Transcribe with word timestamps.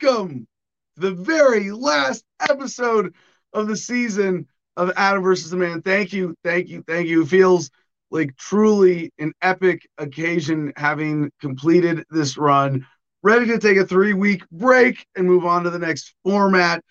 welcome 0.00 0.46
to 0.94 1.00
the 1.02 1.10
very 1.10 1.70
last 1.70 2.24
episode 2.48 3.14
of 3.52 3.66
the 3.66 3.76
season 3.76 4.46
of 4.78 4.90
Adam 4.96 5.22
versus 5.22 5.50
the 5.50 5.56
Man. 5.56 5.82
Thank 5.82 6.14
you, 6.14 6.34
thank 6.42 6.68
you, 6.68 6.82
thank 6.86 7.08
you. 7.08 7.22
It 7.22 7.28
feels 7.28 7.70
like 8.10 8.34
truly 8.38 9.12
an 9.18 9.32
epic 9.42 9.86
occasion 9.98 10.72
having 10.76 11.30
completed 11.42 12.06
this 12.10 12.38
run. 12.38 12.86
Ready 13.22 13.46
to 13.48 13.58
take 13.58 13.76
a 13.76 13.84
three 13.84 14.14
week 14.14 14.48
break 14.50 15.04
and 15.14 15.26
move 15.26 15.44
on 15.44 15.64
to 15.64 15.70
the 15.70 15.78
next 15.78 16.14
format 16.24 16.82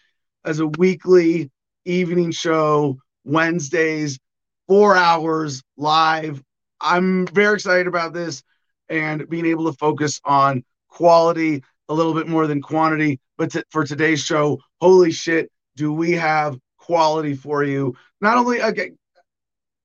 as 0.46 0.60
a 0.60 0.68
weekly 0.68 1.50
evening 1.86 2.32
show, 2.32 3.00
Wednesdays, 3.24 4.20
four 4.68 4.96
hours 4.96 5.64
live. 5.75 6.43
I'm 6.79 7.25
very 7.28 7.56
excited 7.56 7.88
about 7.88 8.14
this 8.14 8.43
and 8.89 9.28
being 9.28 9.47
able 9.47 9.71
to 9.71 9.78
focus 9.78 10.21
on 10.24 10.64
quality 10.88 11.64
a 11.91 11.93
little 11.93 12.13
bit 12.13 12.27
more 12.27 12.47
than 12.47 12.61
quantity. 12.61 13.19
But 13.37 13.51
t- 13.51 13.63
for 13.69 13.83
today's 13.83 14.21
show, 14.23 14.59
holy 14.79 15.11
shit, 15.11 15.51
do 15.75 15.91
we 15.91 16.14
have 16.14 16.57
quality 16.77 17.36
for 17.36 17.64
you? 17.64 17.95
Not 18.21 18.37
only 18.37 18.61
okay, 18.64 18.91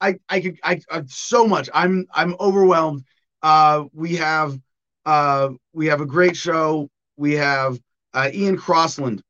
I 0.01 0.17
I 0.29 0.41
could 0.41 0.59
I, 0.63 0.81
I 0.91 1.03
so 1.09 1.47
much. 1.47 1.69
I'm 1.75 2.07
I'm 2.15 2.37
overwhelmed. 2.39 3.05
Uh, 3.43 3.85
we 3.93 4.17
have 4.17 4.59
uh, 5.05 5.51
we 5.73 5.87
have 5.87 6.01
a 6.01 6.07
great 6.07 6.37
show. 6.37 6.89
We 7.17 7.35
have 7.35 7.79
uh, 8.15 8.31
Ian 8.33 8.57
Crossland 8.57 9.23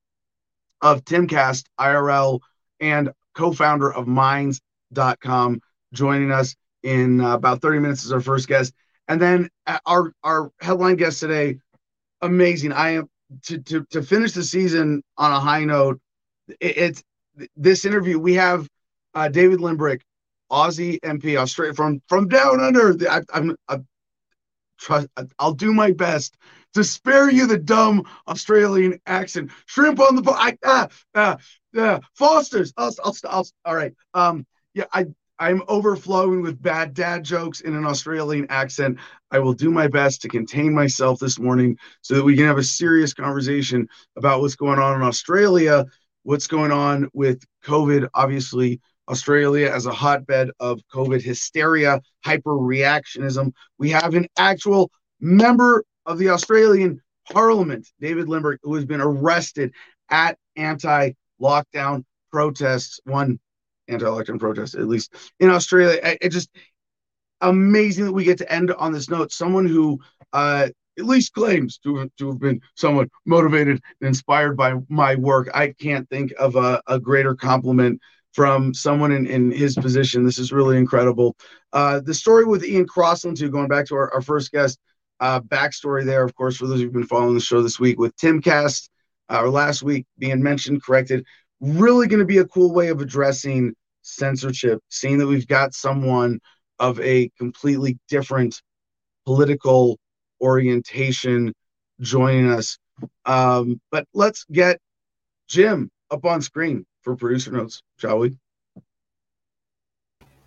of 0.82 1.02
Timcast 1.04 1.64
IRL 1.80 2.40
and 2.80 3.10
co-founder 3.34 3.92
of 3.92 4.06
Minds.com 4.06 5.60
joining 5.92 6.30
us 6.30 6.54
in 6.82 7.20
uh, 7.20 7.34
about 7.34 7.62
30 7.62 7.78
minutes 7.80 8.04
as 8.04 8.12
our 8.12 8.20
first 8.20 8.48
guest. 8.48 8.74
And 9.08 9.20
then 9.20 9.48
uh, 9.66 9.78
our 9.86 10.12
our 10.22 10.50
headline 10.60 10.96
guest 10.96 11.20
today, 11.20 11.58
amazing. 12.22 12.72
I 12.72 12.90
am 12.90 13.08
to 13.44 13.58
to 13.58 13.84
to 13.90 14.02
finish 14.02 14.32
the 14.32 14.44
season 14.44 15.02
on 15.16 15.32
a 15.32 15.40
high 15.40 15.64
note. 15.64 16.00
It, 16.60 16.76
it's 16.76 17.04
this 17.56 17.84
interview. 17.84 18.18
We 18.18 18.34
have 18.34 18.68
uh, 19.14 19.28
David 19.28 19.60
Limbrick, 19.60 20.00
Aussie 20.50 21.00
MP, 21.00 21.36
Australia 21.36 21.74
from 21.74 22.02
from 22.08 22.28
down 22.28 22.60
under. 22.60 22.96
I, 23.10 23.22
I'm, 23.32 23.56
I'm 23.68 23.86
trust. 24.78 25.08
I'll 25.38 25.52
do 25.54 25.72
my 25.72 25.92
best 25.92 26.36
to 26.74 26.84
spare 26.84 27.30
you 27.30 27.46
the 27.46 27.58
dumb 27.58 28.04
Australian 28.28 29.00
accent. 29.06 29.50
Shrimp 29.66 30.00
on 30.00 30.16
the. 30.16 30.30
I 30.30 30.56
ah 30.64 30.88
ah 31.14 31.36
yeah. 31.72 32.00
Foster's. 32.14 32.72
I'll, 32.76 32.94
I'll, 33.02 33.16
I'll, 33.28 33.46
all 33.64 33.74
right. 33.74 33.94
Um. 34.14 34.46
Yeah. 34.74 34.84
I 34.92 35.06
I'm 35.38 35.62
overflowing 35.68 36.42
with 36.42 36.62
bad 36.62 36.94
dad 36.94 37.22
jokes 37.24 37.60
in 37.60 37.74
an 37.74 37.84
Australian 37.84 38.46
accent. 38.48 38.98
I 39.30 39.38
will 39.38 39.52
do 39.52 39.70
my 39.70 39.86
best 39.86 40.22
to 40.22 40.28
contain 40.28 40.74
myself 40.74 41.18
this 41.18 41.38
morning 41.38 41.76
so 42.00 42.14
that 42.14 42.24
we 42.24 42.36
can 42.36 42.46
have 42.46 42.58
a 42.58 42.64
serious 42.64 43.12
conversation 43.12 43.88
about 44.16 44.40
what's 44.40 44.56
going 44.56 44.78
on 44.78 44.96
in 44.96 45.06
Australia, 45.06 45.84
what's 46.22 46.46
going 46.46 46.72
on 46.72 47.08
with 47.12 47.44
COVID. 47.64 48.08
Obviously, 48.14 48.80
Australia 49.08 49.70
as 49.70 49.86
a 49.86 49.92
hotbed 49.92 50.50
of 50.58 50.80
COVID 50.92 51.22
hysteria, 51.22 52.00
hyperreactionism. 52.24 53.52
We 53.78 53.90
have 53.90 54.14
an 54.14 54.26
actual 54.38 54.90
member 55.20 55.84
of 56.06 56.18
the 56.18 56.30
Australian 56.30 57.02
Parliament, 57.30 57.88
David 58.00 58.26
Limbrick, 58.26 58.58
who 58.62 58.74
has 58.74 58.84
been 58.84 59.00
arrested 59.00 59.72
at 60.10 60.38
anti 60.56 61.12
lockdown 61.40 62.04
protests. 62.32 63.00
One 63.04 63.38
anti-election 63.88 64.38
protest, 64.38 64.74
at 64.74 64.88
least 64.88 65.14
in 65.40 65.50
Australia. 65.50 65.98
It 66.20 66.30
just 66.30 66.50
amazing 67.40 68.06
that 68.06 68.12
we 68.12 68.24
get 68.24 68.38
to 68.38 68.52
end 68.52 68.72
on 68.72 68.92
this 68.92 69.10
note. 69.10 69.32
Someone 69.32 69.66
who 69.66 70.00
uh, 70.32 70.68
at 70.98 71.04
least 71.04 71.34
claims 71.34 71.78
to, 71.78 72.10
to 72.18 72.28
have 72.28 72.40
been 72.40 72.60
somewhat 72.74 73.08
motivated 73.26 73.80
and 74.00 74.08
inspired 74.08 74.56
by 74.56 74.74
my 74.88 75.14
work. 75.14 75.50
I 75.54 75.74
can't 75.78 76.08
think 76.08 76.32
of 76.38 76.56
a, 76.56 76.80
a 76.86 76.98
greater 76.98 77.34
compliment 77.34 78.00
from 78.32 78.74
someone 78.74 79.12
in, 79.12 79.26
in 79.26 79.50
his 79.50 79.74
position. 79.74 80.24
This 80.24 80.38
is 80.38 80.52
really 80.52 80.76
incredible. 80.76 81.36
Uh, 81.72 82.00
the 82.00 82.14
story 82.14 82.44
with 82.44 82.64
Ian 82.64 82.86
Crossland, 82.86 83.36
too, 83.36 83.50
going 83.50 83.68
back 83.68 83.86
to 83.86 83.94
our, 83.94 84.12
our 84.12 84.22
first 84.22 84.52
guest, 84.52 84.78
uh, 85.20 85.40
backstory 85.40 86.04
there, 86.04 86.22
of 86.22 86.34
course, 86.34 86.56
for 86.56 86.66
those 86.66 86.80
who've 86.80 86.92
been 86.92 87.06
following 87.06 87.34
the 87.34 87.40
show 87.40 87.62
this 87.62 87.80
week 87.80 87.98
with 87.98 88.16
Timcast, 88.16 88.88
uh, 89.30 89.40
or 89.40 89.48
last 89.48 89.82
week 89.82 90.06
being 90.18 90.42
mentioned, 90.42 90.82
corrected 90.82 91.24
really 91.60 92.06
going 92.06 92.20
to 92.20 92.26
be 92.26 92.38
a 92.38 92.46
cool 92.46 92.72
way 92.72 92.88
of 92.88 93.00
addressing 93.00 93.74
censorship, 94.02 94.80
seeing 94.88 95.18
that 95.18 95.26
we've 95.26 95.46
got 95.46 95.74
someone 95.74 96.40
of 96.78 97.00
a 97.00 97.30
completely 97.38 97.98
different 98.08 98.60
political 99.24 99.98
orientation 100.40 101.52
joining 102.00 102.50
us. 102.50 102.78
Um, 103.24 103.80
but 103.90 104.06
let's 104.14 104.44
get 104.50 104.78
Jim 105.48 105.90
up 106.10 106.24
on 106.24 106.42
screen 106.42 106.84
for 107.02 107.16
producer 107.16 107.50
notes, 107.50 107.82
shall 107.98 108.18
we? 108.18 108.36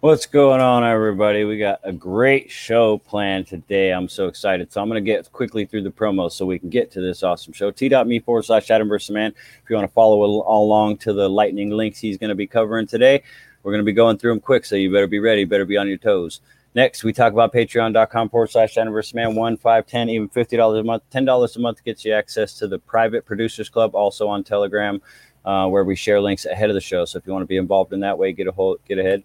What's 0.01 0.27
going 0.27 0.61
on, 0.61 0.85
everybody? 0.85 1.43
We 1.43 1.57
got 1.57 1.81
a 1.83 1.91
great 1.91 2.49
show 2.49 2.99
planned 2.99 3.47
today. 3.47 3.91
I'm 3.91 4.07
so 4.07 4.27
excited. 4.27 4.71
So 4.71 4.81
I'm 4.81 4.87
going 4.87 5.03
to 5.03 5.05
get 5.05 5.29
quickly 5.33 5.65
through 5.65 5.83
the 5.83 5.91
promos 5.91 6.31
so 6.31 6.45
we 6.45 6.57
can 6.57 6.69
get 6.69 6.89
to 6.91 7.01
this 7.01 7.21
awesome 7.21 7.51
show. 7.51 7.69
T.me 7.69 8.19
forward 8.21 8.45
slash 8.45 8.71
Adam 8.71 8.87
versus 8.87 9.09
Man. 9.09 9.33
If 9.61 9.69
you 9.69 9.75
want 9.75 9.89
to 9.89 9.93
follow 9.93 10.23
along 10.23 10.99
to 10.99 11.11
the 11.11 11.27
lightning 11.27 11.71
links 11.71 11.99
he's 11.99 12.17
going 12.17 12.29
to 12.29 12.35
be 12.35 12.47
covering 12.47 12.87
today, 12.87 13.21
we're 13.61 13.73
going 13.73 13.81
to 13.81 13.85
be 13.85 13.91
going 13.91 14.17
through 14.17 14.31
them 14.31 14.39
quick. 14.39 14.63
So 14.63 14.77
you 14.77 14.89
better 14.89 15.05
be 15.05 15.19
ready. 15.19 15.43
Better 15.43 15.65
be 15.65 15.75
on 15.75 15.89
your 15.89 15.97
toes. 15.97 16.39
Next, 16.75 17.03
we 17.03 17.11
talk 17.11 17.33
about 17.33 17.51
patreon.com 17.51 18.29
forward 18.29 18.51
slash 18.51 18.75
versus 18.75 19.13
Man. 19.13 19.35
One, 19.35 19.57
five, 19.57 19.85
ten, 19.85 20.07
even 20.07 20.29
$50 20.29 20.79
a 20.79 20.83
month. 20.85 21.03
$10 21.11 21.55
a 21.57 21.59
month 21.59 21.83
gets 21.83 22.05
you 22.05 22.13
access 22.13 22.53
to 22.59 22.69
the 22.69 22.79
private 22.79 23.25
producers 23.25 23.67
club, 23.67 23.95
also 23.95 24.29
on 24.29 24.45
Telegram, 24.45 25.01
uh, 25.43 25.67
where 25.67 25.83
we 25.83 25.97
share 25.97 26.21
links 26.21 26.45
ahead 26.45 26.69
of 26.69 26.75
the 26.75 26.79
show. 26.79 27.03
So 27.03 27.17
if 27.17 27.27
you 27.27 27.33
want 27.33 27.43
to 27.43 27.47
be 27.47 27.57
involved 27.57 27.91
in 27.91 27.99
that 27.99 28.17
way, 28.17 28.31
get 28.31 28.47
a 28.47 28.53
hold, 28.53 28.79
get 28.87 28.97
ahead. 28.97 29.23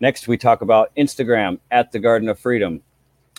Next, 0.00 0.28
we 0.28 0.36
talk 0.36 0.62
about 0.62 0.94
Instagram 0.96 1.58
at 1.70 1.92
the 1.92 1.98
Garden 1.98 2.28
of 2.28 2.38
Freedom. 2.38 2.82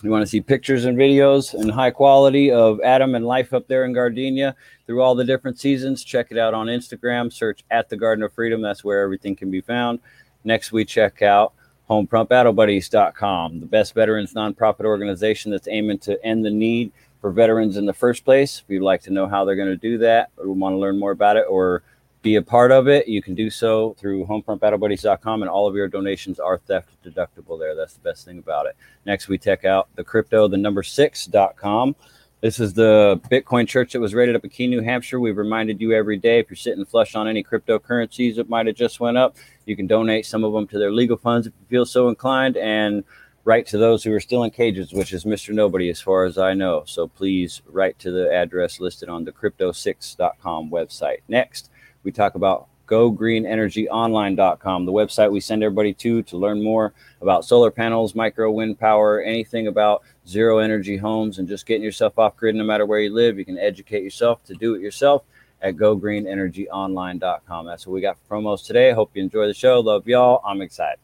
You 0.02 0.10
want 0.10 0.22
to 0.22 0.26
see 0.26 0.40
pictures 0.40 0.84
and 0.84 0.98
videos 0.98 1.54
and 1.54 1.70
high 1.70 1.90
quality 1.90 2.50
of 2.50 2.80
Adam 2.82 3.14
and 3.14 3.26
life 3.26 3.54
up 3.54 3.66
there 3.66 3.84
in 3.84 3.94
Gardenia 3.94 4.54
through 4.86 5.02
all 5.02 5.14
the 5.14 5.24
different 5.24 5.58
seasons. 5.58 6.04
Check 6.04 6.28
it 6.30 6.38
out 6.38 6.54
on 6.54 6.66
Instagram. 6.66 7.32
Search 7.32 7.64
at 7.70 7.88
the 7.88 7.96
Garden 7.96 8.22
of 8.22 8.32
Freedom. 8.32 8.60
That's 8.60 8.84
where 8.84 9.00
everything 9.00 9.36
can 9.36 9.50
be 9.50 9.60
found. 9.62 10.00
Next, 10.44 10.70
we 10.70 10.84
check 10.84 11.22
out 11.22 11.54
HomefrontBattleBuddies.com, 11.88 13.60
the 13.60 13.66
best 13.66 13.94
veterans 13.94 14.34
nonprofit 14.34 14.84
organization 14.84 15.50
that's 15.50 15.68
aiming 15.68 15.98
to 16.00 16.22
end 16.24 16.44
the 16.44 16.50
need 16.50 16.92
for 17.20 17.30
veterans 17.30 17.76
in 17.76 17.86
the 17.86 17.92
first 17.92 18.24
place. 18.24 18.62
If 18.64 18.70
you'd 18.70 18.82
like 18.82 19.02
to 19.02 19.12
know 19.12 19.26
how 19.26 19.44
they're 19.44 19.56
going 19.56 19.68
to 19.68 19.76
do 19.76 19.98
that 19.98 20.30
or 20.36 20.52
want 20.52 20.74
to 20.74 20.78
learn 20.78 20.98
more 20.98 21.12
about 21.12 21.36
it 21.36 21.46
or 21.48 21.82
be 22.26 22.34
a 22.34 22.42
part 22.42 22.72
of 22.72 22.88
it, 22.88 23.06
you 23.06 23.22
can 23.22 23.36
do 23.36 23.48
so 23.48 23.94
through 24.00 24.26
homefrontbattlebuddies.com, 24.26 25.42
and 25.42 25.48
all 25.48 25.68
of 25.68 25.76
your 25.76 25.86
donations 25.86 26.40
are 26.40 26.58
theft 26.58 26.88
deductible 27.04 27.56
there. 27.56 27.76
That's 27.76 27.92
the 27.92 28.00
best 28.00 28.24
thing 28.24 28.38
about 28.38 28.66
it. 28.66 28.74
Next, 29.04 29.28
we 29.28 29.38
check 29.38 29.64
out 29.64 29.86
the 29.94 30.02
crypto, 30.02 30.48
the 30.48 30.56
number 30.56 30.82
six.com. 30.82 31.94
This 32.40 32.58
is 32.58 32.74
the 32.74 33.20
Bitcoin 33.30 33.68
church 33.68 33.92
that 33.92 34.00
was 34.00 34.12
rated 34.12 34.34
up 34.34 34.42
in 34.42 34.50
Keene, 34.50 34.70
New 34.70 34.82
Hampshire. 34.82 35.20
We've 35.20 35.36
reminded 35.36 35.80
you 35.80 35.92
every 35.92 36.16
day 36.16 36.40
if 36.40 36.50
you're 36.50 36.56
sitting 36.56 36.84
flush 36.84 37.14
on 37.14 37.28
any 37.28 37.44
cryptocurrencies 37.44 38.34
that 38.34 38.48
might 38.48 38.66
have 38.66 38.74
just 38.74 38.98
went 38.98 39.16
up, 39.16 39.36
you 39.64 39.76
can 39.76 39.86
donate 39.86 40.26
some 40.26 40.42
of 40.42 40.52
them 40.52 40.66
to 40.66 40.80
their 40.80 40.92
legal 40.92 41.16
funds 41.16 41.46
if 41.46 41.52
you 41.60 41.66
feel 41.68 41.86
so 41.86 42.08
inclined, 42.08 42.56
and 42.56 43.04
write 43.44 43.68
to 43.68 43.78
those 43.78 44.02
who 44.02 44.12
are 44.12 44.18
still 44.18 44.42
in 44.42 44.50
cages, 44.50 44.92
which 44.92 45.12
is 45.12 45.24
Mr. 45.24 45.54
Nobody, 45.54 45.90
as 45.90 46.00
far 46.00 46.24
as 46.24 46.38
I 46.38 46.54
know. 46.54 46.82
So 46.86 47.06
please 47.06 47.62
write 47.68 48.00
to 48.00 48.10
the 48.10 48.32
address 48.32 48.80
listed 48.80 49.08
on 49.08 49.24
the 49.24 49.30
crypto6.com 49.30 50.70
website. 50.70 51.18
Next, 51.28 51.70
we 52.06 52.12
talk 52.12 52.36
about 52.36 52.68
gogreenenergyonline.com, 52.86 54.86
the 54.86 54.92
website 54.92 55.30
we 55.30 55.40
send 55.40 55.62
everybody 55.62 55.92
to 55.92 56.22
to 56.22 56.38
learn 56.38 56.62
more 56.62 56.94
about 57.20 57.44
solar 57.44 57.70
panels, 57.70 58.14
micro 58.14 58.50
wind 58.50 58.78
power, 58.78 59.20
anything 59.20 59.66
about 59.66 60.02
zero 60.26 60.58
energy 60.58 60.96
homes, 60.96 61.38
and 61.38 61.48
just 61.48 61.66
getting 61.66 61.82
yourself 61.82 62.18
off 62.18 62.36
grid 62.36 62.54
no 62.54 62.64
matter 62.64 62.86
where 62.86 63.00
you 63.00 63.12
live. 63.12 63.38
You 63.38 63.44
can 63.44 63.58
educate 63.58 64.04
yourself 64.04 64.42
to 64.44 64.54
do 64.54 64.74
it 64.74 64.80
yourself 64.80 65.24
at 65.60 65.76
gogreenenergyonline.com. 65.76 67.66
That's 67.66 67.86
what 67.86 67.92
we 67.92 68.00
got 68.00 68.16
for 68.18 68.36
promos 68.36 68.64
today. 68.64 68.92
Hope 68.92 69.10
you 69.14 69.22
enjoy 69.22 69.48
the 69.48 69.54
show. 69.54 69.80
Love 69.80 70.06
y'all. 70.06 70.40
I'm 70.46 70.62
excited. 70.62 71.00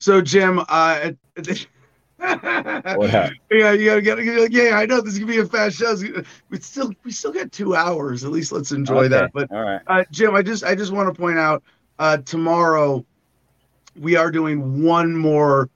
So, 0.00 0.20
Jim, 0.20 0.60
uh, 0.68 1.12
yeah, 3.50 3.72
you 3.72 4.00
gotta 4.00 4.02
get. 4.02 4.18
like, 4.18 4.52
Yeah, 4.52 4.78
I 4.78 4.86
know 4.86 5.00
this 5.00 5.14
is 5.14 5.18
gonna 5.18 5.32
be 5.32 5.38
a 5.38 5.46
fast 5.46 5.76
show. 5.76 5.96
We 6.48 6.58
still 6.58 6.92
we 7.04 7.12
still 7.12 7.32
got 7.32 7.52
two 7.52 7.74
hours. 7.74 8.24
At 8.24 8.30
least 8.30 8.52
let's 8.52 8.72
enjoy 8.72 9.04
okay. 9.04 9.08
that. 9.08 9.32
But 9.34 9.52
all 9.52 9.62
right, 9.62 9.82
uh, 9.86 10.04
Jim, 10.10 10.34
I 10.34 10.42
just 10.42 10.64
I 10.64 10.74
just 10.74 10.92
want 10.92 11.12
to 11.12 11.20
point 11.20 11.38
out 11.38 11.62
uh, 11.98 12.18
tomorrow 12.18 13.04
we 14.00 14.16
are 14.16 14.30
doing 14.30 14.82
one 14.82 15.14
more 15.14 15.68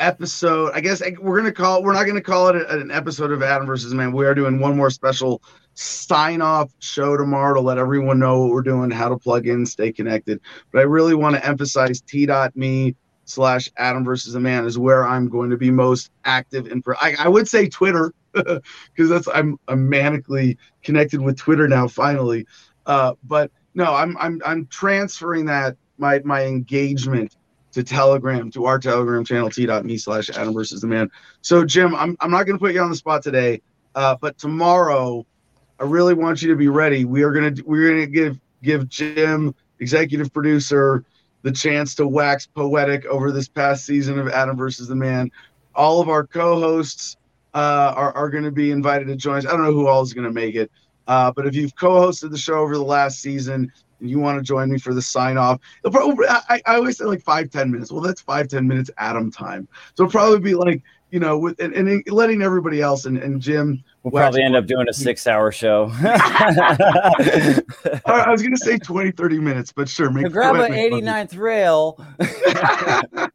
episode. 0.00 0.72
I 0.74 0.80
guess 0.80 1.00
we're 1.20 1.38
gonna 1.38 1.52
call. 1.52 1.82
We're 1.82 1.92
not 1.92 2.06
gonna 2.06 2.20
call 2.20 2.48
it 2.48 2.56
an 2.70 2.90
episode 2.90 3.30
of 3.30 3.42
Adam 3.42 3.66
versus 3.66 3.94
Man. 3.94 4.12
We 4.12 4.26
are 4.26 4.34
doing 4.34 4.58
one 4.58 4.76
more 4.76 4.90
special 4.90 5.42
sign 5.74 6.42
off 6.42 6.72
show 6.80 7.16
tomorrow 7.16 7.54
to 7.54 7.60
let 7.60 7.78
everyone 7.78 8.18
know 8.18 8.40
what 8.40 8.50
we're 8.50 8.62
doing, 8.62 8.90
how 8.90 9.08
to 9.08 9.16
plug 9.16 9.46
in, 9.46 9.64
stay 9.64 9.92
connected. 9.92 10.40
But 10.72 10.80
I 10.80 10.82
really 10.82 11.14
want 11.14 11.36
to 11.36 11.46
emphasize 11.46 12.00
T.me 12.00 12.96
slash 13.28 13.70
Adam 13.76 14.04
versus 14.04 14.34
a 14.34 14.40
man 14.40 14.64
is 14.64 14.78
where 14.78 15.06
I'm 15.06 15.28
going 15.28 15.50
to 15.50 15.56
be 15.56 15.70
most 15.70 16.10
active 16.24 16.66
in. 16.66 16.82
I, 17.00 17.14
I 17.18 17.28
would 17.28 17.48
say 17.48 17.68
Twitter. 17.68 18.12
because 18.32 19.08
that's 19.08 19.26
I'm 19.26 19.58
I'm 19.68 19.90
manically 19.90 20.58
connected 20.82 21.20
with 21.20 21.38
Twitter 21.38 21.66
now 21.66 21.88
finally. 21.88 22.46
Uh, 22.86 23.14
but 23.24 23.50
no, 23.74 23.94
I'm 23.94 24.16
I'm 24.18 24.40
I'm 24.44 24.66
transferring 24.66 25.46
that 25.46 25.76
my 25.96 26.20
my 26.24 26.44
engagement 26.44 27.36
to 27.72 27.82
Telegram 27.82 28.50
to 28.52 28.66
our 28.66 28.78
Telegram 28.78 29.24
channel 29.24 29.50
t.me 29.50 29.96
slash 29.98 30.30
Adam 30.30 30.54
versus 30.54 30.80
the 30.80 30.86
man. 30.86 31.10
So 31.40 31.64
Jim, 31.64 31.94
I'm 31.94 32.16
I'm 32.20 32.30
not 32.30 32.44
going 32.44 32.58
to 32.58 32.62
put 32.62 32.74
you 32.74 32.80
on 32.80 32.90
the 32.90 32.96
spot 32.96 33.22
today, 33.22 33.62
uh, 33.94 34.16
but 34.20 34.38
tomorrow, 34.38 35.26
I 35.80 35.84
really 35.84 36.14
want 36.14 36.42
you 36.42 36.48
to 36.50 36.56
be 36.56 36.68
ready. 36.68 37.04
We 37.04 37.22
are 37.22 37.32
gonna 37.32 37.54
we're 37.64 37.90
gonna 37.90 38.06
give 38.06 38.38
give 38.62 38.88
Jim, 38.88 39.54
executive 39.80 40.32
producer, 40.32 41.04
the 41.42 41.52
chance 41.52 41.94
to 41.96 42.06
wax 42.06 42.46
poetic 42.46 43.04
over 43.06 43.30
this 43.30 43.48
past 43.48 43.84
season 43.86 44.18
of 44.18 44.28
Adam 44.28 44.56
versus 44.56 44.88
the 44.88 44.94
Man. 44.94 45.30
All 45.74 46.00
of 46.00 46.08
our 46.08 46.26
co-hosts 46.26 47.16
uh, 47.54 47.92
are 47.96 48.12
are 48.14 48.30
going 48.30 48.44
to 48.44 48.50
be 48.50 48.70
invited 48.70 49.06
to 49.08 49.16
join 49.16 49.38
us. 49.38 49.46
I 49.46 49.52
don't 49.52 49.62
know 49.62 49.72
who 49.72 49.86
all 49.86 50.02
is 50.02 50.12
going 50.12 50.26
to 50.26 50.32
make 50.32 50.54
it, 50.54 50.70
uh, 51.06 51.32
but 51.32 51.46
if 51.46 51.54
you've 51.54 51.74
co-hosted 51.76 52.30
the 52.30 52.38
show 52.38 52.58
over 52.58 52.74
the 52.74 52.82
last 52.82 53.20
season 53.20 53.72
and 54.00 54.10
you 54.10 54.18
want 54.18 54.38
to 54.38 54.42
join 54.42 54.70
me 54.70 54.78
for 54.78 54.94
the 54.94 55.02
sign 55.02 55.36
off, 55.36 55.60
I, 55.84 56.60
I 56.66 56.76
always 56.76 56.98
say 56.98 57.04
like 57.04 57.22
five 57.22 57.50
ten 57.50 57.70
minutes. 57.70 57.92
Well, 57.92 58.02
that's 58.02 58.20
five 58.20 58.48
ten 58.48 58.66
minutes 58.66 58.90
Adam 58.98 59.30
time. 59.30 59.68
So 59.94 60.04
it'll 60.04 60.12
probably 60.12 60.40
be 60.40 60.54
like 60.54 60.82
you 61.10 61.20
know, 61.20 61.38
with 61.38 61.58
and, 61.60 61.72
and 61.74 62.02
letting 62.08 62.42
everybody 62.42 62.82
else 62.82 63.06
and, 63.06 63.16
and 63.18 63.40
Jim. 63.40 63.82
We'll 64.02 64.12
probably 64.12 64.42
end 64.42 64.56
up 64.56 64.66
doing 64.66 64.86
a 64.88 64.92
six 64.92 65.26
hour 65.26 65.50
show. 65.50 65.90
I 66.00 67.62
was 68.28 68.42
going 68.42 68.54
to 68.54 68.58
say 68.58 68.78
20, 68.78 69.12
30 69.12 69.38
minutes, 69.38 69.72
but 69.72 69.88
sure. 69.88 70.10
Make, 70.10 70.30
grab 70.32 70.56
an 70.56 70.72
89th 70.72 71.38
rail. 71.38 72.04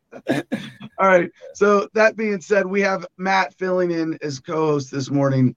All 0.99 1.07
right. 1.07 1.31
So 1.53 1.87
that 1.93 2.15
being 2.15 2.39
said, 2.41 2.65
we 2.65 2.81
have 2.81 3.05
Matt 3.17 3.53
filling 3.55 3.91
in 3.91 4.17
as 4.21 4.39
co-host 4.39 4.91
this 4.91 5.09
morning. 5.09 5.55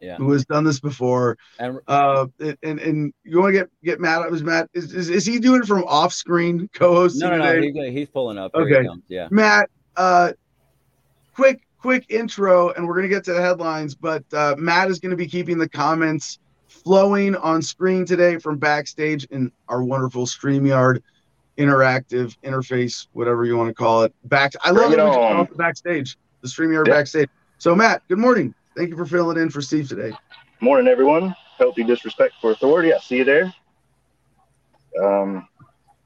Yeah. 0.00 0.16
Who 0.16 0.30
has 0.30 0.44
done 0.44 0.62
this 0.62 0.78
before? 0.78 1.36
And 1.58 1.80
uh, 1.88 2.26
and 2.62 2.78
and 2.78 3.12
you 3.24 3.40
want 3.40 3.52
to 3.52 3.58
get 3.58 3.70
get 3.82 4.00
Matt? 4.00 4.30
Was 4.30 4.44
Matt 4.44 4.70
is, 4.72 4.94
is, 4.94 5.10
is 5.10 5.26
he 5.26 5.40
doing 5.40 5.62
it 5.62 5.66
from 5.66 5.82
off 5.84 6.12
screen 6.12 6.70
co-hosting? 6.72 7.28
No, 7.28 7.36
no, 7.36 7.52
no. 7.52 7.60
He, 7.60 7.90
he's 7.90 8.08
pulling 8.08 8.38
up. 8.38 8.52
Here 8.54 8.62
okay. 8.62 8.88
Yeah. 9.08 9.26
Matt, 9.32 9.70
uh, 9.96 10.34
quick 11.38 11.60
quick 11.78 12.04
intro, 12.08 12.70
and 12.70 12.84
we're 12.84 12.96
gonna 12.96 13.06
get 13.06 13.22
to 13.24 13.32
the 13.32 13.40
headlines. 13.40 13.94
But 13.94 14.24
uh, 14.32 14.56
Matt 14.58 14.90
is 14.90 14.98
gonna 14.98 15.14
be 15.14 15.28
keeping 15.28 15.56
the 15.56 15.68
comments 15.68 16.40
flowing 16.66 17.36
on 17.36 17.62
screen 17.62 18.04
today 18.04 18.38
from 18.38 18.58
backstage 18.58 19.24
in 19.26 19.52
our 19.68 19.82
wonderful 19.82 20.26
Streamyard 20.26 21.00
interactive 21.56 22.36
interface, 22.44 23.06
whatever 23.12 23.44
you 23.44 23.56
want 23.56 23.68
to 23.68 23.74
call 23.74 24.02
it. 24.02 24.12
Back, 24.24 24.52
I 24.64 24.72
love 24.72 24.92
it, 24.92 24.98
it 24.98 25.56
backstage, 25.56 26.16
the 26.42 26.48
Streamyard 26.48 26.86
backstage. 26.86 27.28
So 27.58 27.72
Matt, 27.74 28.02
good 28.08 28.18
morning. 28.18 28.52
Thank 28.76 28.90
you 28.90 28.96
for 28.96 29.06
filling 29.06 29.38
in 29.38 29.48
for 29.48 29.62
Steve 29.62 29.88
today. 29.88 30.12
Morning, 30.60 30.88
everyone. 30.88 31.36
Healthy 31.56 31.84
disrespect 31.84 32.34
for 32.40 32.50
authority. 32.50 32.92
I 32.92 32.98
see 32.98 33.18
you 33.18 33.24
there. 33.24 33.54
Um, 35.00 35.46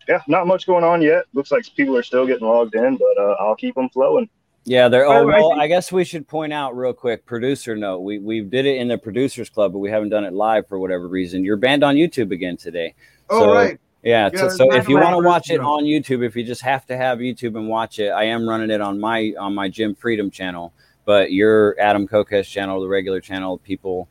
yeah, 0.06 0.20
not 0.28 0.46
much 0.46 0.66
going 0.66 0.84
on 0.84 1.00
yet. 1.00 1.24
Looks 1.32 1.50
like 1.50 1.64
people 1.74 1.96
are 1.96 2.02
still 2.02 2.26
getting 2.26 2.46
logged 2.46 2.74
in, 2.74 2.98
but 2.98 3.18
uh, 3.18 3.36
I'll 3.40 3.56
keep 3.56 3.74
them 3.74 3.88
flowing. 3.88 4.28
Yeah, 4.64 4.88
they're. 4.88 5.06
Oh 5.06 5.26
well, 5.26 5.60
I 5.60 5.66
guess 5.66 5.90
we 5.90 6.04
should 6.04 6.28
point 6.28 6.52
out 6.52 6.76
real 6.76 6.92
quick. 6.92 7.26
Producer 7.26 7.76
note: 7.76 8.00
we 8.00 8.18
we 8.18 8.42
did 8.42 8.64
it 8.64 8.76
in 8.76 8.88
the 8.88 8.98
producers 8.98 9.50
club, 9.50 9.72
but 9.72 9.80
we 9.80 9.90
haven't 9.90 10.10
done 10.10 10.24
it 10.24 10.32
live 10.32 10.68
for 10.68 10.78
whatever 10.78 11.08
reason. 11.08 11.44
You're 11.44 11.56
banned 11.56 11.82
on 11.82 11.96
YouTube 11.96 12.30
again 12.30 12.56
today. 12.56 12.94
Oh 13.28 13.40
so, 13.40 13.52
right. 13.52 13.80
Yeah, 14.04 14.30
yeah 14.32 14.40
so, 14.40 14.48
so 14.48 14.74
if 14.74 14.88
you 14.88 14.96
want 14.96 15.16
to 15.16 15.26
watch 15.26 15.50
it 15.50 15.60
on 15.60 15.84
YouTube, 15.84 16.24
if 16.24 16.36
you 16.36 16.44
just 16.44 16.62
have 16.62 16.86
to 16.86 16.96
have 16.96 17.18
YouTube 17.18 17.56
and 17.56 17.68
watch 17.68 17.98
it, 17.98 18.10
I 18.10 18.24
am 18.24 18.48
running 18.48 18.70
it 18.70 18.80
on 18.80 19.00
my 19.00 19.34
on 19.38 19.54
my 19.54 19.68
Jim 19.68 19.94
Freedom 19.94 20.30
channel. 20.30 20.72
But 21.04 21.32
your 21.32 21.76
Adam 21.80 22.06
Kokesh 22.06 22.48
channel, 22.48 22.80
the 22.80 22.88
regular 22.88 23.20
channel, 23.20 23.58
people 23.58 24.08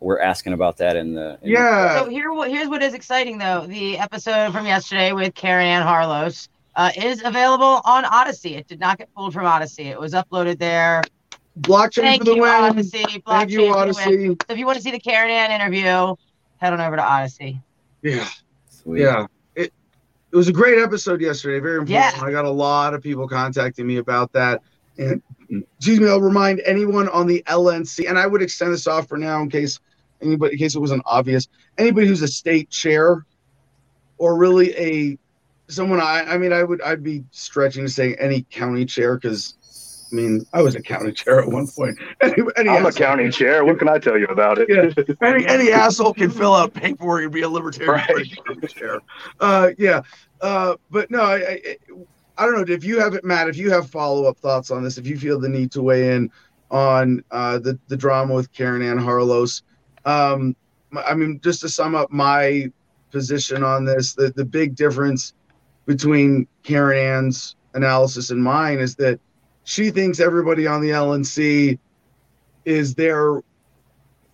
were 0.00 0.20
asking 0.20 0.52
about 0.52 0.76
that 0.78 0.96
in 0.96 1.14
the 1.14 1.38
in 1.40 1.52
yeah. 1.52 1.94
The- 1.94 2.04
so 2.04 2.10
here, 2.10 2.30
here's 2.46 2.68
what 2.68 2.82
is 2.82 2.92
exciting 2.92 3.38
though: 3.38 3.66
the 3.66 3.98
episode 3.98 4.52
from 4.52 4.66
yesterday 4.66 5.12
with 5.12 5.34
Caryn 5.34 5.64
Ann 5.64 5.86
Harlos 5.86 6.48
uh, 6.76 6.90
is 6.96 7.22
available 7.24 7.80
on 7.84 8.04
Odysee. 8.04 8.56
It 8.56 8.66
did 8.66 8.80
not 8.80 8.98
get 8.98 9.12
pulled 9.14 9.32
from 9.32 9.46
Odysee. 9.46 9.86
It 9.86 10.00
was 10.00 10.12
uploaded 10.12 10.58
there. 10.58 11.02
Blockchain 11.60 12.02
Thank 12.02 12.22
for 12.22 12.24
the 12.24 12.34
you, 12.34 12.42
win. 12.42 12.50
Odysee. 12.50 13.02
Blockchain 13.04 13.22
Thank 13.26 13.50
you, 13.50 13.74
Odysee. 13.74 14.26
So 14.28 14.36
if 14.48 14.58
you 14.58 14.66
want 14.66 14.76
to 14.76 14.82
see 14.82 14.90
the 14.90 15.00
Caryn 15.00 15.28
Ann 15.28 15.52
interview, 15.52 16.16
head 16.56 16.72
on 16.72 16.80
over 16.80 16.96
to 16.96 17.02
Odysee. 17.02 17.60
Yeah. 18.02 18.28
Sweet. 18.68 19.02
Yeah. 19.02 19.26
It 19.54 19.72
it 20.32 20.36
was 20.36 20.48
a 20.48 20.52
great 20.52 20.78
episode 20.78 21.20
yesterday. 21.20 21.60
Very 21.60 21.78
important. 21.78 22.16
Yeah. 22.16 22.24
I 22.24 22.30
got 22.32 22.44
a 22.44 22.50
lot 22.50 22.94
of 22.94 23.02
people 23.02 23.28
contacting 23.28 23.86
me 23.86 23.98
about 23.98 24.32
that. 24.32 24.62
And 24.98 25.22
excuse 25.50 26.00
me, 26.00 26.08
I'll 26.08 26.20
remind 26.20 26.60
anyone 26.60 27.08
on 27.08 27.26
the 27.26 27.42
LNC, 27.46 28.08
and 28.08 28.18
I 28.18 28.26
would 28.26 28.42
extend 28.42 28.72
this 28.72 28.86
off 28.86 29.08
for 29.08 29.16
now 29.16 29.40
in 29.42 29.50
case 29.50 29.78
anybody 30.20 30.54
in 30.54 30.58
case 30.58 30.74
it 30.74 30.80
wasn't 30.80 31.02
obvious. 31.06 31.48
Anybody 31.78 32.06
who's 32.06 32.22
a 32.22 32.28
state 32.28 32.70
chair 32.70 33.24
or 34.18 34.36
really 34.36 34.76
a 34.76 35.18
someone 35.68 36.00
I 36.00 36.24
I 36.24 36.38
mean 36.38 36.52
I 36.52 36.62
would 36.62 36.82
I'd 36.82 37.02
be 37.02 37.24
stretching 37.30 37.84
to 37.84 37.90
say 37.90 38.14
any 38.16 38.42
county 38.50 38.84
chair 38.84 39.16
because 39.16 39.54
I 40.12 40.16
mean 40.16 40.46
I 40.52 40.62
was 40.62 40.74
a 40.74 40.82
county 40.82 41.12
chair 41.20 41.40
at 41.40 41.48
one 41.48 41.66
point. 41.66 41.98
Any, 42.20 42.34
any 42.56 42.68
I'm 42.68 42.86
a 42.86 42.92
county 42.92 43.30
chair. 43.30 43.64
What 43.64 43.78
can 43.78 43.88
I 43.88 43.98
tell 43.98 44.18
you 44.18 44.26
about 44.26 44.58
it? 44.58 44.68
Yeah. 44.68 45.04
any, 45.22 45.46
any 45.46 45.70
asshole 45.70 46.14
can 46.14 46.30
fill 46.30 46.54
out 46.54 46.74
paperwork 46.74 47.22
and 47.24 47.32
be 47.32 47.42
a 47.42 47.48
libertarian 47.48 48.04
right. 48.08 48.68
chair. 48.68 49.00
Uh, 49.40 49.70
yeah, 49.78 50.02
uh, 50.40 50.76
but 50.90 51.10
no, 51.10 51.22
I, 51.22 51.36
I 51.36 51.76
I 52.36 52.46
don't 52.46 52.54
know 52.54 52.74
if 52.74 52.84
you 52.84 52.98
have 52.98 53.14
it, 53.14 53.24
Matt. 53.24 53.48
If 53.48 53.56
you 53.56 53.70
have 53.70 53.88
follow 53.88 54.24
up 54.24 54.38
thoughts 54.38 54.70
on 54.70 54.82
this, 54.82 54.98
if 54.98 55.06
you 55.06 55.16
feel 55.18 55.38
the 55.38 55.48
need 55.48 55.70
to 55.72 55.82
weigh 55.82 56.14
in 56.14 56.30
on 56.70 57.22
uh, 57.30 57.58
the 57.58 57.78
the 57.88 57.96
drama 57.96 58.34
with 58.34 58.52
Caryn 58.52 58.84
Ann 58.88 58.98
Harlos, 58.98 59.62
um, 60.04 60.56
I 60.96 61.14
mean, 61.14 61.40
just 61.42 61.60
to 61.60 61.68
sum 61.68 61.94
up 61.94 62.10
my 62.10 62.70
position 63.12 63.62
on 63.62 63.84
this, 63.84 64.14
the 64.14 64.30
the 64.30 64.44
big 64.44 64.74
difference 64.74 65.32
between 65.86 66.46
Caryn 66.62 66.96
Ann's 66.96 67.56
analysis 67.74 68.30
and 68.30 68.42
mine 68.42 68.78
is 68.78 68.94
that 68.96 69.20
she 69.64 69.90
thinks 69.90 70.20
everybody 70.20 70.66
on 70.66 70.80
the 70.80 70.90
LNC 70.90 71.78
is 72.64 72.94
there 72.94 73.42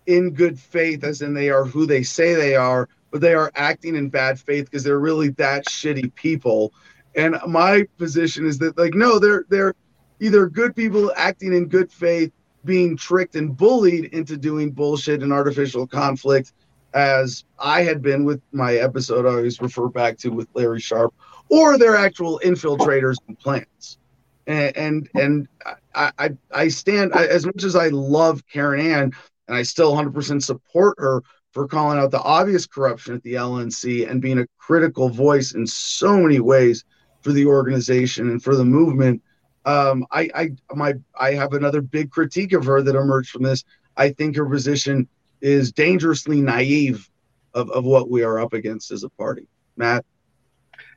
in 0.05 0.31
good 0.31 0.59
faith, 0.59 1.03
as 1.03 1.21
in 1.21 1.33
they 1.33 1.49
are 1.49 1.65
who 1.65 1.85
they 1.85 2.03
say 2.03 2.33
they 2.33 2.55
are, 2.55 2.89
but 3.11 3.21
they 3.21 3.33
are 3.33 3.51
acting 3.55 3.95
in 3.95 4.09
bad 4.09 4.39
faith 4.39 4.65
because 4.65 4.83
they're 4.83 4.99
really 4.99 5.29
that 5.29 5.65
shitty 5.65 6.13
people. 6.15 6.73
And 7.15 7.37
my 7.47 7.85
position 7.97 8.45
is 8.45 8.57
that 8.59 8.77
like 8.77 8.93
no, 8.93 9.19
they're 9.19 9.45
they're 9.49 9.75
either 10.19 10.47
good 10.47 10.75
people 10.75 11.11
acting 11.15 11.53
in 11.53 11.67
good 11.67 11.91
faith, 11.91 12.31
being 12.63 12.95
tricked 12.95 13.35
and 13.35 13.55
bullied 13.55 14.05
into 14.13 14.37
doing 14.37 14.71
bullshit 14.71 15.23
and 15.23 15.33
artificial 15.33 15.87
conflict, 15.87 16.53
as 16.93 17.43
I 17.59 17.83
had 17.83 18.01
been 18.01 18.23
with 18.23 18.41
my 18.51 18.75
episode 18.75 19.25
I 19.25 19.29
always 19.29 19.61
refer 19.61 19.87
back 19.87 20.17
to 20.19 20.29
with 20.29 20.47
Larry 20.53 20.79
Sharpe, 20.79 21.13
or 21.51 21.77
they're 21.77 21.97
actual 21.97 22.41
infiltrators 22.43 23.17
and 23.27 23.37
plants. 23.37 23.99
And 24.47 24.75
and, 24.75 25.09
and 25.13 25.47
I, 25.93 26.11
I, 26.17 26.29
I 26.51 26.67
stand 26.69 27.13
I, 27.13 27.27
as 27.27 27.45
much 27.45 27.63
as 27.63 27.75
I 27.75 27.89
love 27.89 28.41
Caryn 28.47 28.81
Ann 28.81 29.11
and 29.47 29.57
I 29.57 29.61
still 29.63 29.93
100% 29.93 30.41
support 30.41 30.95
her 30.97 31.21
for 31.51 31.67
calling 31.67 31.99
out 31.99 32.11
the 32.11 32.21
obvious 32.21 32.65
corruption 32.65 33.13
at 33.13 33.21
the 33.23 33.33
LNC 33.33 34.09
and 34.09 34.21
being 34.21 34.39
a 34.39 34.47
critical 34.57 35.09
voice 35.09 35.53
in 35.53 35.67
so 35.67 36.17
many 36.17 36.39
ways 36.39 36.85
for 37.21 37.33
the 37.33 37.45
organization 37.45 38.29
and 38.29 38.41
for 38.41 38.55
the 38.55 38.63
movement. 38.63 39.21
Um, 39.65 40.05
I, 40.09 40.29
I, 40.33 40.49
my, 40.73 40.93
I 41.19 41.33
have 41.33 41.53
another 41.53 41.81
big 41.81 42.09
critique 42.09 42.53
of 42.53 42.63
her 42.65 42.81
that 42.81 42.95
emerged 42.95 43.29
from 43.29 43.43
this. 43.43 43.65
I 43.97 44.11
think 44.11 44.37
her 44.37 44.45
position 44.45 45.07
is 45.41 45.73
dangerously 45.73 46.41
naive 46.41 47.09
of, 47.53 47.69
of 47.71 47.83
what 47.83 48.09
we 48.09 48.23
are 48.23 48.39
up 48.39 48.53
against 48.53 48.91
as 48.91 49.03
a 49.03 49.09
party. 49.09 49.47
Matt. 49.75 50.05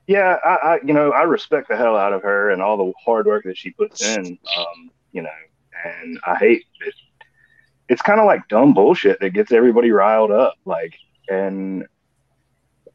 Yeah, 0.06 0.36
I, 0.44 0.48
I, 0.48 0.78
you 0.84 0.92
know, 0.92 1.12
I 1.12 1.22
respect 1.22 1.68
the 1.68 1.76
hell 1.76 1.96
out 1.96 2.12
of 2.12 2.22
her 2.22 2.50
and 2.50 2.60
all 2.60 2.76
the 2.76 2.92
hard 3.02 3.26
work 3.26 3.44
that 3.44 3.56
she 3.56 3.70
puts 3.70 4.02
in. 4.02 4.38
Um, 4.56 4.90
you 5.12 5.22
know, 5.22 5.30
and 5.84 6.18
I 6.26 6.36
hate 6.36 6.64
it. 6.80 6.94
It's 7.88 8.02
kind 8.02 8.20
of 8.20 8.26
like 8.26 8.48
dumb 8.48 8.74
bullshit 8.74 9.20
that 9.20 9.30
gets 9.30 9.52
everybody 9.52 9.90
riled 9.90 10.30
up. 10.30 10.54
Like, 10.64 10.94
and 11.28 11.86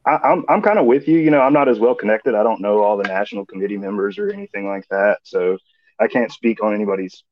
I, 0.06 0.16
am 0.16 0.22
I'm, 0.24 0.46
I'm 0.50 0.62
kind 0.62 0.80
of 0.80 0.86
with 0.86 1.08
you. 1.08 1.20
You 1.20 1.32
know, 1.32 1.42
I'm 1.42 1.54
not 1.54 1.70
as 1.70 1.80
well 1.80 1.96
connected. 1.96 2.36
I 2.36 2.44
don't 2.44 2.62
know 2.62 2.84
all 2.84 2.98
the 2.98 3.08
national 3.08 3.46
committee 3.46 3.78
members 3.78 4.18
or 4.18 4.32
anything 4.32 4.68
like 4.68 4.88
that, 4.90 5.20
so 5.24 5.58
I 6.00 6.08
can't 6.08 6.32
speak 6.32 6.64
on 6.64 6.74
anybody's, 6.74 7.24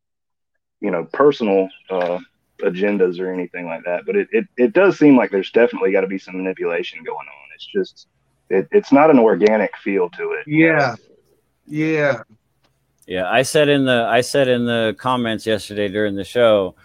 you 0.82 0.92
know, 0.92 1.06
personal 1.06 1.70
uh, 1.90 2.20
agendas 2.62 3.20
or 3.20 3.32
anything 3.32 3.66
like 3.66 3.84
that. 3.86 4.06
But 4.06 4.16
it, 4.16 4.28
it, 4.32 4.46
it 4.58 4.74
does 4.74 4.98
seem 4.98 5.18
like 5.18 5.32
there's 5.32 5.52
definitely 5.52 5.92
got 5.92 6.02
to 6.02 6.08
be 6.08 6.20
some 6.20 6.38
manipulation 6.38 7.04
going 7.04 7.18
on. 7.28 7.50
It's 7.56 7.66
just 7.66 8.08
it, 8.50 8.68
it's 8.72 8.92
not 8.92 9.10
an 9.10 9.20
organic 9.20 9.76
feel 9.78 10.10
to 10.12 10.32
it. 10.32 10.48
Yeah. 10.48 10.96
Yeah. 11.66 12.22
Yeah. 13.06 13.30
I 13.30 13.42
said 13.42 13.70
in 13.70 13.86
the 13.86 14.08
I 14.10 14.22
said 14.22 14.48
in 14.48 14.66
the 14.66 14.96
comments 14.98 15.46
yesterday 15.46 15.88
during 15.88 16.16
the 16.16 16.24
show, 16.24 16.76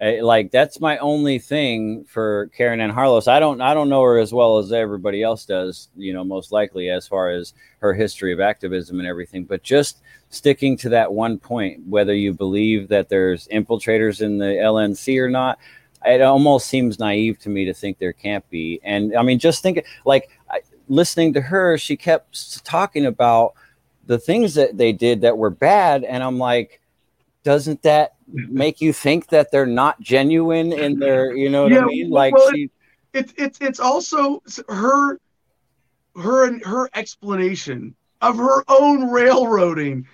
Eh, 0.00 0.20
like 0.22 0.50
that's 0.50 0.80
my 0.80 0.96
only 0.98 1.38
thing 1.38 2.04
for 2.04 2.50
Caryn 2.56 2.80
Ann 2.80 2.90
Harlos. 2.90 3.28
I 3.28 3.38
don't 3.38 3.60
I 3.60 3.74
don't 3.74 3.90
know 3.90 4.02
her 4.02 4.18
as 4.18 4.32
well 4.32 4.56
as 4.56 4.72
everybody 4.72 5.22
else 5.22 5.44
does, 5.44 5.90
you 5.94 6.14
know, 6.14 6.24
most 6.24 6.52
likely 6.52 6.88
as 6.88 7.06
far 7.06 7.28
as 7.28 7.52
her 7.80 7.92
history 7.92 8.32
of 8.32 8.40
activism 8.40 8.98
and 8.98 9.06
everything, 9.06 9.44
but 9.44 9.62
just 9.62 10.00
sticking 10.30 10.76
to 10.78 10.88
that 10.88 11.12
one 11.12 11.38
point 11.38 11.86
whether 11.86 12.14
you 12.14 12.32
believe 12.32 12.88
that 12.88 13.10
there's 13.10 13.46
infiltrators 13.48 14.22
in 14.22 14.38
the 14.38 14.46
LNC 14.46 15.20
or 15.20 15.28
not, 15.28 15.58
it 16.06 16.22
almost 16.22 16.68
seems 16.68 16.98
naive 16.98 17.38
to 17.40 17.50
me 17.50 17.66
to 17.66 17.74
think 17.74 17.98
there 17.98 18.14
can't 18.14 18.48
be. 18.48 18.80
And 18.82 19.14
I 19.14 19.22
mean 19.22 19.38
just 19.38 19.62
think 19.62 19.84
like 20.06 20.30
I, 20.39 20.39
listening 20.90 21.32
to 21.34 21.40
her, 21.40 21.78
she 21.78 21.96
kept 21.96 22.64
talking 22.64 23.06
about 23.06 23.54
the 24.06 24.18
things 24.18 24.54
that 24.54 24.76
they 24.76 24.92
did 24.92 25.20
that 25.22 25.38
were 25.38 25.50
bad 25.50 26.04
and 26.04 26.22
I'm 26.22 26.38
like 26.38 26.80
doesn't 27.42 27.82
that 27.82 28.14
make 28.32 28.80
you 28.80 28.92
think 28.92 29.28
that 29.28 29.50
they're 29.50 29.64
not 29.66 30.00
genuine 30.00 30.72
in 30.72 30.98
their 30.98 31.34
you 31.34 31.48
know 31.48 31.62
what 31.62 31.72
yeah, 31.72 31.80
i 31.80 31.86
mean 31.86 32.10
like 32.10 32.34
well, 32.34 32.50
she 32.52 32.70
it's 33.14 33.32
it's 33.36 33.58
it's 33.60 33.80
also 33.80 34.42
her 34.68 35.18
her 36.16 36.58
her 36.66 36.90
explanation 36.94 37.94
of 38.20 38.36
her 38.36 38.62
own 38.68 39.10
railroading 39.10 40.06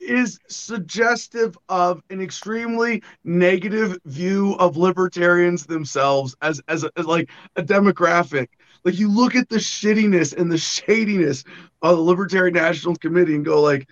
is 0.00 0.38
suggestive 0.48 1.56
of 1.68 2.02
an 2.10 2.20
extremely 2.20 3.02
negative 3.24 3.98
view 4.04 4.54
of 4.58 4.76
libertarians 4.76 5.64
themselves 5.64 6.36
as 6.42 6.60
as, 6.68 6.84
a, 6.84 6.90
as 6.96 7.06
like 7.06 7.30
a 7.56 7.62
demographic 7.62 8.48
like 8.84 8.98
you 8.98 9.10
look 9.10 9.34
at 9.34 9.48
the 9.48 9.56
shittiness 9.56 10.36
and 10.36 10.50
the 10.50 10.58
shadiness 10.58 11.44
of 11.82 11.96
the 11.96 12.02
libertarian 12.02 12.54
national 12.54 12.96
committee 12.96 13.34
and 13.34 13.44
go 13.44 13.62
like 13.62 13.88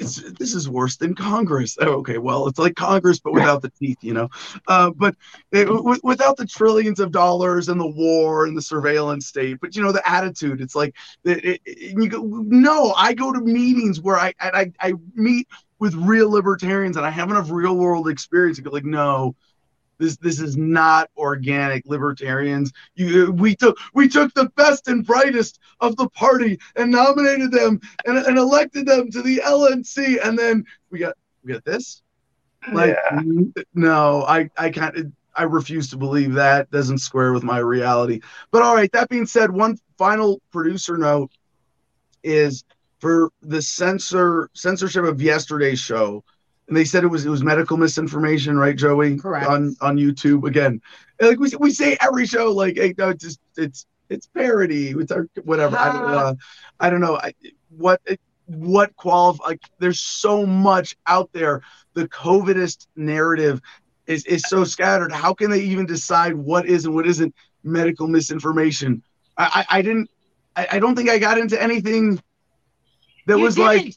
this 0.00 0.54
is 0.54 0.68
worse 0.68 0.96
than 0.96 1.14
Congress. 1.14 1.76
Oh, 1.80 1.98
okay, 1.98 2.18
well, 2.18 2.46
it's 2.48 2.58
like 2.58 2.74
Congress, 2.74 3.20
but 3.20 3.34
without 3.34 3.60
the 3.62 3.70
teeth, 3.70 3.98
you 4.00 4.14
know. 4.14 4.28
Uh, 4.66 4.90
but 4.90 5.14
eh, 5.52 5.62
it, 5.62 5.64
w- 5.66 6.00
without 6.02 6.36
the 6.36 6.46
trillions 6.46 7.00
of 7.00 7.12
dollars 7.12 7.68
and 7.68 7.78
the 7.78 7.86
war 7.86 8.46
and 8.46 8.56
the 8.56 8.62
surveillance 8.62 9.26
state, 9.26 9.58
but 9.60 9.76
you 9.76 9.82
know 9.82 9.92
the 9.92 10.08
attitude. 10.08 10.60
It's 10.60 10.74
like 10.74 10.94
it, 11.24 11.60
it, 11.66 11.92
you 11.96 12.08
go. 12.08 12.22
No, 12.22 12.92
I 12.96 13.12
go 13.12 13.32
to 13.32 13.40
meetings 13.40 14.00
where 14.00 14.16
I 14.16 14.32
I, 14.40 14.72
I 14.80 14.94
meet 15.14 15.46
with 15.78 15.94
real 15.94 16.30
libertarians 16.30 16.96
and 16.96 17.04
I 17.06 17.10
have 17.10 17.30
enough 17.30 17.50
real 17.50 17.76
world 17.76 18.08
experience 18.08 18.58
to 18.58 18.62
go 18.62 18.70
like, 18.70 18.84
no, 18.84 19.34
this 20.00 20.16
this 20.16 20.40
is 20.40 20.56
not 20.56 21.10
organic 21.16 21.84
libertarians. 21.86 22.72
You 22.94 23.30
we 23.32 23.54
took 23.54 23.78
we 23.94 24.08
took 24.08 24.34
the 24.34 24.48
best 24.56 24.88
and 24.88 25.06
brightest 25.06 25.60
of 25.80 25.94
the 25.96 26.08
party 26.08 26.58
and 26.74 26.90
nominated 26.90 27.52
them 27.52 27.80
and, 28.06 28.18
and 28.18 28.38
elected 28.38 28.86
them 28.86 29.10
to 29.10 29.22
the 29.22 29.42
LNC, 29.44 30.26
and 30.26 30.36
then 30.36 30.64
we 30.90 30.98
got 30.98 31.14
we 31.44 31.52
got 31.52 31.64
this. 31.64 32.02
Like 32.72 32.96
yeah. 33.12 33.20
no, 33.74 34.24
I 34.24 34.50
I 34.56 34.70
can't. 34.70 35.14
I 35.36 35.44
refuse 35.44 35.88
to 35.90 35.96
believe 35.96 36.34
that 36.34 36.70
doesn't 36.70 36.98
square 36.98 37.32
with 37.32 37.44
my 37.44 37.58
reality. 37.58 38.20
But 38.50 38.62
all 38.62 38.74
right, 38.74 38.90
that 38.92 39.08
being 39.08 39.26
said, 39.26 39.50
one 39.50 39.78
final 39.96 40.40
producer 40.50 40.98
note 40.98 41.30
is 42.24 42.64
for 42.98 43.30
the 43.40 43.62
censor 43.62 44.50
censorship 44.54 45.04
of 45.04 45.22
yesterday's 45.22 45.78
show 45.78 46.24
and 46.70 46.76
they 46.76 46.84
said 46.84 47.02
it 47.02 47.08
was 47.08 47.26
it 47.26 47.30
was 47.30 47.42
medical 47.42 47.76
misinformation, 47.76 48.56
right, 48.56 48.76
Joey? 48.76 49.18
Correct. 49.18 49.48
On 49.48 49.76
on 49.80 49.96
YouTube 49.96 50.46
again, 50.46 50.80
like 51.20 51.40
we 51.40 51.50
we 51.58 51.72
say 51.72 51.98
every 52.00 52.26
show, 52.26 52.52
like 52.52 52.76
hey, 52.76 52.94
no, 52.96 53.08
it's 53.08 53.24
just 53.24 53.40
it's 53.56 53.86
it's 54.08 54.28
parody, 54.28 54.90
it's 54.90 55.10
our 55.10 55.26
whatever. 55.42 55.76
I 55.76 55.92
don't 55.92 56.04
uh, 56.04 56.34
I 56.78 56.88
don't 56.88 57.00
know 57.00 57.16
I, 57.16 57.34
what 57.76 58.00
what 58.46 58.94
qualify. 58.94 59.48
Like 59.48 59.62
there's 59.80 59.98
so 59.98 60.46
much 60.46 60.96
out 61.08 61.28
there. 61.32 61.62
The 61.94 62.06
COVIDist 62.06 62.86
narrative 62.94 63.60
is 64.06 64.24
is 64.26 64.44
so 64.46 64.62
scattered. 64.62 65.10
How 65.10 65.34
can 65.34 65.50
they 65.50 65.62
even 65.62 65.86
decide 65.86 66.34
what 66.36 66.66
is 66.66 66.84
and 66.84 66.94
what 66.94 67.04
isn't 67.04 67.34
medical 67.64 68.06
misinformation? 68.06 69.02
I 69.36 69.66
I, 69.68 69.78
I 69.78 69.82
didn't. 69.82 70.08
I, 70.54 70.68
I 70.70 70.78
don't 70.78 70.94
think 70.94 71.10
I 71.10 71.18
got 71.18 71.36
into 71.36 71.60
anything 71.60 72.22
that 73.26 73.38
you 73.38 73.42
was 73.42 73.56
didn't. 73.56 73.66
like 73.66 73.96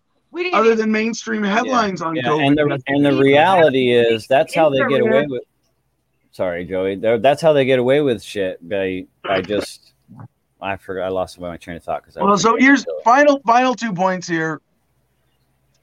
other 0.53 0.75
than 0.75 0.91
mainstream 0.91 1.43
headlines 1.43 2.01
yeah. 2.01 2.07
on 2.07 2.15
yeah. 2.15 2.23
COVID. 2.23 2.47
And 2.47 2.57
the 2.57 2.83
and 2.87 3.05
the 3.05 3.15
reality 3.17 3.91
is 3.91 4.27
that's 4.27 4.53
how 4.53 4.69
they 4.69 4.79
get 4.87 5.01
away 5.01 5.25
with. 5.27 5.43
Sorry, 6.31 6.65
Joey. 6.65 6.95
They're, 6.95 7.19
that's 7.19 7.41
how 7.41 7.53
they 7.53 7.65
get 7.65 7.79
away 7.79 8.01
with 8.01 8.23
shit 8.23 8.67
by 8.67 9.05
by 9.23 9.41
just. 9.41 9.93
I 10.59 10.77
forgot. 10.77 11.03
I 11.03 11.09
lost 11.09 11.39
my 11.39 11.57
train 11.57 11.77
of 11.77 11.83
thought 11.83 12.03
because. 12.03 12.15
Well, 12.15 12.37
so 12.37 12.55
here's 12.57 12.85
final 13.03 13.39
final 13.45 13.75
two 13.75 13.93
points 13.93 14.27
here. 14.27 14.61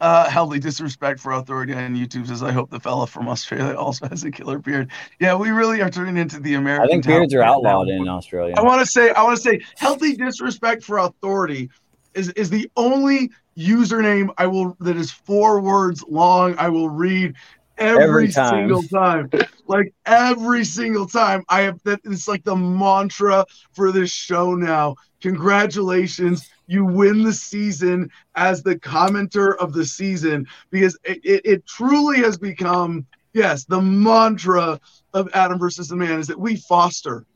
Uh, 0.00 0.30
healthy 0.30 0.59
disrespect 0.59 1.21
for 1.21 1.33
authority 1.33 1.75
on 1.75 1.95
YouTube 1.95 2.26
says, 2.26 2.42
"I 2.42 2.52
hope 2.52 2.71
the 2.71 2.80
fella 2.80 3.07
from 3.07 3.28
Australia 3.28 3.75
also 3.76 4.09
has 4.09 4.25
a 4.25 4.30
killer 4.30 4.59
beard." 4.59 4.90
Yeah, 5.21 5.35
we 5.35 5.50
really 5.50 5.83
are 5.83 5.90
turning 5.90 6.16
into 6.16 6.40
the 6.40 6.54
American. 6.54 6.88
I 6.88 6.90
think 6.90 7.07
beards 7.07 7.35
are 7.35 7.42
outlawed 7.42 7.88
now. 7.88 7.95
in 7.95 8.09
Australia. 8.09 8.54
I 8.57 8.62
want 8.62 8.80
to 8.80 8.87
say, 8.87 9.11
I 9.11 9.23
want 9.23 9.37
to 9.37 9.42
say, 9.42 9.61
healthy 9.76 10.16
disrespect 10.16 10.83
for 10.83 10.99
authority 10.99 11.69
is 12.14 12.30
is 12.30 12.49
the 12.49 12.71
only 12.76 13.30
username 13.57 14.30
I 14.38 14.47
will 14.47 14.76
that 14.80 14.97
is 14.97 15.11
four 15.11 15.61
words 15.61 16.04
long. 16.09 16.54
I 16.59 16.69
will 16.69 16.88
read 16.88 17.35
every, 17.78 18.04
every 18.04 18.33
time. 18.33 18.69
single 18.69 18.83
time. 18.85 19.30
like 19.66 19.92
every 20.07 20.64
single 20.64 21.07
time. 21.07 21.45
I 21.49 21.62
have 21.62 21.83
that 21.85 22.00
it's 22.04 22.28
like 22.28 22.45
the 22.45 22.57
mantra 22.57 23.45
for 23.73 23.90
this 23.90 24.11
show 24.11 24.54
now. 24.54 24.97
Congratulations. 25.21 26.49
You 26.66 26.85
win 26.85 27.25
the 27.25 27.33
season 27.33 28.11
as 28.37 28.62
the 28.62 28.76
commenter 28.76 29.57
of 29.57 29.73
the 29.73 29.85
season 29.85 30.47
because 30.71 30.97
it, 31.04 31.21
it, 31.25 31.40
it 31.45 31.66
truly 31.66 32.19
has 32.19 32.38
become, 32.38 33.07
yes, 33.33 33.64
the 33.64 33.80
mantra 33.80 34.80
of 35.12 35.28
Adam 35.35 35.59
versus 35.59 35.88
the 35.88 35.97
Man 35.97 36.21
is 36.21 36.28
that 36.28 36.38
we 36.38 36.57
foster, 36.57 37.26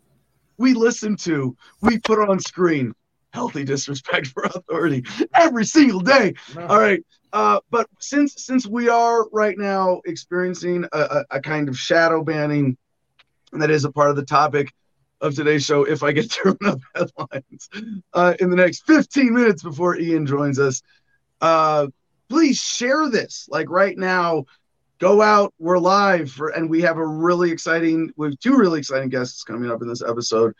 we 0.56 0.72
listen 0.72 1.16
to, 1.16 1.56
we 1.80 1.98
put 1.98 2.20
on 2.20 2.38
screen 2.38 2.94
healthy 3.34 3.64
disrespect 3.64 4.28
for 4.28 4.44
authority 4.44 5.04
every 5.34 5.66
single 5.66 6.00
day. 6.00 6.34
No. 6.54 6.66
All 6.66 6.78
right. 6.78 7.04
Uh, 7.32 7.58
but 7.68 7.88
since 7.98 8.44
since 8.44 8.64
we 8.64 8.88
are 8.88 9.28
right 9.30 9.58
now 9.58 10.00
experiencing 10.06 10.84
a, 10.92 10.98
a, 10.98 11.24
a, 11.32 11.40
kind 11.40 11.68
of 11.68 11.76
shadow 11.76 12.22
banning, 12.22 12.76
that 13.52 13.70
is 13.70 13.84
a 13.84 13.90
part 13.90 14.10
of 14.10 14.14
the 14.14 14.24
topic 14.24 14.72
of 15.20 15.34
today's 15.34 15.64
show, 15.64 15.82
if 15.84 16.04
I 16.04 16.12
get 16.12 16.30
through 16.30 16.56
enough 16.60 16.80
headlines 16.94 17.68
uh, 18.12 18.34
in 18.38 18.50
the 18.50 18.56
next 18.56 18.86
15 18.86 19.34
minutes 19.34 19.64
before 19.64 19.98
Ian 19.98 20.26
joins 20.26 20.60
us, 20.60 20.82
uh, 21.40 21.88
please 22.28 22.60
share 22.60 23.08
this. 23.10 23.48
Like 23.50 23.68
right 23.68 23.98
now, 23.98 24.44
go 25.00 25.20
out. 25.20 25.52
We're 25.58 25.78
live 25.78 26.30
for, 26.30 26.50
and 26.50 26.70
we 26.70 26.82
have 26.82 26.98
a 26.98 27.06
really 27.06 27.50
exciting, 27.50 28.12
we 28.16 28.28
have 28.28 28.38
two 28.38 28.56
really 28.56 28.78
exciting 28.78 29.08
guests 29.08 29.42
coming 29.42 29.70
up 29.70 29.82
in 29.82 29.88
this 29.88 30.02
episode. 30.02 30.54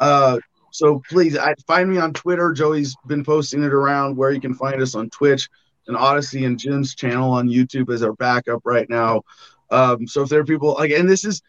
Uh, 0.00 0.38
so 0.76 1.00
please 1.08 1.38
I, 1.38 1.54
find 1.66 1.88
me 1.88 1.96
on 1.96 2.12
Twitter. 2.12 2.52
Joey's 2.52 2.94
been 3.06 3.24
posting 3.24 3.64
it 3.64 3.72
around 3.72 4.14
where 4.14 4.30
you 4.30 4.42
can 4.42 4.52
find 4.52 4.82
us 4.82 4.94
on 4.94 5.08
Twitch 5.08 5.48
and 5.86 5.96
Odysee 5.96 6.44
and 6.44 6.58
Jim's 6.58 6.94
channel 6.94 7.30
on 7.30 7.48
YouTube 7.48 7.90
as 7.90 8.02
our 8.02 8.12
backup 8.12 8.60
right 8.62 8.88
now. 8.90 9.22
Um, 9.70 10.06
so 10.06 10.20
if 10.20 10.28
there 10.28 10.40
are 10.40 10.44
people 10.44 10.74
like, 10.74 10.90
and 10.90 11.08
this 11.08 11.24
is 11.24 11.40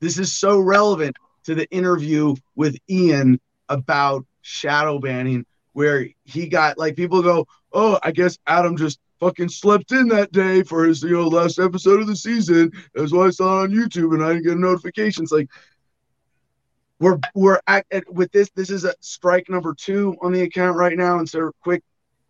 this 0.00 0.18
is 0.18 0.32
so 0.32 0.58
relevant 0.58 1.16
to 1.44 1.54
the 1.54 1.70
interview 1.70 2.34
with 2.56 2.76
Ian 2.90 3.40
about 3.68 4.26
shadow 4.40 4.98
banning, 4.98 5.46
where 5.74 6.08
he 6.24 6.48
got 6.48 6.76
like 6.76 6.96
people 6.96 7.22
go, 7.22 7.46
oh, 7.72 8.00
I 8.02 8.10
guess 8.10 8.36
Adam 8.48 8.76
just 8.76 8.98
fucking 9.20 9.48
slept 9.48 9.92
in 9.92 10.08
that 10.08 10.32
day 10.32 10.64
for 10.64 10.82
his 10.82 11.04
you 11.04 11.10
know 11.10 11.28
last 11.28 11.60
episode 11.60 12.00
of 12.00 12.08
the 12.08 12.16
season. 12.16 12.72
That's 12.96 13.12
why 13.12 13.26
I 13.26 13.30
saw 13.30 13.60
it 13.60 13.64
on 13.64 13.70
YouTube 13.70 14.12
and 14.12 14.24
I 14.24 14.30
didn't 14.32 14.42
get 14.42 14.58
notifications. 14.58 15.30
Like 15.30 15.48
we're 17.02 17.18
we're 17.34 17.60
at, 17.66 17.84
at, 17.90 18.10
with 18.12 18.30
this. 18.30 18.48
This 18.54 18.70
is 18.70 18.84
a 18.84 18.94
strike 19.00 19.48
number 19.48 19.74
two 19.74 20.16
on 20.22 20.32
the 20.32 20.42
account 20.42 20.76
right 20.76 20.96
now. 20.96 21.18
And 21.18 21.28
so, 21.28 21.50
quick 21.60 21.82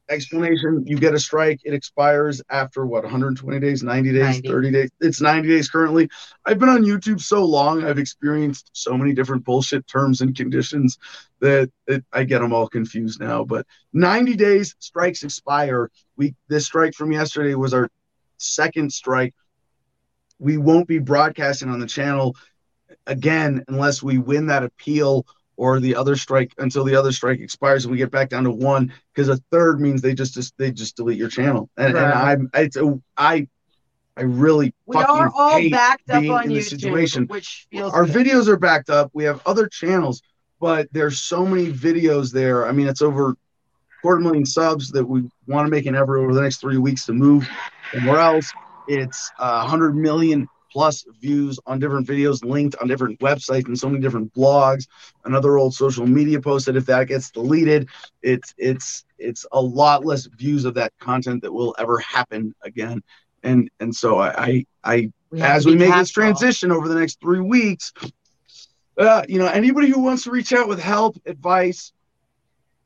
explanation: 0.08 0.84
you 0.86 0.98
get 0.98 1.12
a 1.12 1.20
strike, 1.20 1.60
it 1.64 1.74
expires 1.74 2.40
after 2.48 2.86
what 2.86 3.02
120 3.02 3.60
days, 3.60 3.82
90 3.82 4.12
days, 4.12 4.22
90. 4.22 4.48
30 4.48 4.70
days. 4.70 4.90
It's 5.00 5.20
90 5.20 5.46
days 5.46 5.68
currently. 5.68 6.08
I've 6.46 6.58
been 6.58 6.70
on 6.70 6.84
YouTube 6.84 7.20
so 7.20 7.44
long, 7.44 7.84
I've 7.84 7.98
experienced 7.98 8.70
so 8.72 8.96
many 8.96 9.12
different 9.12 9.44
bullshit 9.44 9.86
terms 9.86 10.22
and 10.22 10.34
conditions 10.34 10.96
that 11.40 11.70
it, 11.86 12.02
I 12.10 12.24
get 12.24 12.40
them 12.40 12.54
all 12.54 12.66
confused 12.66 13.20
now. 13.20 13.44
But 13.44 13.66
90 13.92 14.36
days 14.36 14.74
strikes 14.78 15.22
expire. 15.22 15.90
We 16.16 16.34
this 16.48 16.64
strike 16.64 16.94
from 16.94 17.12
yesterday 17.12 17.54
was 17.54 17.74
our 17.74 17.90
second 18.38 18.90
strike. 18.90 19.34
We 20.38 20.56
won't 20.56 20.88
be 20.88 20.98
broadcasting 20.98 21.68
on 21.68 21.78
the 21.78 21.86
channel 21.86 22.34
again 23.06 23.64
unless 23.68 24.02
we 24.02 24.18
win 24.18 24.46
that 24.46 24.62
appeal 24.62 25.26
or 25.56 25.80
the 25.80 25.94
other 25.94 26.16
strike 26.16 26.52
until 26.58 26.84
the 26.84 26.94
other 26.94 27.12
strike 27.12 27.40
expires 27.40 27.84
and 27.84 27.92
we 27.92 27.98
get 27.98 28.10
back 28.10 28.28
down 28.28 28.44
to 28.44 28.50
one 28.50 28.92
because 29.14 29.28
a 29.28 29.36
third 29.50 29.80
means 29.80 30.00
they 30.00 30.14
just, 30.14 30.34
just 30.34 30.56
they 30.58 30.70
just 30.70 30.96
delete 30.96 31.18
your 31.18 31.28
channel 31.28 31.68
and, 31.76 31.94
right. 31.94 32.04
and 32.04 32.12
I'm 32.12 32.50
it's 32.54 32.76
a, 32.76 33.00
I 33.16 33.48
I 34.16 34.22
really 34.22 34.74
we 34.86 34.96
are 34.96 35.30
all 35.34 35.70
backed 35.70 36.10
up 36.10 36.22
on 36.22 36.48
YouTube, 36.48 36.68
situation. 36.68 37.26
which 37.26 37.66
feels 37.70 37.92
our 37.94 38.04
good. 38.04 38.26
videos 38.26 38.46
are 38.46 38.58
backed 38.58 38.90
up. 38.90 39.10
We 39.14 39.24
have 39.24 39.40
other 39.46 39.66
channels, 39.66 40.22
but 40.60 40.88
there's 40.92 41.18
so 41.18 41.46
many 41.46 41.72
videos 41.72 42.30
there. 42.30 42.66
I 42.66 42.72
mean, 42.72 42.88
it's 42.88 43.00
over 43.00 43.34
quarter 44.02 44.20
million 44.20 44.44
subs 44.44 44.90
that 44.90 45.04
we 45.04 45.22
want 45.46 45.66
to 45.66 45.70
make 45.70 45.86
an 45.86 45.94
effort 45.94 46.18
over 46.18 46.34
the 46.34 46.42
next 46.42 46.60
three 46.60 46.76
weeks 46.76 47.06
to 47.06 47.14
move 47.14 47.48
somewhere 47.94 48.18
else. 48.18 48.52
It's 48.86 49.30
a 49.38 49.44
uh, 49.44 49.66
hundred 49.66 49.96
million 49.96 50.46
plus 50.72 51.04
views 51.20 51.58
on 51.66 51.78
different 51.78 52.06
videos 52.06 52.42
linked 52.44 52.76
on 52.80 52.88
different 52.88 53.18
websites 53.20 53.66
and 53.66 53.78
so 53.78 53.88
many 53.88 54.00
different 54.00 54.32
blogs 54.32 54.86
another 55.24 55.58
old 55.58 55.74
social 55.74 56.06
media 56.06 56.40
post 56.40 56.66
that 56.66 56.76
if 56.76 56.86
that 56.86 57.06
gets 57.08 57.30
deleted 57.30 57.88
it's 58.22 58.54
it's 58.56 59.04
it's 59.18 59.44
a 59.52 59.60
lot 59.60 60.04
less 60.04 60.26
views 60.26 60.64
of 60.64 60.74
that 60.74 60.92
content 60.98 61.42
that 61.42 61.52
will 61.52 61.74
ever 61.78 61.98
happen 61.98 62.54
again 62.62 63.02
and 63.42 63.70
and 63.80 63.94
so 63.94 64.18
i 64.18 64.30
i, 64.38 64.66
I 64.84 65.12
have 65.38 65.56
as 65.58 65.66
we 65.66 65.74
make 65.76 65.94
this 65.94 66.12
careful. 66.12 66.34
transition 66.38 66.72
over 66.72 66.88
the 66.88 66.98
next 66.98 67.20
three 67.20 67.40
weeks 67.40 67.92
uh, 68.98 69.22
you 69.28 69.38
know 69.38 69.46
anybody 69.46 69.88
who 69.88 70.00
wants 70.00 70.24
to 70.24 70.30
reach 70.30 70.52
out 70.52 70.68
with 70.68 70.80
help 70.80 71.16
advice 71.26 71.92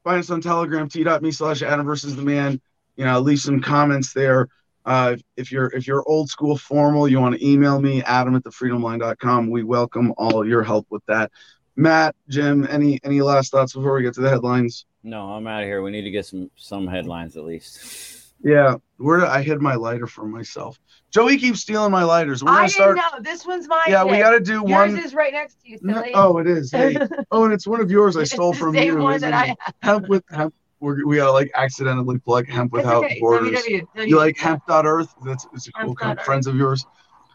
find 0.02 0.18
us 0.18 0.30
on 0.30 0.40
telegram 0.40 0.88
t.me 0.88 1.30
slash 1.30 1.62
adam 1.62 1.86
versus 1.86 2.16
the 2.16 2.22
man 2.22 2.60
you 2.96 3.04
know 3.04 3.20
leave 3.20 3.40
some 3.40 3.60
comments 3.60 4.12
there 4.12 4.48
uh, 4.86 5.16
if 5.36 5.50
you're 5.52 5.66
if 5.74 5.86
you're 5.86 6.02
old 6.08 6.28
school 6.28 6.56
formal 6.56 7.08
you 7.08 7.20
want 7.20 7.34
to 7.36 7.46
email 7.46 7.80
me 7.80 8.02
adam 8.04 8.34
at 8.36 8.44
thefreedomline.com 8.44 9.50
we 9.50 9.62
welcome 9.62 10.12
all 10.16 10.46
your 10.46 10.62
help 10.62 10.86
with 10.90 11.04
that 11.06 11.30
matt 11.76 12.14
jim 12.28 12.66
any 12.70 12.98
any 13.04 13.20
last 13.20 13.50
thoughts 13.52 13.74
before 13.74 13.94
we 13.94 14.02
get 14.02 14.14
to 14.14 14.20
the 14.20 14.30
headlines 14.30 14.86
No, 15.02 15.28
I'm 15.32 15.46
out 15.46 15.62
of 15.62 15.66
here. 15.68 15.82
We 15.82 15.90
need 15.90 16.02
to 16.02 16.10
get 16.10 16.24
some 16.26 16.50
some 16.56 16.86
headlines 16.86 17.36
at 17.36 17.44
least. 17.44 18.32
yeah 18.42 18.76
where 18.98 19.18
did 19.20 19.28
i 19.28 19.42
hid 19.42 19.60
my 19.60 19.74
lighter 19.74 20.06
from 20.06 20.30
myself 20.30 20.78
joey 21.10 21.36
keeps 21.36 21.60
stealing 21.60 21.90
my 21.90 22.04
lighters 22.04 22.42
we're 22.44 22.50
I 22.50 22.54
gonna 22.54 22.68
didn't 22.68 22.74
start 22.74 22.96
know. 22.96 23.22
This 23.30 23.44
one's 23.46 23.66
mine. 23.68 23.80
yeah 23.88 24.04
we 24.04 24.18
got 24.18 24.30
to 24.30 24.40
do 24.40 24.54
Yours 24.66 24.92
one 24.92 24.98
is 24.98 25.14
right 25.14 25.32
next 25.32 25.60
to 25.62 25.70
you, 25.70 25.78
No- 25.82 26.04
oh 26.14 26.38
it 26.38 26.46
is 26.46 26.70
hey. 26.70 26.96
oh 27.30 27.44
and 27.44 27.52
it's 27.52 27.66
one 27.66 27.80
of 27.80 27.90
yours 27.90 28.16
i 28.16 28.22
It's 28.22 28.30
stole 28.32 28.52
the 28.52 28.58
from 28.58 28.74
same 28.74 28.94
you 28.94 29.02
one 29.02 29.20
that 29.20 29.48
it? 29.48 29.56
I 29.60 29.72
hemp 29.86 30.08
with 30.08 30.22
hemp 30.30 30.54
we're, 30.80 31.06
we 31.06 31.16
gotta 31.16 31.32
like 31.32 31.50
accidentally 31.54 32.18
plug 32.18 32.48
hemp 32.48 32.72
without 32.72 33.04
okay. 33.04 33.18
borders 33.20 33.50
www. 33.64 34.06
you 34.08 34.16
like 34.16 34.36
hemp.earth 34.38 35.14
that's 35.24 35.46
it's 35.54 35.68
a 35.68 35.72
cool 35.72 35.94
Hemp.earth. 35.98 36.16
com- 36.18 36.24
friends 36.24 36.46
of 36.46 36.54
yours 36.56 36.84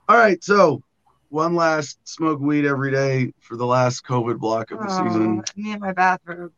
all 0.08 0.18
right 0.18 0.44
so 0.44 0.82
one 1.30 1.56
last 1.56 1.98
smoke 2.08 2.40
weed 2.40 2.66
every 2.66 2.92
day 2.92 3.34
for 3.40 3.56
the 3.56 3.66
last 3.66 4.06
covid 4.06 4.38
block 4.40 4.72
of 4.72 4.80
the 4.80 4.86
Oh, 4.90 5.04
season 5.08 5.44
Me 5.56 5.72
in 5.72 5.80
my 5.80 5.94
bathroom. 5.94 6.52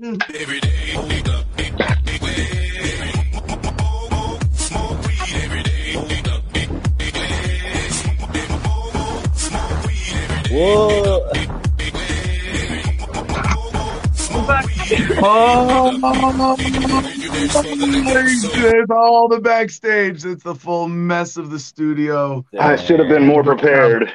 Hmm. 0.00 0.16
Whoa! 10.50 11.30
Oh 15.22 15.92
it's 17.36 18.90
all 18.90 19.28
the 19.28 19.40
backstage 19.40 20.24
it's 20.24 20.42
the 20.42 20.54
full 20.54 20.88
mess 20.88 21.36
of 21.36 21.50
the 21.50 21.58
studio 21.58 22.44
I 22.58 22.76
should 22.76 23.00
have 23.00 23.08
been 23.08 23.26
more 23.26 23.42
prepared. 23.42 24.12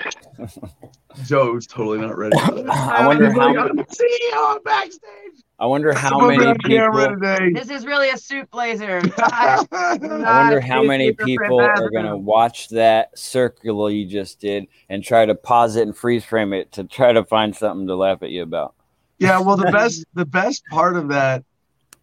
Joe's 1.26 1.68
totally 1.68 2.00
not 2.00 2.18
ready. 2.18 2.38
I 2.70 3.06
wonder 3.06 3.28
He's 3.28 3.36
like, 3.36 3.56
how. 3.58 3.68
I'm 3.68 3.76
the 3.76 3.84
CEO 3.84 4.64
backstage 4.64 5.44
I 5.62 5.66
wonder 5.66 5.92
how 5.92 6.26
many 6.26 6.54
people. 6.64 7.18
This 7.54 7.70
is 7.70 7.86
really 7.86 8.10
a 8.10 8.18
suit 8.18 8.50
blazer. 8.50 9.02
I 9.18 9.66
wonder 10.02 10.62
how 10.62 10.84
many 10.84 11.12
people 11.12 11.60
are 11.60 11.90
gonna 11.90 12.18
watch 12.18 12.70
that 12.70 13.18
circle 13.18 13.92
you 13.92 14.06
just 14.06 14.40
did 14.40 14.68
and 14.88 15.04
try 15.04 15.26
to 15.26 15.36
pause 15.36 15.76
it 15.76 15.82
and 15.82 15.96
freeze 15.96 16.24
frame 16.24 16.54
it 16.54 16.72
to 16.74 16.86
try 16.86 17.12
to 17.12 17.26
find 17.26 17.54
something 17.54 17.88
to 17.88 17.96
laugh 17.96 18.24
at 18.24 18.30
you 18.30 18.42
about. 18.44 18.74
Yeah, 19.20 19.40
well, 19.40 19.58
the 19.58 19.72
best 19.72 20.06
the 20.14 20.26
best 20.26 20.64
part 20.72 20.96
of 20.96 21.10
that 21.10 21.44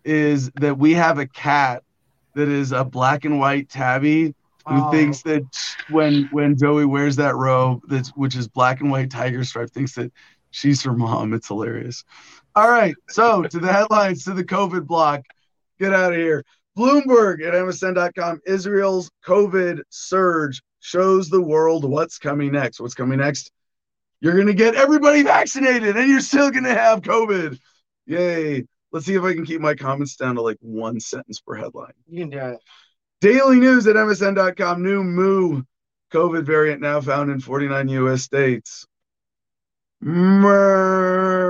is 0.04 0.50
that 0.61 0.78
we 0.78 0.92
have 0.94 1.18
a 1.18 1.26
cat 1.26 1.82
that 2.35 2.49
is 2.49 2.73
a 2.73 2.85
black 2.85 3.25
and 3.25 3.38
white 3.40 3.68
tabby 3.68 4.35
who 4.68 4.82
Oh. 4.85 4.90
thinks 4.90 5.23
that 5.23 5.44
when 5.90 6.28
when 6.32 6.56
Joey 6.56 6.85
wears 6.87 7.16
that 7.16 7.35
robe 7.37 7.82
that's 7.88 8.11
which 8.11 8.35
is 8.37 8.49
black 8.49 8.80
and 8.80 8.90
white 8.90 9.11
tiger 9.11 9.44
stripe 9.44 9.70
thinks 9.70 9.94
that 9.94 10.12
she's 10.50 10.82
her 10.82 10.92
mom. 10.92 11.32
It's 11.35 11.49
hilarious. 11.49 12.04
All 12.54 12.70
right, 12.70 12.94
so 13.08 13.42
to 13.42 13.58
the 13.58 13.73
headlines 13.73 14.25
to 14.25 14.32
the 14.32 14.44
COVID 14.44 14.87
block. 14.87 15.23
Get 15.78 15.92
out 15.92 16.12
of 16.12 16.19
here. 16.19 16.43
Bloomberg 16.76 17.47
at 17.47 17.54
MSN.com. 17.54 18.40
Israel's 18.47 19.10
COVID 19.26 19.80
surge 19.90 20.62
shows 20.80 21.28
the 21.28 21.40
world 21.40 21.84
what's 21.84 22.19
coming 22.19 22.52
next. 22.52 22.80
What's 22.80 22.95
coming 22.95 23.19
next? 23.19 23.50
You're 24.20 24.34
going 24.34 24.46
to 24.46 24.54
get 24.54 24.74
everybody 24.74 25.22
vaccinated 25.22 25.96
and 25.96 26.08
you're 26.08 26.20
still 26.20 26.50
going 26.50 26.64
to 26.64 26.74
have 26.74 27.02
COVID. 27.02 27.58
Yay. 28.06 28.66
Let's 28.92 29.06
see 29.06 29.14
if 29.14 29.22
I 29.22 29.34
can 29.34 29.44
keep 29.44 29.60
my 29.60 29.74
comments 29.74 30.16
down 30.16 30.36
to 30.36 30.42
like 30.42 30.56
one 30.60 31.00
sentence 31.00 31.40
per 31.40 31.54
headline. 31.54 31.92
You 32.08 32.20
can 32.20 32.30
do 32.30 32.38
it. 32.38 32.58
Daily 33.20 33.58
news 33.58 33.86
at 33.86 33.96
MSN.com. 33.96 34.82
New 34.82 35.04
Mu 35.04 35.62
COVID 36.12 36.44
variant 36.44 36.80
now 36.80 37.00
found 37.00 37.30
in 37.30 37.40
49 37.40 37.88
U.S. 37.88 38.22
states. 38.22 38.86
Murr. 40.00 41.46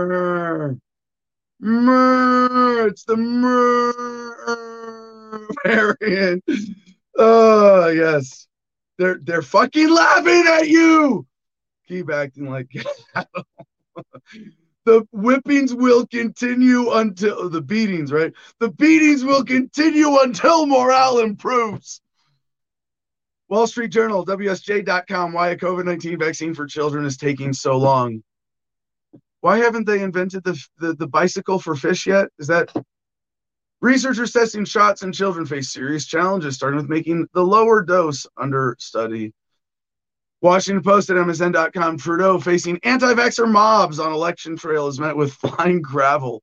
Murr. 1.60 2.88
It's 2.88 3.04
the 3.04 3.16
Murr 3.16 4.76
variant. 5.64 6.44
Oh, 7.18 7.88
yes. 7.88 8.46
They're 8.98 9.18
they're 9.22 9.42
fucking 9.42 9.90
laughing 9.90 10.44
at 10.48 10.68
you. 10.68 11.26
Keep 11.88 12.10
acting 12.10 12.50
like 12.50 12.68
the 14.86 15.06
whippings 15.12 15.74
will 15.74 16.06
continue 16.06 16.92
until 16.92 17.50
the 17.50 17.60
beatings, 17.60 18.12
right? 18.12 18.32
The 18.60 18.70
beatings 18.70 19.24
will 19.24 19.44
continue 19.44 20.20
until 20.20 20.66
morale 20.66 21.18
improves. 21.18 22.00
Wall 23.48 23.66
Street 23.66 23.92
Journal, 23.92 24.24
WSJ.com, 24.24 25.32
why 25.32 25.50
a 25.50 25.56
COVID 25.56 25.84
19 25.84 26.18
vaccine 26.18 26.54
for 26.54 26.66
children 26.66 27.04
is 27.04 27.16
taking 27.16 27.52
so 27.52 27.76
long. 27.76 28.22
Why 29.40 29.58
haven't 29.58 29.86
they 29.86 30.02
invented 30.02 30.42
the, 30.42 30.60
the, 30.78 30.94
the 30.94 31.06
bicycle 31.06 31.58
for 31.58 31.76
fish 31.76 32.06
yet? 32.06 32.28
Is 32.38 32.48
that 32.48 32.72
researchers 33.80 34.32
testing 34.32 34.64
shots 34.64 35.02
in 35.02 35.12
children 35.12 35.46
face 35.46 35.72
serious 35.72 36.06
challenges, 36.06 36.56
starting 36.56 36.78
with 36.78 36.88
making 36.88 37.28
the 37.34 37.42
lower 37.42 37.82
dose 37.82 38.26
under 38.36 38.76
study. 38.78 39.32
Washington 40.46 40.80
Post 40.80 41.10
at 41.10 41.16
MSN.com, 41.16 41.98
Trudeau 41.98 42.38
facing 42.38 42.78
anti 42.84 43.12
vaxxer 43.14 43.50
mobs 43.50 43.98
on 43.98 44.12
election 44.12 44.56
trail 44.56 44.86
is 44.86 45.00
met 45.00 45.16
with 45.16 45.32
flying 45.42 45.82
gravel 45.82 46.40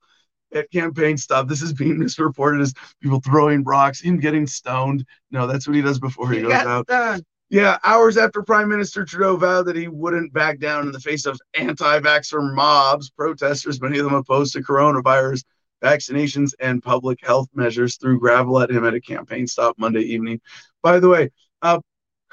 at 0.54 0.70
campaign 0.72 1.16
stop. 1.16 1.48
This 1.48 1.62
is 1.62 1.72
being 1.72 1.98
misreported 1.98 2.60
as 2.60 2.74
people 3.02 3.22
throwing 3.22 3.63
rocks, 3.63 4.02
him 4.02 4.20
getting 4.20 4.46
stoned. 4.46 5.06
No, 5.32 5.48
that's 5.48 5.68
what 5.68 5.78
he 5.78 5.82
does 5.82 6.00
before 6.00 6.30
he 6.32 6.39
You 6.39 6.50
goes 6.50 6.66
out. 6.66 6.86
stoned. 6.89 7.24
Yeah, 7.50 7.78
hours 7.86 8.18
after 8.18 8.42
Prime 8.44 8.68
Minister 8.68 9.06
Trudeau 9.06 9.38
vowed 9.38 9.68
that 9.68 9.78
he 9.78 9.88
wouldn't 9.88 10.34
back 10.34 10.60
down 10.60 10.86
in 10.86 10.92
the 10.92 11.00
face 11.00 11.26
of 11.26 11.39
anti 11.58 12.02
vaxxer 12.02 12.54
mobs, 12.54 13.10
protesters, 13.10 13.80
many 13.80 14.00
of 14.00 14.04
them 14.04 14.16
opposed 14.16 14.52
to 14.52 14.62
coronavirus 14.62 15.46
vaccinations 15.82 16.52
and 16.60 16.84
public 16.84 17.20
health 17.24 17.48
measures, 17.54 17.96
threw 17.96 18.20
gravel 18.20 18.60
at 18.60 18.70
him 18.70 18.86
at 18.86 18.96
a 18.96 19.00
campaign 19.00 19.48
stop 19.48 19.80
Monday 19.80 20.02
evening. 20.02 20.42
By 20.82 21.00
the 21.00 21.08
way, 21.08 21.30
uh, 21.62 21.80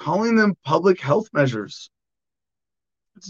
calling 0.00 0.34
them 0.34 0.56
public 0.64 0.98
health 0.98 1.28
measures, 1.32 1.90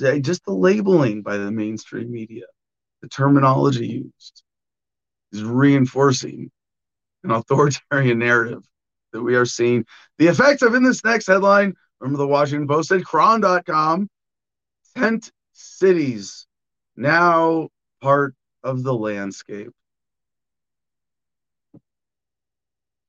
uh, 0.05 0.19
just 0.19 0.45
the 0.45 0.53
labeling 0.53 1.21
by 1.21 1.37
the 1.37 1.51
mainstream 1.51 2.11
media, 2.11 2.45
the 3.03 3.09
terminology 3.09 4.05
used 4.05 4.43
is 5.33 5.43
reinforcing 5.43 6.51
an 7.25 7.33
authoritarian 7.33 8.19
narrative 8.19 8.63
that 9.13 9.21
we 9.21 9.35
are 9.35 9.45
seeing 9.45 9.85
the 10.19 10.29
effects 10.29 10.63
of 10.63 10.75
in 10.75 10.85
this 10.85 11.05
next 11.05 11.27
headline. 11.27 11.75
Remember 11.99 12.19
the 12.19 12.27
Washington 12.27 12.69
Post 12.69 12.89
said 12.89 13.05
Cron.com, 13.05 14.09
tent 14.97 15.31
cities 15.53 16.47
now 16.97 17.69
part 18.01 18.35
of 18.63 18.85
the 18.85 18.95
landscape. 18.95 19.73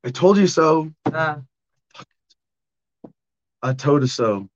I 0.03 0.09
told 0.09 0.37
you 0.37 0.47
so. 0.47 0.91
Uh, 1.05 1.37
A 3.63 3.73
told 3.73 4.03
us 4.03 4.13
so. 4.13 4.47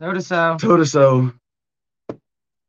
notice 0.00 0.28
so. 0.28 0.56
Told 0.58 0.86
so. 0.88 1.32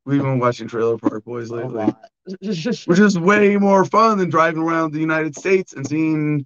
We've 0.05 0.21
been 0.21 0.39
watching 0.39 0.67
Trailer 0.67 0.97
Park 0.97 1.25
Boys 1.25 1.51
lately, 1.51 1.93
which 2.39 2.99
is 2.99 3.19
way 3.19 3.57
more 3.57 3.83
fun 3.85 4.17
than 4.17 4.29
driving 4.29 4.63
around 4.63 4.93
the 4.93 4.99
United 4.99 5.35
States 5.35 5.73
and 5.73 5.85
seeing 5.85 6.45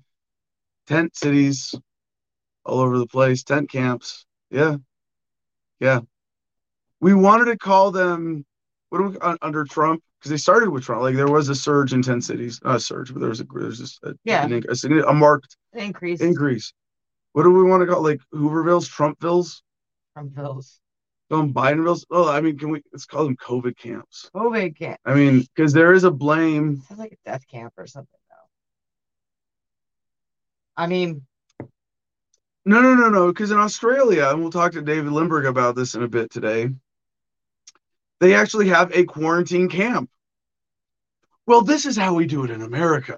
tent 0.87 1.15
cities 1.15 1.75
all 2.65 2.79
over 2.79 2.97
the 2.97 3.05
place, 3.05 3.43
tent 3.43 3.69
camps. 3.69 4.25
Yeah. 4.49 4.77
Yeah. 5.79 5.99
We 6.99 7.13
wanted 7.13 7.45
to 7.45 7.57
call 7.57 7.91
them 7.91 8.45
what 8.89 8.97
do 8.97 9.03
we 9.09 9.35
under 9.41 9.63
Trump 9.63 10.03
because 10.19 10.31
they 10.31 10.37
started 10.37 10.69
with 10.69 10.83
Trump. 10.83 11.03
Like 11.03 11.15
there 11.15 11.29
was 11.29 11.49
a 11.49 11.55
surge 11.55 11.93
in 11.93 12.01
tent 12.01 12.23
cities, 12.23 12.59
not 12.63 12.75
a 12.77 12.79
surge, 12.79 13.13
but 13.13 13.19
there 13.19 13.29
was 13.29 13.41
a 13.41 13.45
there's 13.53 13.79
just 13.79 14.03
a, 14.03 14.15
Yeah. 14.23 14.47
inc- 14.47 14.65
a, 14.83 15.07
a 15.07 15.13
marked 15.13 15.55
Increase 15.73 16.19
increase. 16.19 16.73
What 17.33 17.43
do 17.43 17.51
we 17.51 17.63
want 17.63 17.81
to 17.81 17.87
call 17.87 18.03
like 18.03 18.19
Hoovervilles, 18.33 18.89
Trumpvilles, 18.89 19.61
from 20.13 20.29
bills. 20.29 20.79
um, 21.31 21.53
Bidenvilles? 21.53 22.05
Oh, 22.11 22.29
I 22.29 22.41
mean, 22.41 22.57
can 22.57 22.69
we? 22.71 22.81
Let's 22.91 23.05
call 23.05 23.23
them 23.25 23.37
COVID 23.37 23.77
camps. 23.77 24.29
COVID 24.35 24.77
camp. 24.77 24.99
I 25.05 25.13
mean, 25.13 25.41
because 25.55 25.71
there 25.73 25.93
is 25.93 26.03
a 26.03 26.11
blame. 26.11 26.81
Sounds 26.87 26.99
like 26.99 27.13
a 27.13 27.29
death 27.29 27.47
camp 27.47 27.73
or 27.77 27.87
something 27.87 28.19
though. 28.29 28.49
I 30.83 30.87
mean, 30.87 31.25
No, 32.65 32.81
no, 32.81 32.95
no, 32.95 33.09
no. 33.09 33.27
Because 33.27 33.51
in 33.51 33.57
Australia, 33.57 34.27
and 34.29 34.41
we'll 34.41 34.51
talk 34.51 34.73
to 34.73 34.81
David 34.81 35.11
Limbrick 35.11 35.47
about 35.47 35.75
this 35.75 35.95
in 35.95 36.03
a 36.03 36.07
bit 36.07 36.29
today, 36.31 36.69
they 38.19 38.35
actually 38.35 38.67
have 38.67 38.91
a 38.93 39.05
quarantine 39.05 39.69
camp. 39.69 40.09
Well, 41.47 41.61
this 41.61 41.85
is 41.85 41.97
how 41.97 42.13
we 42.13 42.27
do 42.27 42.43
it 42.43 42.51
in 42.51 42.61
America. 42.61 43.17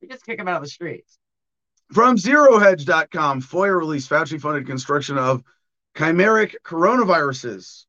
We 0.00 0.08
just 0.08 0.24
kick 0.24 0.38
them 0.38 0.48
out 0.48 0.56
of 0.56 0.62
the 0.62 0.68
streets. 0.68 1.18
From 1.92 2.16
ZeroHedge.com, 2.16 3.42
FOIA 3.42 3.78
released 3.78 4.08
Fauci 4.08 4.40
funded 4.40 4.66
construction 4.66 5.18
of 5.18 5.42
chimeric 5.94 6.54
coronaviruses. 6.64 7.84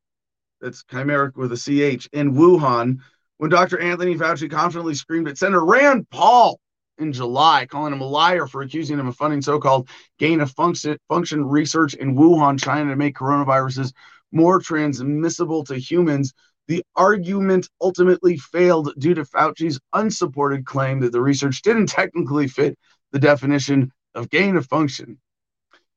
That's 0.59 0.83
chimeric 0.83 1.35
with 1.35 1.53
a 1.53 1.55
CH 1.55 2.09
in 2.11 2.33
Wuhan. 2.33 2.99
When 3.37 3.49
Dr. 3.49 3.79
Anthony 3.79 4.15
Fauci 4.15 4.49
confidently 4.49 4.95
screamed 4.95 5.27
at 5.27 5.37
Senator 5.37 5.63
Rand 5.63 6.09
Paul 6.09 6.59
in 6.97 7.13
July, 7.13 7.65
calling 7.65 7.93
him 7.93 8.01
a 8.01 8.07
liar 8.07 8.47
for 8.47 8.61
accusing 8.61 8.99
him 8.99 9.07
of 9.07 9.15
funding 9.15 9.41
so 9.41 9.59
called 9.59 9.89
gain 10.19 10.41
of 10.41 10.51
function, 10.51 10.97
function 11.09 11.45
research 11.45 11.93
in 11.93 12.15
Wuhan, 12.15 12.61
China 12.61 12.89
to 12.89 12.95
make 12.95 13.15
coronaviruses 13.15 13.93
more 14.31 14.59
transmissible 14.59 15.63
to 15.65 15.77
humans. 15.77 16.33
The 16.67 16.83
argument 16.95 17.69
ultimately 17.81 18.37
failed 18.37 18.93
due 18.97 19.13
to 19.13 19.23
Fauci's 19.23 19.79
unsupported 19.93 20.65
claim 20.65 20.99
that 20.99 21.11
the 21.11 21.21
research 21.21 21.61
didn't 21.61 21.87
technically 21.87 22.47
fit 22.47 22.77
the 23.15 23.19
definition 23.19 23.93
of 24.13 24.29
gain 24.29 24.57
of 24.57 24.65
function. 24.65 25.17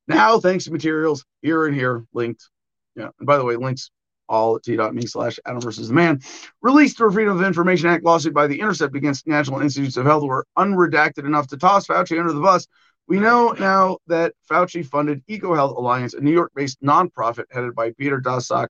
Now, 0.06 0.38
thanks 0.38 0.66
to 0.66 0.70
materials 0.70 1.24
here 1.42 1.66
and 1.66 1.74
here 1.74 2.04
linked. 2.14 2.48
Yeah, 2.94 3.08
and 3.18 3.26
by 3.26 3.38
the 3.38 3.44
way, 3.44 3.56
links 3.56 3.90
all 4.28 4.54
at 4.54 4.62
t.me 4.62 5.04
slash 5.04 5.40
Adam 5.44 5.60
versus 5.60 5.88
the 5.88 5.94
man. 5.94 6.20
Released 6.62 6.96
through 6.96 7.10
Freedom 7.10 7.36
of 7.36 7.44
Information 7.44 7.88
Act 7.88 8.04
lawsuit 8.04 8.32
by 8.32 8.46
the 8.46 8.60
Intercept 8.60 8.94
against 8.94 9.26
National 9.26 9.60
Institutes 9.60 9.96
of 9.96 10.06
Health 10.06 10.22
were 10.22 10.46
unredacted 10.56 11.26
enough 11.26 11.48
to 11.48 11.56
toss 11.56 11.88
Fauci 11.88 12.20
under 12.20 12.32
the 12.32 12.40
bus. 12.40 12.68
We 13.08 13.18
know 13.18 13.50
now 13.58 13.98
that 14.06 14.32
Fauci 14.48 14.86
funded 14.86 15.26
EcoHealth 15.26 15.76
Alliance, 15.76 16.14
a 16.14 16.20
New 16.20 16.30
York 16.30 16.52
based 16.54 16.80
nonprofit 16.82 17.46
headed 17.50 17.74
by 17.74 17.90
Peter 17.98 18.20
Daszak, 18.20 18.68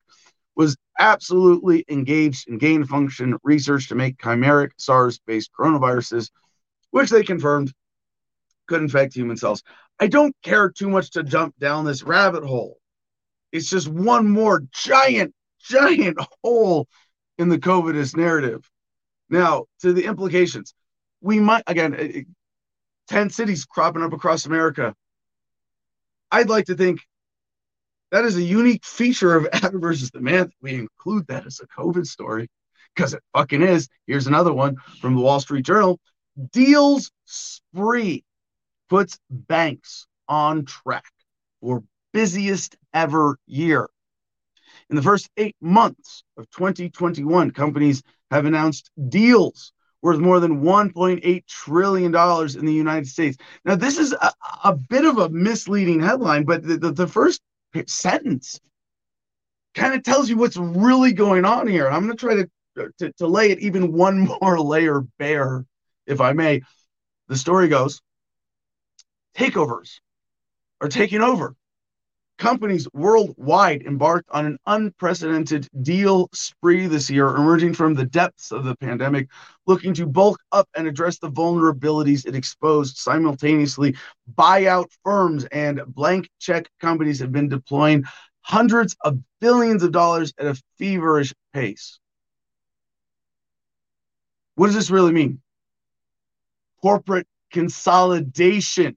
was 0.57 0.75
absolutely 0.99 1.85
engaged 1.91 2.49
in 2.49 2.57
gain 2.57 2.87
function 2.87 3.37
research 3.43 3.91
to 3.91 3.95
make 3.95 4.17
chimeric 4.17 4.71
SARS 4.79 5.21
based 5.27 5.51
coronaviruses, 5.53 6.31
which 6.93 7.11
they 7.11 7.23
confirmed 7.23 7.75
could 8.68 8.83
infect 8.83 9.14
human 9.14 9.37
cells. 9.37 9.62
I 9.98 10.07
don't 10.07 10.37
care 10.42 10.70
too 10.70 10.88
much 10.88 11.11
to 11.12 11.24
jump 11.24 11.59
down 11.59 11.85
this 11.85 12.04
rabbit 12.04 12.44
hole. 12.44 12.78
It's 13.50 13.68
just 13.68 13.88
one 13.88 14.28
more 14.28 14.62
giant, 14.72 15.35
giant 15.61 16.18
hole 16.44 16.87
in 17.38 17.48
the 17.48 17.59
COVIDist 17.59 18.16
narrative. 18.16 18.68
Now, 19.31 19.64
to 19.81 19.92
the 19.92 20.04
implications, 20.04 20.74
we 21.20 21.40
might, 21.40 21.64
again, 21.66 22.26
10 23.09 23.31
cities 23.31 23.64
cropping 23.64 24.02
up 24.02 24.12
across 24.12 24.46
America. 24.46 24.94
I'd 26.31 26.48
like 26.48 26.66
to 26.66 26.74
think 26.74 27.00
that 28.11 28.24
is 28.24 28.37
a 28.37 28.42
unique 28.42 28.85
feature 28.85 29.35
of 29.35 29.48
Adam 29.52 29.81
versus 29.81 30.11
the 30.11 30.20
Man. 30.20 30.50
We 30.61 30.74
include 30.74 31.26
that 31.28 31.46
as 31.46 31.61
a 31.61 31.66
COVID 31.66 32.07
story 32.07 32.48
because 32.94 33.14
it 33.14 33.22
fucking 33.35 33.62
is. 33.62 33.88
Here's 34.07 34.26
another 34.26 34.52
one 34.52 34.76
from 35.00 35.14
the 35.14 35.20
Wall 35.20 35.40
Street 35.40 35.64
Journal. 35.64 35.98
Deals 36.52 37.11
spree 37.24 38.24
puts 38.88 39.18
banks 39.31 40.07
on 40.29 40.64
track 40.64 41.05
for 41.61 41.83
busiest 42.12 42.77
ever 42.92 43.38
year. 43.46 43.88
In 44.90 44.96
the 44.96 45.03
first 45.03 45.29
eight 45.37 45.57
months 45.61 46.24
of 46.37 46.48
2021, 46.51 47.51
companies 47.51 48.03
have 48.31 48.46
announced 48.46 48.90
deals 49.09 49.72
worth 50.01 50.18
more 50.18 50.40
than 50.40 50.62
$1.8 50.62 51.46
trillion 51.46 52.14
in 52.14 52.66
the 52.66 52.72
United 52.72 53.07
States. 53.07 53.37
Now, 53.64 53.74
this 53.74 53.98
is 53.98 54.12
a, 54.12 54.33
a 54.64 54.74
bit 54.74 55.05
of 55.05 55.18
a 55.18 55.29
misleading 55.29 56.01
headline, 56.01 56.44
but 56.44 56.62
the, 56.62 56.77
the, 56.77 56.92
the 56.92 57.07
first 57.07 57.40
sentence 57.87 58.61
kind 59.74 59.94
of 59.94 60.03
tells 60.03 60.31
you 60.31 60.37
what's 60.37 60.57
really 60.57 61.12
going 61.12 61.44
on 61.44 61.66
here. 61.66 61.88
I'm 61.88 62.07
going 62.07 62.16
to 62.16 62.20
try 62.20 62.35
to, 62.37 62.92
to, 62.98 63.12
to 63.14 63.27
lay 63.27 63.51
it 63.51 63.61
even 63.61 63.92
one 63.92 64.20
more 64.40 64.61
layer 64.61 65.01
bare, 65.18 65.64
if 66.07 66.20
I 66.20 66.33
may. 66.33 66.62
The 67.29 67.37
story 67.37 67.68
goes 67.68 68.01
takeovers 69.37 70.01
are 70.81 70.88
taking 70.88 71.23
over. 71.23 71.55
Companies 72.38 72.87
worldwide 72.95 73.83
embarked 73.83 74.29
on 74.31 74.47
an 74.47 74.59
unprecedented 74.64 75.67
deal 75.83 76.29
spree 76.33 76.87
this 76.87 77.11
year, 77.11 77.35
emerging 77.35 77.75
from 77.75 77.95
the 77.95 78.05
depths 78.05 78.53
of 78.53 78.64
the 78.64 78.77
pandemic, 78.77 79.29
looking 79.67 79.93
to 79.95 80.07
bulk 80.07 80.38
up 80.53 80.69
and 80.77 80.87
address 80.87 81.19
the 81.19 81.31
vulnerabilities 81.31 82.27
it 82.27 82.37
exposed. 82.37 82.97
Simultaneously, 82.97 83.97
buyout 84.37 84.87
firms 85.03 85.47
and 85.47 85.83
blank 85.88 86.31
check 86.38 86.69
companies 86.81 87.19
have 87.19 87.33
been 87.33 87.49
deploying 87.49 88.05
hundreds 88.41 88.97
of 89.01 89.19
billions 89.41 89.83
of 89.83 89.91
dollars 89.91 90.33
at 90.38 90.47
a 90.47 90.62
feverish 90.79 91.35
pace. 91.53 91.99
What 94.55 94.67
does 94.67 94.77
this 94.77 94.91
really 94.91 95.12
mean? 95.12 95.41
Corporate 96.81 97.27
consolidation 97.51 98.97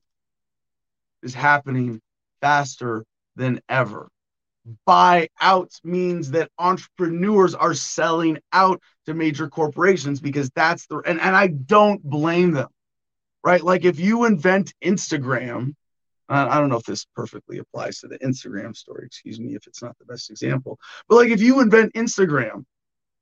is 1.23 1.33
happening 1.33 2.01
faster 2.41 3.05
than 3.35 3.61
ever. 3.69 4.09
Buyouts 4.87 5.83
means 5.83 6.31
that 6.31 6.51
entrepreneurs 6.59 7.55
are 7.55 7.73
selling 7.73 8.37
out 8.53 8.81
to 9.05 9.13
major 9.13 9.49
corporations 9.49 10.19
because 10.19 10.51
that's 10.51 10.85
the 10.85 10.97
and, 10.97 11.19
and 11.19 11.35
I 11.35 11.47
don't 11.47 12.03
blame 12.03 12.51
them. 12.51 12.69
Right? 13.43 13.63
Like 13.63 13.85
if 13.85 13.99
you 13.99 14.25
invent 14.25 14.73
Instagram, 14.83 15.73
I 16.29 16.59
don't 16.59 16.69
know 16.69 16.77
if 16.77 16.85
this 16.85 17.05
perfectly 17.15 17.57
applies 17.57 17.99
to 17.99 18.07
the 18.07 18.19
Instagram 18.19 18.75
story, 18.75 19.05
excuse 19.05 19.39
me 19.39 19.55
if 19.55 19.67
it's 19.67 19.81
not 19.81 19.97
the 19.97 20.05
best 20.05 20.29
example. 20.29 20.79
But 21.09 21.15
like 21.15 21.29
if 21.29 21.41
you 21.41 21.59
invent 21.59 21.93
Instagram 21.93 22.63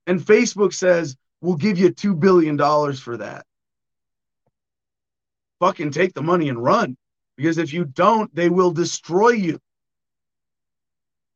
and 0.07 0.19
Facebook 0.19 0.73
says, 0.73 1.15
"We'll 1.41 1.55
give 1.55 1.79
you 1.79 1.91
2 1.91 2.15
billion 2.15 2.57
dollars 2.57 2.99
for 2.99 3.15
that." 3.17 3.45
Fucking 5.62 5.91
take 5.91 6.13
the 6.13 6.21
money 6.21 6.49
and 6.49 6.62
run 6.62 6.97
because 7.39 7.58
if 7.58 7.71
you 7.71 7.86
don't, 7.86 8.36
they 8.36 8.49
will 8.49 8.71
destroy 8.71 9.30
you. 9.30 9.58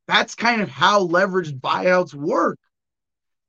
That's 0.06 0.36
kind 0.36 0.62
of 0.62 0.68
how 0.68 1.08
leveraged 1.08 1.62
buyouts 1.62 2.13
work. 2.13 2.60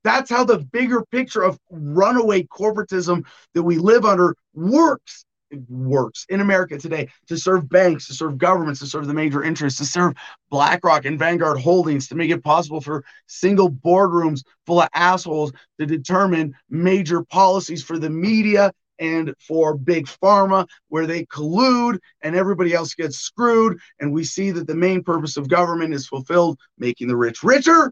That's 0.05 0.31
how 0.31 0.45
the 0.45 0.59
bigger 0.59 1.05
picture 1.07 1.43
of 1.43 1.59
runaway 1.69 2.45
corporatism 2.45 3.27
that 3.55 3.62
we 3.64 3.79
live 3.79 4.05
under 4.05 4.37
works. 4.55 5.25
It 5.51 5.69
works 5.69 6.27
in 6.29 6.40
America 6.40 6.79
today 6.79 7.09
to 7.27 7.37
serve 7.37 7.69
banks, 7.69 8.07
to 8.07 8.14
serve 8.14 8.38
governments, 8.38 8.79
to 8.81 8.87
serve 8.87 9.09
the 9.09 9.14
major 9.14 9.43
interests, 9.43 9.81
to 9.81 9.85
serve 9.85 10.14
BlackRock 10.51 11.07
and 11.07 11.19
Vanguard 11.19 11.59
Holdings, 11.59 12.07
to 12.09 12.14
make 12.14 12.31
it 12.31 12.45
possible 12.45 12.81
for 12.81 13.05
single 13.27 13.69
boardrooms 13.69 14.45
full 14.64 14.81
of 14.81 14.88
assholes 14.95 15.53
to 15.81 15.87
determine 15.87 16.55
major 16.71 17.25
policies 17.25 17.83
for 17.83 17.99
the 17.99 18.11
media 18.11 18.73
and 18.99 19.35
for 19.41 19.77
big 19.77 20.07
pharma 20.07 20.67
where 20.89 21.07
they 21.07 21.25
collude 21.27 21.99
and 22.23 22.37
everybody 22.37 22.75
else 22.75 22.95
gets 22.95 23.19
screwed 23.19 23.79
and 24.01 24.13
we 24.13 24.25
see 24.25 24.51
that 24.51 24.67
the 24.67 24.75
main 24.75 25.03
purpose 25.03 25.37
of 25.37 25.49
government 25.49 25.95
is 25.95 26.07
fulfilled 26.07 26.59
making 26.79 27.09
the 27.09 27.17
rich 27.17 27.43
richer 27.43 27.91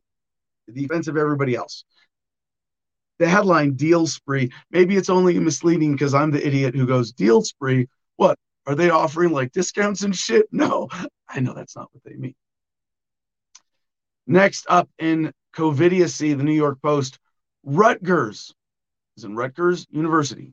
at 0.68 0.74
the 0.74 0.84
expense 0.84 1.08
of 1.08 1.16
everybody 1.16 1.54
else. 1.54 1.84
The 3.18 3.28
headline 3.28 3.74
deal 3.74 4.06
spree. 4.06 4.50
Maybe 4.70 4.96
it's 4.96 5.10
only 5.10 5.38
misleading 5.38 5.92
because 5.92 6.14
i'm 6.14 6.30
the 6.30 6.44
idiot 6.46 6.74
who 6.74 6.86
goes 6.86 7.12
deal 7.12 7.42
spree? 7.42 7.88
What? 8.16 8.38
Are 8.66 8.74
they 8.74 8.90
offering 8.90 9.30
like 9.30 9.52
discounts 9.52 10.02
and 10.02 10.14
shit? 10.14 10.46
No 10.52 10.88
i 11.28 11.40
know 11.40 11.54
that's 11.54 11.76
not 11.76 11.88
what 11.92 12.04
they 12.04 12.14
mean. 12.14 12.34
Next 14.26 14.66
up 14.68 14.88
in 14.98 15.32
covidiacy 15.54 16.36
the 16.36 16.44
new 16.44 16.52
york 16.52 16.80
post 16.82 17.18
rutgers 17.64 18.54
is 19.16 19.24
in 19.24 19.36
rutgers 19.36 19.86
university 19.90 20.52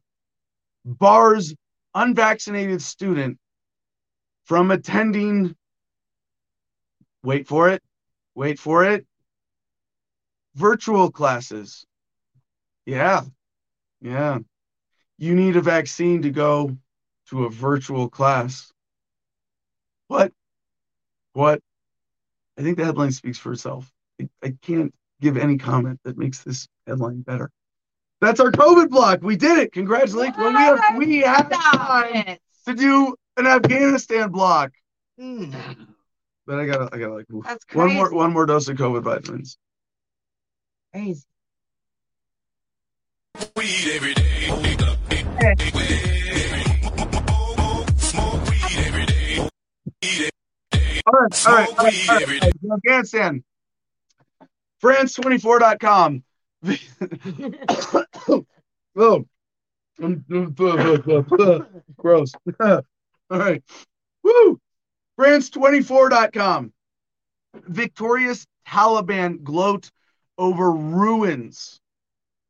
bars 0.85 1.53
unvaccinated 1.93 2.81
student 2.81 3.37
from 4.45 4.71
attending, 4.71 5.55
wait 7.23 7.47
for 7.47 7.69
it, 7.69 7.83
wait 8.35 8.59
for 8.59 8.83
it, 8.85 9.05
virtual 10.55 11.11
classes. 11.11 11.85
Yeah, 12.85 13.21
yeah. 14.01 14.39
You 15.17 15.35
need 15.35 15.55
a 15.55 15.61
vaccine 15.61 16.21
to 16.23 16.31
go 16.31 16.77
to 17.29 17.45
a 17.45 17.49
virtual 17.49 18.09
class. 18.09 18.71
What? 20.07 20.33
What? 21.33 21.61
I 22.57 22.63
think 22.63 22.77
the 22.77 22.85
headline 22.85 23.11
speaks 23.11 23.37
for 23.37 23.53
itself. 23.53 23.91
I, 24.19 24.29
I 24.43 24.55
can't 24.61 24.93
give 25.21 25.37
any 25.37 25.57
comment 25.57 25.99
that 26.03 26.17
makes 26.17 26.43
this 26.43 26.67
headline 26.87 27.21
better. 27.21 27.51
That's 28.21 28.39
our 28.39 28.51
COVID 28.51 28.89
block. 28.89 29.21
We 29.21 29.35
did 29.35 29.57
it. 29.59 29.71
Congratulations. 29.71 30.37
Well, 30.37 30.49
we 30.49 30.57
have 30.57 30.97
we 30.97 31.17
have 31.19 31.49
time 31.49 32.37
to 32.65 32.73
do 32.73 33.15
an 33.37 33.47
Afghanistan 33.47 34.29
block. 34.29 34.71
Mm. 35.19 35.87
But 36.45 36.59
I 36.59 36.65
gotta 36.65 36.89
I 36.91 36.97
gotta 36.97 37.13
like 37.13 37.25
one 37.73 37.93
more 37.93 38.13
one 38.13 38.33
more 38.33 38.45
dose 38.45 38.67
of 38.67 38.77
COVID 38.77 39.03
vitamins. 39.03 39.57
Crazy. 40.93 41.23
Weed 43.55 43.91
every 43.93 44.13
day. 44.13 44.29
right, 51.19 51.47
all 51.47 51.55
right, 51.55 51.69
all 51.77 51.85
right, 51.85 52.09
all 52.09 52.17
right. 52.17 52.53
Afghanistan. 52.73 53.43
France24.com. 54.83 56.23
oh, 58.97 59.25
gross. 61.97 62.33
all 62.59 62.83
right. 63.29 63.63
Woo! 64.23 64.59
France24.com. 65.19 66.73
Victorious 67.67 68.45
Taliban 68.67 69.43
gloat 69.43 69.89
over 70.37 70.71
ruins 70.71 71.79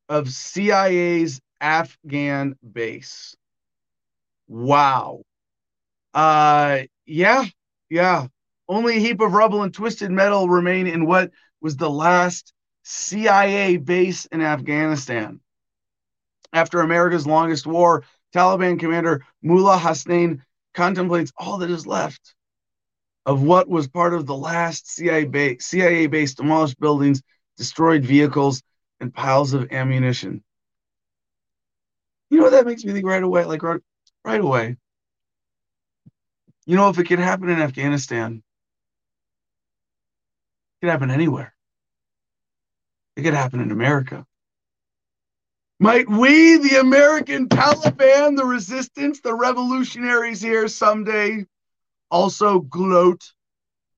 of 0.08 0.28
CIA's 0.28 1.40
Afghan 1.60 2.56
base. 2.72 3.34
Wow. 4.48 5.22
Uh 6.12 6.80
yeah, 7.06 7.44
yeah. 7.88 8.26
Only 8.68 8.96
a 8.96 9.00
heap 9.00 9.20
of 9.20 9.32
rubble 9.32 9.62
and 9.62 9.72
twisted 9.74 10.10
metal 10.10 10.48
remain 10.48 10.86
in 10.86 11.06
what 11.06 11.30
was 11.60 11.76
the 11.76 11.90
last 11.90 12.52
CIA 12.90 13.76
base 13.76 14.26
in 14.26 14.40
Afghanistan. 14.40 15.40
After 16.52 16.80
America's 16.80 17.24
longest 17.24 17.64
war, 17.64 18.02
Taliban 18.34 18.80
commander 18.80 19.24
Mullah 19.42 19.78
Hussein 19.78 20.44
contemplates 20.74 21.32
all 21.36 21.58
that 21.58 21.70
is 21.70 21.86
left 21.86 22.34
of 23.26 23.42
what 23.42 23.68
was 23.68 23.86
part 23.86 24.12
of 24.12 24.26
the 24.26 24.36
last 24.36 24.90
CIA 24.90 25.24
base, 25.24 25.66
CIA 25.66 26.08
base 26.08 26.34
demolished 26.34 26.80
buildings, 26.80 27.22
destroyed 27.56 28.04
vehicles, 28.04 28.60
and 28.98 29.14
piles 29.14 29.52
of 29.52 29.70
ammunition. 29.70 30.42
You 32.28 32.38
know 32.38 32.44
what 32.44 32.50
that 32.50 32.66
makes 32.66 32.84
me 32.84 32.92
think 32.92 33.06
right 33.06 33.22
away? 33.22 33.44
Like 33.44 33.62
right, 33.62 33.80
right 34.24 34.40
away. 34.40 34.76
You 36.66 36.74
know, 36.74 36.88
if 36.88 36.98
it 36.98 37.04
could 37.04 37.20
happen 37.20 37.50
in 37.50 37.60
Afghanistan, 37.60 38.42
it 40.74 40.86
could 40.86 40.90
happen 40.90 41.12
anywhere. 41.12 41.54
It 43.20 43.24
could 43.24 43.34
happen 43.34 43.60
in 43.60 43.70
America. 43.70 44.24
Might 45.78 46.08
we, 46.08 46.56
the 46.56 46.80
American 46.80 47.50
Taliban, 47.50 48.34
the 48.34 48.46
resistance, 48.46 49.20
the 49.20 49.34
revolutionaries 49.34 50.40
here 50.40 50.68
someday 50.68 51.44
also 52.10 52.60
gloat 52.60 53.22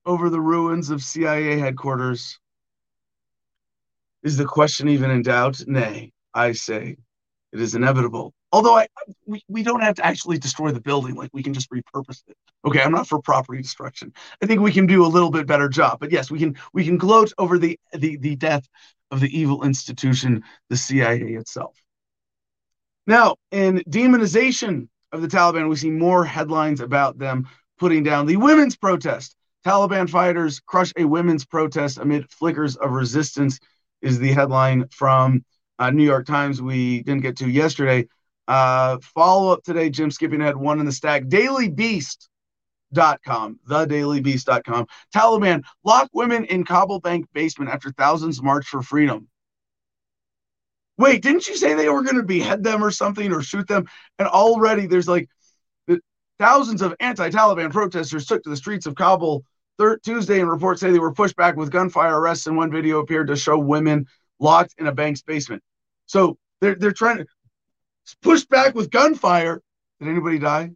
over 0.05 0.29
the 0.29 0.41
ruins 0.41 0.89
of 0.89 1.01
CIA 1.01 1.57
headquarters? 1.57 2.37
Is 4.23 4.35
the 4.35 4.43
question 4.43 4.89
even 4.89 5.09
in 5.09 5.21
doubt? 5.21 5.65
Nay, 5.65 6.11
I 6.33 6.51
say 6.51 6.97
it 7.53 7.61
is 7.61 7.75
inevitable. 7.75 8.33
Although 8.51 8.75
I 8.75 8.87
we, 9.25 9.41
we 9.47 9.63
don't 9.63 9.81
have 9.81 9.95
to 9.95 10.05
actually 10.05 10.37
destroy 10.37 10.71
the 10.71 10.79
building, 10.81 11.15
like 11.15 11.31
we 11.33 11.41
can 11.41 11.53
just 11.53 11.71
repurpose 11.71 12.21
it. 12.27 12.37
Okay, 12.65 12.81
I'm 12.81 12.91
not 12.91 13.07
for 13.07 13.19
property 13.19 13.61
destruction. 13.61 14.13
I 14.41 14.45
think 14.45 14.61
we 14.61 14.71
can 14.71 14.85
do 14.85 15.03
a 15.03 15.07
little 15.07 15.31
bit 15.31 15.47
better 15.47 15.69
job. 15.69 15.99
But 15.99 16.11
yes, 16.11 16.29
we 16.29 16.37
can 16.39 16.55
we 16.71 16.85
can 16.85 16.97
gloat 16.97 17.33
over 17.37 17.57
the 17.57 17.79
the, 17.93 18.17
the 18.17 18.35
death 18.35 18.67
of 19.13 19.19
the 19.19 19.39
evil 19.39 19.63
institution, 19.63 20.43
the 20.69 20.75
CIA 20.75 21.19
itself. 21.19 21.77
Now, 23.05 23.35
in 23.51 23.83
demonization 23.87 24.87
of 25.11 25.21
the 25.21 25.27
Taliban, 25.27 25.69
we 25.69 25.75
see 25.75 25.91
more 25.91 26.25
headlines 26.25 26.81
about 26.81 27.19
them 27.19 27.47
putting 27.77 28.01
down 28.01 28.25
the 28.25 28.37
women's 28.37 28.75
protest. 28.75 29.35
Taliban 29.63 30.09
fighters 30.09 30.59
crush 30.59 30.91
a 30.97 31.05
women's 31.05 31.45
protest 31.45 31.99
amid 31.99 32.29
flickers 32.31 32.75
of 32.75 32.91
resistance, 32.91 33.59
is 34.01 34.17
the 34.17 34.33
headline 34.33 34.87
from 34.89 35.45
uh, 35.77 35.91
New 35.91 36.03
York 36.03 36.25
Times 36.25 36.59
we 36.61 37.03
didn't 37.03 37.21
get 37.21 37.37
to 37.37 37.49
yesterday. 37.49 38.07
Uh, 38.47 38.97
follow 39.15 39.53
up 39.53 39.63
today, 39.63 39.91
Jim 39.91 40.09
skipping 40.09 40.41
ahead, 40.41 40.57
one 40.57 40.79
in 40.79 40.85
the 40.85 40.91
stack. 40.91 41.27
Daily 41.27 41.69
Beast. 41.69 42.29
Com, 42.95 43.59
thedailybeast.com. 43.67 44.87
Taliban 45.15 45.63
lock 45.83 46.09
women 46.13 46.45
in 46.45 46.63
Kabul 46.63 46.99
bank 46.99 47.27
basement 47.33 47.71
after 47.71 47.91
thousands 47.91 48.41
march 48.41 48.67
for 48.67 48.81
freedom. 48.81 49.27
Wait, 50.97 51.23
didn't 51.23 51.47
you 51.47 51.55
say 51.55 51.73
they 51.73 51.89
were 51.89 52.03
going 52.03 52.17
to 52.17 52.23
behead 52.23 52.63
them 52.63 52.83
or 52.83 52.91
something 52.91 53.33
or 53.33 53.41
shoot 53.41 53.67
them? 53.67 53.87
And 54.19 54.27
already 54.27 54.85
there's 54.85 55.07
like 55.07 55.27
thousands 56.39 56.81
of 56.81 56.95
anti 56.99 57.29
Taliban 57.29 57.71
protesters 57.71 58.25
took 58.25 58.43
to 58.43 58.49
the 58.49 58.57
streets 58.57 58.85
of 58.85 58.95
Kabul 58.95 59.43
third 59.77 60.03
Tuesday, 60.03 60.39
and 60.39 60.49
reports 60.49 60.81
say 60.81 60.91
they 60.91 60.99
were 60.99 61.13
pushed 61.13 61.35
back 61.35 61.55
with 61.55 61.71
gunfire 61.71 62.19
arrests. 62.19 62.47
And 62.47 62.57
one 62.57 62.71
video 62.71 62.99
appeared 62.99 63.27
to 63.27 63.35
show 63.35 63.57
women 63.57 64.05
locked 64.39 64.75
in 64.77 64.87
a 64.87 64.91
bank's 64.91 65.21
basement. 65.21 65.63
So 66.05 66.37
they're, 66.61 66.75
they're 66.75 66.91
trying 66.91 67.17
to 67.17 67.25
push 68.21 68.45
back 68.45 68.75
with 68.75 68.91
gunfire. 68.91 69.61
Did 69.99 70.09
anybody 70.09 70.39
die? 70.39 70.71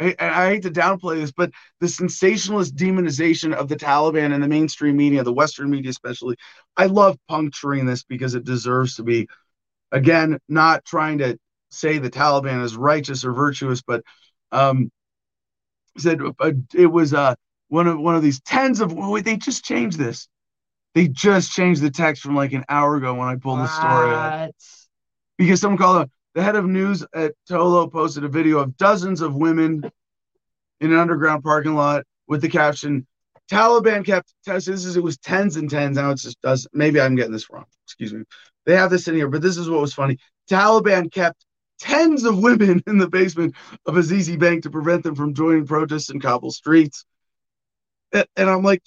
I, 0.00 0.14
I, 0.18 0.48
hate 0.48 0.62
to 0.62 0.70
downplay 0.70 1.20
this, 1.20 1.30
but 1.30 1.50
the 1.80 1.88
sensationalist 1.88 2.74
demonization 2.74 3.52
of 3.52 3.68
the 3.68 3.76
Taliban 3.76 4.32
and 4.32 4.42
the 4.42 4.48
mainstream 4.48 4.96
media, 4.96 5.22
the 5.22 5.32
Western 5.32 5.70
media 5.70 5.90
especially, 5.90 6.36
I 6.76 6.86
love 6.86 7.18
puncturing 7.28 7.84
this 7.84 8.02
because 8.02 8.34
it 8.34 8.44
deserves 8.44 8.96
to 8.96 9.02
be 9.02 9.28
again, 9.92 10.38
not 10.48 10.84
trying 10.84 11.18
to 11.18 11.38
say 11.70 11.98
the 11.98 12.10
Taliban 12.10 12.62
is 12.62 12.76
righteous 12.76 13.24
or 13.24 13.32
virtuous, 13.32 13.82
but 13.82 14.02
um, 14.52 14.90
said 15.98 16.20
uh, 16.22 16.52
it 16.74 16.86
was 16.86 17.14
uh, 17.14 17.34
one 17.68 17.86
of 17.86 17.98
one 17.98 18.16
of 18.16 18.22
these 18.22 18.40
tens 18.40 18.80
of. 18.80 18.92
Wait, 18.92 19.24
they 19.24 19.36
just 19.36 19.64
changed 19.64 19.98
this. 19.98 20.28
They 20.94 21.08
just 21.08 21.52
changed 21.52 21.82
the 21.82 21.90
text 21.90 22.22
from 22.22 22.34
like 22.34 22.52
an 22.52 22.64
hour 22.68 22.96
ago 22.96 23.14
when 23.14 23.28
I 23.28 23.36
pulled 23.36 23.60
the 23.60 23.68
story 23.68 24.10
up. 24.12 24.50
Because 25.38 25.60
someone 25.60 25.78
called 25.78 25.96
up, 25.98 26.10
the 26.34 26.42
head 26.42 26.56
of 26.56 26.66
news 26.66 27.04
at 27.14 27.34
Tolo 27.48 27.90
posted 27.90 28.24
a 28.24 28.28
video 28.28 28.58
of 28.58 28.76
dozens 28.76 29.20
of 29.20 29.34
women 29.34 29.90
in 30.80 30.92
an 30.92 30.98
underground 30.98 31.42
parking 31.42 31.74
lot 31.74 32.04
with 32.26 32.40
the 32.40 32.48
caption 32.48 33.06
Taliban 33.50 34.04
kept 34.04 34.32
this 34.46 34.68
is 34.68 34.96
it 34.96 35.02
was 35.02 35.18
tens 35.18 35.56
and 35.56 35.68
tens. 35.68 35.96
Now 35.96 36.10
it's 36.10 36.22
just 36.22 36.40
does 36.40 36.68
maybe 36.72 37.00
I'm 37.00 37.16
getting 37.16 37.32
this 37.32 37.50
wrong. 37.50 37.66
Excuse 37.84 38.14
me. 38.14 38.22
They 38.64 38.76
have 38.76 38.90
this 38.90 39.08
in 39.08 39.16
here, 39.16 39.28
but 39.28 39.42
this 39.42 39.56
is 39.56 39.68
what 39.68 39.80
was 39.80 39.92
funny. 39.92 40.18
Taliban 40.48 41.10
kept 41.10 41.44
tens 41.80 42.24
of 42.24 42.38
women 42.38 42.82
in 42.86 42.98
the 42.98 43.08
basement 43.08 43.56
of 43.86 43.94
Azizi 43.96 44.38
Bank 44.38 44.62
to 44.62 44.70
prevent 44.70 45.02
them 45.02 45.16
from 45.16 45.34
joining 45.34 45.66
protests 45.66 46.10
in 46.10 46.20
Kabul 46.20 46.52
streets. 46.52 47.04
And 48.12 48.26
I'm 48.36 48.62
like, 48.62 48.82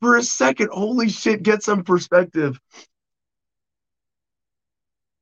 for 0.00 0.16
a 0.16 0.22
second, 0.22 0.70
holy 0.72 1.10
shit, 1.10 1.42
get 1.42 1.62
some 1.62 1.84
perspective. 1.84 2.58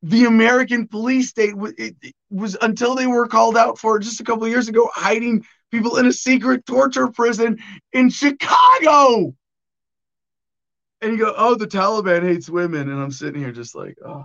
The 0.05 0.25
American 0.25 0.89
police 0.89 1.29
state 1.29 1.55
it, 1.79 1.97
it 2.03 2.15
was 2.31 2.57
until 2.61 2.95
they 2.95 3.07
were 3.07 3.29
called 3.29 3.57
out 3.57 3.79
for 3.79 3.99
just 3.99 4.21
a 4.21 4.25
couple 4.25 4.49
years 4.49 4.69
ago, 4.69 4.91
hiding 4.93 5.47
people 5.71 5.97
in 5.99 6.07
a 6.07 6.13
secret 6.13 6.67
torture 6.67 7.09
prison 7.09 7.59
in 7.93 8.11
Chicago 8.11 9.35
and 11.03 11.13
you 11.13 11.19
go, 11.19 11.35
"Oh, 11.37 11.57
the 11.57 11.67
Taliban 11.67 12.23
hates 12.23 12.49
women," 12.49 12.89
and 12.89 13.01
I'm 13.01 13.11
sitting 13.11 13.41
here 13.41 13.53
just 13.53 13.75
like, 13.75 13.99
"Oh, 14.05 14.25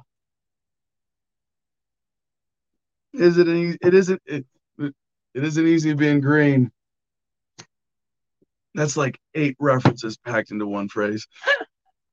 is 3.13 3.37
it? 3.37 3.47
It 3.47 3.93
isn't. 3.93 4.21
It, 4.25 4.45
it 4.77 4.93
isn't 5.33 5.67
easy 5.67 5.93
being 5.93 6.21
green." 6.21 6.71
That's 8.75 8.95
like 8.95 9.19
eight 9.33 9.55
references 9.59 10.17
packed 10.17 10.51
into 10.51 10.67
one 10.67 10.87
phrase. 10.87 11.27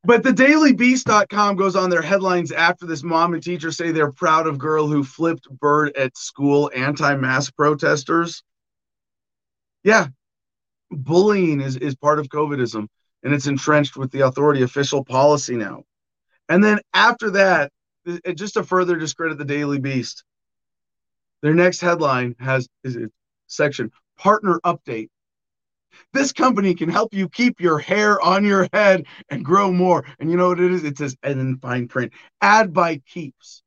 But 0.07 0.23
the 0.23 0.33
dailybeast.com 0.33 1.57
goes 1.57 1.77
on 1.77 1.89
their 1.89 2.03
headlines 2.03 2.53
after 2.53 2.85
this 2.85 3.03
mom 3.03 3.33
and 3.33 3.43
teacher 3.43 3.73
say 3.73 3.91
they're 3.91 4.13
proud 4.13 4.47
of 4.47 4.59
girl 4.59 4.87
who 4.87 5.03
flipped 5.03 5.49
bird 5.49 5.97
at 5.97 6.17
school 6.17 6.71
anti-mask 6.75 7.57
protesters. 7.57 8.43
Yeah. 9.83 10.09
Bullying 10.91 11.61
is, 11.61 11.77
is 11.77 11.95
part 11.95 12.19
of 12.19 12.29
COVIDism 12.29 12.87
and 13.23 13.35
it's 13.35 13.47
entrenched 13.47 13.97
with 13.97 14.11
the 14.11 14.21
authority 14.21 14.63
official 14.63 15.03
policy 15.05 15.57
now. 15.57 15.85
And 16.51 16.63
then 16.63 16.81
after 16.93 17.31
that, 17.31 17.73
just 18.35 18.55
to 18.55 18.63
further 18.63 18.97
discredit 18.97 19.39
the 19.39 19.47
Daily 19.47 19.79
Beast, 19.79 20.25
their 21.41 21.55
next 21.55 21.81
headline 21.81 22.37
has 22.39 22.69
is 22.85 22.97
a 22.97 23.09
section 23.47 23.91
partner 24.19 24.61
update. 24.65 25.09
This 26.13 26.33
company 26.33 26.75
can 26.75 26.89
help 26.89 27.15
you 27.15 27.29
keep 27.29 27.61
your 27.61 27.79
hair 27.79 28.21
on 28.21 28.45
your 28.45 28.69
head 28.73 29.07
and 29.31 29.45
grow 29.45 29.73
more. 29.73 30.05
And 30.19 30.31
you 30.31 30.37
know 30.37 30.49
what 30.49 30.61
it 30.61 30.73
is? 30.73 30.85
It 30.85 30.99
says, 30.99 31.17
and 31.23 31.41
in 31.41 31.59
fine 31.59 31.89
print, 31.89 32.13
ad 32.41 32.73
by 32.73 32.99
Keeps. 33.09 33.63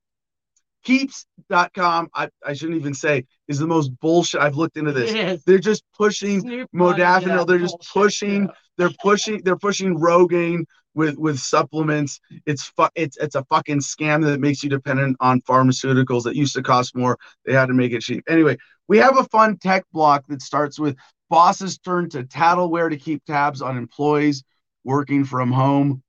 Keeps.com, 0.84 2.08
I, 2.14 2.30
I 2.46 2.54
shouldn't 2.54 2.80
even 2.80 2.94
say, 2.94 3.26
is 3.50 3.60
the 3.60 3.68
most 3.68 3.90
bullshit. 4.00 4.40
I've 4.40 4.56
looked 4.56 4.78
into 4.78 4.94
this. 4.94 5.12
They're 5.46 5.60
just 5.60 5.84
pushing 5.98 6.42
modafinil. 6.74 7.46
They're 7.48 7.58
just 7.60 7.78
pushing 7.94 8.50
they're 8.78 8.92
pushing 9.02 9.42
they're 9.44 9.58
pushing 9.58 9.98
Rogaine 10.00 10.64
with 10.94 11.18
with 11.18 11.40
supplements. 11.40 12.22
It's 12.46 12.64
fu- 12.64 12.88
it's 12.96 13.18
it's 13.18 13.36
a 13.36 13.44
fucking 13.46 13.80
scam 13.80 14.24
that 14.26 14.40
makes 14.40 14.64
you 14.64 14.70
dependent 14.70 15.18
on 15.20 15.42
pharmaceuticals 15.42 16.24
that 16.24 16.36
used 16.36 16.56
to 16.56 16.64
cost 16.64 16.96
more. 16.96 17.18
They 17.46 17.54
had 17.54 17.68
to 17.68 17.74
make 17.74 17.92
it 17.92 18.02
cheap. 18.02 18.24
Anyway, 18.30 18.58
we 18.88 18.98
have 19.00 19.18
a 19.18 19.26
fun 19.26 19.58
tech 19.58 19.84
block 19.92 20.26
that 20.28 20.42
starts 20.42 20.80
with 20.80 20.96
bosses 21.30 21.78
turn 21.78 22.10
to 22.10 22.24
tattleware 22.24 22.90
to 22.90 22.98
keep 22.98 23.24
tabs 23.26 23.62
on 23.62 23.78
employees 23.78 24.44
working 24.84 25.26
from 25.26 25.52
home. 25.52 26.02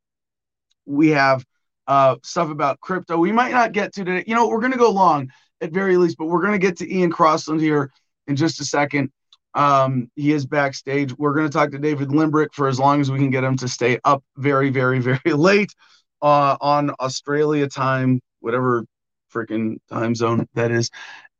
We 0.87 1.09
have 1.09 1.45
uh, 1.87 2.17
stuff 2.23 2.51
about 2.51 2.81
crypto. 2.81 3.19
We 3.19 3.33
might 3.33 3.53
not 3.53 3.73
get 3.73 3.93
to 3.95 4.05
today. 4.05 4.25
You 4.27 4.35
know, 4.35 4.49
we're 4.49 4.61
going 4.61 4.73
to 4.73 4.79
go 4.79 4.91
long 4.91 5.31
at 5.61 5.73
very 5.73 5.97
least, 5.97 6.17
but 6.19 6.27
we're 6.27 6.41
going 6.41 6.53
to 6.53 6.59
get 6.59 6.77
to 6.79 6.95
Ian 6.95 7.11
Crossland 7.11 7.61
here 7.61 7.91
in 8.27 8.37
just 8.37 8.61
a 8.61 8.65
second. 8.65 9.11
Um, 9.55 10.11
he 10.15 10.33
is 10.33 10.47
backstage. 10.47 11.17
We're 11.17 11.35
going 11.35 11.47
to 11.47 11.53
talk 11.53 11.71
to 11.73 11.79
David 11.79 12.09
Limbrick 12.09 12.49
for 12.53 12.69
as 12.69 12.79
long 12.79 13.01
as 13.01 13.11
we 13.11 13.19
can 13.19 13.31
get 13.31 13.43
him 13.43 13.57
to 13.57 13.69
stay 13.69 13.99
up 14.05 14.23
very, 14.37 14.71
very, 14.71 15.01
very 15.01 15.19
late 15.25 15.73
uh, 16.23 16.57
on 16.61 16.91
Australia 17.01 17.67
time, 17.67 18.21
whatever 18.41 18.85
freaking 19.35 19.79
time 19.91 20.15
zone 20.15 20.47
that 20.55 20.71
is. 20.71 20.91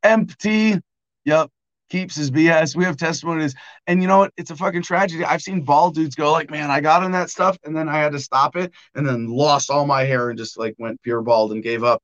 Empty. 0.03 0.79
Yep. 1.25 1.49
Keeps 1.89 2.15
his 2.15 2.29
BS. 2.29 2.75
We 2.75 2.85
have 2.85 2.97
testimonies. 2.97 3.55
And 3.87 4.01
you 4.01 4.07
know 4.07 4.19
what? 4.19 4.33
It's 4.37 4.51
a 4.51 4.55
fucking 4.55 4.83
tragedy. 4.83 5.25
I've 5.25 5.41
seen 5.41 5.61
bald 5.61 5.95
dudes 5.95 6.15
go 6.15 6.31
like, 6.31 6.51
man, 6.51 6.69
I 6.69 6.81
got 6.81 7.03
on 7.03 7.11
that 7.13 7.29
stuff 7.29 7.57
and 7.63 7.75
then 7.75 7.89
I 7.89 7.97
had 7.97 8.11
to 8.11 8.19
stop 8.19 8.55
it 8.55 8.71
and 8.95 9.07
then 9.07 9.27
lost 9.27 9.71
all 9.71 9.85
my 9.85 10.03
hair 10.03 10.29
and 10.29 10.37
just 10.37 10.57
like 10.57 10.75
went 10.77 11.01
pure 11.01 11.21
bald 11.21 11.51
and 11.51 11.63
gave 11.63 11.83
up. 11.83 12.03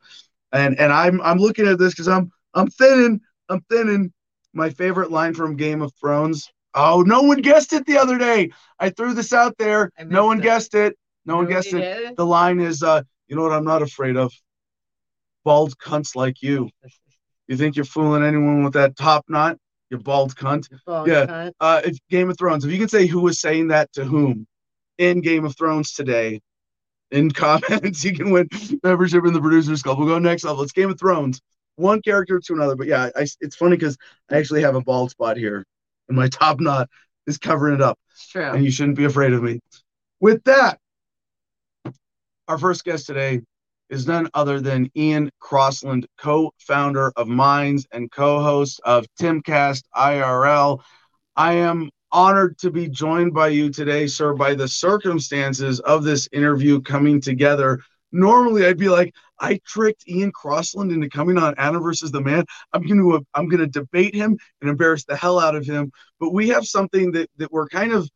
And 0.52 0.80
and 0.80 0.92
I'm 0.92 1.22
I'm 1.22 1.38
looking 1.38 1.68
at 1.68 1.78
this 1.78 1.94
because 1.94 2.08
I'm 2.08 2.32
I'm 2.54 2.68
thinning, 2.70 3.22
I'm 3.50 3.62
thinning. 3.70 4.12
My 4.54 4.70
favorite 4.70 5.12
line 5.12 5.34
from 5.34 5.58
Game 5.58 5.82
of 5.82 5.92
Thrones. 6.00 6.50
Oh, 6.74 7.04
no 7.06 7.22
one 7.22 7.42
guessed 7.42 7.74
it 7.74 7.86
the 7.86 7.98
other 7.98 8.18
day. 8.18 8.52
I 8.80 8.90
threw 8.90 9.14
this 9.14 9.34
out 9.34 9.58
there. 9.58 9.92
No 10.06 10.26
one 10.26 10.40
it. 10.40 10.44
guessed 10.44 10.76
it. 10.76 10.98
No 11.26 11.38
one 11.38 11.48
guessed 11.48 11.74
it. 11.74 11.80
Did? 11.80 12.18
The 12.18 12.26
line 12.26 12.60
is, 12.60 12.84
uh, 12.84 13.02
you 13.28 13.36
know 13.36 13.42
what 13.42 13.52
I'm 13.52 13.66
not 13.66 13.82
afraid 13.82 14.16
of? 14.16 14.32
Bald 15.44 15.78
cunts 15.78 16.16
like 16.16 16.42
you. 16.42 16.70
You 17.48 17.58
think 17.58 17.76
you're 17.76 17.86
fooling 17.86 18.24
anyone 18.24 18.64
with 18.64 18.74
that 18.74 18.98
top 18.98 19.26
knot? 19.28 19.60
You 19.98 20.04
bald 20.04 20.36
cunt. 20.36 20.70
Bald 20.86 21.08
yeah. 21.08 21.26
Cunt. 21.26 21.52
Uh, 21.60 21.82
if 21.86 21.98
Game 22.10 22.30
of 22.30 22.38
Thrones. 22.38 22.66
If 22.66 22.72
you 22.72 22.78
can 22.78 22.90
say 22.90 23.08
who 23.08 23.22
was 23.22 23.40
saying 23.40 23.70
that 23.70 23.92
to 23.94 24.06
whom 24.06 24.48
in 24.98 25.22
Game 25.22 25.46
of 25.46 25.58
Thrones 25.58 25.94
today, 25.94 26.42
in 27.12 27.32
comments, 27.32 28.04
you 28.04 28.16
can 28.16 28.32
win 28.32 28.48
membership 28.84 29.26
in 29.26 29.34
the 29.34 29.42
Producers 29.42 29.82
Club. 29.82 30.00
We'll 30.00 30.08
go 30.08 30.20
next 30.20 30.44
level. 30.44 30.64
It's 30.64 30.72
Game 30.72 30.90
of 30.90 31.00
Thrones 31.00 31.42
one 31.76 32.02
character 32.02 32.40
to 32.40 32.54
another. 32.54 32.76
But 32.76 32.88
yeah, 32.88 33.10
I, 33.16 33.28
it's 33.42 33.56
funny 33.56 33.76
because 33.76 33.98
I 34.30 34.38
actually 34.38 34.62
have 34.62 34.76
a 34.76 34.82
bald 34.82 35.12
spot 35.12 35.38
here, 35.38 35.66
and 36.08 36.18
my 36.18 36.28
top 36.30 36.60
knot 36.60 36.90
is 37.28 37.38
covering 37.38 37.76
it 37.76 37.82
up. 37.82 38.00
It's 38.12 38.28
true. 38.28 38.44
And 38.44 38.64
you 38.64 38.72
shouldn't 38.72 38.98
be 38.98 39.06
afraid 39.06 39.34
of 39.34 39.44
me. 39.44 39.60
With 40.20 40.44
that, 40.46 40.80
our 42.48 42.58
first 42.58 42.84
guest 42.84 43.08
today 43.08 43.42
is 43.90 44.08
none 44.08 44.30
other 44.34 44.60
than 44.60 44.90
Ian 44.96 45.32
Crossland, 45.40 46.08
co-founder 46.18 47.12
of 47.16 47.28
Minds 47.28 47.88
and 47.92 48.12
co-host 48.12 48.82
of 48.84 49.06
Timcast 49.20 49.84
IRL. 49.96 50.82
I 51.36 51.54
am 51.54 51.90
honored 52.12 52.58
to 52.60 52.72
be 52.72 52.88
joined 52.88 53.34
by 53.34 53.50
you 53.50 53.70
today, 53.70 54.08
sir, 54.08 54.34
by 54.34 54.56
the 54.56 54.68
circumstances 54.68 55.80
of 55.82 56.04
this 56.04 56.30
interview 56.32 56.82
coming 56.82 57.20
together. 57.20 57.80
Normally, 58.12 58.66
I'd 58.66 58.78
be 58.78 58.90
like, 58.90 59.14
I 59.40 59.60
tricked 59.68 60.08
Ian 60.08 60.32
Crossland 60.32 60.92
into 60.92 61.10
coming 61.10 61.38
on 61.38 61.56
Adam 61.58 61.84
versus 61.84 62.12
the 62.12 62.22
Man. 62.22 62.46
I'm 62.72 62.84
going 62.88 63.00
to 63.00 63.26
I'm 63.34 63.50
going 63.50 63.60
to 63.60 63.68
debate 63.68 64.16
him 64.16 64.38
and 64.62 64.70
embarrass 64.70 65.04
the 65.04 65.16
hell 65.18 65.40
out 65.40 65.56
of 65.56 65.66
him. 65.66 65.92
But 66.20 66.32
we 66.32 66.50
have 66.50 66.66
something 66.66 67.12
that 67.12 67.30
that 67.38 67.52
we're 67.52 67.68
kind 67.68 67.92
of 67.92 68.10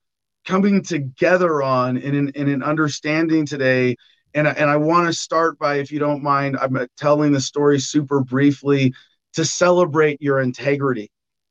coming 0.45 0.81
together 0.81 1.61
on 1.61 1.97
in 1.97 2.15
an, 2.15 2.29
in 2.35 2.47
an 2.47 2.63
understanding 2.63 3.45
today. 3.45 3.95
And 4.33 4.47
and 4.47 4.69
I 4.69 4.77
want 4.77 5.07
to 5.07 5.13
start 5.13 5.57
by, 5.57 5.75
if 5.75 5.91
you 5.91 5.99
don't 5.99 6.23
mind, 6.23 6.57
I'm 6.61 6.77
telling 6.97 7.31
the 7.31 7.41
story 7.41 7.79
super 7.79 8.21
briefly 8.21 8.93
to 9.33 9.45
celebrate 9.45 10.21
your 10.21 10.39
integrity, 10.39 11.09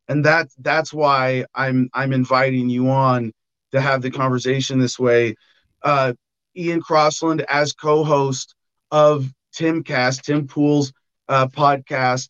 and 0.08 0.24
that 0.24 0.48
that's 0.58 0.92
why 0.92 1.44
I'm 1.54 1.88
I'm 1.92 2.12
inviting 2.12 2.68
you 2.68 2.88
on 2.90 3.32
to 3.72 3.80
have 3.80 4.02
the 4.02 4.10
conversation 4.10 4.78
this 4.78 4.98
way. 4.98 5.34
Uh, 5.82 6.12
Ian 6.56 6.80
Crossland 6.80 7.44
as 7.48 7.72
co-host 7.72 8.54
of 8.90 9.32
Timcast, 9.56 10.22
Tim 10.22 10.46
Pool's 10.46 10.92
uh, 11.28 11.46
podcast. 11.48 12.28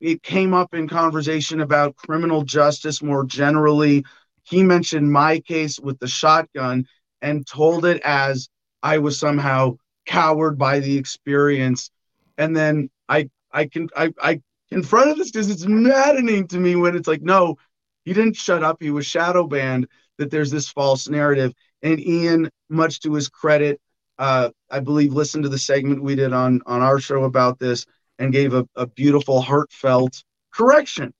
It 0.00 0.22
came 0.22 0.54
up 0.54 0.74
in 0.74 0.88
conversation 0.88 1.60
about 1.60 1.96
criminal 1.96 2.42
justice 2.42 3.02
more 3.02 3.24
generally. 3.24 4.04
He 4.44 4.62
mentioned 4.62 5.12
my 5.12 5.40
case 5.40 5.78
with 5.78 5.98
the 5.98 6.06
shotgun 6.08 6.86
and 7.20 7.46
told 7.46 7.84
it 7.84 8.00
as 8.04 8.48
I 8.88 8.98
was 8.98 9.18
somehow 9.18 9.76
coward 10.06 10.56
by 10.56 10.80
the 10.80 10.96
experience. 10.96 11.90
And 12.38 12.56
then 12.56 12.88
I 13.08 13.28
I 13.52 13.66
can 13.66 13.88
I, 13.94 14.12
I 14.20 14.40
confronted 14.70 15.18
this 15.18 15.30
because 15.30 15.50
it's 15.50 15.66
maddening 15.66 16.46
to 16.48 16.58
me 16.58 16.74
when 16.76 16.96
it's 16.96 17.08
like, 17.08 17.22
no, 17.22 17.56
he 18.04 18.14
didn't 18.14 18.36
shut 18.36 18.62
up. 18.64 18.78
He 18.80 18.90
was 18.90 19.04
shadow 19.06 19.46
banned. 19.46 19.86
That 20.18 20.30
there's 20.30 20.50
this 20.50 20.68
false 20.68 21.08
narrative. 21.08 21.52
And 21.82 22.00
Ian, 22.00 22.50
much 22.68 23.00
to 23.00 23.14
his 23.14 23.28
credit, 23.28 23.80
uh, 24.18 24.50
I 24.70 24.80
believe, 24.80 25.12
listened 25.12 25.44
to 25.44 25.50
the 25.50 25.58
segment 25.58 26.02
we 26.02 26.16
did 26.16 26.32
on 26.32 26.60
on 26.66 26.80
our 26.80 26.98
show 26.98 27.24
about 27.24 27.58
this 27.58 27.84
and 28.18 28.32
gave 28.32 28.54
a, 28.54 28.66
a 28.74 28.86
beautiful, 28.86 29.40
heartfelt 29.40 30.24
correction 30.52 31.12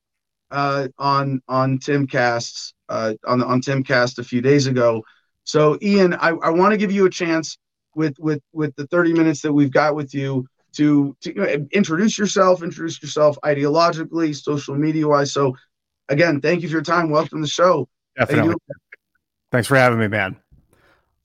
uh, 0.51 0.89
on 0.99 1.43
on 1.49 1.79
Timcast's 1.79 2.75
uh, 2.89 3.15
on 3.27 3.43
on 3.43 3.61
Timcast 3.61 4.19
a 4.19 4.25
few 4.25 4.41
days 4.41 4.67
ago. 4.67 5.05
So, 5.49 5.79
Ian, 5.81 6.13
I, 6.13 6.29
I 6.29 6.51
want 6.51 6.73
to 6.73 6.77
give 6.77 6.93
you 6.93 7.07
a 7.07 7.11
chance 7.11 7.57
with 7.95 8.15
with 8.19 8.43
with 8.53 8.77
the 8.77 8.87
30 8.89 9.15
minutes 9.15 9.41
that 9.43 9.53
we've 9.53 9.71
got 9.71 9.95
with 9.95 10.13
you 10.13 10.47
to 10.75 11.17
to 11.23 11.35
you 11.35 11.41
know, 11.41 11.67
introduce 11.73 12.19
yourself, 12.19 12.63
introduce 12.63 13.03
yourself 13.03 13.39
ideologically, 13.43 14.37
social 14.37 14.75
media 14.75 15.09
wise. 15.09 15.33
So, 15.33 15.57
again, 16.11 16.43
thank 16.43 16.61
you 16.61 16.69
for 16.69 16.75
your 16.75 16.83
time. 16.83 17.09
Welcome 17.09 17.39
to 17.39 17.43
the 17.43 17.49
show. 17.49 17.89
Definitely. 18.19 18.57
Thanks 19.51 19.67
for 19.67 19.77
having 19.77 19.99
me, 19.99 20.09
man. 20.09 20.37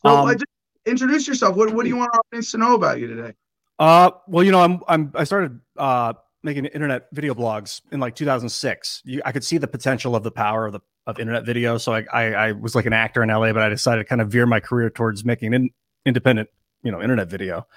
So 0.06 0.10
um, 0.10 0.28
I 0.28 0.36
just 0.36 0.46
introduce 0.86 1.28
yourself. 1.28 1.58
What, 1.58 1.74
what 1.74 1.84
do 1.84 1.90
you 1.90 1.98
want 1.98 2.12
our 2.14 2.22
audience 2.32 2.52
to 2.52 2.58
know 2.58 2.76
about 2.76 3.02
you 3.02 3.08
today? 3.08 3.34
Uh, 3.78 4.12
well, 4.28 4.46
you 4.46 4.54
know, 4.54 4.62
I'm, 4.62 4.80
I'm, 4.88 5.12
I 5.16 5.26
started, 5.26 5.60
uh, 5.76 6.14
making 6.44 6.66
internet 6.66 7.08
video 7.12 7.34
blogs 7.34 7.82
in 7.92 8.00
like 8.00 8.16
2006. 8.16 9.02
You, 9.06 9.22
I 9.26 9.32
could 9.32 9.44
see 9.44 9.58
the 9.58 9.68
potential 9.68 10.16
of 10.16 10.24
the 10.24 10.32
power 10.32 10.66
of 10.66 10.74
the, 10.74 10.82
of 11.08 11.20
internet 11.20 11.46
video. 11.46 11.78
So 11.78 11.94
I, 11.94 12.06
I, 12.12 12.24
I 12.32 12.52
was 12.52 12.76
like 12.76 12.86
an 12.86 12.94
actor 12.94 13.24
in 13.24 13.30
LA, 13.30 13.54
but 13.54 13.64
I 13.64 13.70
decided 13.70 14.04
to 14.04 14.06
kind 14.06 14.22
of 14.22 14.30
veer 14.30 14.46
my 14.46 14.60
career 14.60 14.90
towards 14.90 15.24
making 15.24 15.54
an 15.54 15.70
independent, 16.06 16.50
you 16.84 16.92
know, 16.92 17.02
internet 17.02 17.30
video 17.30 17.68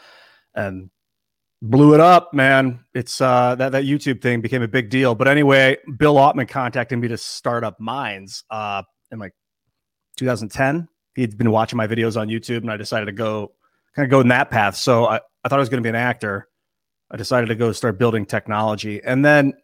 and 0.54 0.90
blew 1.62 1.94
it 1.94 2.00
up, 2.00 2.34
man. 2.34 2.80
It's, 2.94 3.20
uh, 3.20 3.54
that, 3.56 3.72
that 3.72 3.84
YouTube 3.84 4.20
thing 4.20 4.40
became 4.40 4.62
a 4.62 4.68
big 4.68 4.90
deal. 4.90 5.14
But 5.14 5.28
anyway, 5.28 5.78
Bill 5.96 6.16
Ottman 6.16 6.48
contacted 6.48 6.98
me 6.98 7.08
to 7.08 7.16
start 7.16 7.64
up 7.64 7.78
Minds, 7.80 8.44
uh, 8.50 8.82
in 9.10 9.18
like 9.18 9.32
2010 10.16 10.88
he'd 11.16 11.36
been 11.36 11.50
watching 11.50 11.76
my 11.76 11.86
videos 11.86 12.20
on 12.20 12.28
YouTube, 12.28 12.58
and 12.58 12.70
I 12.70 12.76
decided 12.76 13.06
to 13.06 13.12
go 13.12 13.52
kind 13.96 14.04
of 14.04 14.10
go 14.10 14.20
in 14.20 14.28
that 14.28 14.50
path. 14.50 14.76
So 14.76 15.06
I, 15.06 15.16
I 15.42 15.48
thought 15.48 15.58
I 15.58 15.60
was 15.60 15.68
going 15.68 15.82
to 15.82 15.86
be 15.86 15.88
an 15.88 15.96
actor. 15.96 16.48
I 17.10 17.16
decided 17.16 17.46
to 17.46 17.54
go 17.54 17.72
start 17.72 17.98
building 17.98 18.26
technology, 18.26 19.02
and 19.02 19.24
then, 19.24 19.54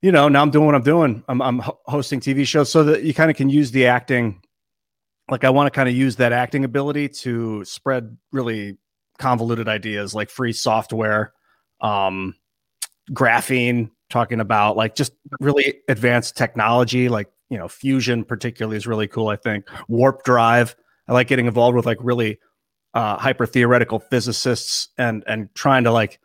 you 0.00 0.12
know, 0.12 0.28
now 0.28 0.42
I'm 0.42 0.50
doing 0.50 0.66
what 0.66 0.74
I'm 0.74 0.82
doing. 0.82 1.22
I'm, 1.28 1.40
I'm 1.42 1.62
hosting 1.86 2.20
TV 2.20 2.46
shows 2.46 2.70
so 2.70 2.84
that 2.84 3.02
you 3.02 3.14
kind 3.14 3.30
of 3.30 3.36
can 3.36 3.48
use 3.48 3.70
the 3.70 3.86
acting. 3.86 4.40
Like 5.30 5.44
I 5.44 5.50
want 5.50 5.66
to 5.66 5.70
kind 5.70 5.88
of 5.88 5.94
use 5.94 6.16
that 6.16 6.32
acting 6.32 6.64
ability 6.64 7.08
to 7.08 7.64
spread 7.64 8.16
really 8.32 8.78
convoluted 9.18 9.68
ideas 9.68 10.14
like 10.14 10.30
free 10.30 10.52
software, 10.52 11.32
um, 11.80 12.34
graphene, 13.10 13.90
talking 14.10 14.40
about 14.40 14.76
like 14.76 14.94
just 14.94 15.12
really 15.40 15.80
advanced 15.88 16.36
technology, 16.36 17.08
like 17.08 17.28
you 17.48 17.58
know, 17.58 17.68
fusion 17.68 18.24
particularly 18.24 18.76
is 18.76 18.86
really 18.86 19.08
cool. 19.08 19.28
I 19.28 19.36
think 19.36 19.66
warp 19.88 20.24
drive. 20.24 20.74
I 21.08 21.12
like 21.12 21.28
getting 21.28 21.46
involved 21.46 21.76
with 21.76 21.86
like 21.86 21.98
really 22.00 22.38
uh, 22.94 23.16
hyper 23.16 23.46
theoretical 23.46 23.98
physicists 23.98 24.88
and 24.98 25.24
and 25.26 25.54
trying 25.54 25.84
to 25.84 25.92
like 25.92 26.20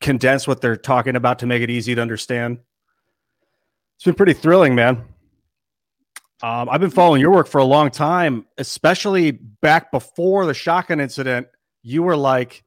condense 0.00 0.46
what 0.46 0.60
they're 0.60 0.76
talking 0.76 1.16
about 1.16 1.40
to 1.40 1.46
make 1.46 1.62
it 1.62 1.70
easy 1.70 1.94
to 1.94 2.00
understand. 2.00 2.58
It's 3.96 4.04
been 4.04 4.14
pretty 4.14 4.32
thrilling, 4.32 4.74
man. 4.74 5.04
Um, 6.40 6.68
I've 6.68 6.80
been 6.80 6.90
following 6.90 7.20
your 7.20 7.32
work 7.32 7.48
for 7.48 7.58
a 7.58 7.64
long 7.64 7.90
time, 7.90 8.46
especially 8.58 9.32
back 9.32 9.90
before 9.90 10.46
the 10.46 10.54
shotgun 10.54 11.00
incident. 11.00 11.48
You 11.82 12.04
were 12.04 12.16
like 12.16 12.62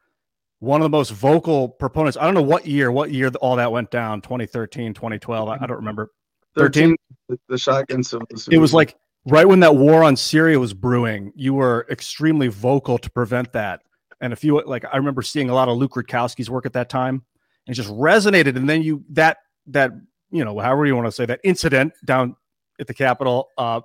one 0.60 0.82
of 0.82 0.84
the 0.84 0.90
most 0.90 1.12
vocal 1.12 1.70
proponents. 1.70 2.18
I 2.20 2.26
don't 2.26 2.34
know 2.34 2.42
what 2.42 2.68
year, 2.68 2.92
what 2.92 3.12
year 3.12 3.30
all 3.42 3.56
that 3.56 3.72
went 3.72 3.90
down 3.90 4.22
2013, 4.22 4.94
2012. 4.94 5.48
I, 5.48 5.56
I 5.56 5.68
don't 5.68 5.78
remember. 5.78 6.12
13, 6.58 6.98
13 7.30 7.40
the 7.48 7.58
shotgun 7.58 8.04
It 8.52 8.58
was 8.58 8.74
like 8.74 8.98
right 9.26 9.48
when 9.48 9.62
that 9.62 9.76
war 9.76 10.04
on 10.04 10.16
Syria 10.16 10.60
was 10.60 10.74
brewing, 10.74 11.32
you 11.36 11.54
were 11.54 11.88
extremely 11.90 12.50
vocal 12.50 12.98
to 12.98 13.10
prevent 13.10 13.54
that. 13.54 13.82
And 14.20 14.34
if 14.34 14.44
you 14.44 14.62
like, 14.66 14.86
I 14.92 14.98
remember 14.98 15.22
seeing 15.22 15.50
a 15.50 15.54
lot 15.54 15.68
of 15.68 15.78
Luke 15.78 15.94
Rudkowski's 15.94 16.50
work 16.50 16.66
at 16.66 16.74
that 16.74 16.90
time, 16.90 17.24
and 17.68 17.76
just 17.76 17.90
resonated. 17.90 18.56
And 18.56 18.70
then 18.70 18.82
you 18.82 19.04
that 19.12 19.38
that 19.68 19.92
you 20.32 20.44
know 20.44 20.58
however 20.60 20.86
you 20.86 20.96
want 20.96 21.08
to 21.08 21.12
say 21.12 21.26
that 21.26 21.40
incident 21.44 21.94
down 22.04 22.36
at 22.80 22.88
the 22.88 22.94
Capitol 22.94 23.50
uh, 23.58 23.82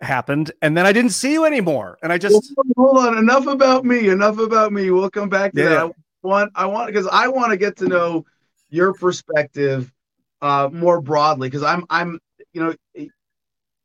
happened, 0.00 0.52
and 0.60 0.76
then 0.76 0.86
I 0.86 0.92
didn't 0.92 1.12
see 1.12 1.32
you 1.32 1.44
anymore. 1.44 1.98
And 2.02 2.12
I 2.12 2.18
just 2.18 2.52
hold 2.76 2.98
on. 2.98 3.18
Enough 3.18 3.46
about 3.46 3.84
me. 3.84 4.08
Enough 4.08 4.38
about 4.38 4.72
me. 4.72 4.90
We'll 4.90 5.10
come 5.10 5.28
back 5.28 5.52
to 5.54 5.62
yeah. 5.62 5.68
that. 5.68 5.92
I 6.24 6.26
want 6.26 6.52
I 6.54 6.66
want 6.66 6.88
because 6.88 7.06
I 7.06 7.28
want 7.28 7.50
to 7.50 7.56
get 7.56 7.76
to 7.78 7.86
know 7.86 8.24
your 8.70 8.94
perspective 8.94 9.92
uh, 10.40 10.68
more 10.72 11.00
broadly 11.00 11.48
because 11.48 11.62
I'm 11.62 11.84
I'm 11.88 12.18
you 12.52 12.62
know 12.62 12.74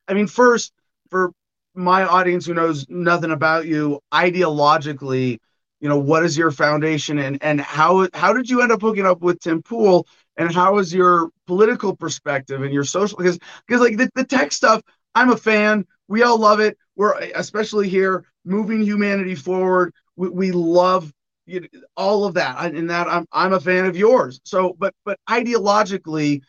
I 0.08 0.14
mean 0.14 0.28
first 0.28 0.74
for 1.10 1.32
my 1.74 2.04
audience 2.04 2.46
who 2.46 2.54
knows 2.54 2.88
nothing 2.90 3.32
about 3.32 3.68
you 3.68 4.00
ideologically 4.12 5.40
you 5.80 5.90
know 5.90 5.98
what 5.98 6.24
is 6.24 6.38
your 6.38 6.52
foundation 6.52 7.20
and 7.20 7.42
and 7.44 7.62
how 7.62 8.08
how 8.14 8.34
did 8.34 8.50
you 8.50 8.62
end 8.62 8.72
up 8.72 8.82
hooking 8.82 9.06
up 9.06 9.22
with 9.22 9.40
Tim 9.40 9.62
Pool? 9.62 10.08
And 10.38 10.54
how 10.54 10.78
is 10.78 10.94
your 10.94 11.30
political 11.48 11.96
perspective 11.96 12.62
and 12.62 12.74
your 12.74 12.84
social 12.84 13.18
because 13.18 13.40
because 13.68 13.82
like 13.82 13.98
the, 13.98 14.10
the 14.16 14.24
tech 14.24 14.52
stuff 14.52 14.82
i'm 15.16 15.30
a 15.32 15.38
fan. 15.38 15.86
We 16.08 16.24
all 16.24 16.40
love 16.40 16.60
it. 16.62 16.78
We're 16.96 17.20
especially 17.36 17.90
here 17.90 18.24
moving 18.46 18.82
humanity 18.82 19.36
forward. 19.36 19.94
We, 20.16 20.30
we 20.30 20.52
love 20.52 21.12
you 21.46 21.62
know, 21.62 21.68
all 21.96 22.26
of 22.26 22.36
that. 22.36 22.74
And 22.74 22.90
that 22.90 23.08
I'm, 23.08 23.26
I'm 23.32 23.54
a 23.54 23.60
fan 23.60 23.86
of 23.86 23.98
yours. 23.98 24.40
So 24.44 24.76
but 24.80 24.94
but 25.06 25.20
ideologically 25.30 26.42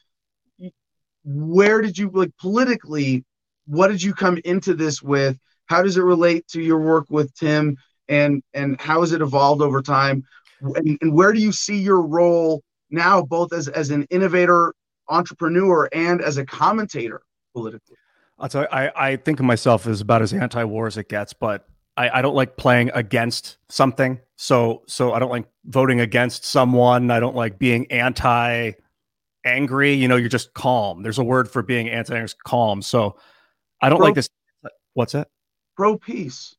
where 1.25 1.83
did 1.83 1.99
you 1.99 2.11
like 2.13 2.31
politically 2.41 3.25
what 3.67 3.89
did 3.89 4.03
you 4.03 4.15
come 4.15 4.39
into 4.45 4.75
this 4.75 5.03
with? 5.03 5.39
How 5.67 5.83
does 5.83 5.99
it 5.99 6.03
relate 6.03 6.47
to 6.49 6.63
your 6.63 6.79
work 6.79 7.07
with 7.11 7.35
tim 7.35 7.77
and 8.09 8.43
and 8.55 8.81
how 8.81 9.01
has 9.01 9.13
it 9.13 9.21
evolved 9.21 9.63
over 9.63 9.83
time 9.83 10.25
and, 10.61 10.99
and 11.01 11.13
where 11.15 11.33
do 11.33 11.41
you 11.41 11.53
see 11.53 11.79
your 11.79 12.03
role 12.03 12.63
now 12.91 13.23
both 13.23 13.53
as 13.53 13.69
as 13.69 13.91
an 13.91 14.05
innovator 14.11 14.75
entrepreneur 15.09 15.89
and 15.93 16.21
as 16.21 16.39
a 16.39 16.45
commentator 16.45 17.23
politically 17.55 17.97
I'll 18.41 18.49
tell 18.49 18.63
you, 18.63 18.69
I, 18.71 18.93
I 18.95 19.17
think 19.17 19.41
of 19.41 19.47
myself 19.47 19.87
as 19.89 20.01
about 20.01 20.23
as 20.23 20.33
anti-war 20.33 20.87
as 20.87 20.97
it 20.97 21.09
gets, 21.09 21.33
but 21.33 21.67
I, 21.97 22.19
I 22.19 22.23
don't 22.23 22.37
like 22.37 22.57
playing 22.57 22.93
against 22.95 23.59
something. 23.69 24.21
So 24.37 24.85
so 24.87 25.13
I 25.13 25.19
don't 25.19 25.31
like 25.31 25.47
voting 25.65 25.99
against 26.01 26.45
someone. 26.45 27.11
I 27.11 27.19
don't 27.19 27.35
like 27.35 27.59
being 27.59 27.91
anti 27.91 28.73
angry. 29.45 29.95
You 29.95 30.07
know, 30.07 30.15
you're 30.15 30.29
just 30.29 30.55
calm. 30.55 31.03
There's 31.03 31.19
a 31.19 31.25
word 31.25 31.51
for 31.51 31.63
being 31.63 31.89
anti 31.89 32.25
calm. 32.45 32.81
So 32.81 33.19
I 33.83 33.89
don't 33.89 33.99
Pro- 33.99 34.07
like 34.07 34.15
this. 34.15 34.29
What's 34.95 35.17
it? 35.17 35.27
pro 35.77 35.97
peace 35.97 36.57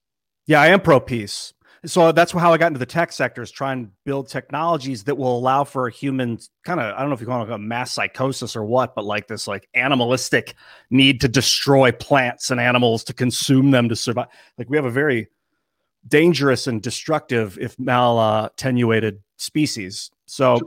Yeah, 0.50 0.62
I 0.62 0.70
am 0.70 0.82
pro 0.82 1.00
peace. 1.00 1.54
So 1.86 2.12
that's 2.12 2.32
how 2.32 2.52
I 2.52 2.58
got 2.58 2.68
into 2.68 2.80
the 2.80 2.86
tech 2.88 3.12
sector 3.12 3.44
is 3.44 3.52
try 3.52 3.72
and 3.72 3.92
build 4.04 4.30
technologies 4.30 5.04
that 5.04 5.16
will 5.16 5.38
allow 5.38 5.64
for 5.64 5.86
a 5.86 5.92
human 5.92 6.40
kind 6.66 6.80
of 6.80 6.96
I 6.96 7.00
don't 7.02 7.10
know 7.10 7.14
if 7.14 7.22
you 7.22 7.28
call 7.28 7.44
it 7.44 7.52
a 7.52 7.60
mass 7.60 7.92
psychosis 7.92 8.56
or 8.56 8.64
what, 8.64 8.96
but 8.96 9.06
like 9.06 9.28
this 9.28 9.48
like 9.48 9.70
animalistic 9.76 10.56
need 10.90 11.22
to 11.22 11.28
destroy 11.28 11.92
plants 11.92 12.50
and 12.50 12.60
animals 12.60 13.04
to 13.06 13.14
consume 13.14 13.70
them 13.70 13.90
to 13.90 13.96
survive. 13.96 14.26
Like 14.58 14.72
we 14.72 14.76
have 14.76 14.88
a 14.88 14.92
very 14.92 15.28
dangerous 16.08 16.66
and 16.66 16.82
destructive, 16.82 17.60
if 17.62 17.78
mal 17.78 18.46
attenuated 18.46 19.22
species. 19.38 20.10
So 20.26 20.58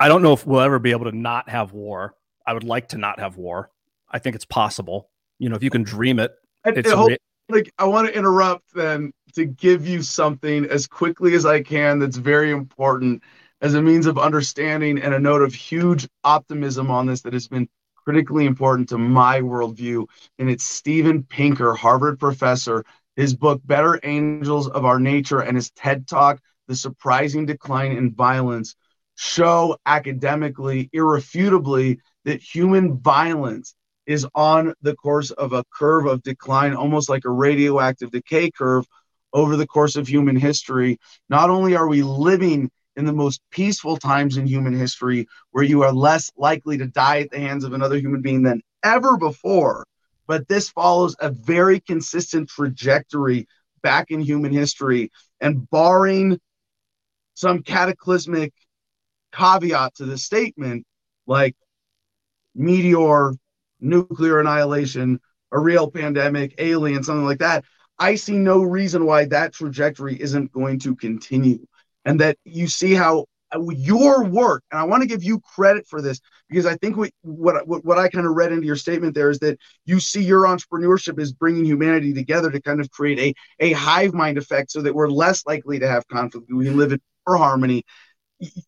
I 0.00 0.08
don't 0.08 0.22
know 0.22 0.32
if 0.32 0.46
we'll 0.46 0.62
ever 0.62 0.78
be 0.78 0.92
able 0.92 1.04
to 1.04 1.16
not 1.16 1.50
have 1.50 1.74
war. 1.74 2.14
I 2.46 2.54
would 2.54 2.64
like 2.64 2.88
to 2.88 2.96
not 2.96 3.20
have 3.20 3.36
war. 3.36 3.70
I 4.10 4.20
think 4.20 4.36
it's 4.36 4.46
possible. 4.46 5.10
You 5.38 5.50
know, 5.50 5.56
if 5.56 5.62
you 5.62 5.68
can 5.68 5.82
dream 5.82 6.18
it, 6.18 6.32
it's 6.64 6.90
re- 6.90 7.18
like 7.52 7.72
I 7.78 7.84
want 7.84 8.08
to 8.08 8.16
interrupt 8.16 8.74
then 8.74 9.12
to 9.34 9.44
give 9.44 9.86
you 9.86 10.02
something 10.02 10.66
as 10.66 10.86
quickly 10.86 11.34
as 11.34 11.46
I 11.46 11.62
can 11.62 11.98
that's 11.98 12.16
very 12.16 12.50
important 12.50 13.22
as 13.60 13.74
a 13.74 13.82
means 13.82 14.06
of 14.06 14.18
understanding 14.18 14.98
and 14.98 15.14
a 15.14 15.20
note 15.20 15.42
of 15.42 15.52
huge 15.54 16.08
optimism 16.24 16.90
on 16.90 17.06
this 17.06 17.22
that 17.22 17.32
has 17.32 17.48
been 17.48 17.68
critically 17.94 18.46
important 18.46 18.88
to 18.88 18.98
my 18.98 19.40
worldview. 19.40 20.06
And 20.38 20.50
it's 20.50 20.64
Steven 20.64 21.22
Pinker, 21.22 21.74
Harvard 21.74 22.18
professor, 22.18 22.84
his 23.16 23.34
book 23.34 23.60
Better 23.64 24.00
Angels 24.02 24.68
of 24.68 24.84
Our 24.84 24.98
Nature 24.98 25.40
and 25.40 25.56
his 25.56 25.70
TED 25.72 26.08
Talk, 26.08 26.40
The 26.68 26.76
Surprising 26.76 27.44
Decline 27.46 27.92
in 27.92 28.14
Violence, 28.14 28.74
show 29.16 29.76
academically, 29.84 30.88
irrefutably, 30.92 32.00
that 32.24 32.40
human 32.40 32.98
violence 32.98 33.74
is 34.06 34.26
on 34.34 34.74
the 34.82 34.94
course 34.96 35.30
of 35.30 35.52
a 35.52 35.64
curve 35.72 36.06
of 36.06 36.22
decline, 36.22 36.74
almost 36.74 37.08
like 37.08 37.24
a 37.24 37.30
radioactive 37.30 38.10
decay 38.10 38.50
curve 38.50 38.86
over 39.32 39.56
the 39.56 39.66
course 39.66 39.96
of 39.96 40.08
human 40.08 40.36
history. 40.36 40.98
Not 41.28 41.50
only 41.50 41.76
are 41.76 41.86
we 41.86 42.02
living 42.02 42.70
in 42.96 43.04
the 43.04 43.12
most 43.12 43.40
peaceful 43.50 43.96
times 43.96 44.36
in 44.36 44.46
human 44.46 44.76
history, 44.76 45.26
where 45.52 45.64
you 45.64 45.82
are 45.82 45.92
less 45.92 46.30
likely 46.36 46.76
to 46.78 46.86
die 46.86 47.20
at 47.20 47.30
the 47.30 47.38
hands 47.38 47.64
of 47.64 47.72
another 47.72 47.96
human 47.96 48.20
being 48.20 48.42
than 48.42 48.62
ever 48.82 49.16
before, 49.16 49.86
but 50.26 50.48
this 50.48 50.70
follows 50.70 51.16
a 51.20 51.30
very 51.30 51.80
consistent 51.80 52.48
trajectory 52.48 53.46
back 53.82 54.10
in 54.10 54.20
human 54.20 54.52
history. 54.52 55.10
And 55.40 55.68
barring 55.70 56.38
some 57.34 57.62
cataclysmic 57.62 58.52
caveat 59.32 59.94
to 59.96 60.04
the 60.04 60.18
statement, 60.18 60.84
like 61.26 61.56
meteor, 62.54 63.32
nuclear 63.80 64.40
annihilation, 64.40 65.20
a 65.52 65.58
real 65.58 65.90
pandemic, 65.90 66.54
alien, 66.58 67.02
something 67.02 67.24
like 67.24 67.38
that, 67.38 67.64
I 67.98 68.14
see 68.14 68.36
no 68.38 68.62
reason 68.62 69.04
why 69.04 69.26
that 69.26 69.52
trajectory 69.52 70.20
isn't 70.20 70.52
going 70.52 70.78
to 70.80 70.96
continue. 70.96 71.66
And 72.04 72.20
that 72.20 72.38
you 72.44 72.66
see 72.66 72.94
how 72.94 73.26
your 73.70 74.24
work, 74.24 74.62
and 74.70 74.80
I 74.80 74.84
want 74.84 75.02
to 75.02 75.08
give 75.08 75.24
you 75.24 75.40
credit 75.40 75.86
for 75.86 76.00
this 76.00 76.20
because 76.48 76.66
I 76.66 76.76
think 76.76 76.96
what 76.96 77.10
what 77.22 77.84
what, 77.84 77.98
I 77.98 78.08
kind 78.08 78.26
of 78.26 78.34
read 78.34 78.52
into 78.52 78.66
your 78.66 78.76
statement 78.76 79.14
there 79.14 79.30
is 79.30 79.40
that 79.40 79.58
you 79.84 80.00
see 80.00 80.22
your 80.22 80.44
entrepreneurship 80.44 81.18
is 81.18 81.32
bringing 81.32 81.64
humanity 81.64 82.14
together 82.14 82.50
to 82.50 82.62
kind 82.62 82.80
of 82.80 82.90
create 82.90 83.18
a 83.60 83.70
a 83.70 83.72
hive 83.72 84.14
mind 84.14 84.38
effect, 84.38 84.70
so 84.70 84.82
that 84.82 84.94
we're 84.94 85.08
less 85.08 85.44
likely 85.46 85.78
to 85.80 85.88
have 85.88 86.06
conflict. 86.08 86.46
We 86.50 86.70
live 86.70 86.92
in 86.92 87.00
more 87.26 87.36
harmony. 87.36 87.84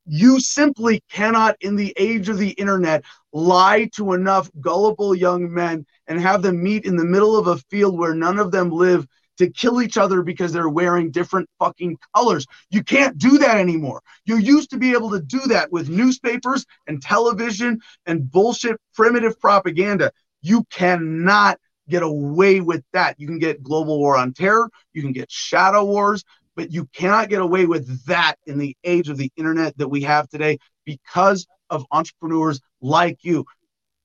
You 0.06 0.40
simply 0.40 1.02
cannot, 1.10 1.56
in 1.60 1.76
the 1.76 1.94
age 1.96 2.28
of 2.28 2.38
the 2.38 2.50
internet, 2.50 3.04
lie 3.32 3.88
to 3.94 4.12
enough 4.12 4.50
gullible 4.60 5.14
young 5.14 5.52
men 5.52 5.86
and 6.06 6.20
have 6.20 6.42
them 6.42 6.62
meet 6.62 6.84
in 6.84 6.96
the 6.96 7.04
middle 7.04 7.36
of 7.36 7.46
a 7.46 7.56
field 7.70 7.98
where 7.98 8.14
none 8.14 8.38
of 8.38 8.50
them 8.50 8.70
live 8.70 9.06
to 9.38 9.50
kill 9.50 9.80
each 9.80 9.96
other 9.96 10.22
because 10.22 10.52
they're 10.52 10.68
wearing 10.68 11.10
different 11.10 11.48
fucking 11.58 11.98
colors. 12.14 12.46
You 12.70 12.84
can't 12.84 13.16
do 13.16 13.38
that 13.38 13.56
anymore. 13.56 14.02
You 14.26 14.36
used 14.36 14.70
to 14.70 14.78
be 14.78 14.92
able 14.92 15.10
to 15.10 15.20
do 15.20 15.40
that 15.46 15.72
with 15.72 15.88
newspapers 15.88 16.66
and 16.86 17.00
television 17.00 17.80
and 18.06 18.30
bullshit 18.30 18.76
primitive 18.94 19.40
propaganda. 19.40 20.12
You 20.42 20.64
cannot 20.70 21.58
get 21.88 22.02
away 22.02 22.60
with 22.60 22.84
that. 22.92 23.18
You 23.18 23.26
can 23.26 23.38
get 23.38 23.62
global 23.62 23.98
war 23.98 24.16
on 24.16 24.32
terror, 24.32 24.70
you 24.92 25.02
can 25.02 25.12
get 25.12 25.30
shadow 25.30 25.84
wars, 25.84 26.24
but 26.56 26.72
you 26.72 26.86
cannot 26.92 27.28
get 27.28 27.40
away 27.40 27.66
with 27.66 28.04
that 28.06 28.36
in 28.46 28.58
the 28.58 28.76
age 28.84 29.08
of 29.08 29.16
the 29.16 29.30
internet 29.36 29.76
that 29.78 29.88
we 29.88 30.02
have 30.02 30.28
today 30.28 30.58
because 30.84 31.46
of 31.70 31.84
entrepreneurs 31.90 32.60
like 32.80 33.18
you. 33.22 33.44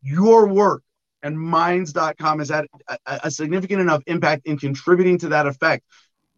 Your 0.02 0.48
work 0.48 0.84
and 1.24 1.39
minds.com 1.39 2.39
has 2.39 2.50
had 2.50 2.68
a, 2.88 2.98
a 3.06 3.32
significant 3.32 3.82
enough 3.82 4.04
impact 4.08 4.45
in 4.45 4.58
contributing 4.58 5.18
to 5.20 5.30
that 5.30 5.48
effect. 5.48 5.84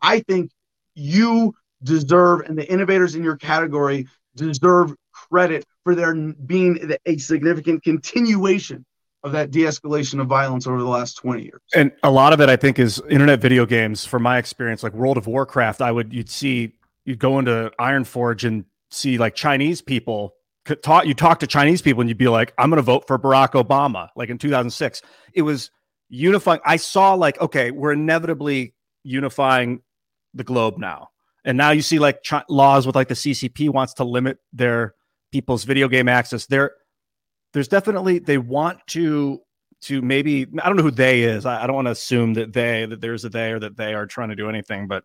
I 0.01 0.22
think 0.22 0.51
you 0.95 1.53
deserve, 1.84 2.41
and 2.41 2.57
the 2.57 2.70
innovators 2.72 3.16
in 3.16 3.24
your 3.24 3.38
category 3.38 4.07
deserve 4.36 4.93
credit 5.12 5.66
for 5.84 5.95
there 5.95 6.16
being 6.16 6.93
a 7.05 7.18
significant 7.18 7.84
continuation 7.84 8.86
of 9.24 9.32
that 9.34 9.51
de-escalation 9.51 10.22
of 10.22 10.28
violence 10.28 10.65
over 10.65 10.80
the 10.80 10.88
last 10.88 11.15
20 11.15 11.43
years. 11.43 11.61
and 11.76 11.91
a 12.03 12.11
lot 12.11 12.32
of 12.32 12.39
it 12.39 12.49
i 12.49 12.55
think 12.55 12.80
is 12.80 13.01
internet 13.09 13.41
video 13.41 13.65
games. 13.65 14.05
From 14.05 14.24
my 14.24 14.38
experience 14.38 14.84
like 14.84 14.93
world 14.93 15.17
of 15.17 15.28
warcraft 15.28 15.82
i 15.82 15.91
would 15.91 16.13
you'd 16.13 16.30
see 16.30 16.74
you'd 17.05 17.20
go 17.20 17.39
into 17.39 17.72
Ironforge 17.80 18.45
and 18.45 18.65
see 18.91 19.17
like 19.17 19.36
chinese 19.36 19.82
people 19.82 20.36
could 20.65 20.82
talk 20.84 21.05
you 21.05 21.13
talk 21.13 21.39
to 21.39 21.47
chinese 21.47 21.82
people 21.82 22.01
and 22.01 22.09
you'd 22.09 22.17
be 22.17 22.28
like 22.28 22.53
i'm 22.57 22.70
going 22.70 22.78
to 22.78 22.82
vote 22.82 23.05
for 23.07 23.20
barack 23.20 23.51
obama 23.51 24.09
like 24.15 24.30
in 24.30 24.38
2006 24.38 25.01
it 25.34 25.41
was 25.41 25.70
unifying. 26.09 26.59
I 26.65 26.78
saw 26.78 27.13
like 27.13 27.39
okay 27.39 27.72
we're 27.72 27.93
inevitably 27.93 28.74
unifying 29.03 29.82
the 30.34 30.43
globe 30.43 30.78
now. 30.78 31.09
And 31.45 31.57
now 31.57 31.72
you 31.72 31.82
see 31.82 31.99
like 31.99 32.24
laws 32.49 32.86
with 32.86 32.95
like 32.95 33.07
the 33.07 33.13
ccp 33.15 33.70
wants 33.70 33.93
to 33.95 34.03
limit 34.03 34.38
their 34.53 34.95
people's 35.32 35.63
video 35.63 35.88
game 35.88 36.07
access. 36.07 36.45
There 36.47 36.74
there's 37.54 37.68
definitely 37.68 38.20
they 38.20 38.38
want 38.38 38.80
to 38.88 39.41
to 39.82 40.02
maybe 40.02 40.47
I 40.62 40.68
don't 40.68 40.76
know 40.76 40.84
who 40.84 40.91
they 40.91 41.24
is. 41.24 41.45
I, 41.45 41.64
I 41.64 41.68
don't 41.68 41.76
want 41.76 41.88
to 41.88 41.91
assume 41.91 42.34
that 42.36 42.54
they 42.54 42.86
that 42.86 43.02
there's 43.02 43.26
a 43.26 43.30
they 43.30 43.52
or 43.52 43.60
that 43.60 43.78
they 43.78 43.93
are 43.93 44.06
trying 44.06 44.30
to 44.30 44.36
do 44.36 44.50
anything, 44.50 44.88
but 44.88 45.04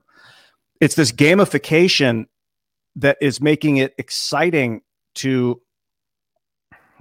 it's 0.81 0.95
this 0.95 1.13
gamification 1.13 2.27
that 2.97 3.17
is 3.21 3.41
making 3.41 3.79
it 3.79 3.95
exciting 3.99 4.83
to 5.17 5.61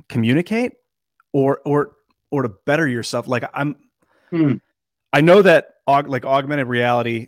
communicate 0.09 0.73
or 1.31 1.61
or 1.65 1.93
or 2.31 2.43
to 2.43 2.49
better 2.65 2.87
yourself. 2.87 3.27
Like 3.27 3.43
I'm 3.53 3.75
Hmm. 4.33 4.55
I 5.13 5.21
know 5.21 5.43
that 5.43 5.75
aug, 5.87 6.07
like 6.07 6.25
augmented 6.25 6.65
reality, 6.65 7.27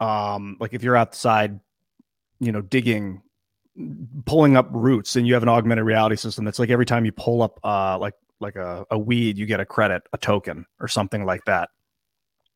um, 0.00 0.56
like 0.58 0.74
if 0.74 0.82
you're 0.82 0.96
outside, 0.96 1.60
you 2.40 2.50
know, 2.50 2.60
digging 2.60 3.22
pulling 4.24 4.56
up 4.56 4.68
roots 4.70 5.16
and 5.16 5.26
you 5.26 5.34
have 5.34 5.42
an 5.42 5.48
augmented 5.48 5.84
reality 5.84 6.16
system 6.16 6.44
that's 6.44 6.58
like 6.58 6.70
every 6.70 6.86
time 6.86 7.04
you 7.04 7.10
pull 7.10 7.42
up 7.42 7.58
uh 7.64 7.98
like 7.98 8.14
like 8.40 8.56
a, 8.56 8.86
a 8.90 8.98
weed 8.98 9.36
you 9.36 9.46
get 9.46 9.58
a 9.60 9.64
credit 9.64 10.02
a 10.12 10.18
token 10.18 10.64
or 10.80 10.88
something 10.88 11.24
like 11.24 11.44
that. 11.46 11.70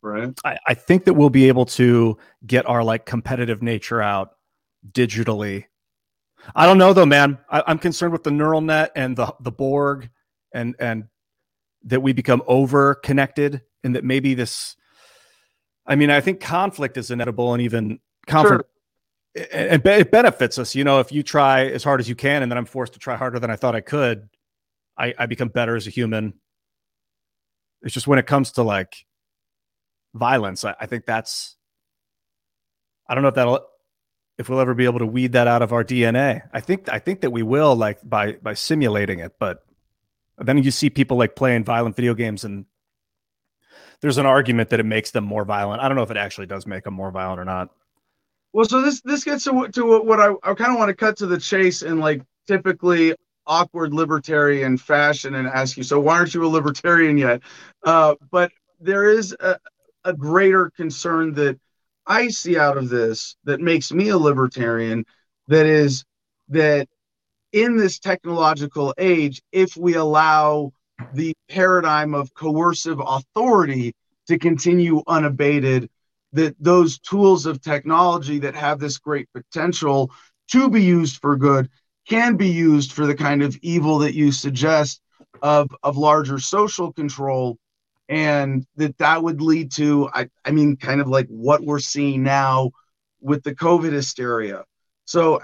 Right. 0.01 0.33
I, 0.45 0.59
I 0.69 0.75
think 0.75 1.05
that 1.07 1.15
we'll 1.15 1.31
be 1.31 1.49
able 1.49 1.67
to 1.67 2.17
get 2.47 2.69
our 2.69 2.85
like 2.85 3.05
competitive 3.05 3.63
nature 3.63 4.01
out 4.01 4.31
digitally. 4.93 5.65
I 6.55 6.67
don't 6.67 6.79
know 6.79 6.93
though 6.93 7.07
man. 7.07 7.39
I, 7.51 7.65
i'm 7.67 7.79
concerned 7.79 8.13
with 8.13 8.23
the 8.23 8.31
neural 8.31 8.61
net 8.61 8.93
and 8.95 9.17
the 9.17 9.35
the 9.41 9.53
borg 9.53 10.09
and 10.55 10.77
and 10.79 11.05
that 11.85 12.01
we 12.01 12.13
become 12.13 12.43
over 12.47 12.95
connected 12.97 13.63
and 13.85 13.95
that 13.95 14.05
maybe 14.05 14.35
this 14.35 14.77
i 15.87 15.95
mean 15.95 16.11
i 16.11 16.21
think 16.21 16.41
conflict 16.41 16.97
is 16.97 17.11
inevitable 17.11 17.55
and 17.55 17.63
even 17.63 17.99
conflict 18.27 18.69
it, 19.35 19.87
it 19.87 20.11
benefits 20.11 20.59
us. 20.59 20.75
You 20.75 20.85
know, 20.85 21.01
if 21.01 21.13
you 21.13 21.23
try 21.23 21.67
as 21.67 21.85
hard 21.85 22.01
as 22.01 22.09
you 22.09 22.15
can, 22.15 22.43
and 22.43 22.51
then 22.51 22.59
I'm 22.59 22.65
forced 22.65 22.95
to 22.95 22.99
try 22.99 23.17
harder 23.17 23.39
than 23.39 23.51
I 23.51 23.57
thought 23.57 23.75
I 23.75 23.81
could, 23.81 24.29
I, 24.97 25.15
I 25.19 25.27
become 25.27 25.49
better 25.49 25.77
as 25.77 25.87
a 25.87 25.91
human. 25.91 26.35
It's 27.83 27.95
just 27.95 28.07
when 28.07 28.19
it 28.19 28.27
comes 28.27 28.53
to 28.53 28.63
like 28.63 29.07
violence, 30.15 30.65
I, 30.65 30.75
I 30.81 30.87
think 30.87 31.07
that's. 31.07 31.57
I 33.07 33.15
don't 33.15 33.23
know 33.23 33.29
if 33.29 33.37
that'll 33.37 33.67
if 34.39 34.49
we'll 34.49 34.61
ever 34.61 34.75
be 34.75 34.85
able 34.85 35.01
to 35.01 35.07
weed 35.07 35.33
that 35.33 35.49
out 35.49 35.63
of 35.63 35.73
our 35.73 35.85
DNA. 35.85 36.43
I 36.53 36.61
think 36.61 36.89
I 36.89 36.99
think 36.99 37.23
that 37.23 37.31
we 37.31 37.43
will, 37.43 37.75
like 37.75 37.99
by 38.03 38.33
by 38.33 38.55
simulating 38.55 39.21
it. 39.21 39.33
But 39.39 39.65
then 40.39 40.63
you 40.63 40.71
see 40.71 40.91
people 40.91 41.17
like 41.17 41.37
playing 41.37 41.65
violent 41.65 41.97
video 41.97 42.15
games, 42.15 42.45
and 42.45 42.67
there's 44.01 44.19
an 44.19 44.27
argument 44.27 44.71
that 44.71 44.81
it 44.81 44.87
makes 44.87 45.11
them 45.11 45.25
more 45.25 45.45
violent. 45.45 45.83
I 45.83 45.89
don't 45.89 45.97
know 45.97 46.03
if 46.03 46.11
it 46.11 46.17
actually 46.17 46.47
does 46.47 46.67
make 46.67 46.85
them 46.85 46.95
more 46.95 47.11
violent 47.11 47.41
or 47.41 47.45
not. 47.45 47.71
Well, 48.53 48.67
so 48.67 48.81
this 48.83 49.01
this 49.03 49.25
gets 49.25 49.45
to 49.45 49.69
to 49.69 50.01
what 50.01 50.21
I 50.21 50.33
I 50.43 50.55
kind 50.55 50.73
of 50.73 50.79
want 50.79 50.89
to 50.89 50.95
cut 50.95 51.17
to 51.19 51.27
the 51.27 51.39
chase 51.39 51.83
in 51.83 51.99
like 51.99 52.23
typically 52.47 53.15
awkward 53.47 53.95
libertarian 53.95 54.77
fashion 54.77 55.35
and 55.35 55.49
ask 55.49 55.77
you, 55.77 55.83
so 55.83 56.01
why 56.01 56.19
aren't 56.19 56.35
you 56.35 56.45
a 56.45 56.49
libertarian 56.49 57.17
yet? 57.17 57.43
Uh, 57.83 58.15
but 58.31 58.51
there 58.81 59.09
is 59.09 59.35
a, 59.41 59.57
a 60.05 60.13
greater 60.13 60.71
concern 60.77 61.33
that 61.35 61.59
I 62.07 62.29
see 62.29 62.59
out 62.59 62.77
of 62.77 62.89
this 62.89 63.37
that 63.45 63.61
makes 63.61 63.93
me 63.93 64.09
a 64.11 64.19
libertarian. 64.19 65.05
That 65.49 65.67
is 65.67 66.05
that 66.49 66.89
in 67.53 67.77
this 67.77 67.99
technological 67.99 68.95
age, 68.99 69.41
if 69.53 69.77
we 69.77 69.95
allow 69.95 70.73
the 71.11 71.35
paradigm 71.49 72.15
of 72.15 72.35
coercive 72.35 73.01
authority 73.01 73.95
to 74.27 74.39
continue 74.39 75.03
unabated, 75.07 75.89
that 76.33 76.55
those 76.61 76.99
tools 76.99 77.47
of 77.47 77.61
technology 77.61 78.39
that 78.39 78.55
have 78.55 78.79
this 78.79 78.99
great 78.99 79.29
potential 79.33 80.11
to 80.51 80.69
be 80.69 80.83
used 80.83 81.17
for 81.21 81.37
good 81.37 81.69
can 82.09 82.37
be 82.37 82.49
used 82.49 82.93
for 82.93 83.07
the 83.07 83.15
kind 83.15 83.43
of 83.43 83.57
evil 83.63 83.99
that 83.99 84.15
you 84.15 84.33
suggest 84.33 85.01
of 85.43 85.71
of 85.83 85.97
larger 85.97 86.39
social 86.39 86.93
control 86.93 87.59
and 88.09 88.67
that 88.77 88.97
that 88.99 89.23
would 89.23 89.41
lead 89.41 89.71
to 89.73 90.09
I, 90.15 90.29
I 90.45 90.51
mean 90.51 90.77
kind 90.77 91.01
of 91.01 91.09
like 91.09 91.27
what 91.29 91.63
we're 91.63 91.79
seeing 91.79 92.23
now 92.23 92.71
with 93.21 93.43
the 93.43 93.55
covid 93.55 93.93
hysteria. 93.93 94.65
So 95.05 95.41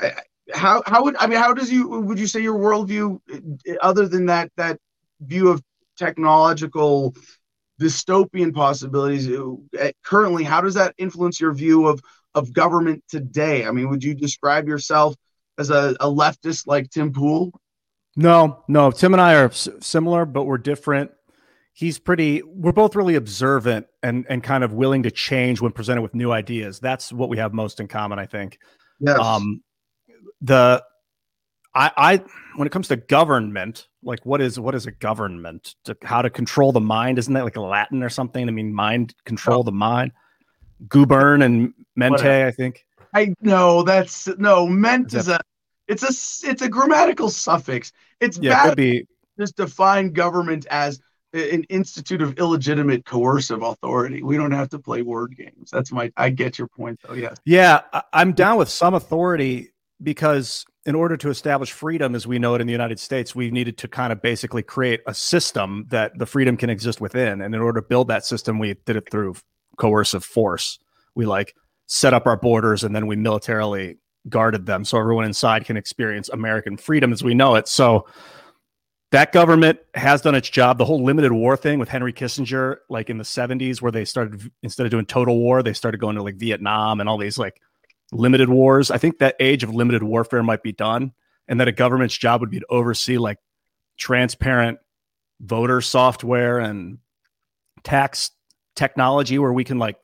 how 0.53 0.83
how 0.87 1.05
would 1.05 1.17
i 1.17 1.27
mean 1.27 1.39
how 1.39 1.55
does 1.55 1.73
you 1.73 1.89
would 1.89 2.19
you 2.19 2.27
say 2.27 2.41
your 2.41 2.59
worldview 2.59 3.19
uh, 3.33 3.75
other 3.81 4.07
than 4.07 4.27
that 4.27 4.51
that 4.57 4.79
view 5.21 5.49
of 5.49 5.63
technological 5.97 7.15
dystopian 7.85 8.55
possibilities. 8.55 9.29
Uh, 9.29 9.91
currently 10.03 10.43
how 10.43 10.61
does 10.61 10.75
that 10.75 10.95
influence 10.97 11.41
your 11.41 11.53
view 11.53 11.87
of 11.87 12.01
of 12.35 12.53
government 12.53 13.05
today? 13.09 13.67
I 13.67 13.71
mean 13.71 13.91
would 13.91 14.03
you 14.03 14.15
describe 14.15 14.67
yourself 14.67 15.15
as 15.59 15.71
a, 15.71 15.95
a 16.01 16.07
leftist 16.07 16.67
like 16.67 16.91
tim 16.91 17.13
pool? 17.13 17.53
No 18.17 18.65
no. 18.69 18.91
Tim 18.91 19.13
and 19.13 19.21
i 19.21 19.35
are 19.35 19.47
s- 19.47 19.69
similar 19.81 20.25
but 20.25 20.45
we're 20.45 20.59
different. 20.59 21.11
He's 21.75 21.99
pretty 21.99 22.43
we're 22.43 22.73
both 22.73 22.97
really 22.97 23.17
observant 23.17 23.87
and 24.03 24.25
and 24.29 24.43
kind 24.43 24.65
of 24.65 24.73
willing 24.73 25.03
to 25.03 25.11
change 25.11 25.61
when 25.61 25.73
presented 25.73 26.01
with 26.01 26.15
new 26.15 26.33
ideas. 26.33 26.81
That's 26.81 27.13
what 27.13 27.29
we 27.29 27.37
have 27.37 27.53
most 27.53 27.81
in 27.81 27.89
common 27.89 28.19
i 28.19 28.27
think. 28.27 28.59
Yes. 29.01 29.19
um 29.19 29.63
the 30.41 30.83
i 31.75 31.91
i 31.97 32.25
when 32.57 32.67
it 32.67 32.71
comes 32.71 32.89
to 32.89 32.97
government 32.97 33.89
like 34.03 34.25
what 34.25 34.41
is 34.41 34.59
what 34.59 34.75
is 34.75 34.87
a 34.87 34.91
government 34.91 35.75
to, 35.85 35.97
how 36.03 36.23
to 36.23 36.31
control 36.31 36.73
the 36.73 36.81
mind 36.81 37.19
isn't 37.19 37.35
that 37.35 37.45
like 37.45 37.57
a 37.57 37.61
latin 37.61 38.03
or 38.03 38.09
something 38.09 38.49
i 38.49 38.53
mean 38.53 38.73
mind 38.73 39.15
control 39.25 39.61
oh. 39.61 39.63
the 39.63 39.73
mind 39.73 40.13
gubern 40.89 41.45
and 41.45 41.73
mente 41.97 42.13
Whatever. 42.13 42.47
i 42.47 42.51
think 42.51 42.85
i 43.15 43.35
know 43.41 43.83
that's 43.83 44.29
no 44.39 44.67
ment 44.67 45.09
is, 45.09 45.23
is 45.23 45.29
a 45.29 45.41
it's 45.89 46.03
a 46.03 46.49
it's 46.49 46.63
a 46.63 46.69
grammatical 46.69 47.31
suffix 47.31 47.93
it's 48.21 48.39
yeah, 48.39 48.65
bad 48.65 48.73
it 48.73 48.77
be 48.77 49.07
just 49.39 49.57
define 49.57 50.13
government 50.13 50.67
as 50.71 51.01
an 51.35 51.65
institute 51.65 52.23
of 52.23 52.39
illegitimate 52.39 53.05
coercive 53.05 53.63
authority. 53.63 54.23
We 54.23 54.37
don't 54.37 54.53
have 54.53 54.69
to 54.71 54.79
play 54.79 55.03
word 55.03 55.37
games. 55.37 55.71
That's 55.71 55.91
my. 55.91 56.13
I 56.17 56.31
get 56.31 56.59
your 56.59 56.69
point, 56.69 57.01
though. 57.03 57.15
Yeah. 57.15 57.35
Yeah, 57.45 57.81
I'm 58.13 58.33
down 58.33 58.57
with 58.57 58.69
some 58.69 58.95
authority 58.95 59.73
because 60.03 60.65
in 60.87 60.95
order 60.95 61.17
to 61.17 61.31
establish 61.31 61.73
freedom 61.73 62.15
as 62.15 62.27
we 62.27 62.39
know 62.39 62.55
it 62.55 62.61
in 62.61 62.67
the 62.67 62.73
United 62.73 63.01
States, 63.01 63.35
we 63.35 63.51
needed 63.51 63.79
to 63.79 63.89
kind 63.89 64.13
of 64.13 64.21
basically 64.21 64.63
create 64.63 65.01
a 65.07 65.15
system 65.15 65.87
that 65.89 66.19
the 66.19 66.27
freedom 66.27 66.57
can 66.57 66.69
exist 66.69 67.01
within. 67.01 67.41
And 67.41 67.55
in 67.55 67.61
order 67.61 67.81
to 67.81 67.87
build 67.87 68.09
that 68.09 68.25
system, 68.25 68.59
we 68.59 68.75
did 68.85 68.97
it 68.97 69.11
through 69.11 69.37
coercive 69.79 70.25
force. 70.25 70.79
We 71.15 71.25
like 71.25 71.55
set 71.87 72.13
up 72.13 72.27
our 72.27 72.37
borders 72.37 72.85
and 72.85 72.95
then 72.95 73.07
we 73.07 73.17
militarily 73.17 73.97
guarded 74.29 74.67
them 74.67 74.85
so 74.85 74.99
everyone 74.99 75.25
inside 75.25 75.65
can 75.65 75.77
experience 75.77 76.29
American 76.29 76.77
freedom 76.77 77.13
as 77.13 77.23
we 77.23 77.35
know 77.35 77.55
it. 77.55 77.67
So 77.69 78.07
that 79.11 79.33
government 79.33 79.79
has 79.95 80.23
done 80.23 80.35
its 80.35 80.51
job. 80.51 80.77
The 80.77 80.85
whole 80.85 81.03
limited 81.03 81.33
war 81.33 81.57
thing 81.57 81.79
with 81.79 81.89
Henry 81.89 82.13
Kissinger, 82.13 82.79
like 82.91 83.11
in 83.11 83.17
the 83.17 83.25
70s, 83.25 83.81
where 83.81 83.93
they 83.93 84.05
started 84.05 84.51
instead 84.63 84.87
of 84.87 84.91
doing 84.91 85.07
total 85.07 85.39
war, 85.39 85.63
they 85.63 85.73
started 85.73 86.01
going 86.01 86.17
to 86.17 86.23
like 86.23 86.37
Vietnam 86.37 87.01
and 87.01 87.09
all 87.09 87.19
these 87.19 87.39
like 87.39 87.61
limited 88.13 88.49
wars. 88.49 88.91
I 88.91 88.99
think 88.99 89.19
that 89.19 89.37
age 89.41 89.63
of 89.63 89.75
limited 89.75 90.03
warfare 90.03 90.43
might 90.43 90.63
be 90.63 90.73
done, 90.73 91.13
and 91.49 91.61
that 91.61 91.69
a 91.69 91.73
government's 91.73 92.17
job 92.17 92.41
would 92.41 92.51
be 92.51 92.61
to 92.61 92.67
oversee 92.69 93.19
like 93.19 93.39
transparent 93.97 94.79
voter 95.41 95.81
software 95.81 96.59
and 96.59 96.99
tax 97.83 98.31
technology 98.77 99.39
where 99.39 99.53
we 99.53 99.65
can 99.65 99.79
like 99.79 99.97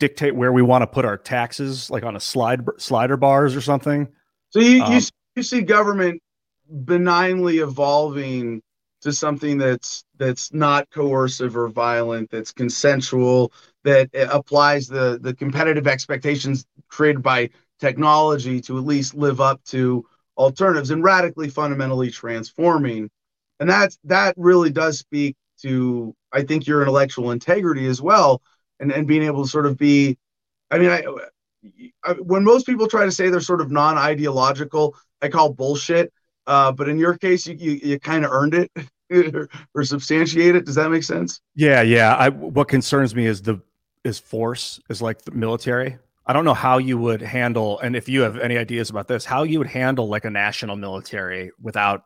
dictate 0.00 0.34
where 0.34 0.52
we 0.52 0.62
want 0.62 0.82
to 0.82 0.86
put 0.86 1.04
our 1.04 1.16
taxes, 1.16 1.90
like 1.90 2.02
on 2.02 2.16
a 2.16 2.20
slide 2.20 2.60
slider 2.78 3.16
bars 3.16 3.54
or 3.54 3.60
something. 3.60 4.08
So 4.50 4.60
you, 4.60 4.82
um, 4.82 4.92
you, 4.92 5.00
you 5.36 5.42
see 5.42 5.62
government 5.62 6.20
benignly 6.68 7.58
evolving 7.58 8.62
to 9.02 9.12
something 9.12 9.58
that's 9.58 10.04
that's 10.16 10.52
not 10.52 10.88
coercive 10.90 11.56
or 11.56 11.68
violent 11.68 12.30
that's 12.30 12.52
consensual 12.52 13.52
that 13.84 14.08
applies 14.14 14.86
the 14.86 15.18
the 15.20 15.34
competitive 15.34 15.86
expectations 15.86 16.64
created 16.92 17.22
by 17.22 17.50
technology 17.80 18.60
to 18.60 18.78
at 18.78 18.84
least 18.84 19.14
live 19.14 19.40
up 19.40 19.62
to 19.64 20.04
alternatives 20.36 20.90
and 20.90 21.02
radically 21.02 21.48
fundamentally 21.48 22.10
transforming 22.10 23.10
and 23.60 23.68
that's 23.68 23.98
that 24.04 24.34
really 24.36 24.70
does 24.70 24.98
speak 24.98 25.36
to 25.60 26.14
i 26.32 26.42
think 26.42 26.66
your 26.66 26.80
intellectual 26.80 27.32
integrity 27.32 27.86
as 27.86 28.00
well 28.00 28.40
and 28.80 28.92
and 28.92 29.06
being 29.06 29.22
able 29.22 29.42
to 29.42 29.50
sort 29.50 29.66
of 29.66 29.76
be 29.76 30.16
i 30.70 30.78
mean 30.78 30.88
I, 30.88 31.04
I 32.04 32.12
when 32.14 32.44
most 32.44 32.66
people 32.66 32.86
try 32.86 33.04
to 33.04 33.12
say 33.12 33.28
they're 33.28 33.40
sort 33.40 33.60
of 33.60 33.70
non-ideological 33.70 34.96
i 35.20 35.28
call 35.28 35.52
bullshit 35.52 36.12
uh, 36.46 36.72
but 36.72 36.88
in 36.88 36.98
your 36.98 37.16
case, 37.16 37.46
you 37.46 37.54
you, 37.58 37.80
you 37.82 38.00
kind 38.00 38.24
of 38.24 38.32
earned 38.32 38.54
it 38.54 38.70
or 39.74 39.84
substantiate 39.84 40.56
it. 40.56 40.66
Does 40.66 40.74
that 40.74 40.90
make 40.90 41.04
sense? 41.04 41.40
Yeah, 41.54 41.82
yeah. 41.82 42.16
I 42.16 42.28
what 42.30 42.68
concerns 42.68 43.14
me 43.14 43.26
is 43.26 43.42
the 43.42 43.60
is 44.04 44.18
force 44.18 44.80
is 44.88 45.00
like 45.00 45.22
the 45.22 45.30
military. 45.30 45.98
I 46.26 46.32
don't 46.32 46.44
know 46.44 46.54
how 46.54 46.78
you 46.78 46.98
would 46.98 47.20
handle, 47.20 47.78
and 47.80 47.96
if 47.96 48.08
you 48.08 48.22
have 48.22 48.38
any 48.38 48.56
ideas 48.56 48.90
about 48.90 49.08
this, 49.08 49.24
how 49.24 49.42
you 49.42 49.58
would 49.58 49.68
handle 49.68 50.08
like 50.08 50.24
a 50.24 50.30
national 50.30 50.76
military 50.76 51.50
without 51.60 52.02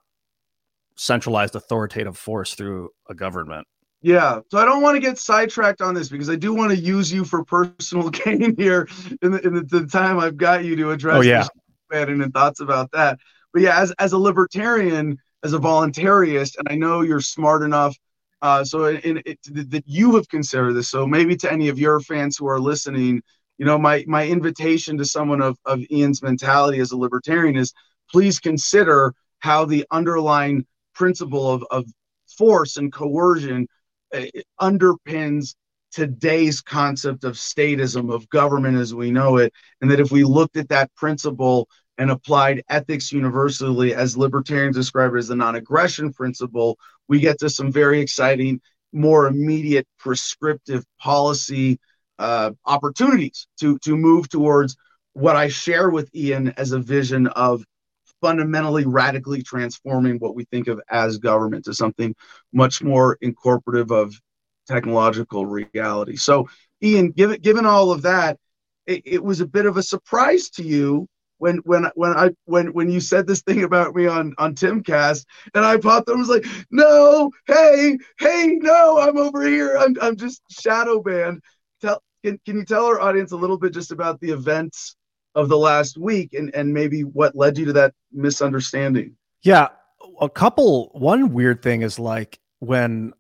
centralized 0.96 1.54
authoritative 1.54 2.16
force 2.16 2.54
through 2.54 2.90
a 3.08 3.14
government. 3.14 3.66
Yeah, 4.00 4.40
so 4.50 4.58
I 4.58 4.64
don't 4.64 4.82
want 4.82 4.96
to 4.96 5.00
get 5.00 5.18
sidetracked 5.18 5.82
on 5.82 5.94
this 5.94 6.08
because 6.08 6.30
I 6.30 6.36
do 6.36 6.54
want 6.54 6.70
to 6.70 6.78
use 6.78 7.12
you 7.12 7.24
for 7.24 7.44
personal 7.44 8.08
gain 8.10 8.56
here 8.56 8.88
in 9.20 9.32
the, 9.32 9.46
in 9.46 9.54
the, 9.54 9.62
the 9.62 9.86
time 9.86 10.18
I've 10.18 10.36
got 10.36 10.64
you 10.64 10.76
to 10.76 10.90
address. 10.92 11.16
Oh 11.16 11.20
yeah, 11.20 11.46
and 11.90 12.32
thoughts 12.32 12.60
about 12.60 12.90
that 12.92 13.18
but 13.56 13.62
yeah, 13.62 13.80
as 13.80 13.90
as 13.92 14.12
a 14.12 14.18
libertarian, 14.18 15.16
as 15.42 15.54
a 15.54 15.58
voluntarist, 15.58 16.58
and 16.58 16.68
I 16.68 16.74
know 16.74 17.00
you're 17.00 17.22
smart 17.22 17.62
enough, 17.62 17.96
uh, 18.42 18.62
so 18.62 18.84
in, 18.84 19.22
it, 19.24 19.38
that 19.70 19.82
you 19.86 20.14
have 20.16 20.28
considered 20.28 20.74
this. 20.74 20.90
So 20.90 21.06
maybe 21.06 21.36
to 21.36 21.50
any 21.50 21.68
of 21.68 21.78
your 21.78 22.00
fans 22.00 22.36
who 22.36 22.46
are 22.48 22.60
listening, 22.60 23.22
you 23.58 23.66
know, 23.66 23.78
my 23.78 24.04
my 24.06 24.26
invitation 24.26 24.98
to 24.98 25.04
someone 25.04 25.40
of 25.40 25.58
of 25.64 25.80
Ian's 25.90 26.22
mentality 26.22 26.80
as 26.80 26.92
a 26.92 26.96
libertarian 26.96 27.56
is 27.56 27.72
please 28.10 28.38
consider 28.38 29.14
how 29.40 29.64
the 29.64 29.84
underlying 29.90 30.66
principle 30.94 31.50
of 31.50 31.64
of 31.70 31.84
force 32.38 32.76
and 32.76 32.92
coercion 32.92 33.66
uh, 34.14 34.22
underpins 34.60 35.54
today's 35.92 36.60
concept 36.60 37.24
of 37.24 37.34
statism 37.34 38.12
of 38.12 38.28
government 38.28 38.76
as 38.76 38.94
we 38.94 39.10
know 39.10 39.38
it 39.38 39.52
and 39.80 39.90
that 39.90 40.00
if 40.00 40.10
we 40.10 40.24
looked 40.24 40.56
at 40.56 40.68
that 40.68 40.94
principle 40.94 41.68
and 41.98 42.10
applied 42.10 42.62
ethics 42.68 43.12
universally, 43.12 43.94
as 43.94 44.16
libertarians 44.16 44.76
describe 44.76 45.14
it 45.14 45.18
as 45.18 45.28
the 45.28 45.36
non 45.36 45.56
aggression 45.56 46.12
principle, 46.12 46.78
we 47.08 47.20
get 47.20 47.38
to 47.38 47.48
some 47.48 47.72
very 47.72 48.00
exciting, 48.00 48.60
more 48.92 49.26
immediate 49.26 49.86
prescriptive 49.98 50.84
policy 51.00 51.78
uh, 52.18 52.52
opportunities 52.64 53.46
to, 53.60 53.78
to 53.80 53.96
move 53.96 54.28
towards 54.28 54.76
what 55.12 55.36
I 55.36 55.48
share 55.48 55.90
with 55.90 56.14
Ian 56.14 56.48
as 56.56 56.72
a 56.72 56.78
vision 56.78 57.26
of 57.28 57.64
fundamentally 58.20 58.86
radically 58.86 59.42
transforming 59.42 60.18
what 60.18 60.34
we 60.34 60.44
think 60.44 60.68
of 60.68 60.80
as 60.90 61.18
government 61.18 61.64
to 61.64 61.74
something 61.74 62.14
much 62.52 62.82
more 62.82 63.18
incorporative 63.22 63.90
of 63.90 64.14
technological 64.66 65.46
reality. 65.46 66.16
So, 66.16 66.48
Ian, 66.82 67.10
given 67.12 67.40
given 67.40 67.66
all 67.66 67.92
of 67.92 68.02
that, 68.02 68.38
it, 68.86 69.02
it 69.04 69.24
was 69.24 69.40
a 69.40 69.46
bit 69.46 69.66
of 69.66 69.76
a 69.76 69.82
surprise 69.82 70.50
to 70.50 70.62
you 70.62 71.08
when 71.38 71.58
when 71.58 71.90
when 71.94 72.12
I 72.12 72.30
when 72.44 72.72
when 72.72 72.90
you 72.90 73.00
said 73.00 73.26
this 73.26 73.42
thing 73.42 73.64
about 73.64 73.94
me 73.94 74.06
on 74.06 74.34
on 74.38 74.54
Timcast, 74.54 75.24
and 75.54 75.64
I 75.64 75.76
popped 75.76 76.08
up 76.08 76.16
was 76.16 76.28
like, 76.28 76.46
no, 76.70 77.30
hey, 77.46 77.98
hey, 78.18 78.58
no, 78.60 78.98
I'm 78.98 79.18
over 79.18 79.46
here. 79.46 79.76
I'm 79.78 79.96
I'm 80.00 80.16
just 80.16 80.42
shadow 80.50 81.00
banned. 81.02 81.42
Tell 81.80 82.02
can 82.24 82.38
can 82.44 82.56
you 82.56 82.64
tell 82.64 82.86
our 82.86 83.00
audience 83.00 83.32
a 83.32 83.36
little 83.36 83.58
bit 83.58 83.72
just 83.72 83.92
about 83.92 84.20
the 84.20 84.30
events 84.30 84.96
of 85.34 85.48
the 85.48 85.58
last 85.58 85.98
week 85.98 86.34
and 86.34 86.54
and 86.54 86.72
maybe 86.72 87.02
what 87.02 87.36
led 87.36 87.58
you 87.58 87.64
to 87.66 87.72
that 87.74 87.94
misunderstanding? 88.12 89.16
Yeah, 89.42 89.68
a 90.20 90.28
couple. 90.28 90.90
One 90.94 91.32
weird 91.32 91.62
thing 91.62 91.82
is 91.82 91.98
like 91.98 92.40
when 92.58 93.12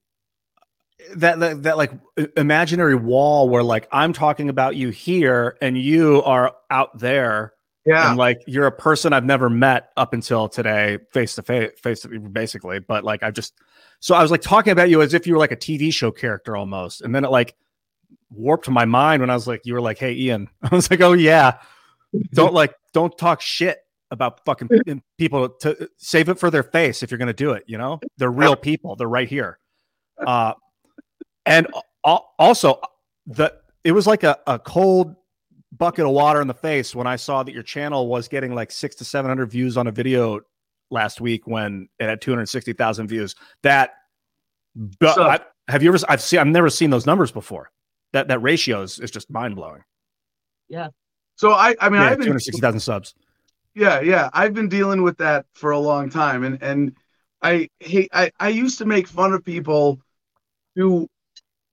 that, 1.14 1.38
that 1.38 1.62
that 1.64 1.76
like 1.76 1.92
imaginary 2.36 2.94
wall 2.96 3.48
where 3.48 3.62
like 3.62 3.86
I'm 3.92 4.12
talking 4.12 4.48
about 4.48 4.76
you 4.76 4.88
here 4.88 5.56
and 5.60 5.78
you 5.78 6.22
are 6.22 6.56
out 6.70 6.98
there 6.98 7.52
Yeah, 7.84 8.08
and 8.08 8.18
like 8.18 8.42
you're 8.46 8.66
a 8.66 8.72
person 8.72 9.12
I've 9.12 9.24
never 9.24 9.48
met 9.48 9.90
up 9.96 10.12
until 10.12 10.48
today, 10.48 10.98
face 11.12 11.36
to 11.36 11.42
face, 11.42 11.70
face 11.80 12.00
to 12.00 12.18
basically. 12.18 12.80
But 12.80 13.04
like 13.04 13.22
I 13.22 13.30
just, 13.30 13.54
so 14.00 14.14
I 14.16 14.22
was 14.22 14.32
like 14.32 14.42
talking 14.42 14.72
about 14.72 14.90
you 14.90 15.02
as 15.02 15.14
if 15.14 15.26
you 15.26 15.34
were 15.34 15.38
like 15.38 15.52
a 15.52 15.56
TV 15.56 15.92
show 15.92 16.10
character 16.10 16.56
almost, 16.56 17.02
and 17.02 17.14
then 17.14 17.24
it 17.24 17.30
like 17.30 17.54
warped 18.30 18.68
my 18.68 18.84
mind 18.84 19.20
when 19.20 19.30
I 19.30 19.34
was 19.34 19.46
like, 19.46 19.62
you 19.64 19.74
were 19.74 19.80
like, 19.80 19.98
hey 19.98 20.12
Ian, 20.14 20.48
I 20.62 20.74
was 20.74 20.90
like, 20.90 21.00
oh 21.00 21.12
yeah, 21.12 21.58
don't 22.32 22.54
like 22.54 22.74
don't 22.92 23.16
talk 23.18 23.40
shit 23.40 23.78
about 24.10 24.44
fucking 24.44 24.68
people 25.18 25.48
to 25.48 25.88
save 25.98 26.28
it 26.28 26.38
for 26.38 26.50
their 26.50 26.62
face 26.62 27.02
if 27.02 27.10
you're 27.10 27.18
gonna 27.18 27.32
do 27.32 27.52
it. 27.52 27.64
You 27.66 27.78
know, 27.78 28.00
they're 28.18 28.30
real 28.30 28.56
people. 28.70 28.96
They're 28.96 29.08
right 29.08 29.28
here. 29.28 29.58
Uh, 30.24 30.54
and 31.44 31.66
also 32.04 32.80
the 33.26 33.52
it 33.84 33.92
was 33.92 34.06
like 34.06 34.22
a, 34.24 34.38
a 34.46 34.58
cold 34.58 35.14
bucket 35.76 36.06
of 36.06 36.12
water 36.12 36.40
in 36.40 36.48
the 36.48 36.54
face 36.54 36.94
when 36.94 37.06
I 37.06 37.16
saw 37.16 37.42
that 37.42 37.52
your 37.52 37.62
channel 37.62 38.06
was 38.08 38.28
getting 38.28 38.54
like 38.54 38.70
six 38.72 38.94
to 38.96 39.04
seven 39.04 39.28
hundred 39.28 39.46
views 39.46 39.76
on 39.76 39.86
a 39.86 39.92
video 39.92 40.40
last 40.90 41.20
week 41.20 41.46
when 41.46 41.88
it 41.98 42.08
had 42.08 42.20
two 42.20 42.30
hundred 42.30 42.48
sixty 42.48 42.72
thousand 42.72 43.08
views. 43.08 43.34
That, 43.62 43.90
but 45.00 45.14
So- 45.16 45.24
I, 45.24 45.40
have 45.68 45.82
you 45.82 45.88
ever? 45.92 45.98
I've 46.08 46.22
seen. 46.22 46.38
I've 46.38 46.46
never 46.46 46.70
seen 46.70 46.90
those 46.90 47.06
numbers 47.06 47.32
before. 47.32 47.70
That 48.16 48.28
that 48.28 48.38
ratio 48.38 48.80
is, 48.80 48.98
is 48.98 49.10
just 49.10 49.30
mind 49.30 49.56
blowing. 49.56 49.82
Yeah. 50.68 50.88
So 51.34 51.52
I 51.52 51.76
I 51.78 51.90
mean 51.90 52.00
Yeah, 52.00 52.06
I've 52.06 52.12
two 52.12 52.20
been 52.20 52.28
hundred 52.28 52.40
sixty 52.40 52.62
thousand 52.62 52.80
subs. 52.80 53.14
Yeah, 53.74 54.00
yeah. 54.00 54.30
I've 54.32 54.54
been 54.54 54.70
dealing 54.70 55.02
with 55.02 55.18
that 55.18 55.44
for 55.52 55.72
a 55.72 55.78
long 55.78 56.08
time. 56.08 56.42
And 56.42 56.62
and 56.62 56.96
I 57.42 57.68
hate 57.78 58.08
I, 58.14 58.32
I 58.40 58.48
used 58.48 58.78
to 58.78 58.86
make 58.86 59.06
fun 59.06 59.34
of 59.34 59.44
people 59.44 60.00
who 60.76 61.08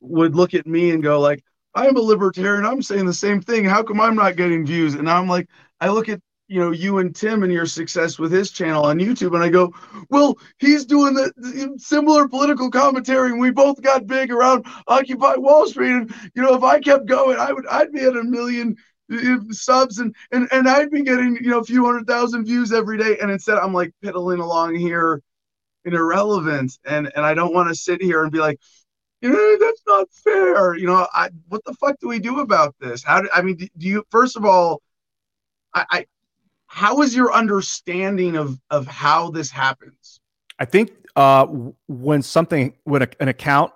would 0.01 0.35
look 0.35 0.53
at 0.53 0.67
me 0.67 0.91
and 0.91 1.01
go 1.01 1.21
like, 1.21 1.45
I'm 1.75 1.95
a 1.95 2.01
libertarian, 2.01 2.65
I'm 2.65 2.81
saying 2.81 3.05
the 3.05 3.13
same 3.13 3.41
thing. 3.41 3.63
How 3.63 3.81
come 3.81 4.01
I'm 4.01 4.15
not 4.15 4.35
getting 4.35 4.65
views? 4.65 4.95
And 4.95 5.09
I'm 5.09 5.29
like, 5.29 5.47
I 5.79 5.87
look 5.87 6.09
at 6.09 6.19
you 6.53 6.59
know 6.59 6.71
you 6.71 6.99
and 6.99 7.15
Tim 7.15 7.41
and 7.41 7.51
your 7.51 7.65
success 7.65 8.19
with 8.19 8.31
his 8.31 8.51
channel 8.51 8.85
on 8.85 8.99
YouTube, 8.99 9.33
and 9.33 9.43
I 9.43 9.49
go, 9.49 9.73
well, 10.09 10.37
he's 10.59 10.85
doing 10.85 11.15
the, 11.15 11.33
the 11.35 11.73
similar 11.77 12.27
political 12.27 12.69
commentary, 12.69 13.31
and 13.31 13.39
we 13.39 13.49
both 13.49 13.81
got 13.81 14.05
big 14.05 14.31
around 14.31 14.67
Occupy 14.87 15.35
Wall 15.37 15.65
Street. 15.65 15.93
And 15.93 16.15
you 16.35 16.43
know, 16.43 16.53
if 16.53 16.61
I 16.61 16.79
kept 16.79 17.07
going, 17.07 17.39
I 17.39 17.51
would 17.51 17.65
I'd 17.65 17.91
be 17.91 18.01
at 18.01 18.15
a 18.15 18.23
million 18.23 18.75
uh, 19.11 19.37
subs 19.49 19.97
and 19.97 20.15
and 20.31 20.47
and 20.51 20.69
I'd 20.69 20.91
be 20.91 21.01
getting 21.01 21.37
you 21.41 21.49
know 21.49 21.59
a 21.59 21.63
few 21.63 21.83
hundred 21.85 22.05
thousand 22.05 22.45
views 22.45 22.71
every 22.71 22.99
day, 22.99 23.17
and 23.19 23.31
instead 23.31 23.57
I'm 23.57 23.73
like 23.73 23.91
piddling 24.03 24.39
along 24.39 24.75
here 24.75 25.23
in 25.85 25.95
irrelevance, 25.95 26.77
and 26.85 27.11
and 27.15 27.25
I 27.25 27.33
don't 27.33 27.53
want 27.53 27.69
to 27.69 27.75
sit 27.75 27.99
here 27.99 28.21
and 28.21 28.31
be 28.31 28.39
like, 28.39 28.59
you 29.21 29.31
know, 29.31 29.57
that's 29.59 29.81
not 29.87 30.07
fair. 30.23 30.75
You 30.75 30.85
know, 30.85 31.07
I 31.11 31.31
what 31.47 31.65
the 31.65 31.73
fuck 31.73 31.95
do 31.99 32.09
we 32.09 32.19
do 32.19 32.41
about 32.41 32.75
this? 32.79 33.03
How 33.03 33.21
do 33.21 33.29
I 33.33 33.41
mean? 33.41 33.55
Do, 33.55 33.67
do 33.75 33.87
you 33.87 34.03
first 34.11 34.37
of 34.37 34.45
all, 34.45 34.83
I, 35.73 35.85
I 35.89 36.05
how 36.73 37.01
is 37.01 37.15
your 37.15 37.31
understanding 37.31 38.35
of 38.35 38.59
of 38.71 38.87
how 38.87 39.29
this 39.29 39.51
happens? 39.51 40.19
I 40.57 40.65
think 40.65 40.91
uh, 41.15 41.45
when 41.87 42.23
something 42.23 42.73
when 42.83 43.03
a, 43.03 43.07
an 43.19 43.27
account 43.27 43.71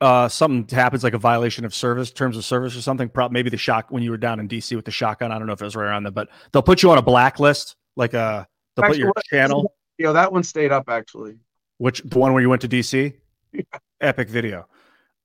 uh, 0.00 0.28
something 0.28 0.66
happens 0.74 1.04
like 1.04 1.14
a 1.14 1.18
violation 1.18 1.64
of 1.64 1.74
service 1.74 2.10
terms 2.10 2.36
of 2.36 2.44
service 2.44 2.76
or 2.76 2.80
something, 2.80 3.08
probably 3.08 3.34
maybe 3.34 3.50
the 3.50 3.56
shock 3.56 3.90
when 3.90 4.02
you 4.02 4.10
were 4.10 4.16
down 4.16 4.40
in 4.40 4.48
DC 4.48 4.74
with 4.74 4.84
the 4.84 4.90
shotgun. 4.90 5.30
I 5.30 5.38
don't 5.38 5.46
know 5.46 5.52
if 5.52 5.60
it 5.60 5.64
was 5.64 5.76
right 5.76 5.86
around 5.86 6.02
there, 6.02 6.12
but 6.12 6.28
they'll 6.52 6.62
put 6.62 6.82
you 6.82 6.90
on 6.90 6.98
a 6.98 7.02
blacklist, 7.02 7.76
like 7.96 8.14
a 8.14 8.48
they'll 8.76 8.88
put 8.88 8.98
your 8.98 9.12
channel, 9.30 9.72
You 9.98 10.06
know, 10.06 10.14
that 10.14 10.32
one 10.32 10.42
stayed 10.42 10.72
up 10.72 10.88
actually. 10.88 11.36
which 11.78 12.00
the 12.00 12.18
one 12.18 12.32
where 12.32 12.42
you 12.42 12.48
went 12.48 12.62
to 12.62 12.68
DC, 12.68 13.14
epic 14.00 14.28
video. 14.28 14.66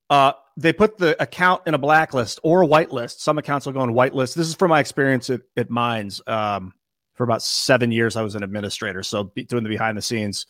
Uh, 0.10 0.34
they 0.58 0.74
put 0.74 0.98
the 0.98 1.20
account 1.24 1.64
in 1.66 1.74
a 1.74 1.78
blacklist 1.78 2.40
or 2.44 2.64
a 2.64 2.68
whitelist. 2.68 3.20
Some 3.20 3.38
accounts 3.38 3.66
will 3.66 3.74
go 3.74 3.80
on 3.80 3.92
whitelist. 3.92 4.36
This 4.36 4.48
is 4.48 4.54
from 4.54 4.70
my 4.70 4.80
experience 4.80 5.30
at, 5.30 5.42
at 5.58 5.70
Minds. 5.70 6.22
Um, 6.28 6.74
for 7.16 7.24
about 7.24 7.42
seven 7.42 7.92
years, 7.92 8.16
I 8.16 8.22
was 8.22 8.36
an 8.36 8.44
administrator, 8.44 9.04
so 9.04 9.26
be, 9.26 9.44
doing 9.44 9.64
the 9.64 9.70
behind 9.70 9.98
the 9.98 10.02
scenes. 10.02 10.46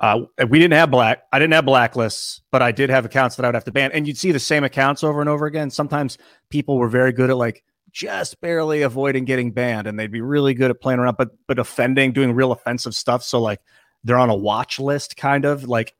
Uh, 0.00 0.22
we 0.48 0.58
didn't 0.58 0.76
have 0.78 0.90
black. 0.90 1.24
I 1.32 1.38
didn't 1.38 1.54
have 1.54 1.64
blacklists, 1.64 2.40
but 2.50 2.62
I 2.62 2.72
did 2.72 2.90
have 2.90 3.04
accounts 3.04 3.36
that 3.36 3.44
I 3.44 3.48
would 3.48 3.54
have 3.54 3.64
to 3.64 3.72
ban. 3.72 3.92
And 3.92 4.06
you'd 4.06 4.18
see 4.18 4.32
the 4.32 4.40
same 4.40 4.64
accounts 4.64 5.04
over 5.04 5.20
and 5.20 5.28
over 5.28 5.46
again. 5.46 5.70
Sometimes 5.70 6.18
people 6.48 6.78
were 6.78 6.88
very 6.88 7.12
good 7.12 7.30
at 7.30 7.36
like 7.36 7.62
just 7.92 8.40
barely 8.40 8.82
avoiding 8.82 9.24
getting 9.24 9.52
banned, 9.52 9.86
and 9.86 9.98
they'd 9.98 10.10
be 10.10 10.20
really 10.20 10.52
good 10.52 10.70
at 10.70 10.80
playing 10.80 10.98
around, 10.98 11.16
but 11.16 11.30
but 11.46 11.58
offending, 11.58 12.12
doing 12.12 12.32
real 12.32 12.52
offensive 12.52 12.94
stuff. 12.94 13.22
So 13.22 13.40
like 13.40 13.60
they're 14.02 14.18
on 14.18 14.30
a 14.30 14.36
watch 14.36 14.78
list, 14.78 15.16
kind 15.16 15.44
of 15.44 15.64
like. 15.64 15.94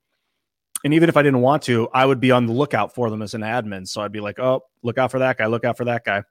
And 0.85 0.93
even 0.93 1.09
if 1.09 1.17
I 1.17 1.23
didn't 1.23 1.41
want 1.41 1.63
to, 1.63 1.89
I 1.95 2.05
would 2.05 2.21
be 2.21 2.31
on 2.31 2.45
the 2.45 2.53
lookout 2.53 2.95
for 2.95 3.09
them 3.09 3.23
as 3.23 3.33
an 3.33 3.41
admin. 3.41 3.89
So 3.89 4.03
I'd 4.03 4.13
be 4.13 4.21
like, 4.21 4.39
oh, 4.39 4.65
look 4.83 4.99
out 4.99 5.11
for 5.11 5.21
that 5.21 5.39
guy, 5.39 5.47
look 5.47 5.65
out 5.65 5.79
for 5.79 5.87
that 5.87 6.05
guy. 6.05 6.25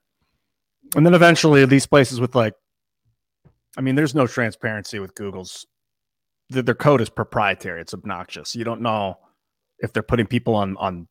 And 0.95 1.03
then 1.03 1.15
eventually, 1.15 1.65
these 1.65 1.87
places 1.87 2.21
with 2.21 2.35
like, 2.35 2.53
I 3.77 3.81
mean, 3.81 3.95
there's 3.95 4.15
no 4.15 4.27
transparency 4.27 4.99
with 4.99 5.15
Google's 5.15 5.65
th- 6.51 6.65
their 6.65 6.75
code 6.75 7.01
is 7.01 7.09
proprietary. 7.09 7.81
It's 7.81 7.93
obnoxious. 7.93 8.55
You 8.55 8.63
don't 8.63 8.81
know 8.81 9.17
if 9.79 9.93
they're 9.93 10.03
putting 10.03 10.27
people 10.27 10.55
on 10.55 10.77
on 10.77 11.07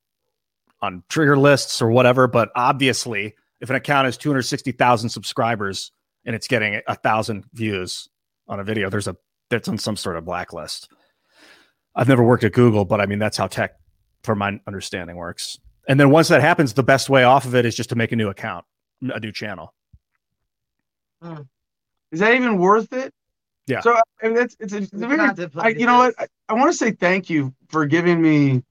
on 0.80 1.02
trigger 1.08 1.36
lists 1.36 1.80
or 1.80 1.90
whatever. 1.90 2.26
But 2.26 2.50
obviously, 2.56 3.34
if 3.60 3.70
an 3.70 3.76
account 3.76 4.06
has 4.06 4.16
260,000 4.16 5.08
subscribers 5.08 5.92
and 6.24 6.34
it's 6.34 6.48
getting 6.48 6.80
a 6.88 6.94
thousand 6.96 7.44
views 7.52 8.08
on 8.48 8.58
a 8.60 8.64
video, 8.64 8.90
there's 8.90 9.08
a 9.08 9.16
that's 9.50 9.68
on 9.68 9.78
some 9.78 9.96
sort 9.96 10.16
of 10.16 10.24
blacklist. 10.24 10.88
I've 11.94 12.08
never 12.08 12.24
worked 12.24 12.44
at 12.44 12.52
Google, 12.52 12.84
but 12.84 13.00
I 13.00 13.06
mean 13.06 13.18
that's 13.18 13.36
how 13.36 13.46
tech, 13.46 13.72
from 14.24 14.38
my 14.38 14.58
understanding, 14.66 15.16
works. 15.16 15.58
And 15.88 15.98
then 15.98 16.10
once 16.10 16.28
that 16.28 16.40
happens, 16.40 16.72
the 16.72 16.82
best 16.82 17.10
way 17.10 17.24
off 17.24 17.44
of 17.44 17.54
it 17.54 17.66
is 17.66 17.74
just 17.74 17.90
to 17.90 17.96
make 17.96 18.12
a 18.12 18.16
new 18.16 18.28
account, 18.28 18.64
a 19.02 19.20
new 19.20 19.32
channel. 19.32 19.74
Hmm. 21.20 21.42
Is 22.12 22.20
that 22.20 22.34
even 22.34 22.58
worth 22.58 22.92
it? 22.92 23.12
Yeah. 23.66 23.80
So 23.80 23.94
I 24.22 24.26
mean, 24.26 24.34
that's 24.34 24.56
it's, 24.60 24.72
a, 24.72 24.78
it's 24.78 24.92
a 24.92 25.06
very. 25.06 25.20
I, 25.56 25.68
you 25.68 25.86
know 25.86 25.98
what? 25.98 26.14
I, 26.18 26.26
I 26.48 26.54
want 26.54 26.70
to 26.70 26.76
say 26.76 26.92
thank 26.92 27.30
you 27.30 27.54
for 27.68 27.86
giving 27.86 28.20
me, 28.20 28.62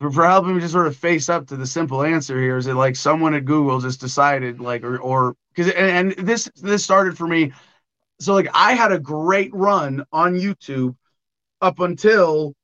for, 0.00 0.10
for 0.10 0.26
helping 0.26 0.54
me 0.54 0.60
just 0.60 0.72
sort 0.72 0.86
of 0.86 0.96
face 0.96 1.28
up 1.28 1.46
to 1.48 1.56
the 1.56 1.66
simple 1.66 2.02
answer 2.02 2.40
here. 2.40 2.56
Is 2.56 2.64
that 2.64 2.74
like 2.74 2.96
someone 2.96 3.34
at 3.34 3.44
Google 3.44 3.80
just 3.80 4.00
decided 4.00 4.60
like 4.60 4.82
or 4.82 4.98
or 4.98 5.36
because 5.54 5.72
and, 5.72 6.12
and 6.18 6.26
this 6.26 6.50
this 6.56 6.84
started 6.84 7.16
for 7.16 7.26
me. 7.26 7.52
So 8.20 8.34
like 8.34 8.48
I 8.52 8.74
had 8.74 8.92
a 8.92 8.98
great 8.98 9.54
run 9.54 10.04
on 10.12 10.34
YouTube 10.34 10.96
up 11.60 11.78
until 11.80 12.54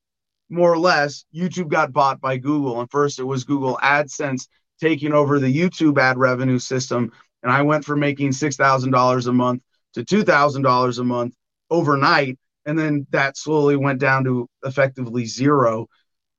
more 0.49 0.73
or 0.73 0.79
less 0.79 1.25
YouTube 1.35 1.69
got 1.69 1.93
bought 1.93 2.21
by 2.21 2.39
Google. 2.39 2.81
And 2.81 2.91
first 2.91 3.19
it 3.19 3.25
was 3.25 3.45
Google 3.45 3.79
AdSense 3.83 4.49
taking 4.81 5.13
over 5.13 5.39
the 5.39 5.55
YouTube 5.55 5.99
ad 5.99 6.19
revenue 6.19 6.59
system. 6.59 7.13
And 7.43 7.53
I 7.53 7.63
went 7.63 7.85
from 7.85 8.01
making 8.01 8.31
$6,000 8.31 9.27
a 9.27 9.33
month 9.33 9.63
to 9.95 10.05
$2,000 10.05 10.99
a 10.99 11.05
month 11.05 11.35
overnight. 11.71 12.39
And 12.67 12.79
then 12.79 13.07
that 13.11 13.37
slowly 13.37 13.77
went 13.77 14.01
down 14.01 14.25
to 14.25 14.49
effectively 14.65 15.27
zero. 15.27 15.87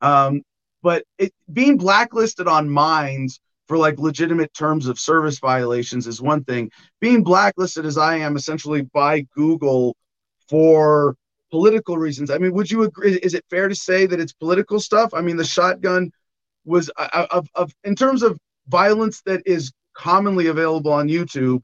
Um, 0.01 0.41
but 0.81 1.03
it, 1.17 1.33
being 1.51 1.77
blacklisted 1.77 2.47
on 2.47 2.69
Minds 2.69 3.39
for 3.67 3.77
like 3.77 3.97
legitimate 3.97 4.53
terms 4.53 4.87
of 4.87 4.99
service 4.99 5.39
violations 5.39 6.07
is 6.07 6.21
one 6.21 6.43
thing. 6.43 6.69
Being 7.01 7.23
blacklisted 7.23 7.85
as 7.85 7.97
I 7.97 8.17
am 8.17 8.35
essentially 8.35 8.83
by 8.93 9.21
Google 9.35 9.95
for 10.49 11.15
political 11.51 11.97
reasons. 11.97 12.29
I 12.29 12.37
mean, 12.37 12.53
would 12.53 12.69
you 12.69 12.83
agree? 12.83 13.15
Is 13.15 13.33
it 13.33 13.45
fair 13.49 13.67
to 13.67 13.75
say 13.75 14.05
that 14.05 14.19
it's 14.19 14.33
political 14.33 14.79
stuff? 14.79 15.13
I 15.13 15.21
mean, 15.21 15.37
the 15.37 15.45
shotgun 15.45 16.11
was 16.65 16.91
uh, 16.97 17.27
of, 17.31 17.47
of 17.55 17.71
in 17.83 17.95
terms 17.95 18.23
of 18.23 18.37
violence 18.67 19.21
that 19.25 19.41
is 19.45 19.71
commonly 19.95 20.47
available 20.47 20.91
on 20.91 21.07
YouTube. 21.07 21.61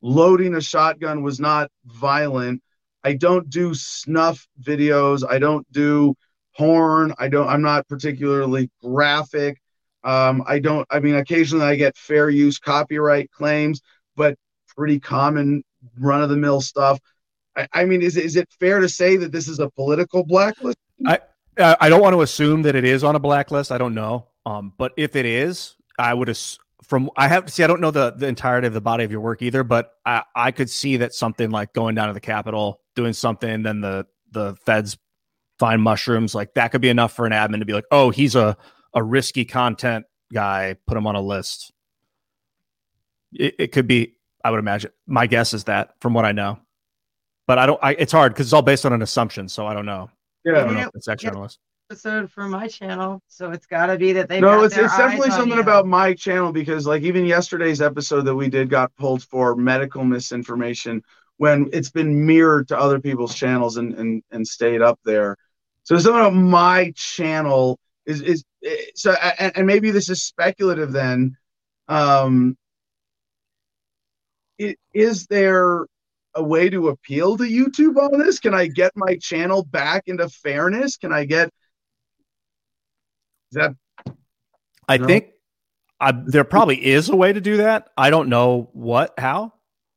Loading 0.00 0.54
a 0.54 0.60
shotgun 0.60 1.22
was 1.22 1.40
not 1.40 1.70
violent. 1.86 2.62
I 3.04 3.14
don't 3.14 3.48
do 3.50 3.74
snuff 3.74 4.46
videos. 4.62 5.24
I 5.28 5.38
don't 5.38 5.70
do 5.72 6.14
porn. 6.56 7.14
I 7.18 7.28
don't. 7.28 7.48
I'm 7.48 7.62
not 7.62 7.88
particularly 7.88 8.70
graphic. 8.82 9.60
Um, 10.04 10.42
I 10.46 10.58
don't. 10.58 10.86
I 10.90 11.00
mean, 11.00 11.14
occasionally 11.14 11.64
I 11.64 11.76
get 11.76 11.96
fair 11.96 12.30
use 12.30 12.58
copyright 12.58 13.30
claims, 13.32 13.80
but 14.16 14.36
pretty 14.76 15.00
common 15.00 15.64
run 15.98 16.22
of 16.22 16.28
the 16.28 16.36
mill 16.36 16.60
stuff. 16.60 17.00
I, 17.56 17.66
I 17.72 17.84
mean, 17.84 18.02
is 18.02 18.16
is 18.16 18.36
it 18.36 18.48
fair 18.60 18.80
to 18.80 18.88
say 18.88 19.16
that 19.16 19.32
this 19.32 19.48
is 19.48 19.58
a 19.58 19.68
political 19.70 20.24
blacklist? 20.24 20.78
I 21.04 21.18
I 21.58 21.88
don't 21.88 22.00
want 22.00 22.14
to 22.14 22.22
assume 22.22 22.62
that 22.62 22.76
it 22.76 22.84
is 22.84 23.02
on 23.02 23.16
a 23.16 23.18
blacklist. 23.18 23.72
I 23.72 23.78
don't 23.78 23.94
know. 23.94 24.26
Um, 24.46 24.72
but 24.78 24.92
if 24.96 25.16
it 25.16 25.26
is, 25.26 25.76
I 25.98 26.14
would 26.14 26.28
as- 26.28 26.58
from 26.88 27.10
I 27.16 27.28
have 27.28 27.44
to 27.44 27.52
see, 27.52 27.62
I 27.62 27.66
don't 27.66 27.80
know 27.80 27.90
the 27.90 28.12
the 28.12 28.26
entirety 28.26 28.66
of 28.66 28.72
the 28.74 28.80
body 28.80 29.04
of 29.04 29.12
your 29.12 29.20
work 29.20 29.42
either, 29.42 29.62
but 29.62 29.92
I 30.04 30.22
I 30.34 30.50
could 30.50 30.70
see 30.70 30.96
that 30.96 31.14
something 31.14 31.50
like 31.50 31.72
going 31.74 31.94
down 31.94 32.08
to 32.08 32.14
the 32.14 32.20
Capitol, 32.20 32.80
doing 32.96 33.12
something, 33.12 33.62
then 33.62 33.80
the 33.80 34.06
the 34.30 34.56
feds 34.66 34.98
find 35.58 35.82
mushrooms, 35.82 36.34
like 36.34 36.54
that 36.54 36.68
could 36.72 36.80
be 36.80 36.88
enough 36.88 37.12
for 37.14 37.26
an 37.26 37.32
admin 37.32 37.58
to 37.58 37.64
be 37.64 37.72
like, 37.74 37.84
oh, 37.90 38.10
he's 38.10 38.34
a 38.34 38.56
a 38.94 39.02
risky 39.02 39.44
content 39.44 40.06
guy, 40.32 40.76
put 40.86 40.96
him 40.96 41.06
on 41.06 41.14
a 41.14 41.20
list. 41.20 41.72
It, 43.32 43.54
it 43.58 43.72
could 43.72 43.86
be, 43.86 44.14
I 44.42 44.50
would 44.50 44.58
imagine. 44.60 44.90
My 45.06 45.26
guess 45.26 45.52
is 45.52 45.64
that 45.64 45.90
from 46.00 46.14
what 46.14 46.24
I 46.24 46.32
know, 46.32 46.58
but 47.46 47.58
I 47.58 47.66
don't. 47.66 47.78
I, 47.82 47.92
it's 47.94 48.12
hard 48.12 48.32
because 48.32 48.46
it's 48.46 48.52
all 48.54 48.62
based 48.62 48.86
on 48.86 48.94
an 48.94 49.02
assumption, 49.02 49.48
so 49.48 49.66
I 49.66 49.74
don't 49.74 49.84
know. 49.86 50.10
Yeah. 50.44 50.52
I 50.52 50.56
Yeah. 50.56 50.64
don't 50.64 50.74
know 50.74 50.80
if 50.80 50.90
it's 50.94 51.08
extra 51.08 51.26
yeah. 51.28 51.32
on 51.32 51.36
the 51.36 51.42
list. 51.42 51.58
Episode 51.90 52.30
for 52.30 52.46
my 52.46 52.68
channel, 52.68 53.22
so 53.28 53.50
it's 53.50 53.64
got 53.64 53.86
to 53.86 53.96
be 53.96 54.12
that 54.12 54.28
they. 54.28 54.42
No, 54.42 54.62
it's 54.62 54.76
it's 54.76 54.94
definitely 54.94 55.30
something 55.30 55.58
about 55.58 55.86
my 55.86 56.12
channel 56.12 56.52
because 56.52 56.86
like 56.86 57.02
even 57.02 57.24
yesterday's 57.24 57.80
episode 57.80 58.26
that 58.26 58.34
we 58.34 58.50
did 58.50 58.68
got 58.68 58.94
pulled 58.96 59.22
for 59.22 59.56
medical 59.56 60.04
misinformation 60.04 61.02
when 61.38 61.70
it's 61.72 61.88
been 61.88 62.26
mirrored 62.26 62.68
to 62.68 62.78
other 62.78 63.00
people's 63.00 63.34
channels 63.34 63.78
and 63.78 63.94
and, 63.94 64.22
and 64.30 64.46
stayed 64.46 64.82
up 64.82 65.00
there. 65.06 65.34
So 65.84 65.96
something 65.96 66.20
about 66.20 66.34
my 66.34 66.92
channel 66.94 67.78
is 68.04 68.20
is 68.20 68.44
eh, 68.62 68.76
so 68.94 69.12
and, 69.12 69.56
and 69.56 69.66
maybe 69.66 69.90
this 69.90 70.10
is 70.10 70.22
speculative 70.22 70.92
then. 70.92 71.38
Um 71.88 72.58
it, 74.58 74.76
is 74.92 75.26
there 75.28 75.86
a 76.34 76.42
way 76.42 76.68
to 76.68 76.88
appeal 76.88 77.38
to 77.38 77.44
YouTube 77.44 77.96
on 77.96 78.18
this? 78.18 78.40
Can 78.40 78.52
I 78.52 78.66
get 78.66 78.92
my 78.94 79.16
channel 79.16 79.64
back 79.64 80.02
into 80.06 80.28
fairness? 80.28 80.98
Can 80.98 81.14
I 81.14 81.24
get 81.24 81.48
is 81.48 81.52
that 83.52 83.74
I 84.88 84.98
think 84.98 85.26
I, 86.00 86.12
there 86.12 86.44
probably 86.44 86.84
is 86.84 87.08
a 87.08 87.16
way 87.16 87.32
to 87.32 87.40
do 87.40 87.58
that. 87.58 87.88
I 87.96 88.10
don't 88.10 88.28
know 88.28 88.70
what, 88.72 89.14
how. 89.18 89.52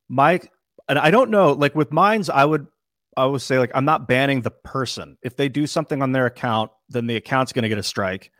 My, 0.09 0.41
and 0.89 0.99
I 0.99 1.11
don't 1.11 1.29
know. 1.29 1.53
Like 1.53 1.75
with 1.75 1.91
Minds, 1.91 2.29
I 2.29 2.43
would, 2.43 2.67
I 3.15 3.25
would 3.25 3.41
say 3.41 3.59
like 3.59 3.71
I'm 3.73 3.85
not 3.85 4.07
banning 4.07 4.41
the 4.41 4.51
person. 4.51 5.17
If 5.21 5.35
they 5.35 5.49
do 5.49 5.67
something 5.67 6.01
on 6.01 6.11
their 6.11 6.25
account, 6.25 6.71
then 6.89 7.07
the 7.07 7.17
account's 7.17 7.53
going 7.53 7.63
to 7.63 7.69
get 7.69 7.77
a 7.77 7.83
strike. 7.83 8.31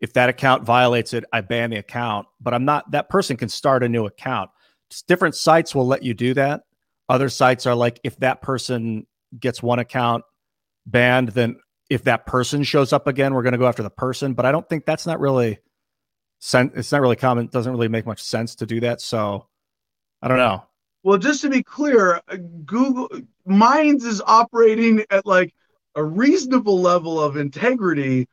If 0.00 0.12
that 0.14 0.28
account 0.28 0.64
violates 0.64 1.14
it, 1.14 1.24
I 1.32 1.40
ban 1.40 1.70
the 1.70 1.76
account. 1.76 2.26
But 2.40 2.52
I'm 2.52 2.64
not. 2.64 2.90
That 2.90 3.08
person 3.08 3.36
can 3.36 3.48
start 3.48 3.82
a 3.82 3.88
new 3.88 4.06
account. 4.06 4.50
Just 4.90 5.06
different 5.06 5.34
sites 5.34 5.74
will 5.74 5.86
let 5.86 6.02
you 6.02 6.14
do 6.14 6.34
that. 6.34 6.62
Other 7.08 7.28
sites 7.28 7.66
are 7.66 7.74
like 7.74 8.00
if 8.02 8.16
that 8.18 8.42
person 8.42 9.06
gets 9.38 9.62
one 9.62 9.78
account 9.78 10.24
banned, 10.86 11.30
then 11.30 11.56
if 11.90 12.04
that 12.04 12.26
person 12.26 12.62
shows 12.62 12.92
up 12.92 13.06
again, 13.06 13.34
we're 13.34 13.42
going 13.42 13.52
to 13.52 13.58
go 13.58 13.66
after 13.66 13.82
the 13.82 13.90
person. 13.90 14.34
But 14.34 14.46
I 14.46 14.52
don't 14.52 14.68
think 14.68 14.84
that's 14.84 15.06
not 15.06 15.20
really 15.20 15.58
it's 16.52 16.92
not 16.92 17.00
really 17.00 17.16
common. 17.16 17.46
It 17.46 17.52
doesn't 17.52 17.72
really 17.72 17.88
make 17.88 18.06
much 18.06 18.22
sense 18.22 18.54
to 18.56 18.66
do 18.66 18.80
that. 18.80 19.00
So 19.00 19.46
I 20.20 20.28
don't 20.28 20.36
know. 20.38 20.64
Well, 21.02 21.18
just 21.18 21.42
to 21.42 21.50
be 21.50 21.62
clear, 21.62 22.20
uh, 22.28 22.36
Google 22.64 23.08
Minds 23.46 24.04
is 24.04 24.22
operating 24.26 25.04
at 25.10 25.26
like 25.26 25.54
a 25.94 26.02
reasonable 26.02 26.80
level 26.80 27.20
of 27.22 27.36
integrity 27.36 28.26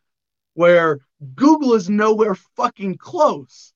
where 0.54 1.00
Google 1.36 1.74
is 1.74 1.90
nowhere 1.90 2.36
fucking 2.36 2.98
close. 2.98 3.74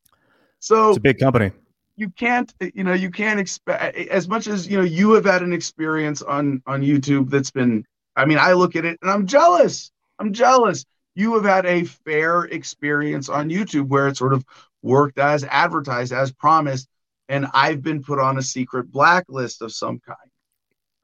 So 0.60 0.90
It's 0.90 0.98
a 0.98 1.02
big 1.02 1.20
company. 1.20 1.52
you 1.96 2.10
can't, 2.10 2.54
you 2.74 2.84
know, 2.84 2.94
you 2.94 3.12
can't 3.12 3.40
expect 3.40 3.96
as 3.98 4.28
much 4.28 4.48
as, 4.48 4.68
you 4.68 4.78
know, 4.78 4.84
you 4.84 5.12
have 5.14 5.26
had 5.26 5.44
an 5.44 5.54
experience 5.54 6.22
on 6.22 6.62
on 6.66 6.82
YouTube 6.82 7.30
that's 7.30 7.52
been 7.52 7.86
I 8.16 8.26
mean, 8.26 8.38
I 8.38 8.54
look 8.54 8.76
at 8.76 8.86
it 8.86 9.00
and 9.02 9.12
I'm 9.12 9.28
jealous. 9.28 9.92
I'm 10.20 10.34
jealous. 10.34 10.86
You 11.16 11.36
have 11.36 11.46
had 11.46 11.66
a 11.66 11.84
fair 11.84 12.44
experience 12.44 13.30
on 13.30 13.50
YouTube 13.50 13.88
where 13.88 14.08
it 14.08 14.18
sort 14.18 14.34
of 14.34 14.46
worked 14.82 15.18
as 15.18 15.44
advertised, 15.44 16.14
as 16.14 16.32
promised, 16.32 16.88
and 17.30 17.48
I've 17.54 17.82
been 17.82 18.04
put 18.04 18.20
on 18.20 18.38
a 18.38 18.42
secret 18.42 18.92
blacklist 18.92 19.62
of 19.62 19.74
some 19.74 20.00
kind. 20.00 20.18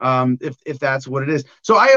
Um, 0.00 0.38
if 0.40 0.56
if 0.66 0.80
that's 0.80 1.06
what 1.06 1.22
it 1.22 1.28
is. 1.28 1.44
So 1.62 1.76
I, 1.76 1.94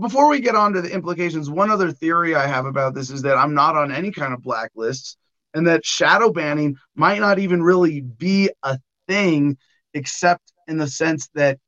before 0.00 0.28
we 0.28 0.40
get 0.40 0.56
on 0.56 0.72
to 0.72 0.82
the 0.82 0.92
implications, 0.92 1.48
one 1.48 1.70
other 1.70 1.92
theory 1.92 2.34
I 2.34 2.44
have 2.46 2.66
about 2.66 2.92
this 2.94 3.08
is 3.08 3.22
that 3.22 3.36
I'm 3.36 3.54
not 3.54 3.76
on 3.76 3.92
any 3.92 4.10
kind 4.10 4.34
of 4.34 4.40
blacklists, 4.40 5.16
and 5.54 5.66
that 5.68 5.86
shadow 5.86 6.32
banning 6.32 6.76
might 6.96 7.20
not 7.20 7.38
even 7.38 7.62
really 7.62 8.00
be 8.00 8.50
a 8.64 8.80
thing, 9.06 9.56
except 9.94 10.52
in 10.66 10.76
the 10.76 10.88
sense 10.88 11.28
that 11.34 11.58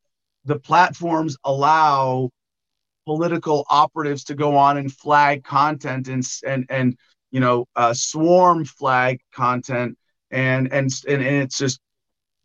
the 0.44 0.58
platforms 0.58 1.36
allow 1.44 2.30
political 3.08 3.64
operatives 3.70 4.22
to 4.24 4.34
go 4.34 4.54
on 4.54 4.76
and 4.76 4.92
flag 4.92 5.42
content 5.42 6.08
and 6.08 6.22
and 6.46 6.66
and 6.68 6.94
you 7.30 7.40
know 7.40 7.66
uh, 7.74 7.94
swarm 7.94 8.66
flag 8.66 9.18
content 9.32 9.96
and 10.30 10.70
and 10.70 10.92
and, 11.08 11.22
and 11.22 11.36
it's 11.44 11.56
just 11.56 11.80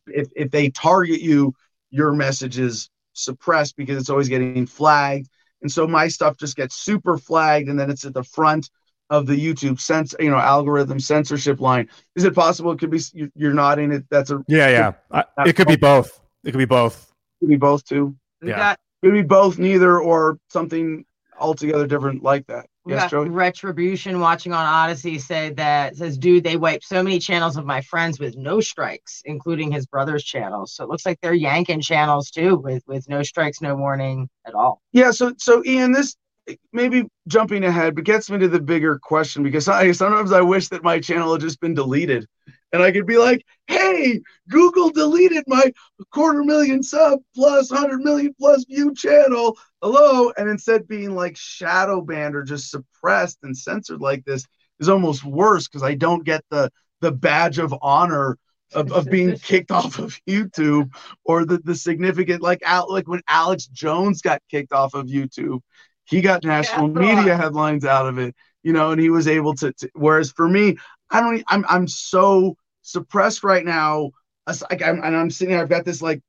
if, 0.08 0.30
if 0.38 0.50
they 0.52 0.70
target 0.70 1.20
you 1.20 1.54
your 1.92 2.14
message 2.14 2.58
is 2.58 2.90
suppressed 3.12 3.76
because 3.76 3.98
it's 3.98 4.10
always 4.10 4.30
getting 4.30 4.66
flagged 4.66 5.28
and 5.62 5.70
so 5.70 5.86
my 5.86 6.08
stuff 6.08 6.38
just 6.38 6.56
gets 6.56 6.76
super 6.78 7.18
flagged 7.18 7.68
and 7.68 7.78
then 7.78 7.90
it's 7.92 8.06
at 8.06 8.14
the 8.14 8.24
front 8.24 8.70
of 9.10 9.26
the 9.28 9.36
youtube 9.36 9.82
sense 9.82 10.16
you 10.18 10.30
know 10.30 10.38
algorithm 10.38 10.98
censorship 10.98 11.60
line 11.60 11.90
is 12.16 12.24
it 12.24 12.34
possible 12.34 12.72
it 12.72 12.80
could 12.80 12.90
be 12.90 13.02
you- 13.12 13.32
you're 13.36 13.54
nodding 13.54 13.92
it 13.92 14.06
that's 14.10 14.32
a 14.32 14.42
Yeah, 14.48 14.70
yeah. 15.12 15.26
I, 15.38 15.44
it 15.46 15.58
could 15.58 15.68
be 15.68 15.76
both. 15.76 16.22
It 16.46 16.52
could 16.52 16.58
be 16.68 16.74
both. 16.80 17.12
It 17.12 17.46
could 17.46 17.50
be 17.50 17.58
both 17.58 17.84
too 17.84 18.16
We 18.42 18.50
Yeah. 18.50 18.58
got 18.58 18.80
could 19.04 19.14
be 19.14 19.22
both 19.22 19.60
neither 19.60 20.00
or 20.00 20.38
something 20.50 21.06
altogether 21.40 21.88
different 21.88 22.24
like 22.24 22.46
that 22.48 22.68
yes 22.86 23.10
joey 23.10 23.30
retribution 23.30 24.20
watching 24.20 24.54
on 24.54 24.66
Odysee 24.66 25.20
said 25.20 25.58
that 25.58 25.96
says, 25.96 26.18
dude, 26.18 26.44
they 26.44 26.58
wiped 26.58 26.84
so 26.84 27.02
many 27.02 27.20
channels 27.20 27.58
of 27.58 27.66
my 27.66 27.82
friends 27.82 28.20
with 28.20 28.36
no 28.36 28.60
strikes, 28.60 29.22
including 29.26 29.72
his 29.72 29.86
brother's 29.86 30.24
channels. 30.24 30.74
So 30.74 30.84
it 30.84 30.90
looks 30.90 31.06
like 31.06 31.20
they're 31.22 31.34
yanking 31.34 31.82
channels 31.82 32.30
too 32.30 32.58
with 32.58 32.84
with 32.88 33.08
no 33.10 33.24
strikes, 33.24 33.62
no 33.62 33.76
warning 33.76 34.30
at 34.46 34.54
all. 34.54 34.82
Yeah, 34.92 35.12
so 35.12 35.34
so 35.38 35.64
Ian, 35.66 35.92
this 35.92 36.16
maybe 36.72 37.06
jumping 37.28 37.64
ahead, 37.64 37.96
but 37.96 38.04
gets 38.04 38.30
me 38.30 38.38
to 38.40 38.48
the 38.48 38.60
bigger 38.60 39.00
question 39.00 39.44
because 39.44 39.68
I 39.68 39.92
sometimes 39.92 40.32
I 40.32 40.42
wish 40.42 40.68
that 40.70 40.84
my 40.84 41.00
channel 41.00 41.32
had 41.32 41.42
just 41.42 41.60
been 41.60 41.74
deleted, 41.74 42.28
and 42.74 42.84
I 42.84 42.92
could 42.92 43.08
be 43.08 43.18
like, 43.18 43.46
"Hey, 43.68 44.22
Google 44.50 44.92
deleted 44.92 45.46
my 45.48 45.72
quarter 46.12 46.44
million 46.44 46.84
sub 46.84 47.20
plus 47.36 47.70
hundred 47.72 48.02
million 48.02 48.36
plus 48.40 48.66
view 48.66 48.94
channel. 48.96 49.58
Hello," 49.82 50.32
and 50.38 50.50
instead 50.50 50.88
being 50.88 51.16
like 51.16 51.38
shadow 51.38 52.02
banned 52.02 52.36
or 52.36 52.44
just 52.44 52.72
suppressed 52.72 53.40
and 53.44 53.58
censored 53.58 54.02
like 54.02 54.26
this 54.26 54.46
is 54.80 54.90
almost 54.90 55.24
worse 55.24 55.68
because 55.68 55.84
I 55.84 55.96
don't 55.96 56.26
get 56.26 56.44
the 56.52 56.72
the 57.02 57.12
badge 57.12 57.60
of 57.60 57.74
honor. 57.82 58.38
Of, 58.76 58.92
of 58.92 59.08
being 59.08 59.38
kicked 59.44 59.70
off 59.70 60.00
of 60.00 60.20
YouTube 60.28 60.90
or 61.26 61.46
the, 61.46 61.60
the 61.60 61.76
significant 61.76 62.42
like 62.42 62.62
out 62.66 62.90
like 62.90 63.08
when 63.08 63.22
Alex 63.30 63.68
Jones 63.68 64.22
got 64.24 64.42
kicked 64.50 64.74
off 64.74 64.96
of 64.96 65.06
YouTube 65.06 65.60
he 66.06 66.22
got 66.22 66.44
national 66.44 66.88
Yeah. 66.88 67.00
media 67.00 67.38
headlines 67.38 67.86
out 67.86 68.08
of 68.08 68.18
it 68.18 68.36
you 68.64 68.74
know 68.74 68.92
and 68.92 69.02
he 69.02 69.10
was 69.10 69.28
able 69.28 69.54
to, 69.56 69.74
to 69.74 69.90
whereas 69.94 70.32
for 70.32 70.48
me 70.48 70.78
i 71.10 71.22
don't 71.22 71.44
i'm 71.48 71.66
i'm 71.70 71.88
so 71.88 72.56
suppressed 72.84 73.44
right 73.44 73.66
now. 73.66 74.12
Like 74.48 74.82
I'm, 74.82 75.02
and 75.02 75.16
i'm 75.16 75.30
sitting 75.32 75.54
here 75.54 75.62
i've 75.62 75.70
got 75.70 75.86
this 75.86 76.02
like 76.02 76.22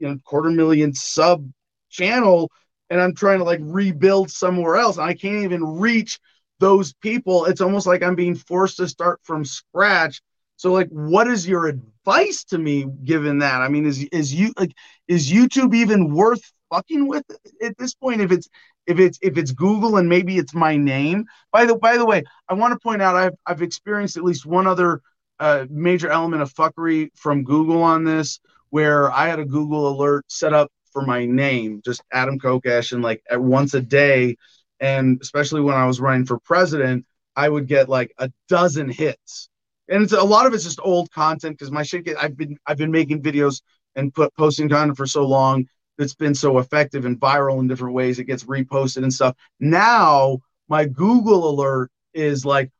you 0.00 0.08
know 0.08 0.18
quarter 0.24 0.50
million 0.50 0.92
sub 0.92 1.48
channel 1.88 2.50
and 2.90 3.00
i'm 3.00 3.14
trying 3.14 3.38
to 3.38 3.44
like 3.44 3.60
rebuild 3.62 4.28
somewhere 4.28 4.74
else 4.74 4.96
and 4.96 5.06
i 5.06 5.14
can't 5.14 5.44
even 5.44 5.64
reach 5.64 6.18
those 6.60 6.92
people. 6.92 7.46
It's 7.46 7.60
almost 7.60 7.86
like 7.86 8.02
i'm 8.02 8.14
being 8.14 8.36
forced 8.36 8.76
to 8.76 8.88
start 8.88 9.20
from 9.24 9.44
scratch. 9.44 10.20
So 10.56 10.72
like 10.72 10.88
what 10.90 11.26
is 11.26 11.48
your 11.48 11.66
advice 11.66 12.44
to 12.44 12.58
me 12.58 12.86
given 13.04 13.38
that? 13.38 13.62
I 13.62 13.68
mean 13.68 13.86
is 13.86 14.04
is 14.12 14.32
you 14.32 14.52
like 14.56 14.72
is 15.08 15.32
youtube 15.32 15.74
even 15.74 16.14
worth 16.14 16.42
fucking 16.70 17.08
with 17.08 17.24
at 17.62 17.76
this 17.78 17.94
point? 17.94 18.20
If 18.20 18.30
it's 18.30 18.48
if 18.86 18.98
it's 18.98 19.18
if 19.22 19.38
it's 19.38 19.52
Google 19.52 19.96
and 19.96 20.08
maybe 20.08 20.38
it's 20.38 20.54
my 20.54 20.76
name. 20.76 21.24
By 21.50 21.64
the 21.64 21.76
by 21.76 21.96
the 21.96 22.06
way, 22.06 22.22
I 22.48 22.54
want 22.54 22.72
to 22.72 22.78
point 22.78 23.02
out 23.02 23.16
I've 23.16 23.34
I've 23.46 23.62
experienced 23.62 24.16
at 24.16 24.24
least 24.24 24.46
one 24.46 24.66
other 24.66 25.00
uh, 25.40 25.66
major 25.70 26.10
element 26.10 26.42
of 26.42 26.52
fuckery 26.52 27.08
from 27.16 27.42
Google 27.42 27.82
on 27.82 28.04
this, 28.04 28.40
where 28.68 29.10
I 29.10 29.26
had 29.26 29.40
a 29.40 29.44
Google 29.44 29.88
alert 29.88 30.26
set 30.28 30.52
up 30.52 30.70
for 30.92 31.02
my 31.02 31.24
name, 31.24 31.80
just 31.84 32.02
Adam 32.12 32.38
Kokesh, 32.38 32.92
and 32.92 33.02
like 33.02 33.22
at 33.30 33.40
once 33.40 33.74
a 33.74 33.80
day, 33.80 34.36
and 34.78 35.18
especially 35.22 35.62
when 35.62 35.74
I 35.74 35.86
was 35.86 36.00
running 36.00 36.26
for 36.26 36.38
president, 36.38 37.06
I 37.34 37.48
would 37.48 37.66
get 37.66 37.88
like 37.88 38.12
a 38.18 38.30
dozen 38.48 38.90
hits, 38.90 39.48
and 39.88 40.02
it's 40.02 40.12
a 40.12 40.22
lot 40.22 40.46
of 40.46 40.52
it's 40.52 40.64
just 40.64 40.80
old 40.82 41.10
content 41.10 41.58
because 41.58 41.72
my 41.72 41.82
shit 41.82 42.04
get 42.04 42.22
I've 42.22 42.36
been 42.36 42.58
I've 42.66 42.78
been 42.78 42.92
making 42.92 43.22
videos 43.22 43.62
and 43.96 44.12
put 44.12 44.34
posting 44.36 44.68
content 44.68 44.96
for 44.96 45.06
so 45.06 45.26
long 45.26 45.66
that's 45.96 46.14
been 46.14 46.34
so 46.34 46.58
effective 46.58 47.04
and 47.06 47.18
viral 47.18 47.60
in 47.60 47.66
different 47.66 47.94
ways. 47.94 48.18
It 48.18 48.24
gets 48.24 48.44
reposted 48.44 49.02
and 49.04 49.12
stuff. 49.12 49.36
Now 49.58 50.38
my 50.68 50.84
Google 50.84 51.48
alert 51.50 51.90
is 52.14 52.44
like 52.44 52.70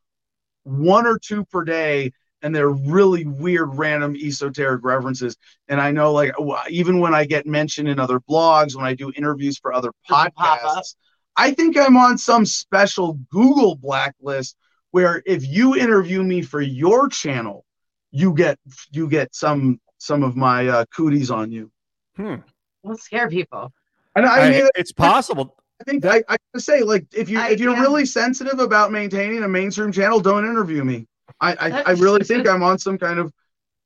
one 0.63 1.07
or 1.07 1.17
two 1.17 1.45
per 1.45 1.63
day, 1.63 2.11
and 2.41 2.53
they're 2.55 2.69
really 2.69 3.25
weird, 3.25 3.75
random, 3.77 4.15
esoteric 4.15 4.83
references. 4.83 5.35
And 5.67 5.79
I 5.79 5.91
know, 5.91 6.11
like, 6.13 6.33
even 6.69 6.99
when 6.99 7.13
I 7.13 7.25
get 7.25 7.45
mentioned 7.45 7.87
in 7.87 7.99
other 7.99 8.19
blogs, 8.19 8.75
when 8.75 8.85
I 8.85 8.93
do 8.93 9.11
interviews 9.15 9.57
for 9.57 9.73
other 9.73 9.91
Doesn't 10.07 10.33
pop 10.35 10.59
up. 10.63 10.77
podcasts, 10.77 10.95
I 11.35 11.51
think 11.51 11.77
I'm 11.77 11.97
on 11.97 12.17
some 12.17 12.45
special 12.45 13.13
Google 13.31 13.75
blacklist 13.75 14.55
where 14.91 15.21
if 15.25 15.47
you 15.47 15.75
interview 15.75 16.23
me 16.23 16.41
for 16.41 16.61
your 16.61 17.07
channel, 17.07 17.65
you 18.11 18.33
get 18.33 18.59
you 18.91 19.07
get 19.07 19.33
some 19.33 19.79
some 19.97 20.23
of 20.23 20.35
my 20.35 20.67
uh, 20.67 20.85
cooties 20.93 21.31
on 21.31 21.51
you. 21.51 21.71
Hmm. 22.17 22.35
Don't 22.83 22.99
scare 22.99 23.29
people. 23.29 23.71
And 24.15 24.25
I, 24.25 24.47
I- 24.47 24.49
mean, 24.49 24.69
it's 24.75 24.91
possible. 24.91 25.55
I 25.79 25.83
think 25.83 26.05
I, 26.05 26.21
I 26.29 26.37
say, 26.57 26.83
like, 26.83 27.05
if 27.13 27.27
you 27.29 27.39
I- 27.39 27.49
if 27.49 27.59
you're 27.59 27.73
yeah. 27.73 27.81
really 27.81 28.05
sensitive 28.05 28.59
about 28.59 28.91
maintaining 28.91 29.43
a 29.43 29.47
mainstream 29.47 29.91
channel, 29.91 30.19
don't 30.19 30.45
interview 30.45 30.83
me. 30.83 31.07
I 31.39 31.53
I, 31.53 31.81
I 31.81 31.91
really 31.91 32.23
think 32.23 32.47
I'm 32.47 32.63
on 32.63 32.77
some 32.79 32.97
kind 32.97 33.19
of 33.19 33.33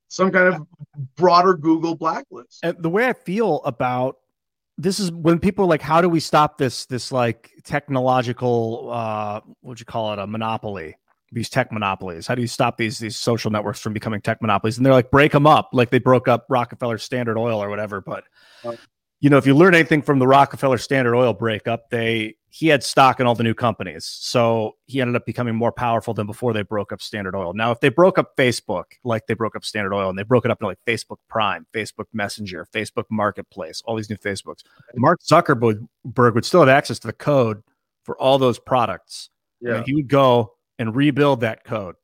some 0.08 0.30
kind 0.30 0.54
of 0.54 0.66
broader 1.16 1.54
Google 1.54 1.96
blacklist. 1.96 2.60
And 2.62 2.76
the 2.80 2.90
way 2.90 3.06
I 3.06 3.12
feel 3.12 3.62
about 3.64 4.16
this 4.78 5.00
is 5.00 5.10
when 5.10 5.38
people 5.38 5.64
are 5.64 5.68
like, 5.68 5.82
how 5.82 6.00
do 6.00 6.08
we 6.08 6.20
stop 6.20 6.58
this 6.58 6.86
this 6.86 7.10
like 7.12 7.50
technological 7.64 8.90
uh 8.92 9.40
what 9.60 9.70
would 9.70 9.80
you 9.80 9.86
call 9.86 10.12
it 10.12 10.18
a 10.18 10.26
monopoly? 10.26 10.96
These 11.32 11.48
tech 11.48 11.72
monopolies. 11.72 12.26
How 12.26 12.34
do 12.34 12.40
you 12.40 12.48
stop 12.48 12.76
these 12.76 12.98
these 12.98 13.16
social 13.16 13.50
networks 13.50 13.80
from 13.80 13.92
becoming 13.92 14.20
tech 14.20 14.40
monopolies? 14.40 14.76
And 14.76 14.86
they're 14.86 14.92
like, 14.92 15.10
break 15.10 15.32
them 15.32 15.46
up, 15.46 15.70
like 15.72 15.90
they 15.90 15.98
broke 15.98 16.28
up 16.28 16.46
Rockefeller 16.48 16.98
Standard 16.98 17.36
Oil 17.36 17.62
or 17.62 17.68
whatever. 17.68 18.00
But 18.00 18.24
you 19.20 19.30
know, 19.30 19.38
if 19.38 19.46
you 19.46 19.54
learn 19.54 19.74
anything 19.74 20.02
from 20.02 20.18
the 20.18 20.26
Rockefeller 20.26 20.78
Standard 20.78 21.16
Oil 21.16 21.32
breakup, 21.32 21.90
they 21.90 22.36
he 22.58 22.68
had 22.68 22.82
stock 22.82 23.20
in 23.20 23.26
all 23.26 23.34
the 23.34 23.42
new 23.42 23.52
companies, 23.52 24.06
so 24.06 24.76
he 24.86 25.02
ended 25.02 25.14
up 25.14 25.26
becoming 25.26 25.54
more 25.54 25.72
powerful 25.72 26.14
than 26.14 26.26
before 26.26 26.54
they 26.54 26.62
broke 26.62 26.90
up 26.90 27.02
Standard 27.02 27.36
Oil. 27.36 27.52
Now, 27.52 27.70
if 27.70 27.80
they 27.80 27.90
broke 27.90 28.16
up 28.18 28.34
Facebook, 28.34 28.84
like 29.04 29.26
they 29.26 29.34
broke 29.34 29.54
up 29.56 29.62
Standard 29.62 29.92
Oil, 29.92 30.08
and 30.08 30.18
they 30.18 30.22
broke 30.22 30.46
it 30.46 30.50
up 30.50 30.62
into 30.62 30.68
like 30.68 30.78
Facebook 30.86 31.18
Prime, 31.28 31.66
Facebook 31.74 32.06
Messenger, 32.14 32.66
Facebook 32.72 33.04
Marketplace, 33.10 33.82
all 33.84 33.94
these 33.94 34.08
new 34.08 34.16
Facebooks, 34.16 34.62
Mark 34.94 35.20
Zuckerberg 35.20 36.34
would 36.34 36.46
still 36.46 36.60
have 36.60 36.70
access 36.70 36.98
to 37.00 37.06
the 37.06 37.12
code 37.12 37.62
for 38.04 38.16
all 38.18 38.38
those 38.38 38.58
products. 38.58 39.28
Yeah. 39.60 39.76
And 39.76 39.86
he 39.86 39.94
would 39.94 40.08
go 40.08 40.54
and 40.78 40.96
rebuild 40.96 41.42
that 41.42 41.62
code. 41.62 41.96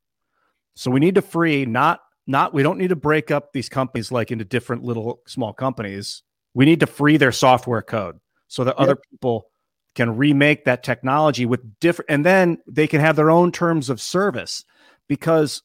So 0.74 0.90
we 0.90 1.00
need 1.00 1.14
to 1.14 1.22
free 1.22 1.64
not 1.64 2.00
not 2.26 2.52
we 2.52 2.62
don't 2.62 2.76
need 2.76 2.88
to 2.88 2.96
break 2.96 3.30
up 3.30 3.54
these 3.54 3.70
companies 3.70 4.12
like 4.12 4.30
into 4.30 4.44
different 4.44 4.84
little 4.84 5.22
small 5.26 5.54
companies. 5.54 6.22
We 6.52 6.66
need 6.66 6.80
to 6.80 6.86
free 6.86 7.16
their 7.16 7.32
software 7.32 7.80
code 7.80 8.20
so 8.48 8.64
that 8.64 8.74
Yep. 8.78 8.82
other 8.82 8.96
people 9.10 9.46
can 9.94 10.16
remake 10.16 10.64
that 10.64 10.82
technology 10.82 11.44
with 11.46 11.60
different 11.80 12.10
and 12.10 12.24
then 12.24 12.58
they 12.66 12.86
can 12.86 13.00
have 13.00 13.16
their 13.16 13.30
own 13.30 13.52
terms 13.52 13.90
of 13.90 14.00
service 14.00 14.64
because 15.08 15.62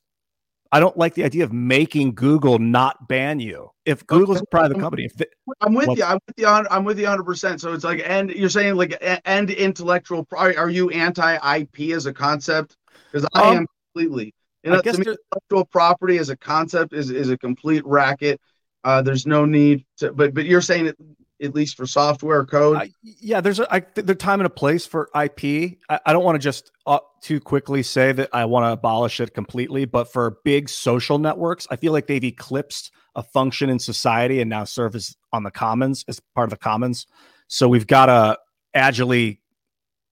I 0.69 0.81
don't 0.81 0.97
like 0.97 1.13
the 1.13 1.23
idea 1.23 1.45
of 1.45 1.53
making 1.53 2.15
Google 2.15 2.59
not 2.59 3.07
ban 3.07 3.39
you. 3.39 3.69
If 3.85 4.05
Google's 4.05 4.41
a 4.41 4.45
private 4.51 4.77
company, 4.79 5.05
if 5.05 5.13
they, 5.13 5.25
I'm 5.61 5.73
with 5.73 5.87
Well- 5.87 5.97
you. 5.97 6.03
I'm 6.03 6.19
with 6.27 6.35
you. 6.37 6.45
on- 6.47 6.67
I'm 6.69 6.83
with 6.83 6.99
you 6.99 7.05
100. 7.05 7.23
percent 7.23 7.61
So 7.61 7.71
it's 7.71 7.85
like, 7.85 8.03
and 8.05 8.29
you're 8.31 8.49
saying 8.49 8.75
like, 8.75 8.97
and 9.23 9.49
intellectual. 9.49 10.27
Are 10.35 10.69
you 10.69 10.89
anti-IP 10.89 11.91
as 11.93 12.05
a 12.05 12.11
concept? 12.13 12.75
Because 13.11 13.25
I 13.33 13.51
Um, 13.51 13.57
am 13.59 13.65
completely. 13.93 14.33
You 14.63 14.73
I 14.73 14.81
guess 14.81 14.97
me, 14.97 15.05
intellectual 15.07 15.63
property 15.71 16.17
as 16.17 16.29
a 16.29 16.35
concept 16.35 16.93
is 16.93 17.11
is 17.11 17.29
a 17.29 17.37
complete 17.37 17.85
racket. 17.85 18.41
Uh, 18.83 19.01
there's 19.01 19.25
no 19.25 19.45
need 19.45 19.85
to, 19.99 20.11
but 20.11 20.33
but 20.33 20.45
you're 20.45 20.61
saying 20.61 20.87
it 20.87 20.97
at 21.41 21.53
least 21.53 21.77
for 21.77 21.85
software 21.85 22.45
code. 22.45 22.77
I, 22.77 22.91
yeah, 23.03 23.41
there's 23.41 23.59
a 23.59 23.73
I, 23.73 23.79
th- 23.79 24.05
there's 24.05 24.17
time 24.17 24.39
and 24.39 24.47
a 24.47 24.51
place 24.51 24.85
for 24.85 25.09
IP. 25.15 25.77
I, 25.89 25.99
I 26.05 26.13
don't 26.13 26.23
want 26.23 26.35
to 26.35 26.39
just 26.39 26.71
uh, 26.85 26.99
too 27.21 27.39
quickly 27.39 27.83
say 27.83 28.11
that 28.11 28.29
I 28.33 28.45
want 28.45 28.65
to 28.65 28.71
abolish 28.71 29.19
it 29.19 29.33
completely, 29.33 29.85
but 29.85 30.11
for 30.11 30.39
big 30.43 30.69
social 30.69 31.19
networks, 31.19 31.67
I 31.69 31.75
feel 31.75 31.93
like 31.93 32.07
they've 32.07 32.23
eclipsed 32.23 32.91
a 33.15 33.23
function 33.23 33.69
in 33.69 33.79
society 33.79 34.41
and 34.41 34.49
now 34.49 34.63
serve 34.63 34.95
as 34.95 35.15
on 35.33 35.43
the 35.43 35.51
commons 35.51 36.05
as 36.07 36.19
part 36.35 36.45
of 36.45 36.51
the 36.51 36.57
commons. 36.57 37.07
So 37.47 37.67
we've 37.67 37.87
got 37.87 38.07
to 38.07 38.37
agilely 38.73 39.41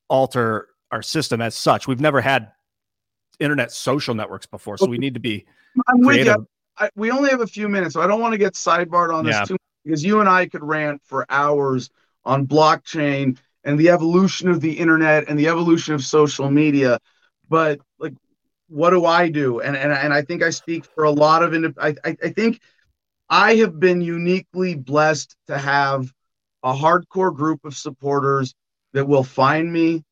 alter 0.10 0.70
our 0.92 1.02
system 1.02 1.42
as 1.42 1.56
such. 1.56 1.88
We've 1.88 2.00
never 2.00 2.22
had 2.22 2.52
internet 3.40 3.72
social 3.72 4.16
networks 4.16 4.46
before, 4.46 4.78
so 4.78 4.86
we 4.86 4.98
need 4.98 5.16
to 5.16 5.20
be 5.20 5.46
I'm 5.88 6.02
with 6.02 6.26
you. 6.26 6.48
I, 6.78 6.90
we 6.96 7.10
only 7.12 7.30
have 7.30 7.42
a 7.42 7.48
few 7.48 7.70
minutes, 7.70 7.94
so 7.94 8.02
I 8.02 8.08
don't 8.08 8.20
want 8.20 8.34
to 8.34 8.38
get 8.38 8.54
sidebarred 8.54 9.14
on 9.14 9.26
this 9.26 9.36
Yeah. 9.36 9.46
too 9.46 9.54
much 9.54 9.62
because 9.86 10.04
you 10.04 10.20
and 10.20 10.30
I 10.30 10.48
could 10.48 10.64
rant 10.64 11.02
for 11.06 11.26
hours 11.30 11.90
on 12.26 12.48
blockchain 12.48 13.38
and 13.64 13.80
the 13.80 13.90
evolution 13.90 14.50
of 14.50 14.62
the 14.62 14.74
internet 14.74 15.30
and 15.30 15.40
the 15.40 15.48
evolution 15.48 15.94
of 15.94 16.04
social 16.04 16.50
media. 16.52 17.00
But 17.50 17.80
like, 18.00 18.14
what 18.68 18.92
do 18.92 19.06
I 19.06 19.30
do? 19.30 19.62
And 19.62 19.76
and, 19.78 19.92
and 19.94 20.14
I 20.14 20.24
think 20.24 20.44
I 20.44 20.50
speak 20.50 20.86
for 20.86 21.04
a 21.04 21.12
lot 21.12 21.44
of 21.44 21.54
I 21.80 21.96
I 22.06 22.30
think 22.30 22.60
I 23.30 23.56
have 23.56 23.80
been 23.80 24.02
uniquely 24.02 24.76
blessed 24.76 25.36
to 25.48 25.58
have 25.58 26.12
a 26.64 26.74
hardcore 26.74 27.36
group 27.36 27.64
of 27.66 27.76
supporters 27.76 28.54
that 28.94 29.08
will 29.08 29.24
find 29.24 29.72
me, 29.72 30.04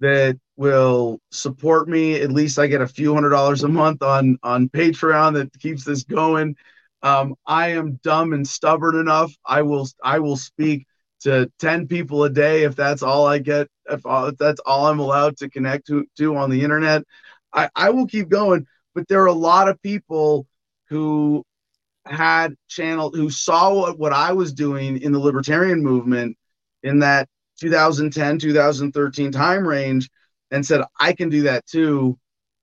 that 0.00 0.38
will 0.56 1.20
support 1.30 1.88
me. 1.88 2.20
At 2.20 2.32
least 2.32 2.58
I 2.58 2.66
get 2.66 2.80
a 2.80 2.88
few 2.88 3.14
hundred 3.14 3.30
dollars 3.30 3.62
a 3.62 3.68
month 3.68 4.02
on 4.02 4.38
on 4.42 4.68
Patreon 4.68 5.34
that 5.34 5.58
keeps 5.60 5.84
this 5.84 6.04
going. 6.04 6.56
Um, 7.02 7.34
I 7.46 7.70
am 7.70 7.98
dumb 8.04 8.32
and 8.32 8.46
stubborn 8.46 8.96
enough. 8.96 9.32
I 9.44 9.62
will 9.62 9.88
I 10.02 10.20
will 10.20 10.36
speak 10.36 10.86
to 11.22 11.50
10 11.58 11.88
people 11.88 12.24
a 12.24 12.30
day 12.30 12.64
if 12.64 12.74
that's 12.76 13.02
all 13.02 13.26
I 13.26 13.38
get, 13.38 13.68
if, 13.88 14.04
all, 14.04 14.26
if 14.26 14.36
that's 14.38 14.60
all 14.66 14.86
I'm 14.86 14.98
allowed 14.98 15.36
to 15.38 15.48
connect 15.48 15.86
to, 15.86 16.04
to 16.18 16.36
on 16.36 16.50
the 16.50 16.62
internet. 16.62 17.02
I, 17.52 17.68
I 17.76 17.90
will 17.90 18.06
keep 18.06 18.28
going, 18.28 18.66
but 18.94 19.06
there 19.08 19.22
are 19.22 19.26
a 19.26 19.32
lot 19.32 19.68
of 19.68 19.80
people 19.82 20.46
who 20.88 21.44
had 22.06 22.54
channel 22.68 23.10
who 23.10 23.30
saw 23.30 23.72
what, 23.72 23.98
what 23.98 24.12
I 24.12 24.32
was 24.32 24.52
doing 24.52 25.00
in 25.00 25.12
the 25.12 25.20
libertarian 25.20 25.82
movement 25.82 26.36
in 26.82 26.98
that 27.00 27.28
2010 27.60 28.38
2013 28.38 29.30
time 29.30 29.66
range 29.66 30.10
and 30.50 30.66
said 30.66 30.82
I 30.98 31.12
can 31.12 31.28
do 31.28 31.42
that 31.42 31.64
too 31.66 32.18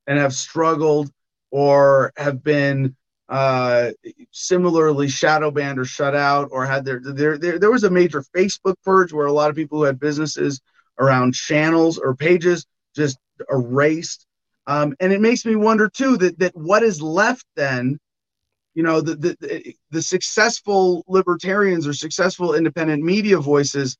and 0.07 0.19
have 0.19 0.33
struggled 0.33 1.09
or 1.51 2.11
have 2.17 2.43
been 2.43 2.95
uh, 3.29 3.91
similarly 4.31 5.07
shadow 5.07 5.51
banned 5.51 5.79
or 5.79 5.85
shut 5.85 6.15
out 6.15 6.49
or 6.51 6.65
had 6.65 6.83
their 6.83 6.99
there, 6.99 7.37
there 7.37 7.59
there 7.59 7.71
was 7.71 7.83
a 7.83 7.89
major 7.89 8.23
Facebook 8.35 8.75
purge 8.83 9.13
where 9.13 9.27
a 9.27 9.31
lot 9.31 9.49
of 9.49 9.55
people 9.55 9.77
who 9.77 9.83
had 9.83 9.99
businesses 9.99 10.59
around 10.97 11.33
channels 11.33 11.97
or 11.97 12.15
pages 12.15 12.65
just 12.95 13.17
erased. 13.51 14.25
Um, 14.67 14.95
and 14.99 15.13
it 15.13 15.21
makes 15.21 15.45
me 15.45 15.55
wonder 15.55 15.87
too 15.89 16.17
that 16.17 16.39
that 16.39 16.55
what 16.55 16.83
is 16.83 17.01
left 17.01 17.45
then 17.55 17.99
you 18.73 18.83
know 18.83 19.01
the, 19.01 19.15
the 19.15 19.37
the 19.39 19.75
the 19.91 20.01
successful 20.01 21.03
libertarians 21.07 21.87
or 21.87 21.93
successful 21.93 22.55
independent 22.55 23.03
media 23.03 23.37
voices 23.37 23.97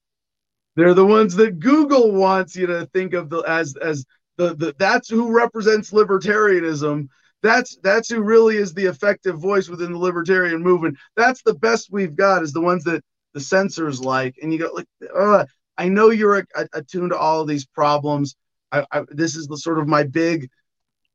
they're 0.76 0.94
the 0.94 1.06
ones 1.06 1.36
that 1.36 1.60
Google 1.60 2.12
wants 2.12 2.56
you 2.56 2.68
to 2.68 2.86
think 2.94 3.14
of 3.14 3.30
the 3.30 3.40
as 3.40 3.76
as 3.76 4.06
the, 4.38 4.56
the 4.56 4.76
that's 4.78 5.10
who 5.10 5.32
represents 5.32 5.92
libertarianism 5.92 7.10
that's 7.42 7.78
that's 7.84 8.10
who 8.10 8.22
really 8.22 8.58
is 8.58 8.74
the 8.74 8.86
effective 8.86 9.40
voice 9.40 9.70
within 9.70 9.94
the 9.94 9.98
libertarian 9.98 10.62
movement. 10.62 10.98
That's 11.16 11.42
the 11.44 11.54
best 11.54 11.90
we've 11.92 12.16
got 12.16 12.44
is 12.44 12.54
the 12.54 12.62
ones 12.62 12.84
that 12.84 13.04
the 13.34 13.40
censors 13.40 14.02
like. 14.02 14.36
And 14.42 14.52
you 14.52 14.60
go 14.60 14.72
like 14.74 14.88
uh, 15.16 15.46
i 15.78 15.88
know 15.88 16.10
you're 16.10 16.46
attuned 16.74 17.12
to 17.12 17.18
all 17.18 17.42
of 17.42 17.48
these 17.48 17.66
problems. 17.66 18.36
I, 18.72 18.86
I 18.92 19.04
this 19.10 19.36
is 19.36 19.48
the 19.48 19.58
sort 19.58 19.80
of 19.80 19.88
my 19.88 20.04
big 20.04 20.50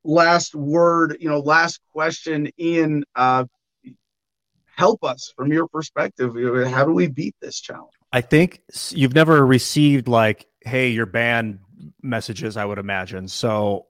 last 0.03 0.55
word 0.55 1.17
you 1.21 1.29
know 1.31 1.41
last 1.41 1.81
question 1.93 2.51
ian 2.59 3.05
uh 3.15 3.45
help 4.77 5.05
us 5.05 5.33
from 5.37 5.53
your 5.53 5.69
perspective. 5.69 6.35
How 6.69 6.85
do 6.85 6.93
we 6.93 7.07
beat 7.07 7.35
this 7.41 7.61
challenge? 7.61 7.93
I 8.13 8.21
think 8.21 8.63
you've 8.91 9.15
never 9.15 9.45
received 9.45 10.09
like, 10.09 10.47
"Hey, 10.61 10.91
you're 10.91 11.07
banned" 11.07 11.61
messages. 12.05 12.57
I 12.57 12.65
would 12.65 12.79
imagine. 12.79 13.27
So 13.27 13.87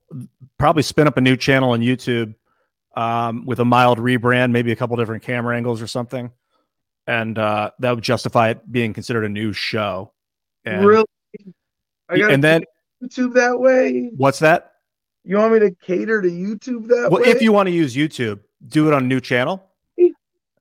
probably 0.58 0.82
spin 0.82 1.06
up 1.06 1.16
a 1.16 1.20
new 1.20 1.36
channel 1.36 1.70
on 1.70 1.80
YouTube 1.80 2.34
um, 2.96 3.44
with 3.44 3.58
a 3.58 3.64
mild 3.64 3.98
rebrand, 3.98 4.52
maybe 4.52 4.72
a 4.72 4.76
couple 4.76 4.96
different 4.96 5.22
camera 5.22 5.56
angles 5.56 5.82
or 5.82 5.86
something, 5.86 6.30
and 7.06 7.38
uh, 7.38 7.70
that 7.80 7.94
would 7.94 8.04
justify 8.04 8.50
it 8.50 8.72
being 8.72 8.94
considered 8.94 9.24
a 9.24 9.28
new 9.28 9.52
show. 9.52 10.12
And, 10.64 10.86
really 10.86 11.04
I 12.08 12.16
and 12.32 12.42
then 12.42 12.62
youtube 13.02 13.34
that 13.34 13.58
way 13.60 14.10
what's 14.16 14.38
that? 14.38 14.72
you 15.24 15.36
want 15.36 15.52
me 15.52 15.58
to 15.58 15.70
cater 15.82 16.22
to 16.22 16.28
youtube 16.28 16.86
that 16.88 17.10
Well, 17.10 17.22
way 17.22 17.28
if 17.28 17.42
you 17.42 17.52
want 17.52 17.66
to 17.66 17.70
use 17.70 17.94
YouTube, 17.94 18.40
do 18.68 18.88
it 18.88 18.94
on 18.94 19.04
a 19.04 19.06
new 19.06 19.20
channel. 19.20 19.62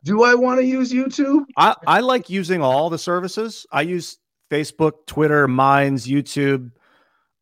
do 0.03 0.23
i 0.23 0.35
want 0.35 0.59
to 0.59 0.65
use 0.65 0.91
youtube 0.91 1.45
I, 1.55 1.75
I 1.87 1.99
like 2.01 2.29
using 2.29 2.61
all 2.61 2.89
the 2.89 2.97
services. 2.97 3.65
I 3.71 3.81
use 3.81 4.17
Facebook, 4.51 5.05
Twitter, 5.07 5.47
Minds, 5.47 6.05
YouTube. 6.07 6.71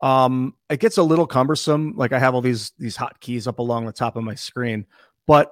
Um, 0.02 0.56
it 0.70 0.80
gets 0.80 0.98
a 0.98 1.04
little 1.04 1.28
cumbersome. 1.28 1.94
Like 1.96 2.12
I 2.12 2.20
have 2.20 2.34
all 2.34 2.42
these 2.42 2.72
these 2.80 2.98
hotkeys 2.98 3.48
up 3.48 3.60
along 3.60 3.86
the 3.86 3.92
top 3.92 4.16
of 4.16 4.24
my 4.24 4.36
screen, 4.36 4.86
but 5.28 5.52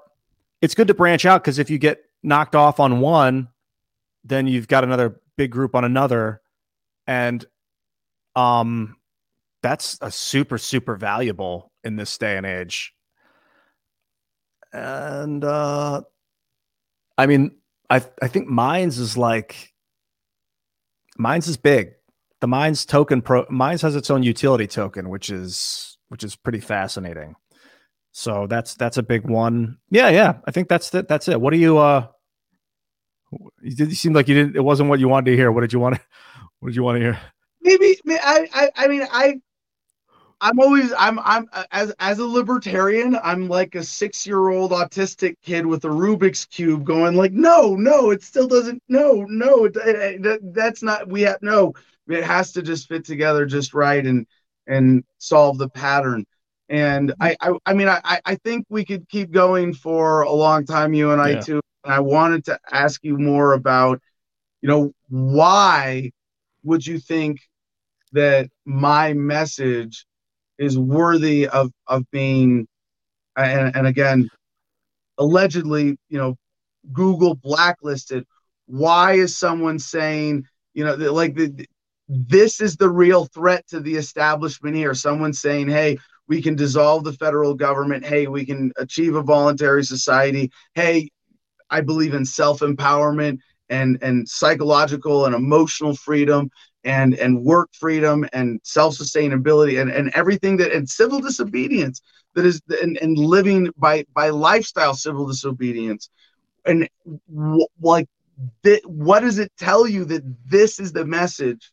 it's 0.61 0.75
good 0.75 0.87
to 0.87 0.93
branch 0.93 1.25
out 1.25 1.43
because 1.43 1.59
if 1.59 1.69
you 1.69 1.77
get 1.77 2.03
knocked 2.23 2.55
off 2.55 2.79
on 2.79 2.99
one, 2.99 3.47
then 4.23 4.47
you've 4.47 4.67
got 4.67 4.83
another 4.83 5.21
big 5.37 5.51
group 5.51 5.75
on 5.75 5.85
another, 5.85 6.41
and 7.05 7.45
um, 8.35 8.95
that's 9.61 9.97
a 10.01 10.11
super 10.11 10.57
super 10.57 10.95
valuable 10.95 11.71
in 11.83 11.95
this 11.95 12.17
day 12.17 12.35
and 12.35 12.45
age. 12.45 12.93
And 14.73 15.43
uh, 15.43 16.01
I 17.17 17.25
mean, 17.27 17.51
I 17.89 18.03
I 18.21 18.27
think 18.27 18.47
Minds 18.47 18.97
is 18.97 19.15
like 19.15 19.73
Minds 21.19 21.47
is 21.47 21.57
big. 21.57 21.91
The 22.41 22.47
Minds 22.47 22.85
token 22.85 23.21
pro 23.21 23.45
Minds 23.49 23.81
has 23.81 23.95
its 23.95 24.09
own 24.09 24.23
utility 24.23 24.67
token, 24.67 25.09
which 25.09 25.29
is 25.29 25.97
which 26.09 26.23
is 26.23 26.35
pretty 26.35 26.59
fascinating. 26.59 27.35
So 28.11 28.47
that's 28.47 28.75
that's 28.75 28.97
a 28.97 29.03
big 29.03 29.27
one. 29.27 29.77
Yeah, 29.89 30.09
yeah. 30.09 30.37
I 30.45 30.51
think 30.51 30.67
that's 30.67 30.89
the, 30.89 31.03
that's 31.03 31.27
it. 31.27 31.39
What 31.39 31.53
do 31.53 31.59
you 31.59 31.77
uh 31.77 32.07
you 33.61 33.75
did 33.75 33.95
seem 33.95 34.13
like 34.13 34.27
you 34.27 34.35
didn't 34.35 34.55
it 34.55 34.63
wasn't 34.63 34.89
what 34.89 34.99
you 34.99 35.07
wanted 35.07 35.31
to 35.31 35.37
hear. 35.37 35.51
What 35.51 35.61
did 35.61 35.73
you 35.73 35.79
want 35.79 35.95
to 35.95 36.01
what 36.59 36.69
did 36.69 36.75
you 36.75 36.83
want 36.83 36.97
to 36.97 37.01
hear? 37.01 37.19
Maybe 37.61 37.97
I 38.07 38.47
I, 38.53 38.69
I 38.75 38.87
mean 38.87 39.05
I 39.11 39.41
I'm 40.41 40.59
always 40.59 40.93
I'm 40.97 41.19
I'm 41.19 41.49
uh, 41.51 41.65
as 41.71 41.93
as 41.99 42.19
a 42.19 42.25
libertarian, 42.25 43.17
I'm 43.21 43.49
like 43.49 43.75
a 43.75 43.83
six 43.83 44.25
year 44.25 44.49
old 44.49 44.71
autistic 44.71 45.35
kid 45.43 45.65
with 45.65 45.83
a 45.85 45.89
Rubik's 45.89 46.45
cube, 46.45 46.85
going 46.85 47.15
like, 47.15 47.33
no, 47.33 47.75
no, 47.75 48.11
it 48.11 48.23
still 48.23 48.47
doesn't, 48.47 48.81
no, 48.87 49.25
no, 49.27 49.65
it, 49.65 49.75
it, 49.75 50.53
that's 50.53 50.81
not. 50.81 51.09
We 51.09 51.21
have 51.23 51.39
no. 51.41 51.73
It 52.07 52.23
has 52.23 52.53
to 52.53 52.61
just 52.61 52.87
fit 52.87 53.05
together 53.05 53.45
just 53.45 53.73
right 53.73 54.05
and 54.05 54.25
and 54.65 55.03
solve 55.17 55.57
the 55.57 55.69
pattern. 55.69 56.25
And 56.69 57.09
mm-hmm. 57.09 57.23
I 57.23 57.35
I, 57.41 57.53
I 57.65 57.73
mean 57.73 57.89
I 57.89 58.21
I 58.25 58.35
think 58.35 58.65
we 58.69 58.85
could 58.85 59.09
keep 59.09 59.31
going 59.31 59.73
for 59.73 60.21
a 60.21 60.31
long 60.31 60.65
time, 60.65 60.93
you 60.93 61.11
and 61.11 61.21
I 61.21 61.31
yeah. 61.31 61.41
too. 61.41 61.61
And 61.83 61.93
I 61.93 61.99
wanted 61.99 62.45
to 62.45 62.59
ask 62.71 63.03
you 63.03 63.17
more 63.17 63.53
about, 63.53 64.01
you 64.61 64.69
know, 64.69 64.93
why 65.09 66.11
would 66.63 66.85
you 66.85 66.99
think 66.99 67.41
that 68.11 68.49
my 68.65 69.13
message 69.13 70.05
is 70.59 70.77
worthy 70.77 71.47
of 71.47 71.71
of 71.87 72.03
being 72.11 72.67
and, 73.35 73.75
and 73.75 73.87
again 73.87 74.29
allegedly 75.17 75.97
you 76.09 76.17
know 76.19 76.35
google 76.93 77.35
blacklisted. 77.35 78.25
Why 78.67 79.13
is 79.13 79.37
someone 79.37 79.79
saying 79.79 80.45
you 80.73 80.85
know 80.85 80.95
like 80.95 81.35
the, 81.35 81.65
this 82.07 82.61
is 82.61 82.75
the 82.75 82.89
real 82.89 83.25
threat 83.25 83.67
to 83.69 83.79
the 83.79 83.95
establishment 83.95 84.75
here? 84.75 84.93
Someone 84.93 85.33
saying 85.33 85.69
hey 85.69 85.97
we 86.27 86.41
can 86.41 86.55
dissolve 86.55 87.03
the 87.03 87.13
federal 87.13 87.55
government. 87.55 88.05
Hey 88.05 88.27
we 88.27 88.45
can 88.45 88.71
achieve 88.77 89.15
a 89.15 89.23
voluntary 89.23 89.83
society. 89.83 90.51
Hey 90.73 91.09
i 91.71 91.81
believe 91.81 92.13
in 92.13 92.25
self-empowerment 92.25 93.37
and 93.69 93.99
and 94.01 94.27
psychological 94.27 95.25
and 95.25 95.35
emotional 95.35 95.95
freedom 95.95 96.49
and 96.83 97.13
and 97.15 97.43
work 97.43 97.69
freedom 97.73 98.25
and 98.31 98.59
self-sustainability 98.63 99.81
and, 99.81 99.91
and 99.91 100.11
everything 100.15 100.57
that 100.57 100.71
and 100.71 100.89
civil 100.89 101.19
disobedience 101.19 102.01
that 102.35 102.45
is 102.45 102.61
and, 102.81 102.97
and 102.97 103.17
living 103.17 103.69
by 103.77 104.05
by 104.13 104.29
lifestyle 104.29 104.93
civil 104.93 105.27
disobedience. 105.27 106.09
And 106.65 106.87
like 107.81 108.07
th- 108.63 108.83
what 108.85 109.21
does 109.21 109.39
it 109.39 109.51
tell 109.57 109.87
you 109.87 110.05
that 110.05 110.23
this 110.49 110.79
is 110.79 110.93
the 110.93 111.05
message 111.05 111.71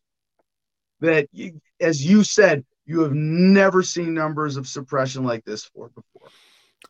that 1.00 1.28
you, 1.32 1.60
as 1.80 2.04
you 2.04 2.24
said 2.24 2.64
you 2.84 3.00
have 3.00 3.12
never 3.12 3.82
seen 3.82 4.14
numbers 4.14 4.56
of 4.56 4.66
suppression 4.66 5.24
like 5.24 5.44
this 5.44 5.64
for 5.64 5.88
before? 5.88 6.28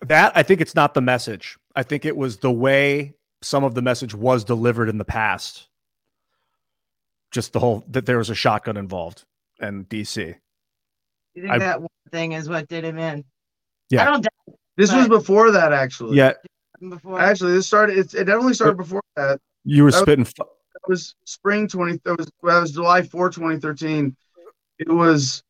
That 0.02 0.32
i 0.36 0.42
think 0.42 0.60
it's 0.60 0.74
not 0.74 0.94
the 0.94 1.00
message. 1.00 1.58
I 1.74 1.82
think 1.82 2.04
it 2.04 2.16
was 2.16 2.38
the 2.38 2.52
way 2.52 3.14
some 3.42 3.64
of 3.64 3.74
the 3.74 3.82
message 3.82 4.14
was 4.14 4.44
delivered 4.44 4.88
in 4.88 4.96
the 4.96 5.04
past 5.04 5.68
just 7.32 7.52
the 7.52 7.60
whole 7.60 7.84
that 7.88 8.06
there 8.06 8.18
was 8.18 8.30
a 8.30 8.34
shotgun 8.34 8.76
involved 8.76 9.24
and 9.60 9.88
DC. 9.88 10.34
You 11.34 11.42
think 11.42 11.52
I, 11.52 11.58
that 11.58 11.80
one 11.80 11.88
thing 12.10 12.32
is 12.32 12.48
what 12.48 12.68
did 12.68 12.84
him 12.84 12.98
in? 12.98 13.24
Yeah. 13.90 14.02
I 14.02 14.04
don't. 14.06 14.26
This 14.76 14.92
was 14.92 15.08
before 15.08 15.50
that, 15.52 15.72
actually. 15.72 16.16
Yeah. 16.16 16.32
Before. 16.80 17.20
Actually, 17.20 17.52
this 17.52 17.66
started. 17.66 17.98
It, 17.98 18.14
it 18.14 18.24
definitely 18.24 18.54
started 18.54 18.76
before 18.76 19.02
that. 19.16 19.40
You 19.64 19.84
were 19.84 19.90
that 19.90 20.02
spitting. 20.02 20.24
Was, 20.24 20.34
that 20.34 20.88
was 20.88 21.14
spring 21.24 21.68
twenty. 21.68 21.98
That 22.04 22.18
was 22.18 22.30
that 22.42 22.60
was 22.60 22.72
July 22.72 23.02
4, 23.02 23.30
2013. 23.30 24.16
It 24.78 24.88
was 24.88 25.42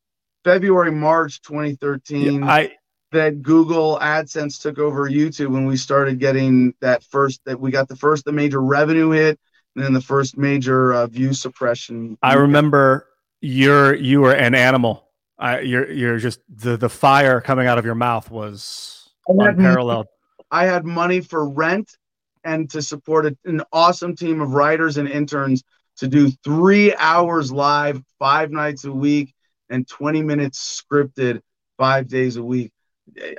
February, 0.44 0.92
March 0.92 1.40
2013. 1.42 2.40
Yeah, 2.40 2.46
I 2.46 2.76
that 3.12 3.42
Google 3.42 3.98
AdSense 4.00 4.60
took 4.60 4.78
over 4.78 5.08
YouTube 5.08 5.48
when 5.48 5.66
we 5.66 5.76
started 5.76 6.18
getting 6.18 6.74
that 6.80 7.02
first 7.04 7.40
that 7.46 7.58
we 7.58 7.70
got 7.70 7.88
the 7.88 7.96
first 7.96 8.24
the 8.24 8.32
major 8.32 8.60
revenue 8.60 9.10
hit 9.10 9.38
and 9.76 9.84
then 9.84 9.92
the 9.92 10.00
first 10.00 10.36
major 10.38 10.94
uh, 10.94 11.06
view 11.06 11.34
suppression. 11.34 12.16
I 12.22 12.34
remember 12.34 13.08
you're 13.40 13.94
you 13.94 14.22
were 14.22 14.32
an 14.32 14.54
animal. 14.54 15.08
I, 15.38 15.60
you're 15.60 15.90
you're 15.92 16.18
just 16.18 16.40
the 16.48 16.76
the 16.76 16.88
fire 16.88 17.40
coming 17.40 17.66
out 17.66 17.78
of 17.78 17.84
your 17.84 17.94
mouth 17.94 18.30
was 18.30 19.10
unparalleled. 19.28 20.06
I 20.50 20.64
had 20.64 20.84
money 20.86 21.20
for 21.20 21.48
rent 21.48 21.96
and 22.42 22.70
to 22.70 22.80
support 22.80 23.26
a, 23.26 23.36
an 23.44 23.62
awesome 23.72 24.16
team 24.16 24.40
of 24.40 24.54
writers 24.54 24.96
and 24.96 25.08
interns 25.08 25.62
to 25.96 26.08
do 26.08 26.30
three 26.44 26.94
hours 26.94 27.52
live, 27.52 28.00
five 28.18 28.50
nights 28.50 28.84
a 28.84 28.92
week, 28.92 29.34
and 29.68 29.86
20 29.88 30.22
minutes 30.22 30.82
scripted 30.82 31.40
five 31.76 32.06
days 32.08 32.36
a 32.36 32.42
week. 32.42 32.70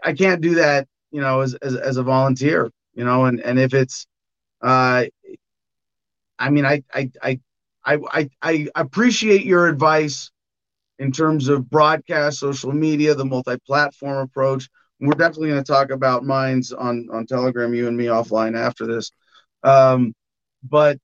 I 0.03 0.13
can't 0.13 0.41
do 0.41 0.55
that, 0.55 0.87
you 1.11 1.21
know, 1.21 1.41
as, 1.41 1.53
as, 1.55 1.75
as 1.75 1.97
a 1.97 2.03
volunteer, 2.03 2.69
you 2.93 3.05
know, 3.05 3.25
and, 3.25 3.39
and 3.39 3.57
if 3.59 3.73
it's, 3.73 4.07
uh, 4.61 5.05
I 6.39 6.49
mean, 6.49 6.65
I, 6.65 6.83
I, 6.93 7.11
I, 7.21 7.39
I, 7.85 8.29
I 8.41 8.67
appreciate 8.75 9.45
your 9.45 9.67
advice 9.67 10.31
in 10.99 11.11
terms 11.11 11.47
of 11.47 11.69
broadcast, 11.69 12.39
social 12.39 12.73
media, 12.73 13.15
the 13.15 13.25
multi-platform 13.25 14.17
approach. 14.17 14.69
We're 14.99 15.13
definitely 15.13 15.49
going 15.49 15.63
to 15.63 15.71
talk 15.71 15.91
about 15.91 16.25
Minds 16.25 16.73
on 16.73 17.07
on 17.11 17.27
Telegram, 17.27 17.73
you 17.73 17.87
and 17.87 17.95
me 17.95 18.05
offline 18.05 18.57
after 18.57 18.87
this. 18.87 19.11
Um, 19.63 20.15
but 20.63 20.97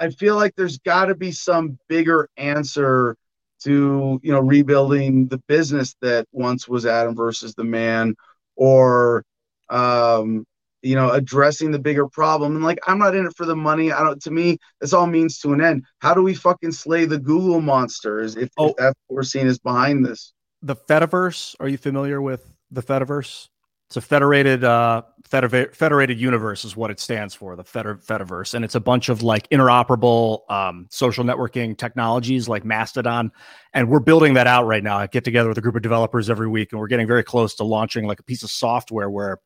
I 0.00 0.10
feel 0.10 0.34
like 0.36 0.54
there's 0.56 0.78
got 0.78 1.06
to 1.06 1.14
be 1.14 1.32
some 1.32 1.78
bigger 1.88 2.28
answer 2.36 3.16
to 3.64 4.20
you 4.22 4.32
know 4.32 4.40
rebuilding 4.40 5.28
the 5.28 5.38
business 5.46 5.96
that 6.00 6.26
once 6.32 6.66
was 6.66 6.86
Adam 6.86 7.14
versus 7.14 7.54
the 7.54 7.64
man, 7.64 8.14
or 8.56 9.24
um, 9.68 10.46
you 10.84 10.94
know, 10.94 11.10
addressing 11.10 11.70
the 11.70 11.78
bigger 11.78 12.06
problem. 12.06 12.54
And 12.54 12.64
like, 12.64 12.78
I'm 12.86 12.98
not 12.98 13.16
in 13.16 13.26
it 13.26 13.34
for 13.36 13.46
the 13.46 13.56
money. 13.56 13.90
I 13.90 14.02
don't, 14.02 14.20
to 14.22 14.30
me, 14.30 14.58
this 14.80 14.92
all 14.92 15.06
means 15.06 15.38
to 15.40 15.52
an 15.52 15.62
end. 15.62 15.84
How 16.00 16.12
do 16.12 16.22
we 16.22 16.34
fucking 16.34 16.72
slay 16.72 17.06
the 17.06 17.18
Google 17.18 17.62
monsters 17.62 18.36
if, 18.36 18.50
oh, 18.58 18.68
if 18.68 18.76
that's 18.76 18.98
what 19.06 19.16
we're 19.16 19.22
seeing 19.22 19.46
is 19.46 19.58
behind 19.58 20.04
this? 20.04 20.34
The 20.62 20.76
Fediverse. 20.76 21.56
Are 21.58 21.68
you 21.68 21.78
familiar 21.78 22.20
with 22.20 22.54
the 22.70 22.82
Fediverse? 22.82 23.48
It's 23.88 23.96
a 23.96 24.00
federated, 24.00 24.64
uh, 24.64 25.02
federated 25.24 26.18
universe 26.18 26.64
is 26.64 26.76
what 26.76 26.90
it 26.90 26.98
stands 26.98 27.34
for, 27.34 27.54
the 27.54 27.64
Feder- 27.64 27.96
Fediverse. 27.96 28.54
And 28.54 28.64
it's 28.64 28.74
a 28.74 28.80
bunch 28.80 29.08
of 29.08 29.22
like 29.22 29.48
interoperable 29.50 30.50
um, 30.50 30.86
social 30.90 31.24
networking 31.24 31.76
technologies 31.76 32.48
like 32.48 32.64
Mastodon. 32.64 33.30
And 33.72 33.88
we're 33.88 34.00
building 34.00 34.34
that 34.34 34.46
out 34.46 34.66
right 34.66 34.82
now. 34.82 34.98
I 34.98 35.06
get 35.06 35.22
together 35.22 35.48
with 35.48 35.58
a 35.58 35.60
group 35.60 35.76
of 35.76 35.82
developers 35.82 36.28
every 36.28 36.48
week 36.48 36.72
and 36.72 36.80
we're 36.80 36.88
getting 36.88 37.06
very 37.06 37.22
close 37.22 37.54
to 37.56 37.64
launching 37.64 38.06
like 38.06 38.20
a 38.20 38.24
piece 38.24 38.42
of 38.42 38.50
software 38.50 39.08
where 39.08 39.38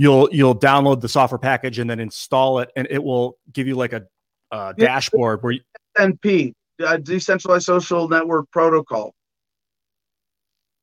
you'll 0.00 0.30
you'll 0.32 0.58
download 0.58 1.02
the 1.02 1.08
software 1.10 1.38
package 1.38 1.78
and 1.78 1.88
then 1.90 2.00
install 2.00 2.58
it, 2.60 2.70
and 2.74 2.88
it 2.90 3.04
will 3.04 3.36
give 3.52 3.66
you 3.66 3.74
like 3.74 3.92
a 3.92 4.02
uh, 4.50 4.72
dashboard 4.72 5.42
where 5.42 5.52
you, 5.52 5.60
uh, 5.98 6.96
decentralized 6.96 7.66
social 7.66 8.08
network 8.08 8.50
protocol. 8.50 9.14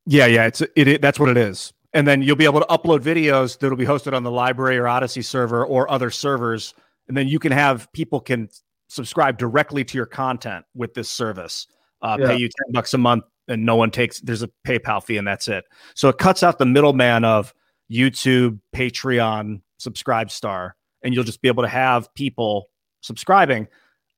Yeah, 0.05 0.27
yeah, 0.27 0.45
it's 0.45 0.61
it, 0.61 0.87
it, 0.87 1.01
that's 1.01 1.19
what 1.19 1.29
it 1.29 1.37
is. 1.37 1.73
And 1.93 2.07
then 2.07 2.21
you'll 2.21 2.35
be 2.35 2.45
able 2.45 2.59
to 2.59 2.67
upload 2.67 2.99
videos 2.99 3.57
that'll 3.57 3.75
be 3.75 3.85
hosted 3.85 4.13
on 4.13 4.21
the 4.21 4.29
LBRY 4.29 4.79
or 4.79 4.87
Odysee 4.87 5.23
server 5.23 5.65
or 5.65 5.89
other 5.89 6.11
servers, 6.11 6.75
and 7.07 7.17
then 7.17 7.27
you 7.27 7.39
can 7.39 7.51
have 7.51 7.91
people 7.93 8.19
can 8.19 8.49
subscribe 8.87 9.39
directly 9.39 9.83
to 9.83 9.97
your 9.97 10.05
content 10.05 10.63
with 10.75 10.93
this 10.93 11.09
service. 11.09 11.65
Uh, 12.03 12.17
yeah. 12.19 12.27
Pay 12.27 12.37
you 12.37 12.49
ten 12.49 12.71
bucks 12.71 12.93
a 12.93 12.99
month, 12.99 13.23
and 13.47 13.65
no 13.65 13.77
one 13.77 13.89
takes. 13.89 14.21
There's 14.21 14.43
a 14.43 14.49
PayPal 14.63 15.03
fee, 15.03 15.17
and 15.17 15.27
that's 15.27 15.47
it. 15.47 15.65
So 15.95 16.07
it 16.09 16.19
cuts 16.19 16.43
out 16.43 16.59
the 16.59 16.67
middleman 16.67 17.25
of 17.25 17.51
YouTube, 17.91 18.59
Patreon, 18.75 19.61
Subscribestar, 19.79 20.71
and 21.03 21.13
you'll 21.13 21.23
just 21.23 21.41
be 21.41 21.47
able 21.47 21.63
to 21.63 21.69
have 21.69 22.13
people 22.13 22.69
subscribing. 23.01 23.67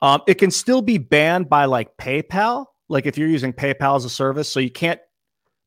Um, 0.02 0.22
it 0.28 0.36
can 0.36 0.52
still 0.52 0.82
be 0.82 0.98
banned 0.98 1.50
by 1.50 1.66
like 1.66 1.96
PayPal, 1.98 2.68
like 2.88 3.06
if 3.06 3.18
you're 3.18 3.28
using 3.28 3.54
PayPal 3.54 3.98
as 3.98 4.06
a 4.06 4.10
service. 4.10 4.50
So 4.50 4.60
you 4.60 4.72
can't, 4.72 5.00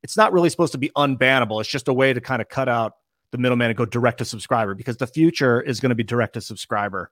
it's 0.03 0.17
not 0.17 0.33
really 0.33 0.49
supposed 0.49 0.73
to 0.73 0.79
be 0.79 0.91
unbannable. 0.97 1.61
It's 1.61 1.69
just 1.69 1.89
a 1.89 1.93
way 1.93 2.13
to 2.13 2.21
kind 2.21 2.41
of 2.41 2.49
cut 2.49 2.69
out 2.69 2.95
the 3.31 3.39
middleman 3.39 3.71
and 3.71 3.77
go 3.77 3.85
direct 3.85 4.19
to 4.19 4.25
subscriber 4.25 4.75
because 4.75 4.97
the 4.97 5.07
future 5.07 5.61
is 5.61 5.81
going 5.81 5.91
to 5.91 5.95
be 5.95 6.03
direct 6.03 6.35
to 6.35 6.41
subscriber. 6.41 7.11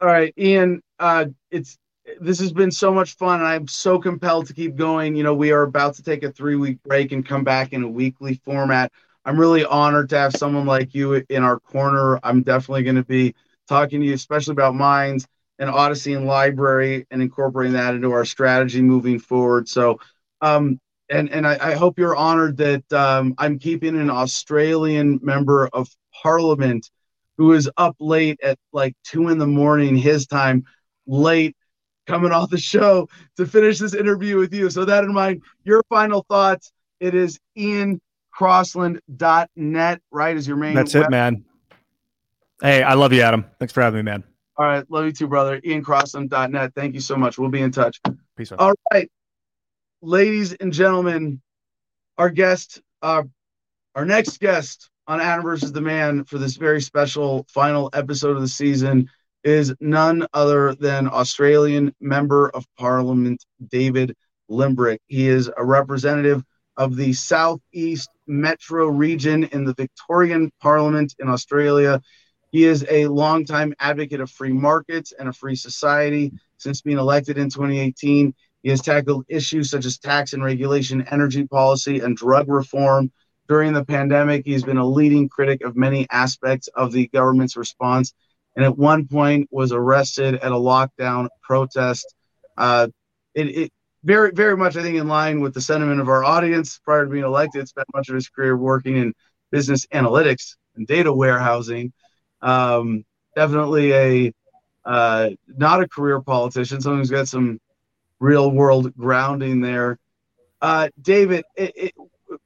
All 0.00 0.08
right, 0.08 0.34
Ian, 0.36 0.82
uh, 0.98 1.26
it's 1.50 1.78
this 2.20 2.38
has 2.38 2.52
been 2.52 2.70
so 2.70 2.92
much 2.92 3.16
fun 3.16 3.40
and 3.40 3.48
i'm 3.48 3.66
so 3.66 3.98
compelled 3.98 4.46
to 4.46 4.52
keep 4.52 4.76
going 4.76 5.16
you 5.16 5.22
know 5.22 5.34
we 5.34 5.52
are 5.52 5.62
about 5.62 5.94
to 5.94 6.02
take 6.02 6.22
a 6.22 6.30
three 6.30 6.56
week 6.56 6.82
break 6.82 7.12
and 7.12 7.26
come 7.26 7.44
back 7.44 7.72
in 7.72 7.82
a 7.82 7.88
weekly 7.88 8.40
format 8.44 8.92
I'm 9.24 9.38
really 9.38 9.64
honored 9.64 10.10
to 10.10 10.18
have 10.18 10.36
someone 10.36 10.66
like 10.66 10.94
you 10.94 11.24
in 11.28 11.42
our 11.42 11.58
corner. 11.58 12.20
I'm 12.22 12.42
definitely 12.42 12.82
going 12.82 12.96
to 12.96 13.04
be 13.04 13.34
talking 13.68 14.00
to 14.00 14.06
you, 14.06 14.14
especially 14.14 14.52
about 14.52 14.74
Minds 14.74 15.26
and 15.58 15.70
Odysee 15.70 16.14
and 16.14 16.26
LBRY, 16.26 17.06
and 17.10 17.22
incorporating 17.22 17.72
that 17.74 17.94
into 17.94 18.12
our 18.12 18.24
strategy 18.24 18.82
moving 18.82 19.18
forward. 19.18 19.68
So, 19.68 19.98
um, 20.40 20.78
and 21.10 21.30
and 21.30 21.46
I, 21.46 21.58
I, 21.60 21.74
hope 21.74 21.98
you're 21.98 22.16
honored 22.16 22.56
that 22.58 22.90
um, 22.92 23.34
I'm 23.38 23.58
keeping 23.58 23.98
an 23.98 24.10
Australian 24.10 25.20
member 25.22 25.68
of 25.68 25.88
Parliament 26.22 26.90
who 27.36 27.52
is 27.52 27.70
up 27.76 27.96
late 28.00 28.40
at 28.42 28.58
like 28.72 28.94
two 29.04 29.28
in 29.28 29.38
the 29.38 29.46
morning 29.46 29.96
his 29.96 30.26
time, 30.26 30.64
late 31.06 31.56
coming 32.06 32.32
off 32.32 32.50
the 32.50 32.58
show 32.58 33.08
to 33.36 33.46
finish 33.46 33.78
this 33.78 33.94
interview 33.94 34.36
with 34.36 34.52
you. 34.52 34.70
So 34.70 34.84
that 34.84 35.04
in 35.04 35.12
mind, 35.12 35.42
your 35.64 35.82
final 35.88 36.24
thoughts. 36.28 36.72
It 37.00 37.14
is 37.14 37.38
Ian 37.56 38.00
iancrossland.net, 38.38 40.02
right? 40.10 40.36
Is 40.36 40.48
your 40.48 40.56
main 40.56 40.74
That's 40.74 40.94
it, 40.94 41.10
man. 41.10 41.44
Hey, 42.62 42.82
I 42.82 42.94
love 42.94 43.12
you, 43.12 43.22
Adam. 43.22 43.44
Thanks 43.58 43.72
for 43.72 43.82
having 43.82 43.98
me, 43.98 44.02
man. 44.02 44.24
All 44.56 44.66
right. 44.66 44.88
Love 44.90 45.06
you 45.06 45.12
too, 45.12 45.26
brother. 45.26 45.60
iancrossland.net. 45.60 46.72
Thank 46.74 46.94
you 46.94 47.00
so 47.00 47.16
much. 47.16 47.38
We'll 47.38 47.50
be 47.50 47.60
in 47.60 47.72
touch. 47.72 48.00
Peace 48.36 48.52
out. 48.52 48.60
All 48.60 48.74
right. 48.92 49.10
Ladies 50.00 50.52
and 50.54 50.72
gentlemen, 50.72 51.40
our 52.18 52.30
guest, 52.30 52.80
uh, 53.02 53.24
our 53.94 54.04
next 54.04 54.38
guest 54.38 54.90
on 55.06 55.20
Adam 55.20 55.42
versus 55.44 55.72
the 55.72 55.80
Man 55.80 56.24
for 56.24 56.38
this 56.38 56.56
very 56.56 56.80
special 56.80 57.46
final 57.48 57.90
episode 57.92 58.36
of 58.36 58.42
the 58.42 58.48
season 58.48 59.08
is 59.42 59.74
none 59.80 60.26
other 60.32 60.74
than 60.74 61.08
Australian 61.08 61.94
Member 62.00 62.48
of 62.50 62.64
Parliament 62.78 63.44
David 63.68 64.14
Limbrick. 64.50 64.98
He 65.06 65.28
is 65.28 65.50
a 65.54 65.64
representative 65.64 66.42
of 66.76 66.96
the 66.96 67.12
Southeast 67.12 68.08
Metro 68.26 68.86
region 68.86 69.44
in 69.44 69.64
the 69.64 69.74
Victorian 69.74 70.50
Parliament 70.60 71.14
in 71.18 71.28
Australia. 71.28 72.00
He 72.50 72.64
is 72.64 72.86
a 72.88 73.06
longtime 73.06 73.74
advocate 73.80 74.20
of 74.20 74.30
free 74.30 74.52
markets 74.52 75.12
and 75.18 75.28
a 75.28 75.32
free 75.32 75.56
society. 75.56 76.32
Since 76.56 76.82
being 76.82 76.98
elected 76.98 77.36
in 77.36 77.50
2018, 77.50 78.34
he 78.62 78.70
has 78.70 78.80
tackled 78.80 79.26
issues 79.28 79.70
such 79.70 79.84
as 79.84 79.98
tax 79.98 80.32
and 80.32 80.42
regulation, 80.42 81.06
energy 81.10 81.46
policy, 81.46 82.00
and 82.00 82.16
drug 82.16 82.48
reform. 82.48 83.12
During 83.46 83.74
the 83.74 83.84
pandemic, 83.84 84.46
he's 84.46 84.62
been 84.62 84.78
a 84.78 84.86
leading 84.86 85.28
critic 85.28 85.64
of 85.64 85.76
many 85.76 86.06
aspects 86.10 86.68
of 86.68 86.92
the 86.92 87.08
government's 87.08 87.58
response, 87.58 88.14
and 88.56 88.64
at 88.64 88.78
one 88.78 89.06
point 89.06 89.48
was 89.50 89.70
arrested 89.70 90.36
at 90.36 90.52
a 90.52 90.54
lockdown 90.54 91.28
protest. 91.42 92.14
Uh, 92.56 92.88
it, 93.34 93.48
it 93.48 93.72
very, 94.04 94.30
very 94.32 94.56
much, 94.56 94.76
I 94.76 94.82
think, 94.82 94.96
in 94.96 95.08
line 95.08 95.40
with 95.40 95.54
the 95.54 95.60
sentiment 95.60 96.00
of 96.00 96.08
our 96.08 96.22
audience. 96.22 96.78
Prior 96.84 97.04
to 97.04 97.10
being 97.10 97.24
elected, 97.24 97.66
spent 97.66 97.88
much 97.94 98.08
of 98.08 98.14
his 98.14 98.28
career 98.28 98.56
working 98.56 98.96
in 98.96 99.14
business 99.50 99.86
analytics 99.86 100.56
and 100.76 100.86
data 100.86 101.12
warehousing. 101.12 101.92
Um, 102.42 103.04
definitely 103.34 103.92
a 103.92 104.32
uh, 104.84 105.30
not 105.46 105.82
a 105.82 105.88
career 105.88 106.20
politician, 106.20 106.80
someone 106.80 107.00
who's 107.00 107.10
got 107.10 107.28
some 107.28 107.58
real 108.20 108.50
world 108.50 108.94
grounding 108.96 109.60
there. 109.60 109.98
Uh, 110.60 110.88
David, 111.00 111.44
it, 111.56 111.72
it, 111.74 111.94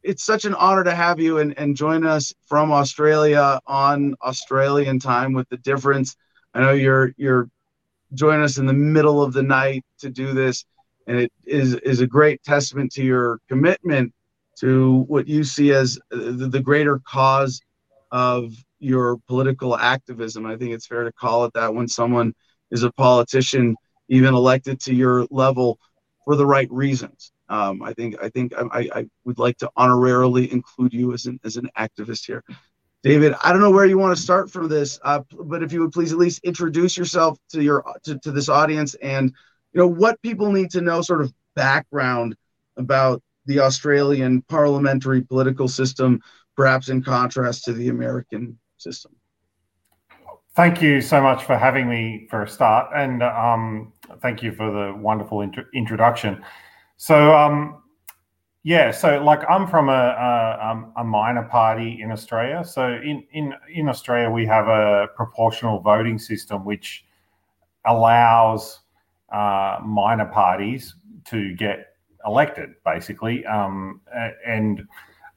it's 0.02 0.24
such 0.24 0.44
an 0.44 0.54
honor 0.54 0.84
to 0.84 0.94
have 0.94 1.18
you 1.18 1.38
and, 1.38 1.58
and 1.58 1.76
join 1.76 2.06
us 2.06 2.32
from 2.46 2.70
Australia 2.70 3.60
on 3.66 4.14
Australian 4.22 5.00
time 5.00 5.32
with 5.32 5.48
the 5.48 5.56
difference. 5.56 6.16
I 6.54 6.60
know 6.60 6.72
you're 6.72 7.12
you're 7.16 7.48
joining 8.14 8.44
us 8.44 8.58
in 8.58 8.66
the 8.66 8.72
middle 8.72 9.22
of 9.22 9.32
the 9.32 9.42
night 9.42 9.84
to 9.98 10.10
do 10.10 10.32
this, 10.32 10.64
and 11.08 11.18
it 11.18 11.32
is 11.46 11.74
is 11.76 12.00
a 12.00 12.06
great 12.06 12.42
testament 12.44 12.92
to 12.92 13.02
your 13.02 13.40
commitment 13.48 14.12
to 14.60 15.04
what 15.08 15.26
you 15.26 15.42
see 15.42 15.72
as 15.72 15.98
the, 16.10 16.48
the 16.48 16.60
greater 16.60 17.00
cause 17.00 17.60
of 18.12 18.52
your 18.78 19.16
political 19.26 19.76
activism. 19.76 20.46
I 20.46 20.56
think 20.56 20.72
it's 20.72 20.86
fair 20.86 21.04
to 21.04 21.12
call 21.12 21.44
it 21.46 21.52
that 21.54 21.74
when 21.74 21.88
someone 21.88 22.34
is 22.70 22.82
a 22.82 22.92
politician, 22.92 23.74
even 24.08 24.34
elected 24.34 24.80
to 24.80 24.94
your 24.94 25.26
level 25.30 25.78
for 26.24 26.36
the 26.36 26.46
right 26.46 26.70
reasons. 26.70 27.32
Um, 27.48 27.82
I 27.82 27.94
think 27.94 28.16
I 28.22 28.28
think 28.28 28.52
I, 28.54 28.90
I, 28.94 29.06
would 29.24 29.38
like 29.38 29.56
to 29.58 29.70
honorarily 29.78 30.52
include 30.52 30.92
you 30.92 31.14
as 31.14 31.24
an 31.24 31.40
as 31.44 31.56
an 31.56 31.70
activist 31.78 32.26
here. 32.26 32.44
David, 33.02 33.34
I 33.42 33.52
don't 33.52 33.62
know 33.62 33.70
where 33.70 33.86
you 33.86 33.96
want 33.96 34.14
to 34.14 34.22
start 34.22 34.50
from 34.50 34.68
this, 34.68 35.00
uh, 35.02 35.20
but 35.30 35.62
if 35.62 35.72
you 35.72 35.80
would 35.80 35.92
please 35.92 36.12
at 36.12 36.18
least 36.18 36.40
introduce 36.44 36.98
yourself 36.98 37.38
to 37.50 37.62
your 37.62 37.82
to, 38.04 38.18
to 38.18 38.32
this 38.32 38.50
audience 38.50 38.94
and 38.96 39.32
know 39.78 39.86
what 39.86 40.20
people 40.22 40.52
need 40.52 40.70
to 40.72 40.80
know, 40.80 41.00
sort 41.00 41.22
of 41.22 41.32
background 41.54 42.36
about 42.76 43.22
the 43.46 43.60
Australian 43.60 44.42
parliamentary 44.42 45.22
political 45.22 45.68
system, 45.68 46.20
perhaps 46.56 46.88
in 46.90 47.02
contrast 47.02 47.64
to 47.64 47.72
the 47.72 47.88
American 47.88 48.58
system. 48.76 49.12
Thank 50.54 50.82
you 50.82 51.00
so 51.00 51.22
much 51.22 51.44
for 51.44 51.56
having 51.56 51.88
me 51.88 52.26
for 52.28 52.42
a 52.42 52.48
start, 52.48 52.90
and 52.94 53.22
um, 53.22 53.92
thank 54.20 54.42
you 54.42 54.52
for 54.52 54.70
the 54.70 54.94
wonderful 54.98 55.40
intro- 55.40 55.64
introduction. 55.72 56.42
So, 56.96 57.32
um, 57.32 57.82
yeah, 58.64 58.90
so 58.90 59.22
like 59.22 59.48
I'm 59.48 59.68
from 59.68 59.88
a, 59.88 59.92
a, 59.92 60.68
um, 60.68 60.92
a, 60.96 61.04
minor 61.04 61.44
party 61.44 62.00
in 62.02 62.10
Australia. 62.10 62.64
So 62.64 62.88
in, 62.88 63.22
in 63.32 63.54
in 63.72 63.88
Australia, 63.88 64.30
we 64.30 64.46
have 64.46 64.66
a 64.66 65.06
proportional 65.14 65.78
voting 65.78 66.18
system 66.18 66.64
which 66.64 67.04
allows 67.86 68.80
uh, 69.32 69.78
minor 69.84 70.26
parties 70.26 70.94
to 71.26 71.54
get 71.54 71.94
elected, 72.26 72.70
basically. 72.84 73.44
Um, 73.46 74.00
and 74.46 74.82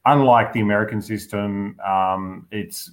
unlike 0.06 0.54
the 0.54 0.62
American 0.62 1.02
system, 1.02 1.80
um, 1.86 2.48
it's 2.52 2.92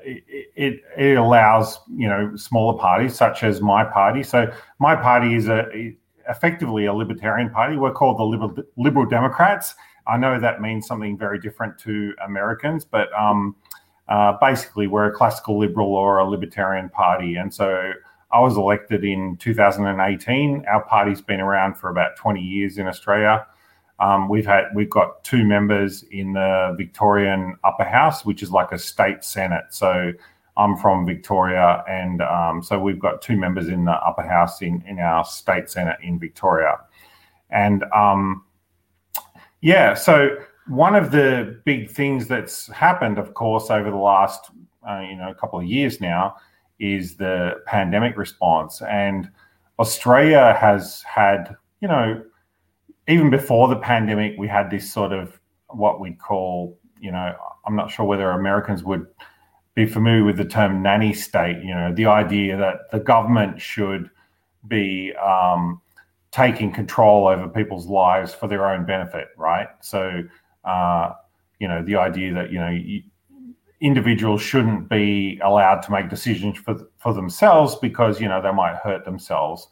it, 0.00 0.80
it 0.96 1.16
allows 1.16 1.80
you 1.90 2.08
know 2.08 2.36
smaller 2.36 2.78
parties 2.78 3.14
such 3.14 3.42
as 3.42 3.60
my 3.60 3.84
party. 3.84 4.22
So 4.22 4.52
my 4.78 4.94
party 4.94 5.34
is 5.34 5.48
a 5.48 5.94
effectively 6.28 6.86
a 6.86 6.92
libertarian 6.92 7.50
party. 7.50 7.76
We're 7.76 7.92
called 7.92 8.18
the 8.18 8.24
Liberal, 8.24 8.54
Liberal 8.76 9.06
Democrats. 9.06 9.74
I 10.06 10.16
know 10.16 10.38
that 10.40 10.60
means 10.60 10.86
something 10.86 11.18
very 11.18 11.38
different 11.38 11.78
to 11.80 12.14
Americans, 12.24 12.84
but 12.84 13.08
um, 13.18 13.56
uh, 14.08 14.34
basically 14.40 14.86
we're 14.86 15.06
a 15.06 15.12
classical 15.12 15.58
liberal 15.58 15.94
or 15.94 16.18
a 16.18 16.24
libertarian 16.24 16.88
party. 16.88 17.36
And 17.36 17.52
so 17.52 17.92
I 18.30 18.40
was 18.40 18.56
elected 18.56 19.04
in 19.04 19.36
2018. 19.38 20.64
Our 20.66 20.84
party's 20.84 21.20
been 21.20 21.40
around 21.40 21.74
for 21.74 21.88
about 21.88 22.16
20 22.16 22.40
years 22.40 22.78
in 22.78 22.86
Australia. 22.86 23.46
Um, 24.00 24.28
we've 24.28 24.46
had 24.46 24.64
we've 24.74 24.90
got 24.90 25.24
two 25.24 25.44
members 25.44 26.04
in 26.10 26.34
the 26.34 26.74
Victorian 26.76 27.56
Upper 27.64 27.84
House, 27.84 28.24
which 28.24 28.42
is 28.42 28.50
like 28.50 28.70
a 28.70 28.78
state 28.78 29.24
senate. 29.24 29.64
So 29.70 30.12
I'm 30.56 30.76
from 30.76 31.04
Victoria, 31.04 31.82
and 31.88 32.22
um, 32.22 32.62
so 32.62 32.78
we've 32.78 33.00
got 33.00 33.22
two 33.22 33.36
members 33.36 33.68
in 33.68 33.84
the 33.86 33.92
upper 33.92 34.22
house 34.22 34.62
in, 34.62 34.84
in 34.86 34.98
our 34.98 35.24
state 35.24 35.68
senate 35.68 35.98
in 36.02 36.18
Victoria. 36.18 36.76
And 37.50 37.84
um, 37.94 38.44
yeah, 39.62 39.94
so 39.94 40.36
one 40.68 40.94
of 40.94 41.10
the 41.10 41.60
big 41.64 41.90
things 41.90 42.28
that's 42.28 42.68
happened, 42.68 43.18
of 43.18 43.34
course, 43.34 43.70
over 43.70 43.90
the 43.90 43.96
last 43.96 44.50
uh, 44.88 45.00
you 45.00 45.16
know 45.16 45.30
a 45.30 45.34
couple 45.34 45.58
of 45.58 45.64
years 45.64 46.00
now 46.00 46.36
is 46.78 47.16
the 47.16 47.54
pandemic 47.66 48.16
response. 48.16 48.82
And 48.82 49.30
Australia 49.78 50.56
has 50.60 51.02
had, 51.02 51.56
you 51.80 51.88
know, 51.88 52.22
even 53.08 53.30
before 53.30 53.68
the 53.68 53.76
pandemic, 53.76 54.34
we 54.38 54.48
had 54.48 54.70
this 54.70 54.92
sort 54.92 55.12
of 55.12 55.40
what 55.68 56.00
we 56.00 56.12
call, 56.12 56.78
you 57.00 57.10
know, 57.10 57.34
I'm 57.66 57.76
not 57.76 57.90
sure 57.90 58.04
whether 58.04 58.30
Americans 58.30 58.82
would 58.84 59.06
be 59.74 59.86
familiar 59.86 60.24
with 60.24 60.36
the 60.36 60.44
term 60.44 60.82
nanny 60.82 61.12
state. 61.12 61.62
You 61.62 61.74
know, 61.74 61.94
the 61.94 62.06
idea 62.06 62.56
that 62.56 62.90
the 62.90 62.98
government 62.98 63.60
should 63.60 64.10
be 64.66 65.14
um, 65.14 65.80
taking 66.32 66.72
control 66.72 67.28
over 67.28 67.48
people's 67.48 67.86
lives 67.86 68.34
for 68.34 68.48
their 68.48 68.66
own 68.66 68.84
benefit, 68.84 69.28
right? 69.36 69.68
So, 69.80 70.22
uh, 70.64 71.12
you 71.60 71.68
know, 71.68 71.82
the 71.84 71.96
idea 71.96 72.34
that 72.34 72.50
you 72.50 72.58
know 72.58 72.70
you, 72.70 73.02
individuals 73.80 74.42
shouldn't 74.42 74.88
be 74.88 75.40
allowed 75.42 75.80
to 75.82 75.92
make 75.92 76.08
decisions 76.08 76.58
for 76.58 76.88
for 76.98 77.12
themselves 77.14 77.76
because 77.76 78.20
you 78.20 78.28
know 78.28 78.42
they 78.42 78.52
might 78.52 78.76
hurt 78.76 79.04
themselves. 79.04 79.68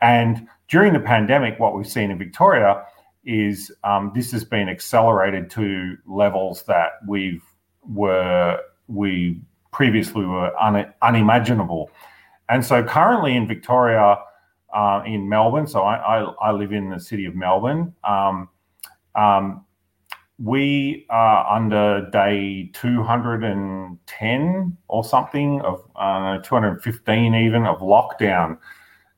And 0.00 0.48
during 0.68 0.92
the 0.92 1.00
pandemic, 1.00 1.58
what 1.60 1.74
we've 1.74 1.86
seen 1.86 2.10
in 2.10 2.18
Victoria 2.18 2.84
is 3.24 3.70
um, 3.84 4.10
this 4.14 4.32
has 4.32 4.44
been 4.44 4.68
accelerated 4.68 5.48
to 5.50 5.96
levels 6.06 6.64
that 6.64 6.92
we've 7.06 7.42
were 7.84 8.58
we 8.88 9.40
previously 9.72 10.24
were 10.24 10.54
un- 10.60 10.92
unimaginable. 11.02 11.90
And 12.48 12.64
so 12.64 12.82
currently 12.82 13.34
in 13.34 13.46
Victoria, 13.46 14.18
uh, 14.74 15.02
in 15.06 15.28
Melbourne, 15.28 15.66
so 15.66 15.82
I, 15.82 15.96
I, 15.96 16.22
I, 16.48 16.52
live 16.52 16.72
in 16.72 16.90
the 16.90 16.98
city 16.98 17.24
of 17.24 17.34
Melbourne. 17.34 17.94
Um, 18.04 18.48
um, 19.14 19.64
we 20.42 21.06
are 21.08 21.46
under 21.54 22.10
day 22.10 22.68
210 22.72 24.76
or 24.88 25.04
something 25.04 25.60
of 25.60 25.88
uh, 25.94 26.38
215 26.38 27.34
even 27.34 27.64
of 27.64 27.78
lockdown. 27.78 28.58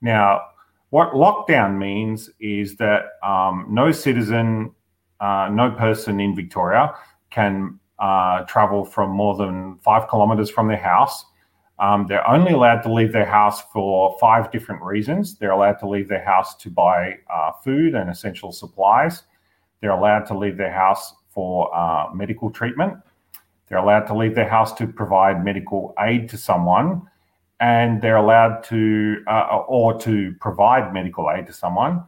Now, 0.02 0.42
what 0.90 1.12
lockdown 1.12 1.78
means 1.78 2.28
is 2.40 2.76
that 2.76 3.04
um, 3.22 3.66
no 3.70 3.90
citizen, 3.90 4.72
uh, 5.20 5.48
no 5.50 5.70
person 5.70 6.20
in 6.20 6.36
Victoria 6.36 6.92
can 7.30 7.80
uh, 7.98 8.42
travel 8.42 8.84
from 8.84 9.08
more 9.10 9.34
than 9.34 9.78
five 9.78 10.06
kilometers 10.08 10.50
from 10.50 10.68
their 10.68 10.76
house. 10.76 11.24
Um, 11.78 12.06
they're 12.06 12.28
only 12.28 12.52
allowed 12.52 12.82
to 12.82 12.92
leave 12.92 13.12
their 13.12 13.24
house 13.24 13.62
for 13.72 14.14
five 14.20 14.52
different 14.52 14.82
reasons. 14.82 15.38
They're 15.38 15.52
allowed 15.52 15.78
to 15.80 15.88
leave 15.88 16.08
their 16.08 16.24
house 16.24 16.54
to 16.56 16.70
buy 16.70 17.14
uh, 17.32 17.52
food 17.64 17.94
and 17.94 18.10
essential 18.10 18.52
supplies. 18.52 19.22
They're 19.84 19.90
allowed 19.90 20.24
to 20.28 20.38
leave 20.38 20.56
their 20.56 20.72
house 20.72 21.12
for 21.28 21.68
uh, 21.76 22.08
medical 22.14 22.50
treatment. 22.50 22.94
They're 23.68 23.76
allowed 23.76 24.06
to 24.06 24.16
leave 24.16 24.34
their 24.34 24.48
house 24.48 24.72
to 24.78 24.86
provide 24.86 25.44
medical 25.44 25.92
aid 26.00 26.26
to 26.30 26.38
someone. 26.38 27.02
And 27.60 28.00
they're 28.00 28.16
allowed 28.16 28.64
to, 28.64 29.22
uh, 29.26 29.58
or 29.68 30.00
to 30.00 30.34
provide 30.40 30.94
medical 30.94 31.30
aid 31.30 31.46
to 31.48 31.52
someone. 31.52 32.02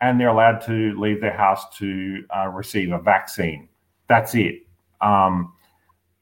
And 0.00 0.18
they're 0.18 0.30
allowed 0.30 0.62
to 0.62 0.98
leave 0.98 1.20
their 1.20 1.36
house 1.36 1.68
to 1.76 2.24
uh, 2.34 2.48
receive 2.48 2.92
a 2.92 2.98
vaccine. 2.98 3.68
That's 4.08 4.34
it 4.34 4.62
Um, 5.02 5.52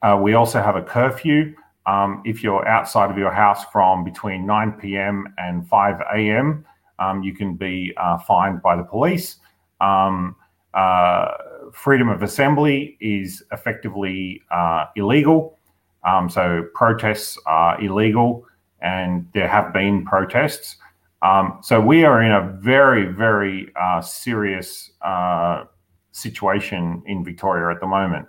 uh, 0.03 0.19
we 0.21 0.35
also 0.35 0.61
have 0.61 0.75
a 0.75 0.83
curfew. 0.83 1.55
Um, 1.87 2.21
if 2.25 2.43
you're 2.43 2.67
outside 2.67 3.13
of 3.13 3.17
your 3.17 3.33
house 3.33 3.65
from 3.67 4.03
between 4.03 4.45
9 4.45 4.73
p.m. 4.73 5.33
and 5.39 5.69
5 5.69 6.01
a.m., 6.17 6.67
um, 6.99 7.23
you 7.23 7.33
can 7.33 7.55
be 7.55 7.95
uh, 7.97 8.19
fined 8.19 8.61
by 8.61 8.75
the 8.75 8.83
police. 8.83 9.37
Um, 9.81 10.35
uh, 10.77 11.29
freedom 11.73 12.09
of 12.09 12.23
assembly 12.23 12.97
is 13.01 13.43
effectively 13.51 14.43
uh, 14.51 14.85
illegal. 14.95 15.59
Um, 16.05 16.31
so 16.31 16.65
protests 16.75 17.39
are 17.47 17.81
illegal, 17.83 18.47
and 18.81 19.27
there 19.35 19.49
have 19.49 19.73
been 19.73 20.05
protests. 20.05 20.77
Um, 21.23 21.59
so 21.63 21.81
we 21.81 22.05
are 22.05 22.23
in 22.23 22.31
a 22.31 22.57
very, 22.61 23.07
very 23.07 23.73
uh, 23.81 24.01
serious 24.01 24.93
uh, 25.03 25.65
situation 26.13 27.03
in 27.07 27.25
Victoria 27.25 27.75
at 27.75 27.81
the 27.81 27.87
moment. 27.87 28.27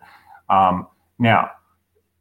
Um, 0.49 0.87
now, 1.19 1.51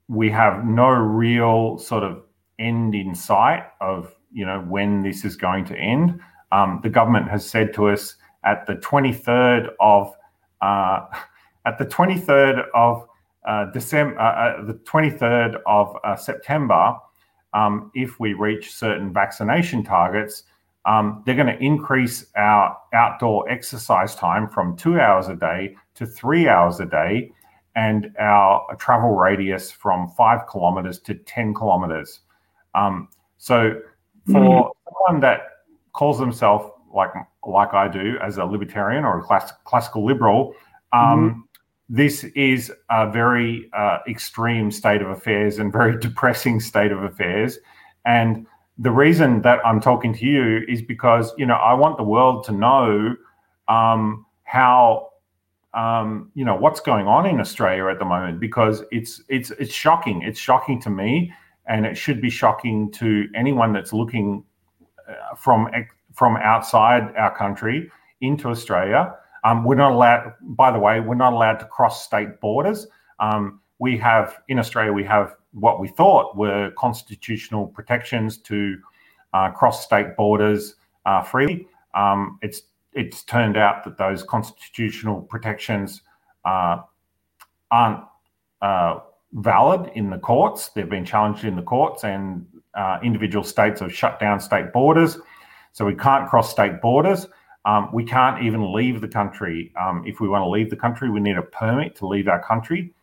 we 0.08 0.30
have 0.30 0.64
no 0.64 0.88
real 0.88 1.78
sort 1.78 2.02
of 2.02 2.22
end 2.58 2.94
in 2.94 3.14
sight 3.14 3.64
of 3.80 4.14
you 4.32 4.44
know 4.44 4.60
when 4.68 5.02
this 5.02 5.24
is 5.24 5.36
going 5.36 5.64
to 5.66 5.76
end. 5.76 6.20
Um, 6.52 6.80
the 6.82 6.90
government 6.90 7.28
has 7.28 7.48
said 7.48 7.72
to 7.74 7.88
us 7.88 8.16
at 8.44 8.66
the 8.66 8.74
23rd 8.74 9.70
of 9.80 10.15
at 10.62 11.78
the 11.78 11.86
23rd 11.86 12.64
of 12.74 13.06
uh, 13.46 13.66
December, 13.72 14.18
uh, 14.18 14.24
uh 14.24 14.64
the 14.64 14.74
23rd 14.74 15.60
of 15.66 15.96
uh, 16.04 16.16
September, 16.16 16.96
um, 17.54 17.90
if 17.94 18.18
we 18.20 18.34
reach 18.34 18.72
certain 18.74 19.12
vaccination 19.12 19.82
targets, 19.82 20.44
um, 20.84 21.22
they're 21.24 21.34
going 21.34 21.46
to 21.46 21.62
increase 21.62 22.26
our 22.36 22.76
outdoor 22.92 23.48
exercise 23.50 24.14
time 24.14 24.48
from 24.48 24.76
two 24.76 25.00
hours 25.00 25.28
a 25.28 25.34
day 25.34 25.74
to 25.94 26.06
three 26.06 26.48
hours 26.48 26.80
a 26.80 26.86
day 26.86 27.32
and 27.74 28.10
our 28.18 28.74
travel 28.78 29.10
radius 29.10 29.70
from 29.70 30.08
five 30.16 30.46
kilometers 30.48 30.98
to 31.00 31.14
10 31.14 31.54
kilometers. 31.54 32.20
Um, 32.74 33.08
so 33.38 33.80
for 34.26 34.40
mm. 34.40 34.70
someone 34.84 35.20
that 35.20 35.40
calls 35.92 36.18
themselves 36.18 36.70
like 36.94 37.10
like 37.47 37.74
I 37.74 37.89
do 37.89 38.16
as 38.23 38.39
a 38.39 38.44
libertarian 38.44 39.05
or 39.05 39.18
a 39.18 39.23
class, 39.23 39.52
classical 39.64 40.05
liberal, 40.05 40.55
um, 40.93 41.31
mm 41.31 41.43
this 41.89 42.24
is 42.35 42.73
a 42.90 43.10
very 43.10 43.70
uh, 43.73 43.98
extreme 44.09 44.70
state 44.70 45.02
of 45.02 45.09
affairs 45.09 45.59
and 45.59 45.73
very 45.73 45.98
depressing 46.01 46.60
state 46.60 46.93
of 46.93 47.02
affairs. 47.02 47.59
And 48.05 48.47
the 48.78 48.90
reason 48.90 49.43
that 49.43 49.64
I'm 49.64 49.81
talking 49.81 50.12
to 50.14 50.24
you 50.24 50.64
is 50.68 50.82
because 50.82 51.32
you 51.39 51.47
know 51.47 51.55
I 51.55 51.74
want 51.74 51.97
the 51.97 52.02
world 52.02 52.44
to 52.44 52.52
know 52.52 53.16
um, 53.68 54.27
how 54.44 55.10
um, 55.74 56.31
you 56.35 56.44
know 56.44 56.56
what's 56.56 56.81
going 56.81 57.06
on 57.06 57.27
in 57.27 57.40
Australia 57.40 57.86
at 57.86 57.98
the 57.98 58.05
moment 58.05 58.40
because 58.40 58.82
it's 58.90 59.23
it's 59.28 59.51
it's 59.52 59.73
shocking. 59.73 60.23
It's 60.23 60.39
shocking 60.39 60.81
to 60.82 60.90
me, 60.90 61.32
and 61.66 61.86
it 61.86 61.97
should 61.97 62.20
be 62.20 62.31
shocking 62.31 62.90
to 62.93 63.28
anyone 63.35 63.73
that's 63.73 63.93
looking 63.93 64.44
uh, 65.09 65.35
from 65.36 65.68
from 66.16 66.36
outside 66.38 67.14
our 67.16 67.36
country 67.36 67.90
into 68.20 68.48
Australia. 68.48 69.14
Um, 69.44 69.64
we're 69.64 69.76
not 69.76 69.93
allowed. 69.93 70.34
By 70.43 70.72
the 70.72 70.78
way, 70.78 71.01
we're 71.01 71.14
not 71.14 71.32
allowed 71.32 71.59
to 71.59 71.66
cross 71.66 72.05
state 72.05 72.40
borders. 72.40 72.88
Um, 73.20 73.60
we 73.78 73.97
have 73.98 74.38
in 74.48 74.59
Australia 74.59 74.93
we 74.93 75.05
have 75.05 75.36
what 75.52 75.78
we 75.80 75.88
thought 75.88 76.36
were 76.36 76.72
constitutional 76.76 77.66
protections 77.66 78.38
to 78.38 78.76
uh, 79.32 79.51
cross 79.51 79.84
state 79.84 80.16
borders 80.16 80.74
uh, 81.05 81.22
freely. 81.22 81.68
Um, 81.94 82.38
it's 82.43 82.62
it's 82.93 83.22
turned 83.22 83.56
out 83.56 83.84
that 83.84 83.98
those 83.98 84.22
constitutional 84.22 85.20
protections 85.20 86.02
uh, 86.47 86.78
aren't 87.70 88.01
uh, 88.62 89.01
valid 89.34 89.90
in 89.94 90.09
the 90.09 90.18
courts. 90.18 90.70
They've 90.70 90.88
been 90.88 91.05
challenged 91.05 91.44
in 91.44 91.56
the 91.56 91.62
courts, 91.62 92.05
and 92.05 92.47
uh, 92.74 92.98
individual 93.02 93.44
states 93.44 93.80
have 93.80 93.94
shut 93.94 94.18
down 94.18 94.40
state 94.40 94.72
borders. 94.72 95.18
So 95.76 95.84
we 95.84 95.94
can't 95.94 96.28
cross 96.28 96.50
state 96.50 96.80
borders. 96.80 97.26
Um, 97.66 97.90
we 97.92 98.04
can't 98.04 98.42
even 98.42 98.72
leave 98.72 99.00
the 99.00 99.08
country. 99.08 99.72
Um, 99.78 100.02
if 100.06 100.20
we 100.20 100.28
want 100.28 100.42
to 100.42 100.48
leave 100.48 100.70
the 100.70 100.76
country, 100.76 101.10
we 101.10 101.20
need 101.20 101.36
a 101.36 101.42
permit 101.42 101.94
to 101.96 102.06
leave 102.06 102.28
our 102.28 102.42
country. 102.42 102.94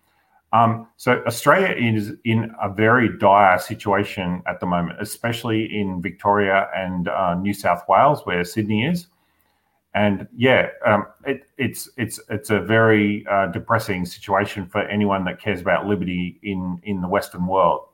Um, 0.54 0.88
so 0.98 1.24
Australia 1.28 1.76
is 1.76 2.14
in 2.24 2.52
a 2.62 2.74
very 2.74 3.18
dire 3.18 3.60
situation 3.60 4.42
at 4.48 4.60
the 4.60 4.66
moment, 4.66 5.02
especially 5.02 5.66
in 5.80 6.02
Victoria 6.02 6.70
and 6.76 7.08
uh, 7.08 7.36
New 7.36 7.54
South 7.54 7.84
Wales, 7.88 8.26
where 8.26 8.44
Sydney 8.44 8.86
is 8.86 9.08
and 9.96 10.28
yeah, 10.36 10.70
um, 10.86 11.06
it, 11.26 11.44
it's 11.58 11.90
it's 11.98 12.20
it's 12.30 12.50
a 12.50 12.60
very 12.60 13.26
uh, 13.30 13.48
depressing 13.48 14.06
situation 14.06 14.66
for 14.66 14.82
anyone 14.82 15.24
that 15.26 15.40
cares 15.40 15.62
about 15.62 15.86
liberty 15.86 16.40
in 16.42 16.80
in 16.84 17.02
the 17.02 17.08
Western 17.08 17.46
world. 17.46 17.88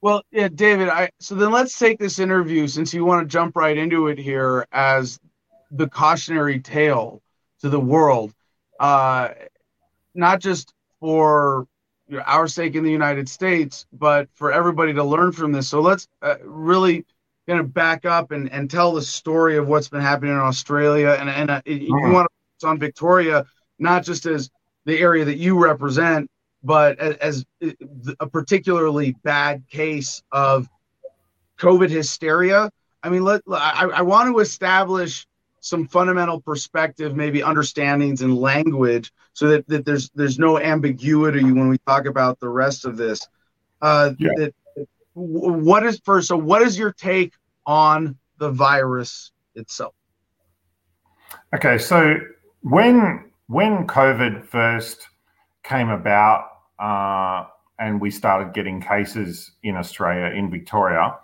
Well, 0.00 0.22
yeah, 0.30 0.48
David. 0.48 0.88
I 0.88 1.10
so 1.18 1.34
then 1.34 1.50
let's 1.50 1.76
take 1.78 1.98
this 1.98 2.18
interview 2.18 2.68
since 2.68 2.94
you 2.94 3.04
want 3.04 3.28
to 3.28 3.32
jump 3.32 3.56
right 3.56 3.76
into 3.76 4.08
it 4.08 4.18
here 4.18 4.66
as 4.70 5.18
the 5.70 5.88
cautionary 5.88 6.60
tale 6.60 7.20
to 7.60 7.68
the 7.68 7.80
world, 7.80 8.32
uh, 8.78 9.30
not 10.14 10.40
just 10.40 10.72
for 11.00 11.66
our 12.24 12.48
sake 12.48 12.74
in 12.74 12.84
the 12.84 12.90
United 12.90 13.28
States, 13.28 13.86
but 13.92 14.28
for 14.34 14.52
everybody 14.52 14.94
to 14.94 15.04
learn 15.04 15.32
from 15.32 15.52
this. 15.52 15.68
So 15.68 15.80
let's 15.80 16.08
uh, 16.22 16.36
really 16.42 17.04
going 17.46 17.58
to 17.58 17.64
back 17.64 18.04
up 18.04 18.30
and, 18.30 18.50
and 18.52 18.70
tell 18.70 18.92
the 18.92 19.02
story 19.02 19.56
of 19.56 19.66
what's 19.66 19.88
been 19.88 20.00
happening 20.00 20.32
in 20.32 20.38
Australia. 20.38 21.16
And, 21.18 21.28
and 21.28 21.50
uh, 21.50 21.62
you 21.64 21.96
uh-huh. 21.96 22.12
want 22.12 22.28
to 22.28 22.34
focus 22.60 22.70
on 22.70 22.78
Victoria, 22.78 23.46
not 23.78 24.04
just 24.04 24.26
as 24.26 24.50
the 24.84 24.98
area 24.98 25.24
that 25.24 25.38
you 25.38 25.58
represent, 25.58 26.30
but 26.62 26.98
as, 26.98 27.16
as 27.16 27.46
a 28.20 28.26
particularly 28.26 29.14
bad 29.22 29.64
case 29.70 30.22
of 30.32 30.68
COVID 31.58 31.90
hysteria. 31.90 32.70
I 33.02 33.08
mean, 33.10 33.24
let 33.24 33.42
I, 33.50 33.88
I 33.94 34.02
want 34.02 34.28
to 34.28 34.40
establish 34.40 35.26
some 35.60 35.86
fundamental 35.86 36.40
perspective, 36.40 37.16
maybe 37.16 37.42
understandings 37.42 38.22
and 38.22 38.36
language, 38.36 39.12
so 39.32 39.48
that, 39.48 39.66
that 39.68 39.84
there's 39.84 40.10
there's 40.14 40.38
no 40.38 40.58
ambiguity 40.58 41.44
when 41.44 41.68
we 41.68 41.78
talk 41.78 42.06
about 42.06 42.40
the 42.40 42.48
rest 42.48 42.84
of 42.84 42.96
this. 42.96 43.26
Uh, 43.80 44.12
yeah. 44.18 44.30
That 44.36 44.54
what 45.14 45.84
is 45.84 46.00
first? 46.04 46.28
So, 46.28 46.36
what 46.36 46.62
is 46.62 46.78
your 46.78 46.92
take 46.92 47.34
on 47.66 48.16
the 48.38 48.50
virus 48.50 49.32
itself? 49.54 49.94
Okay, 51.54 51.78
so 51.78 52.16
when 52.62 53.30
when 53.48 53.86
COVID 53.86 54.44
first 54.44 55.08
came 55.62 55.88
about, 55.88 56.47
uh, 56.78 57.46
and 57.78 58.00
we 58.00 58.10
started 58.10 58.52
getting 58.54 58.80
cases 58.80 59.52
in 59.62 59.76
Australia, 59.76 60.34
in 60.36 60.50
Victoria, 60.50 61.16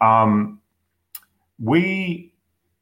um, 0.00 0.60
we 1.62 2.32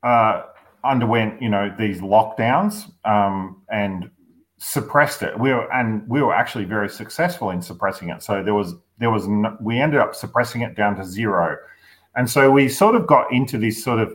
uh, 0.02 0.42
underwent, 0.84 1.40
you 1.40 1.48
know, 1.48 1.74
these 1.78 2.00
lockdowns 2.00 2.90
um, 3.04 3.62
and 3.70 4.10
suppressed 4.58 5.22
it. 5.22 5.38
We 5.38 5.52
were 5.52 5.70
and 5.72 6.06
we 6.08 6.22
were 6.22 6.34
actually 6.34 6.64
very 6.64 6.88
successful 6.88 7.50
in 7.50 7.62
suppressing 7.62 8.10
it. 8.10 8.22
So 8.22 8.42
there 8.42 8.54
was 8.54 8.74
there 8.98 9.10
was 9.10 9.26
no, 9.28 9.56
we 9.60 9.80
ended 9.80 10.00
up 10.00 10.14
suppressing 10.14 10.62
it 10.62 10.76
down 10.76 10.96
to 10.96 11.04
zero, 11.04 11.56
and 12.14 12.28
so 12.28 12.50
we 12.50 12.68
sort 12.68 12.94
of 12.94 13.06
got 13.06 13.32
into 13.32 13.58
this 13.58 13.82
sort 13.82 13.98
of 13.98 14.08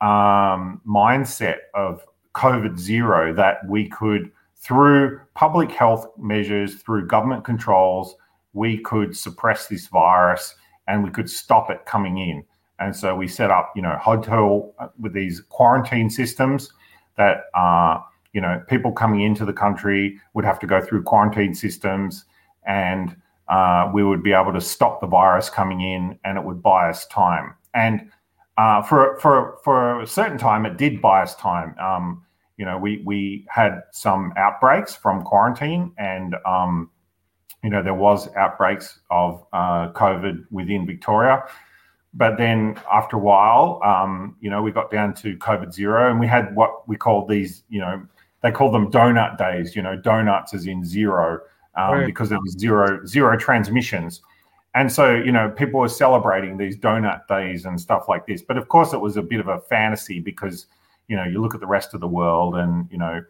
um, 0.00 0.80
mindset 0.86 1.58
of 1.74 2.02
COVID 2.34 2.78
zero 2.78 3.32
that 3.34 3.58
we 3.68 3.88
could 3.88 4.30
through 4.62 5.20
public 5.34 5.72
health 5.72 6.06
measures, 6.16 6.76
through 6.76 7.06
government 7.08 7.44
controls, 7.44 8.14
we 8.52 8.78
could 8.78 9.16
suppress 9.16 9.66
this 9.66 9.88
virus 9.88 10.54
and 10.86 11.02
we 11.02 11.10
could 11.10 11.28
stop 11.28 11.68
it 11.70 11.84
coming 11.84 12.18
in. 12.18 12.44
And 12.78 12.94
so 12.94 13.14
we 13.14 13.28
set 13.28 13.50
up, 13.50 13.72
you 13.74 13.82
know, 13.82 13.96
hotel 14.00 14.72
with 14.98 15.12
these 15.12 15.40
quarantine 15.48 16.08
systems 16.10 16.72
that 17.16 17.44
are, 17.54 17.98
uh, 17.98 18.02
you 18.32 18.40
know, 18.40 18.62
people 18.68 18.92
coming 18.92 19.20
into 19.22 19.44
the 19.44 19.52
country 19.52 20.18
would 20.32 20.44
have 20.44 20.58
to 20.60 20.66
go 20.66 20.80
through 20.80 21.02
quarantine 21.02 21.54
systems 21.54 22.24
and 22.66 23.14
uh, 23.48 23.90
we 23.92 24.02
would 24.02 24.22
be 24.22 24.32
able 24.32 24.52
to 24.52 24.60
stop 24.60 25.00
the 25.00 25.06
virus 25.06 25.50
coming 25.50 25.80
in 25.80 26.18
and 26.24 26.38
it 26.38 26.44
would 26.44 26.62
buy 26.62 26.88
us 26.88 27.06
time. 27.08 27.54
And 27.74 28.10
uh, 28.56 28.82
for, 28.82 29.18
for, 29.20 29.58
for 29.64 30.00
a 30.00 30.06
certain 30.06 30.38
time, 30.38 30.64
it 30.64 30.78
did 30.78 31.02
buy 31.02 31.22
us 31.22 31.34
time. 31.36 31.78
Um, 31.78 32.24
you 32.56 32.64
know, 32.64 32.78
we, 32.78 33.02
we 33.04 33.46
had 33.48 33.82
some 33.92 34.32
outbreaks 34.36 34.94
from 34.94 35.22
quarantine 35.22 35.92
and, 35.98 36.36
um, 36.46 36.90
you 37.62 37.70
know, 37.70 37.82
there 37.82 37.94
was 37.94 38.28
outbreaks 38.34 39.00
of 39.10 39.44
uh, 39.52 39.92
COVID 39.92 40.44
within 40.50 40.86
Victoria. 40.86 41.44
But 42.14 42.36
then 42.36 42.78
after 42.92 43.16
a 43.16 43.20
while, 43.20 43.80
um, 43.84 44.36
you 44.40 44.50
know, 44.50 44.62
we 44.62 44.70
got 44.70 44.90
down 44.90 45.14
to 45.14 45.36
COVID 45.38 45.72
zero 45.72 46.10
and 46.10 46.20
we 46.20 46.26
had 46.26 46.54
what 46.54 46.86
we 46.86 46.96
called 46.96 47.28
these, 47.28 47.62
you 47.70 47.80
know, 47.80 48.02
they 48.42 48.50
call 48.50 48.70
them 48.70 48.90
donut 48.90 49.38
days, 49.38 49.74
you 49.74 49.82
know, 49.82 49.96
donuts 49.96 50.52
as 50.52 50.66
in 50.66 50.84
zero 50.84 51.40
um, 51.76 51.92
right. 51.92 52.06
because 52.06 52.28
there 52.28 52.40
was 52.40 52.58
zero 52.58 53.04
zero 53.06 53.38
transmissions. 53.38 54.20
And 54.74 54.90
so, 54.90 55.14
you 55.14 55.32
know, 55.32 55.50
people 55.50 55.80
were 55.80 55.88
celebrating 55.88 56.56
these 56.56 56.76
donut 56.76 57.26
days 57.28 57.64
and 57.66 57.80
stuff 57.80 58.08
like 58.08 58.26
this. 58.26 58.42
But 58.42 58.56
of 58.56 58.68
course, 58.68 58.92
it 58.92 59.00
was 59.00 59.16
a 59.16 59.22
bit 59.22 59.40
of 59.40 59.48
a 59.48 59.60
fantasy 59.60 60.18
because, 60.18 60.66
you 61.12 61.18
know, 61.18 61.24
you 61.24 61.42
look 61.42 61.54
at 61.54 61.60
the 61.60 61.66
rest 61.66 61.92
of 61.92 62.00
the 62.00 62.08
world 62.08 62.56
and, 62.56 62.88
you 62.90 62.96
know, 62.96 63.22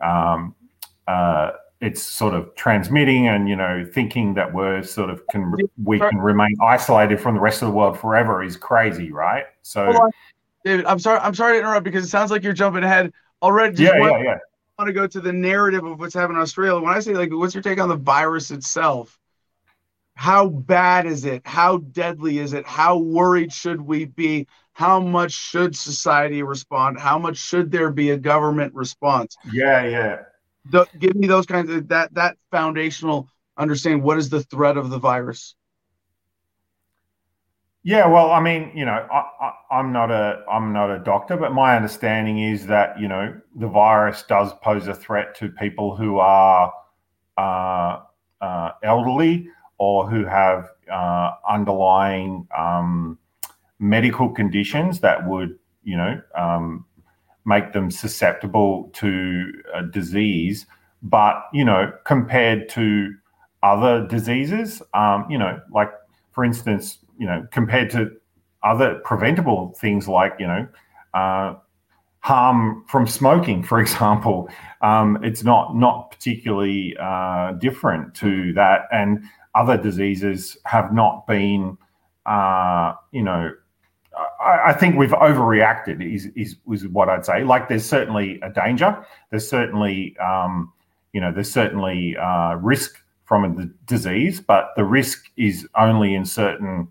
um, 0.00 0.54
uh, 1.08 1.50
it's 1.80 2.00
sort 2.00 2.34
of 2.34 2.54
transmitting 2.54 3.28
and 3.28 3.50
you 3.50 3.54
know 3.54 3.86
thinking 3.92 4.32
that 4.32 4.54
we're 4.54 4.82
sort 4.82 5.10
of 5.10 5.20
can 5.26 5.52
we 5.84 5.98
can 5.98 6.16
remain 6.16 6.54
isolated 6.62 7.20
from 7.20 7.34
the 7.34 7.40
rest 7.40 7.60
of 7.60 7.68
the 7.68 7.74
world 7.74 7.98
forever 7.98 8.42
is 8.42 8.56
crazy 8.56 9.12
right? 9.12 9.44
So 9.60 10.08
david 10.64 10.86
i'm 10.86 10.98
sorry 10.98 11.20
i'm 11.20 11.34
sorry 11.34 11.52
to 11.52 11.58
interrupt 11.58 11.84
because 11.84 12.02
it 12.02 12.08
sounds 12.08 12.30
like 12.30 12.42
you're 12.42 12.54
jumping 12.54 12.82
ahead 12.82 13.12
already. 13.42 13.82
Yeah 13.82 13.92
yeah 13.98 14.22
yeah 14.22 14.38
I 14.78 14.82
want 14.82 14.88
to 14.88 14.94
go 14.94 15.06
to 15.06 15.20
the 15.20 15.34
narrative 15.34 15.84
of 15.84 16.00
what's 16.00 16.14
happening 16.14 16.38
in 16.38 16.42
australia. 16.42 16.80
When 16.80 16.94
i 16.94 17.00
say 17.00 17.12
like 17.12 17.30
what's 17.30 17.54
your 17.54 17.62
take 17.62 17.78
on 17.78 17.90
the 17.90 17.96
virus 17.96 18.50
itself? 18.50 19.18
How 20.14 20.48
bad 20.48 21.04
is 21.04 21.26
it? 21.26 21.42
How 21.44 21.76
deadly 21.76 22.38
is 22.38 22.54
it? 22.54 22.64
How 22.66 22.96
worried 22.96 23.52
should 23.52 23.82
we 23.82 24.06
be 24.06 24.46
how 24.76 25.00
much 25.00 25.32
should 25.32 25.74
society 25.74 26.42
respond 26.42 26.98
how 27.00 27.18
much 27.18 27.36
should 27.36 27.70
there 27.70 27.90
be 27.90 28.10
a 28.10 28.16
government 28.16 28.72
response 28.74 29.36
yeah 29.52 29.86
yeah 29.86 30.18
the, 30.70 30.86
give 30.98 31.14
me 31.14 31.26
those 31.26 31.46
kinds 31.46 31.70
of 31.70 31.88
that 31.88 32.12
that 32.14 32.36
foundational 32.50 33.28
understanding. 33.56 34.02
What 34.02 34.18
is 34.18 34.28
the 34.28 34.42
threat 34.42 34.76
of 34.76 34.90
the 34.90 34.98
virus? 34.98 35.54
Yeah, 37.82 38.08
well, 38.08 38.32
I 38.32 38.40
mean, 38.40 38.72
you 38.74 38.84
know, 38.84 39.06
I, 39.12 39.52
am 39.78 39.92
not 39.92 40.10
a 40.10 40.42
I'm 40.50 40.72
not 40.72 40.90
a 40.90 40.98
doctor, 40.98 41.36
but 41.36 41.52
my 41.52 41.76
understanding 41.76 42.40
is 42.40 42.66
that 42.66 42.98
you 42.98 43.06
know 43.06 43.40
the 43.54 43.68
virus 43.68 44.24
does 44.28 44.52
pose 44.62 44.88
a 44.88 44.94
threat 44.94 45.36
to 45.36 45.48
people 45.50 45.94
who 45.94 46.18
are 46.18 46.72
uh, 47.38 48.00
uh, 48.40 48.72
elderly 48.82 49.48
or 49.78 50.08
who 50.08 50.24
have 50.24 50.68
uh, 50.92 51.32
underlying 51.48 52.48
um, 52.56 53.18
medical 53.78 54.28
conditions 54.28 55.00
that 55.00 55.26
would 55.28 55.58
you 55.84 55.96
know 55.96 56.20
um, 56.36 56.84
make 57.46 57.72
them 57.72 57.90
susceptible 57.90 58.90
to 58.92 59.52
a 59.72 59.82
disease. 59.84 60.66
But, 61.02 61.44
you 61.52 61.64
know, 61.64 61.92
compared 62.04 62.68
to 62.70 63.14
other 63.62 64.06
diseases, 64.06 64.82
um, 64.92 65.26
you 65.30 65.38
know, 65.38 65.60
like 65.72 65.90
for 66.32 66.44
instance, 66.44 66.98
you 67.18 67.26
know, 67.26 67.46
compared 67.52 67.90
to 67.92 68.10
other 68.62 68.96
preventable 69.04 69.74
things 69.80 70.08
like, 70.08 70.34
you 70.38 70.46
know, 70.46 70.66
uh, 71.14 71.54
harm 72.18 72.84
from 72.88 73.06
smoking, 73.06 73.62
for 73.62 73.80
example, 73.86 74.50
um, 74.82 75.18
it's 75.22 75.44
not 75.44 75.76
not 75.76 76.10
particularly 76.10 76.96
uh, 77.00 77.52
different 77.52 78.14
to 78.16 78.52
that, 78.54 78.82
and 78.92 79.24
other 79.54 79.76
diseases 79.76 80.58
have 80.66 80.92
not 80.92 81.26
been, 81.26 81.78
uh, 82.26 82.92
you 83.12 83.22
know, 83.22 83.52
I, 84.16 84.70
I 84.70 84.72
think 84.72 84.96
we've 84.96 85.10
overreacted. 85.10 86.02
Is, 86.02 86.26
is 86.36 86.56
is 86.72 86.88
what 86.88 87.08
I'd 87.08 87.26
say. 87.26 87.44
Like, 87.44 87.68
there's 87.68 87.84
certainly 87.84 88.40
a 88.42 88.50
danger. 88.50 89.04
There's 89.30 89.48
certainly, 89.48 90.16
um, 90.18 90.72
you 91.12 91.20
know, 91.20 91.32
there's 91.32 91.52
certainly 91.52 92.16
uh, 92.16 92.54
risk 92.54 92.96
from 93.24 93.56
the 93.56 93.72
disease, 93.86 94.40
but 94.40 94.70
the 94.76 94.84
risk 94.84 95.30
is 95.36 95.66
only 95.76 96.14
in 96.14 96.24
certain 96.24 96.88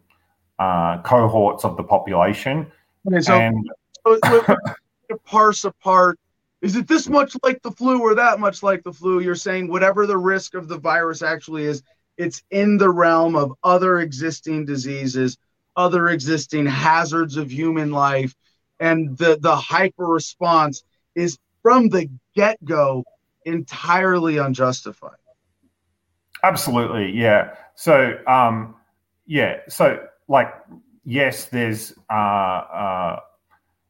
uh, 0.60 1.02
cohorts 1.02 1.64
of 1.64 1.78
the 1.78 1.84
population. 1.84 2.72
Okay, 3.08 3.22
so, 3.22 3.40
and 3.40 3.70
so 4.06 4.20
to 4.20 5.18
parse 5.24 5.64
apart, 5.64 6.20
is 6.62 6.76
it 6.76 6.88
this 6.88 7.08
much 7.08 7.38
like 7.44 7.62
the 7.62 7.72
flu 7.72 8.02
or 8.02 8.16
that 8.16 8.40
much 8.40 8.64
like 8.64 8.84
the 8.84 8.94
flu? 8.94 9.20
You're 9.20 9.36
saying 9.36 9.70
whatever 9.70 10.06
the 10.06 10.18
risk 10.18 10.56
of 10.56 10.68
the 10.68 10.78
virus 10.78 11.22
actually 11.22 11.64
is, 11.64 11.84
it's 12.18 12.44
in 12.52 12.78
the 12.78 12.90
realm 12.90 13.36
of 13.36 13.54
other 13.64 14.00
existing 14.00 14.66
diseases 14.66 15.38
other 15.76 16.10
existing 16.10 16.66
hazards 16.66 17.38
of 17.38 17.52
human 17.52 17.92
life. 17.92 18.36
And 18.80 19.18
the, 19.18 19.38
the 19.42 19.56
hyper 19.56 20.06
response 20.06 20.84
is 21.16 21.38
from 21.62 21.90
the 21.90 22.10
get 22.36 22.64
go 22.66 23.04
entirely 23.46 24.38
unjustified. 24.38 25.18
Absolutely. 26.44 27.12
Yeah. 27.12 27.56
So, 27.76 28.18
um, 28.28 28.76
yeah. 29.26 29.60
So, 29.68 30.06
like, 30.28 30.54
yes, 31.06 31.46
there's, 31.46 31.94
uh, 32.12 32.14
uh, 32.14 33.20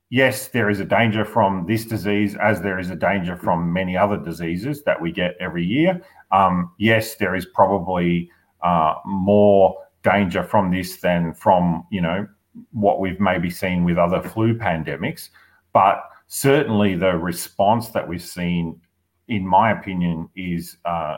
yes, 0.09 0.49
there 0.49 0.69
is 0.69 0.79
a 0.79 0.85
danger 0.85 1.25
from 1.25 1.65
this 1.67 1.85
disease, 1.85 2.35
as 2.35 2.61
there 2.61 2.79
is 2.79 2.89
a 2.89 2.95
danger 2.95 3.35
from 3.35 3.73
many 3.73 3.97
other 3.97 4.17
diseases 4.17 4.83
that 4.83 5.01
we 5.01 5.11
get 5.11 5.35
every 5.39 5.65
year. 5.65 6.01
Um, 6.31 6.71
yes, 6.77 7.15
there 7.15 7.35
is 7.35 7.45
probably 7.45 8.29
uh, 8.61 8.95
more 9.05 9.77
danger 10.05 10.43
from 10.43 10.71
this 10.71 11.01
than 11.01 11.33
from 11.33 11.85
you 11.89 12.01
know 12.01 12.27
what 12.71 12.99
we've 12.99 13.19
maybe 13.19 13.49
seen 13.49 13.83
with 13.83 13.97
other 13.97 14.21
flu 14.21 14.57
pandemics. 14.57 15.29
But 15.73 16.01
certainly 16.27 16.95
the 16.95 17.17
response 17.17 17.89
that 17.89 18.07
we've 18.07 18.21
seen 18.21 18.79
in 19.27 19.45
my 19.45 19.71
opinion 19.71 20.29
is 20.35 20.77
uh, 20.85 21.17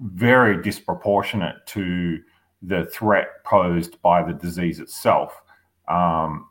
very 0.00 0.60
disproportionate 0.62 1.64
to 1.66 2.18
the 2.62 2.86
threat 2.86 3.28
posed 3.44 4.00
by 4.02 4.22
the 4.22 4.32
disease 4.32 4.80
itself. 4.80 5.40
Um, 5.88 6.46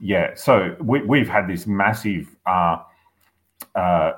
yeah 0.00 0.34
so 0.34 0.76
we, 0.80 1.18
have 1.18 1.28
had 1.28 1.48
this 1.48 1.66
massive 1.66 2.34
uh, 2.46 2.78
uh, 3.74 4.12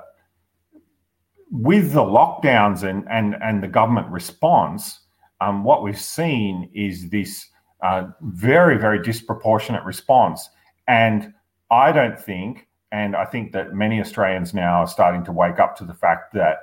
with 1.51 1.93
the 1.93 2.01
lockdowns 2.01 2.83
and, 2.83 3.05
and, 3.09 3.35
and 3.41 3.61
the 3.61 3.67
government 3.67 4.07
response 4.07 4.99
um, 5.41 5.63
what 5.63 5.83
we've 5.83 5.99
seen 5.99 6.69
is 6.73 7.09
this 7.09 7.47
uh, 7.81 8.07
very, 8.21 8.77
very 8.77 9.01
disproportionate 9.01 9.83
response. 9.83 10.49
And 10.87 11.33
I 11.69 11.91
don't 11.91 12.19
think, 12.19 12.67
and 12.91 13.15
I 13.15 13.25
think 13.25 13.51
that 13.51 13.73
many 13.73 13.99
Australians 13.99 14.53
now 14.53 14.81
are 14.81 14.87
starting 14.87 15.23
to 15.25 15.31
wake 15.31 15.59
up 15.59 15.75
to 15.77 15.85
the 15.85 15.93
fact 15.93 16.33
that 16.33 16.59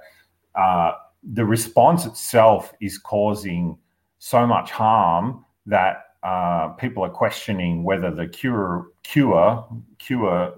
uh, 0.55 0.93
the 1.23 1.45
response 1.45 2.07
itself 2.07 2.73
is 2.81 2.99
causing 2.99 3.79
so 4.19 4.47
much 4.47 4.71
harm 4.71 5.45
that 5.67 6.05
uh, 6.23 6.69
people 6.69 7.05
are 7.05 7.11
questioning 7.11 7.85
whether 7.85 8.11
the 8.11 8.27
cure, 8.27 8.87
cure, 9.03 9.67
cure, 9.99 10.55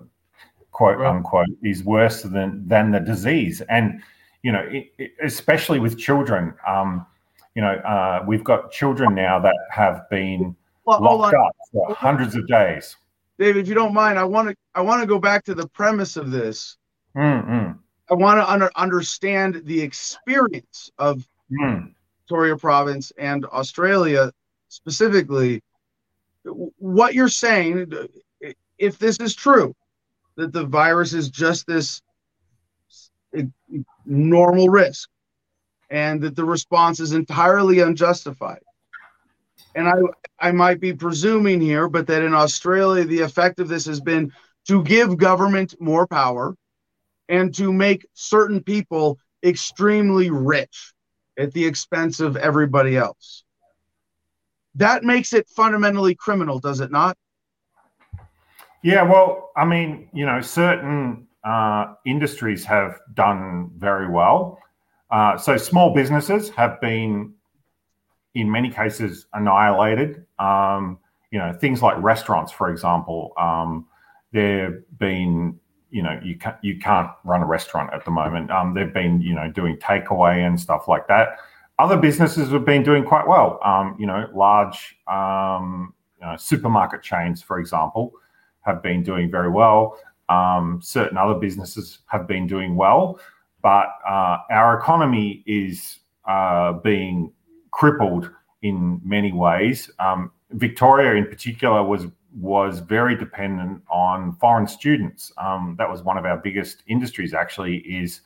quote 0.71 0.99
right. 0.99 1.11
unquote, 1.11 1.49
is 1.63 1.83
worse 1.83 2.23
than 2.23 2.67
than 2.69 2.93
the 2.93 3.01
disease. 3.01 3.61
And 3.69 4.01
you 4.43 4.53
know, 4.53 4.65
it, 4.71 4.93
it, 4.99 5.13
especially 5.23 5.81
with 5.81 5.99
children. 5.99 6.55
Um, 6.67 7.05
you 7.57 7.63
know, 7.63 7.73
uh, 7.73 8.23
we've 8.27 8.45
got 8.45 8.71
children 8.71 9.15
now 9.15 9.41
that 9.41 9.57
have 9.71 10.09
been 10.11 10.55
well, 10.85 11.01
locked 11.01 11.35
up 11.35 11.57
for 11.73 11.95
hundreds 11.95 12.37
of 12.37 12.47
days. 12.47 12.97
David, 13.39 13.63
if 13.63 13.69
you 13.69 13.75
don't 13.75 13.95
mind, 13.95 14.19
I 14.19 14.25
want 14.25 14.51
to 14.51 14.57
I 14.75 14.83
want 14.83 15.01
to 15.01 15.07
go 15.07 15.19
back 15.19 15.43
to 15.45 15.55
the 15.55 15.67
premise 15.69 16.19
of 16.19 16.31
this. 16.31 16.77
Mm-hmm. 17.17 17.73
I 18.11 18.15
want 18.15 18.39
to 18.39 18.53
under, 18.53 18.71
understand 18.77 19.63
the 19.65 19.81
experience 19.81 20.91
of 20.99 21.27
mm. 21.51 21.93
Victoria 22.21 22.59
Province 22.59 23.11
and 23.19 23.47
Australia 23.47 24.31
specifically. 24.69 25.63
What 26.45 27.15
you're 27.15 27.29
saying, 27.29 27.91
if 28.79 28.99
this 28.99 29.19
is 29.19 29.35
true, 29.35 29.75
that 30.37 30.53
the 30.53 30.67
virus 30.67 31.15
is 31.15 31.31
just 31.31 31.67
this 31.67 32.03
normal 34.05 34.69
risk, 34.69 35.09
and 35.91 36.21
that 36.23 36.37
the 36.37 36.45
response 36.45 37.01
is 37.01 37.13
entirely 37.13 37.81
unjustified. 37.81 38.63
And 39.75 39.89
I, 39.89 39.95
I 40.39 40.53
might 40.53 40.81
be 40.81 40.93
presuming 40.95 41.61
here, 41.61 41.89
but 41.89 42.07
that 42.07 42.23
in 42.23 42.35
Australia, 42.35 43.05
the 43.05 43.21
effect 43.21 43.61
of 43.61 43.69
this 43.69 43.87
has 43.87 44.01
been 44.01 44.33
to 44.69 44.83
give 44.83 45.19
government 45.19 45.75
more 45.81 46.07
power 46.07 46.57
and 47.29 47.55
to 47.55 47.73
make 47.73 48.07
certain 48.15 48.63
people 48.63 49.19
extremely 49.45 50.31
rich 50.31 50.93
at 51.39 51.53
the 51.53 51.65
expense 51.65 52.21
of 52.21 52.37
everybody 52.37 52.97
else. 52.97 53.45
That 54.75 55.05
makes 55.05 55.33
it 55.33 55.49
fundamentally 55.49 56.15
criminal, 56.15 56.59
does 56.59 56.81
it 56.81 56.91
not? 56.91 57.17
Yeah, 58.83 59.03
well, 59.03 59.51
I 59.57 59.65
mean, 59.65 60.09
you 60.13 60.27
know, 60.27 60.41
certain 60.41 61.27
uh, 61.45 61.95
industries 62.05 62.65
have 62.65 62.99
done 63.15 63.71
very 63.77 64.09
well. 64.09 64.59
Uh, 65.11 65.37
so 65.37 65.57
small 65.57 65.95
businesses 65.95 66.51
have 66.51 66.81
been, 66.81 67.33
in 68.35 68.51
many 68.51 68.71
cases, 68.71 69.27
annihilated. 69.33 70.27
Um, 70.39 70.99
you 71.31 71.39
know, 71.39 71.53
things 71.53 71.83
like 71.83 72.01
restaurants, 72.03 72.53
for 72.53 72.71
example, 72.71 73.33
um, 73.39 73.87
they've 74.33 74.83
been, 74.99 75.59
you 75.91 76.03
know, 76.03 76.19
you 76.23 76.37
can't 76.37 76.57
you 76.63 76.79
can't 76.79 77.11
run 77.25 77.43
a 77.43 77.47
restaurant 77.47 77.93
at 77.93 78.05
the 78.05 78.11
moment. 78.11 78.51
Um, 78.51 78.75
they've 78.75 78.93
been, 78.93 79.21
you 79.21 79.35
know, 79.35 79.51
doing 79.51 79.77
takeaway 79.77 80.47
and 80.47 80.59
stuff 80.59 80.89
like 80.89 81.07
that. 81.09 81.39
Other 81.79 81.97
businesses 81.97 82.51
have 82.51 82.65
been 82.65 82.83
doing 82.83 83.05
quite 83.05 83.27
well. 83.27 83.61
Um, 83.65 83.97
you 83.99 84.07
know, 84.07 84.29
large 84.35 84.97
um, 85.07 85.95
you 86.21 86.27
know, 86.27 86.37
supermarket 86.37 87.03
chains, 87.03 87.43
for 87.43 87.59
example, 87.59 88.13
have 88.63 88.83
been 88.83 89.03
doing 89.03 89.31
very 89.31 89.51
well. 89.51 89.99
Um, 90.29 90.81
certain 90.83 91.17
other 91.17 91.35
businesses 91.35 91.99
have 92.07 92.27
been 92.27 92.47
doing 92.47 92.75
well 92.75 93.21
but 93.67 93.99
uh, 94.09 94.39
our 94.49 94.79
economy 94.79 95.43
is 95.45 95.99
uh, 96.25 96.75
being 96.85 97.33
crippled 97.73 98.31
in 98.63 99.01
many 99.05 99.33
ways. 99.33 99.91
Um, 99.99 100.31
Victoria, 100.53 101.15
in 101.15 101.27
particular, 101.27 101.83
was 101.83 102.07
was 102.37 102.79
very 102.79 103.17
dependent 103.17 103.83
on 103.91 104.37
foreign 104.37 104.69
students. 104.69 105.33
Um, 105.37 105.75
that 105.79 105.91
was 105.91 106.05
one 106.05 106.17
of 106.17 106.25
our 106.25 106.37
biggest 106.37 106.85
industries. 106.87 107.35
Actually, 107.35 107.79
is 107.79 108.21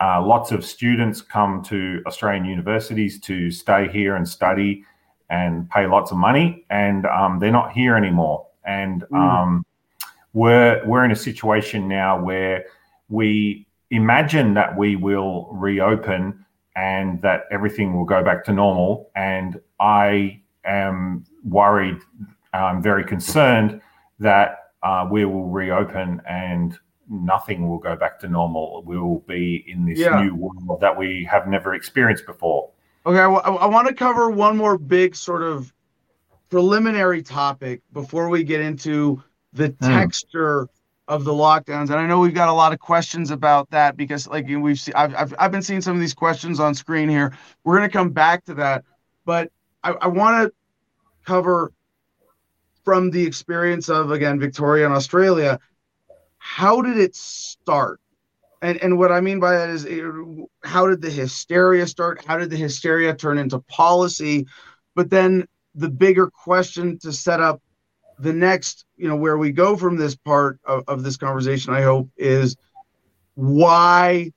uh, 0.00 0.20
lots 0.20 0.50
of 0.50 0.64
students 0.64 1.22
come 1.22 1.62
to 1.66 2.02
Australian 2.08 2.44
universities 2.44 3.20
to 3.20 3.52
stay 3.52 3.86
here 3.86 4.16
and 4.16 4.28
study 4.28 4.84
and 5.30 5.70
pay 5.70 5.86
lots 5.86 6.10
of 6.10 6.16
money, 6.16 6.66
and 6.70 7.06
um, 7.06 7.38
they're 7.38 7.52
not 7.52 7.70
here 7.70 7.94
anymore. 7.94 8.48
And 8.64 9.02
mm. 9.02 9.16
um, 9.16 9.64
we're 10.32 10.82
we're 10.84 11.04
in 11.04 11.12
a 11.12 11.22
situation 11.30 11.86
now 11.86 12.20
where 12.20 12.64
we 13.08 13.68
imagine 13.94 14.54
that 14.54 14.76
we 14.76 14.96
will 14.96 15.48
reopen 15.52 16.44
and 16.76 17.22
that 17.22 17.44
everything 17.50 17.96
will 17.96 18.04
go 18.04 18.22
back 18.22 18.44
to 18.44 18.52
normal. 18.52 19.10
And 19.14 19.60
I 19.80 20.40
am 20.64 21.24
worried, 21.44 21.98
I'm 22.52 22.82
very 22.82 23.04
concerned 23.04 23.80
that 24.18 24.58
uh, 24.82 25.08
we 25.10 25.24
will 25.24 25.48
reopen 25.48 26.20
and 26.28 26.76
nothing 27.08 27.68
will 27.68 27.78
go 27.78 27.94
back 27.96 28.18
to 28.20 28.28
normal. 28.28 28.82
We 28.84 28.98
will 28.98 29.20
be 29.20 29.64
in 29.68 29.86
this 29.86 29.98
yeah. 29.98 30.22
new 30.22 30.34
world 30.34 30.80
that 30.80 30.96
we 30.96 31.26
have 31.30 31.46
never 31.46 31.74
experienced 31.74 32.26
before. 32.26 32.70
Okay, 33.06 33.18
I, 33.18 33.28
I 33.28 33.66
want 33.66 33.86
to 33.88 33.94
cover 33.94 34.30
one 34.30 34.56
more 34.56 34.78
big 34.78 35.14
sort 35.14 35.42
of 35.42 35.72
preliminary 36.50 37.22
topic 37.22 37.82
before 37.92 38.28
we 38.28 38.42
get 38.42 38.60
into 38.60 39.22
the 39.52 39.70
mm. 39.70 39.78
texture 39.86 40.68
of 41.06 41.24
the 41.24 41.32
lockdowns. 41.32 41.90
And 41.90 41.94
I 41.94 42.06
know 42.06 42.18
we've 42.18 42.34
got 42.34 42.48
a 42.48 42.52
lot 42.52 42.72
of 42.72 42.78
questions 42.78 43.30
about 43.30 43.70
that 43.70 43.96
because, 43.96 44.26
like 44.26 44.46
we've 44.46 44.80
seen, 44.80 44.94
I've, 44.94 45.14
I've, 45.14 45.34
I've 45.38 45.52
been 45.52 45.62
seeing 45.62 45.80
some 45.80 45.94
of 45.94 46.00
these 46.00 46.14
questions 46.14 46.60
on 46.60 46.74
screen 46.74 47.08
here. 47.08 47.36
We're 47.62 47.76
going 47.76 47.88
to 47.88 47.92
come 47.92 48.10
back 48.10 48.44
to 48.46 48.54
that, 48.54 48.84
but 49.24 49.50
I, 49.82 49.92
I 49.92 50.06
want 50.08 50.46
to 50.46 50.54
cover 51.26 51.72
from 52.84 53.10
the 53.10 53.22
experience 53.22 53.88
of 53.88 54.10
again 54.10 54.38
Victoria 54.38 54.86
and 54.86 54.94
Australia. 54.94 55.58
How 56.38 56.82
did 56.82 56.98
it 56.98 57.14
start? 57.14 58.00
And 58.62 58.78
and 58.82 58.98
what 58.98 59.12
I 59.12 59.20
mean 59.20 59.40
by 59.40 59.52
that 59.52 59.68
is, 59.68 59.86
how 60.62 60.86
did 60.86 61.02
the 61.02 61.10
hysteria 61.10 61.86
start? 61.86 62.24
How 62.24 62.38
did 62.38 62.50
the 62.50 62.56
hysteria 62.56 63.14
turn 63.14 63.36
into 63.36 63.58
policy? 63.60 64.46
But 64.94 65.10
then 65.10 65.46
the 65.74 65.90
bigger 65.90 66.30
question 66.30 66.98
to 67.00 67.12
set 67.12 67.40
up 67.40 67.60
the 68.18 68.32
next, 68.32 68.84
you 68.96 69.08
know, 69.08 69.16
where 69.16 69.38
we 69.38 69.50
go 69.52 69.76
from 69.76 69.96
this 69.96 70.14
part 70.16 70.58
of, 70.64 70.84
of 70.88 71.02
this 71.02 71.16
conversation, 71.16 71.72
I 71.72 71.82
hope, 71.82 72.08
is 72.16 72.56
why 73.34 74.32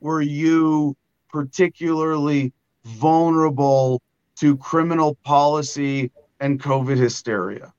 were 0.00 0.22
you 0.22 0.96
particularly 1.30 2.52
vulnerable 2.84 4.02
to 4.36 4.56
criminal 4.56 5.16
policy 5.24 6.10
and 6.40 6.60
COVID 6.60 6.96
hysteria? 6.96 7.72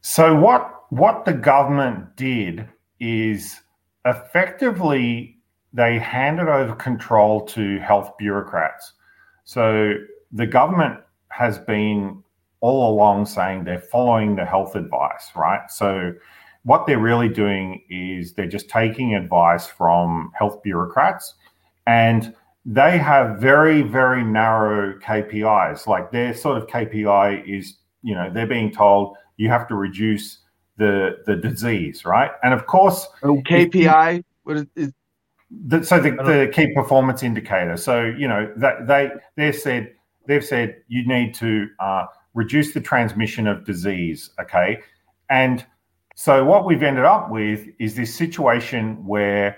So 0.00 0.34
what 0.34 0.70
what 0.90 1.24
the 1.24 1.32
government 1.32 2.14
did 2.16 2.68
is 3.00 3.60
effectively 4.04 5.38
they 5.72 5.98
handed 5.98 6.46
over 6.46 6.74
control 6.76 7.40
to 7.46 7.80
health 7.80 8.12
bureaucrats. 8.16 8.92
So 9.44 9.94
the 10.30 10.46
government 10.46 11.00
has 11.34 11.58
been 11.58 12.22
all 12.60 12.94
along 12.94 13.26
saying 13.26 13.64
they're 13.64 13.80
following 13.80 14.36
the 14.36 14.44
health 14.44 14.76
advice, 14.76 15.30
right? 15.34 15.68
So 15.68 16.12
what 16.62 16.86
they're 16.86 17.00
really 17.00 17.28
doing 17.28 17.82
is 17.90 18.34
they're 18.34 18.46
just 18.46 18.68
taking 18.68 19.14
advice 19.14 19.66
from 19.66 20.30
health 20.38 20.62
bureaucrats 20.62 21.34
and 21.86 22.34
they 22.64 22.96
have 22.98 23.38
very, 23.38 23.82
very 23.82 24.24
narrow 24.24 24.98
KPIs. 25.00 25.88
Like 25.88 26.12
their 26.12 26.34
sort 26.34 26.56
of 26.56 26.68
KPI 26.68 27.46
is, 27.46 27.78
you 28.02 28.14
know, 28.14 28.30
they're 28.32 28.46
being 28.46 28.70
told 28.70 29.16
you 29.36 29.48
have 29.48 29.66
to 29.68 29.74
reduce 29.74 30.38
the 30.76 31.18
the 31.26 31.36
disease, 31.36 32.04
right? 32.04 32.30
And 32.42 32.54
of 32.54 32.66
course, 32.66 33.06
oh, 33.22 33.42
KPI. 33.42 34.24
What 34.44 34.56
is, 34.56 34.66
is 34.76 34.92
the, 35.50 35.84
so 35.84 36.00
the, 36.00 36.10
the 36.10 36.50
key 36.52 36.72
performance 36.74 37.22
indicator. 37.22 37.76
So 37.76 38.04
you 38.04 38.28
know 38.28 38.52
that 38.56 38.86
they 38.86 39.10
they 39.36 39.52
said 39.52 39.93
they've 40.26 40.44
said 40.44 40.76
you 40.88 41.06
need 41.06 41.34
to 41.34 41.68
uh, 41.78 42.06
reduce 42.34 42.72
the 42.74 42.80
transmission 42.80 43.46
of 43.46 43.64
disease. 43.64 44.30
Okay, 44.40 44.80
and 45.30 45.64
so 46.14 46.44
what 46.44 46.64
we've 46.64 46.82
ended 46.82 47.04
up 47.04 47.30
with 47.30 47.66
is 47.78 47.94
this 47.94 48.14
situation 48.14 49.04
where 49.06 49.56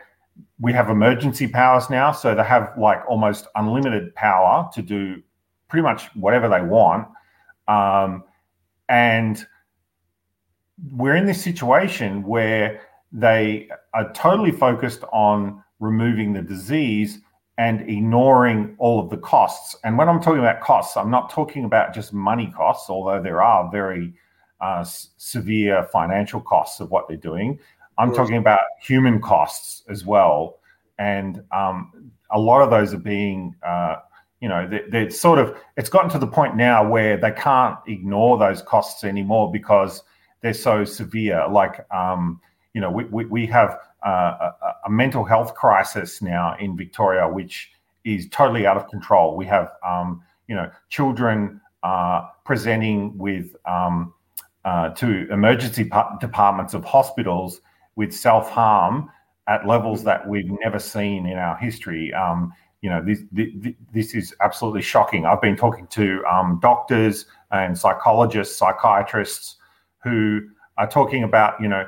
we 0.61 0.73
have 0.73 0.91
emergency 0.91 1.47
powers 1.47 1.89
now, 1.91 2.13
so 2.13 2.35
they 2.35 2.45
have 2.45 2.73
like 2.79 3.01
almost 3.09 3.47
unlimited 3.55 4.15
power 4.15 4.69
to 4.75 4.83
do 4.83 5.23
pretty 5.69 5.83
much 5.83 6.07
whatever 6.15 6.49
they 6.49 6.61
want, 6.61 7.09
um, 7.69 8.23
and 8.89 9.47
we're 10.93 11.17
in 11.17 11.27
this 11.27 11.43
situation 11.43 12.23
where 12.23 12.81
they 13.13 13.69
are 13.95 14.13
totally 14.13 14.53
focused 14.53 15.03
on 15.13 15.63
removing 15.81 16.33
the 16.33 16.43
disease 16.43 17.21
and 17.59 17.89
ignoring 17.89 18.75
all 18.79 19.01
of 19.01 19.09
the 19.09 19.17
costs. 19.17 19.77
And 19.83 19.97
when 19.97 20.09
I'm 20.09 20.21
talking 20.21 20.41
about 20.41 20.61
costs, 20.61 20.97
I'm 20.97 21.11
not 21.11 21.31
talking 21.31 21.65
about 21.65 21.95
just 21.95 22.13
money 22.13 22.53
costs, 22.55 22.91
although 22.91 23.23
there 23.23 23.43
are 23.43 23.71
very 23.71 24.13
uh, 24.61 24.85
severe 24.85 25.85
financial 25.93 26.41
costs 26.41 26.81
of 26.81 26.91
what 26.91 27.09
they're 27.09 27.17
doing. 27.17 27.59
I'm 27.99 28.15
talking 28.15 28.37
about 28.37 28.61
human 28.83 29.21
costs 29.23 29.83
as 29.89 30.05
well. 30.05 30.59
And 30.99 31.43
um, 31.51 32.11
a 32.31 32.39
lot 32.39 32.61
of 32.61 32.71
those 32.71 32.93
are 32.93 32.99
being, 32.99 33.55
uh, 33.67 33.97
you 34.41 34.49
know, 34.49 34.69
they're, 34.69 34.85
they're, 34.91 35.11
sort 35.11 35.39
of, 35.39 35.57
it's 35.79 35.89
gotten 35.89 36.11
to 36.11 36.19
the 36.19 36.27
point 36.27 36.57
now 36.57 36.87
where 36.87 37.17
they 37.17 37.33
can't 37.33 37.79
ignore 37.87 38.39
those 38.39 38.61
costs 38.61 39.03
anymore 39.03 39.51
because 39.51 40.03
they're 40.43 40.53
so 40.53 40.85
severe. 40.85 41.47
Like, 41.49 41.87
um, 41.91 42.41
you 42.75 42.83
know, 42.83 42.91
we, 42.91 43.05
we, 43.05 43.25
we 43.25 43.47
have 43.47 43.79
a, 44.03 44.53
a, 44.87 44.91
mental 44.91 45.25
health 45.25 45.55
crisis 45.55 46.23
now 46.23 46.57
in 46.61 46.77
Victoria, 46.77 47.29
which 47.29 47.71
is 48.05 48.29
totally 48.31 48.67
out 48.67 48.77
of 48.77 48.89
control. 48.89 49.37
We 49.37 49.47
have, 49.47 49.73
um, 49.87 50.23
you 50.49 50.55
know, 50.55 50.71
children 50.89 51.61
uh, 51.83 52.29
presenting 52.45 53.17
with 53.19 53.57
um, 53.65 54.13
uh, 54.65 54.91
to 54.91 55.31
emergency 55.33 55.91
departments 56.21 56.75
of 56.75 56.85
hospitals 56.85 57.61
with 57.97 58.13
self 58.13 58.51
harm 58.51 59.11
at 59.49 59.67
levels 59.67 60.05
that 60.05 60.29
we've 60.29 60.51
never 60.63 60.79
seen 60.79 61.27
in 61.27 61.39
our 61.39 61.57
history. 61.57 62.13
Um, 62.13 62.53
you 62.83 62.91
know, 62.91 63.03
this, 63.05 63.21
this, 63.33 63.75
this 63.93 64.15
is 64.15 64.35
absolutely 64.41 64.83
shocking. 64.83 65.25
I've 65.25 65.41
been 65.41 65.57
talking 65.57 65.87
to 65.89 66.25
um, 66.31 66.59
doctors 66.61 67.27
and 67.51 67.77
psychologists, 67.77 68.57
psychiatrists 68.57 69.57
who 70.03 70.41
are 70.79 70.89
talking 70.89 71.23
about, 71.23 71.61
you 71.61 71.69
know, 71.69 71.87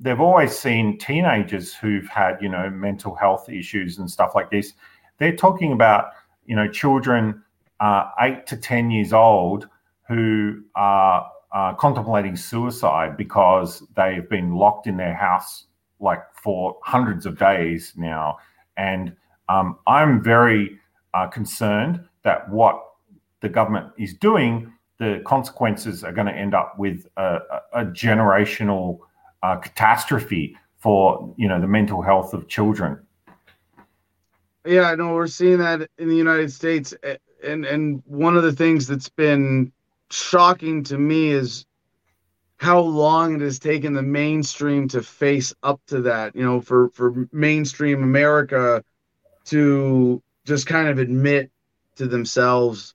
they've 0.00 0.20
always 0.20 0.56
seen 0.56 0.98
teenagers 0.98 1.74
who've 1.74 2.08
had 2.08 2.36
you 2.40 2.48
know 2.48 2.70
mental 2.70 3.14
health 3.14 3.48
issues 3.48 3.98
and 3.98 4.10
stuff 4.10 4.32
like 4.34 4.50
this 4.50 4.72
they're 5.18 5.36
talking 5.36 5.72
about 5.72 6.06
you 6.46 6.56
know 6.56 6.68
children 6.68 7.42
uh, 7.80 8.10
eight 8.20 8.46
to 8.46 8.56
ten 8.56 8.90
years 8.90 9.12
old 9.12 9.68
who 10.08 10.62
are 10.74 11.30
uh, 11.52 11.74
contemplating 11.74 12.36
suicide 12.36 13.16
because 13.16 13.82
they've 13.96 14.28
been 14.28 14.54
locked 14.54 14.86
in 14.86 14.96
their 14.96 15.14
house 15.14 15.66
like 16.00 16.22
for 16.34 16.76
hundreds 16.82 17.26
of 17.26 17.38
days 17.38 17.92
now. 17.96 18.38
And 18.76 19.14
um, 19.50 19.78
i'm 19.86 20.22
very 20.22 20.78
uh, 21.12 21.26
concerned 21.26 22.00
that 22.22 22.48
what 22.48 22.80
the 23.40 23.48
government 23.48 23.88
is 23.98 24.14
doing 24.14 24.72
the 24.98 25.22
consequences 25.24 26.04
are 26.04 26.12
going 26.12 26.26
to 26.26 26.34
end 26.34 26.54
up 26.54 26.78
with 26.78 27.06
a, 27.16 27.38
a 27.72 27.84
generational 27.86 28.98
uh, 29.42 29.56
catastrophe 29.56 30.56
for 30.78 31.34
you 31.36 31.48
know 31.48 31.60
the 31.60 31.66
mental 31.66 32.02
health 32.02 32.34
of 32.34 32.48
children. 32.48 32.98
Yeah, 34.64 34.82
I 34.82 34.94
know 34.94 35.14
we're 35.14 35.26
seeing 35.26 35.58
that 35.58 35.88
in 35.98 36.08
the 36.08 36.16
United 36.16 36.52
States, 36.52 36.94
and 37.44 37.64
and 37.64 38.02
one 38.06 38.36
of 38.36 38.42
the 38.42 38.52
things 38.52 38.86
that's 38.86 39.08
been 39.08 39.72
shocking 40.10 40.82
to 40.84 40.98
me 40.98 41.30
is 41.30 41.64
how 42.56 42.80
long 42.80 43.36
it 43.36 43.40
has 43.40 43.58
taken 43.58 43.94
the 43.94 44.02
mainstream 44.02 44.86
to 44.88 45.02
face 45.02 45.54
up 45.62 45.80
to 45.86 46.02
that. 46.02 46.36
You 46.36 46.44
know, 46.44 46.60
for 46.60 46.90
for 46.90 47.28
mainstream 47.32 48.02
America 48.02 48.84
to 49.46 50.22
just 50.44 50.66
kind 50.66 50.88
of 50.88 50.98
admit 50.98 51.50
to 51.96 52.06
themselves 52.06 52.94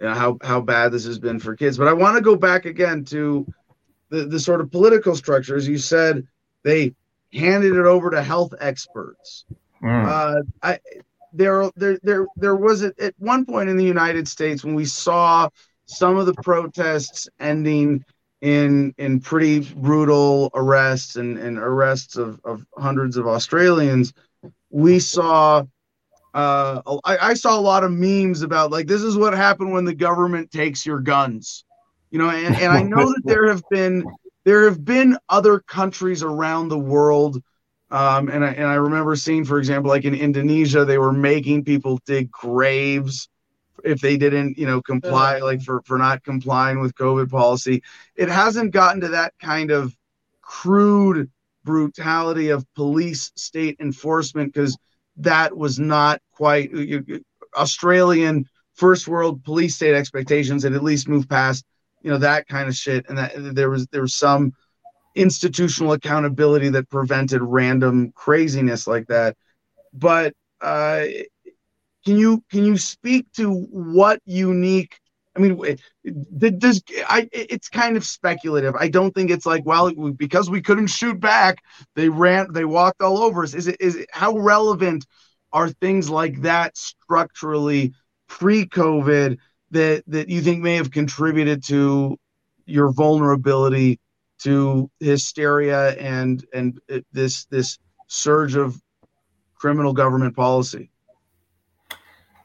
you 0.00 0.06
know, 0.06 0.14
how 0.14 0.38
how 0.42 0.60
bad 0.60 0.92
this 0.92 1.04
has 1.04 1.18
been 1.18 1.38
for 1.38 1.56
kids. 1.56 1.76
But 1.78 1.88
I 1.88 1.92
want 1.92 2.16
to 2.16 2.22
go 2.22 2.36
back 2.36 2.66
again 2.66 3.04
to 3.06 3.46
the, 4.10 4.24
the 4.24 4.40
sort 4.40 4.60
of 4.60 4.70
political 4.70 5.14
structure, 5.14 5.56
as 5.56 5.68
you 5.68 5.78
said, 5.78 6.26
they 6.64 6.94
handed 7.32 7.76
it 7.76 7.86
over 7.86 8.10
to 8.10 8.22
health 8.22 8.54
experts. 8.60 9.44
Mm. 9.82 10.06
Uh, 10.06 10.42
I, 10.62 10.78
there, 11.32 11.70
there, 11.76 11.98
there, 12.02 12.26
there 12.36 12.56
was 12.56 12.82
at, 12.82 12.98
at 12.98 13.14
one 13.18 13.44
point 13.44 13.68
in 13.68 13.76
the 13.76 13.84
United 13.84 14.26
States 14.26 14.64
when 14.64 14.74
we 14.74 14.84
saw 14.84 15.48
some 15.86 16.16
of 16.16 16.26
the 16.26 16.34
protests 16.34 17.28
ending 17.40 18.04
in 18.40 18.94
in 18.98 19.18
pretty 19.18 19.60
brutal 19.74 20.50
arrests 20.54 21.16
and, 21.16 21.38
and 21.38 21.58
arrests 21.58 22.16
of, 22.16 22.40
of 22.44 22.64
hundreds 22.76 23.16
of 23.16 23.26
Australians. 23.26 24.12
We 24.70 25.00
saw 25.00 25.64
uh, 26.34 26.82
I, 27.04 27.18
I, 27.18 27.34
saw 27.34 27.58
a 27.58 27.60
lot 27.60 27.82
of 27.82 27.90
memes 27.90 28.42
about 28.42 28.70
like 28.70 28.86
this 28.86 29.02
is 29.02 29.16
what 29.16 29.34
happened 29.34 29.72
when 29.72 29.84
the 29.84 29.94
government 29.94 30.52
takes 30.52 30.86
your 30.86 31.00
guns 31.00 31.64
you 32.10 32.18
know 32.18 32.30
and, 32.30 32.56
and 32.56 32.72
i 32.72 32.82
know 32.94 33.06
that 33.06 33.22
there 33.26 33.48
have 33.48 33.62
been 33.68 34.04
there 34.44 34.64
have 34.64 34.84
been 34.84 35.16
other 35.28 35.60
countries 35.60 36.22
around 36.22 36.68
the 36.68 36.78
world 36.78 37.42
Um, 37.90 38.28
and 38.28 38.44
I 38.44 38.50
and 38.52 38.66
I 38.66 38.74
remember 38.76 39.16
seeing, 39.16 39.44
for 39.46 39.58
example, 39.58 39.90
like 39.90 40.04
in 40.04 40.14
Indonesia, 40.14 40.84
they 40.84 40.98
were 40.98 41.12
making 41.12 41.64
people 41.64 41.98
dig 42.06 42.30
graves 42.30 43.28
if 43.84 44.00
they 44.00 44.16
didn't, 44.16 44.58
you 44.58 44.66
know, 44.66 44.80
comply, 44.82 45.38
like 45.40 45.62
for 45.62 45.82
for 45.86 45.98
not 45.98 46.24
complying 46.24 46.80
with 46.80 46.94
COVID 46.94 47.28
policy. 47.30 47.82
It 48.16 48.28
hasn't 48.28 48.72
gotten 48.72 49.00
to 49.02 49.08
that 49.08 49.34
kind 49.40 49.70
of 49.70 49.94
crude 50.42 51.30
brutality 51.64 52.50
of 52.50 52.64
police 52.74 53.32
state 53.36 53.76
enforcement 53.80 54.52
because 54.52 54.76
that 55.16 55.56
was 55.56 55.78
not 55.78 56.20
quite 56.32 56.70
uh, 56.74 56.96
uh, 56.96 57.00
uh, 57.14 57.18
Australian 57.60 58.46
first 58.74 59.08
world 59.08 59.44
police 59.44 59.76
state 59.76 59.94
expectations 59.94 60.62
had 60.64 60.72
at 60.74 60.82
least 60.84 61.08
moved 61.08 61.28
past 61.28 61.64
you 62.02 62.10
know 62.10 62.18
that 62.18 62.46
kind 62.48 62.68
of 62.68 62.74
shit 62.74 63.06
and 63.08 63.18
that 63.18 63.32
there 63.54 63.70
was 63.70 63.86
there 63.88 64.02
was 64.02 64.14
some 64.14 64.52
institutional 65.14 65.92
accountability 65.92 66.68
that 66.68 66.88
prevented 66.90 67.42
random 67.42 68.12
craziness 68.12 68.86
like 68.86 69.06
that 69.08 69.36
but 69.92 70.32
uh 70.60 71.04
can 72.04 72.16
you 72.16 72.42
can 72.50 72.64
you 72.64 72.76
speak 72.76 73.30
to 73.32 73.52
what 73.52 74.20
unique 74.24 74.98
I 75.36 75.40
mean, 75.40 75.78
does 76.58 76.82
I? 77.06 77.28
It's 77.30 77.68
kind 77.68 77.96
of 77.96 78.04
speculative. 78.04 78.74
I 78.74 78.88
don't 78.88 79.14
think 79.14 79.30
it's 79.30 79.46
like, 79.46 79.64
well, 79.64 79.92
because 79.92 80.50
we 80.50 80.60
couldn't 80.60 80.88
shoot 80.88 81.20
back, 81.20 81.58
they 81.94 82.08
ran, 82.08 82.52
they 82.52 82.64
walked 82.64 83.02
all 83.02 83.18
over 83.18 83.44
us. 83.44 83.54
Is 83.54 83.68
it? 83.68 83.76
Is 83.78 83.94
it? 83.94 84.08
How 84.12 84.36
relevant 84.36 85.06
are 85.52 85.70
things 85.70 86.10
like 86.10 86.42
that 86.42 86.76
structurally 86.76 87.92
pre-COVID 88.26 89.38
that 89.70 90.04
that 90.06 90.28
you 90.28 90.40
think 90.40 90.62
may 90.62 90.76
have 90.76 90.90
contributed 90.90 91.62
to 91.64 92.18
your 92.66 92.92
vulnerability 92.92 93.98
to 94.40 94.90
hysteria 95.00 95.90
and 95.96 96.44
and 96.52 96.80
this 97.12 97.46
this 97.46 97.78
surge 98.06 98.54
of 98.54 98.80
criminal 99.54 99.92
government 99.92 100.34
policy? 100.36 100.90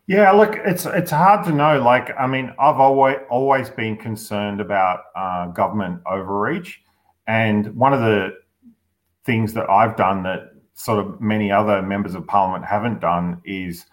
Yeah, 0.08 0.32
look, 0.32 0.58
it's 0.66 0.86
it's 0.86 1.12
hard 1.12 1.45
to 1.45 1.52
know. 1.54 1.82
Like, 1.82 2.10
I 2.20 2.28
mean, 2.28 2.54
I've 2.60 2.80
always 2.80 3.18
always 3.30 3.70
been 3.70 3.95
concerned 3.95 4.60
about 4.60 5.02
uh, 5.16 5.48
government 5.48 6.02
overreach, 6.06 6.82
and 7.28 7.74
one 7.76 7.94
of 7.94 8.02
the 8.02 8.34
things 9.26 9.54
that 9.54 9.70
I've 9.70 9.95
done 9.95 10.24
that 10.24 10.52
sort 10.74 11.00
of 11.00 11.22
many 11.22 11.52
other 11.52 11.82
members 11.82 12.16
of 12.16 12.28
parliament 12.28 12.66
haven't 12.66 13.00
done 13.00 13.41
is 13.45 13.86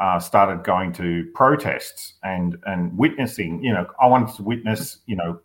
uh, 0.00 0.18
started 0.18 0.64
going 0.64 0.92
to 0.94 1.30
protests 1.34 2.14
and 2.22 2.56
and 2.66 2.96
witnessing. 2.96 3.62
You 3.62 3.74
know, 3.74 3.86
I 4.00 4.06
wanted 4.06 4.34
to 4.36 4.42
witness. 4.42 4.98
You 5.06 5.16
know, 5.16 5.40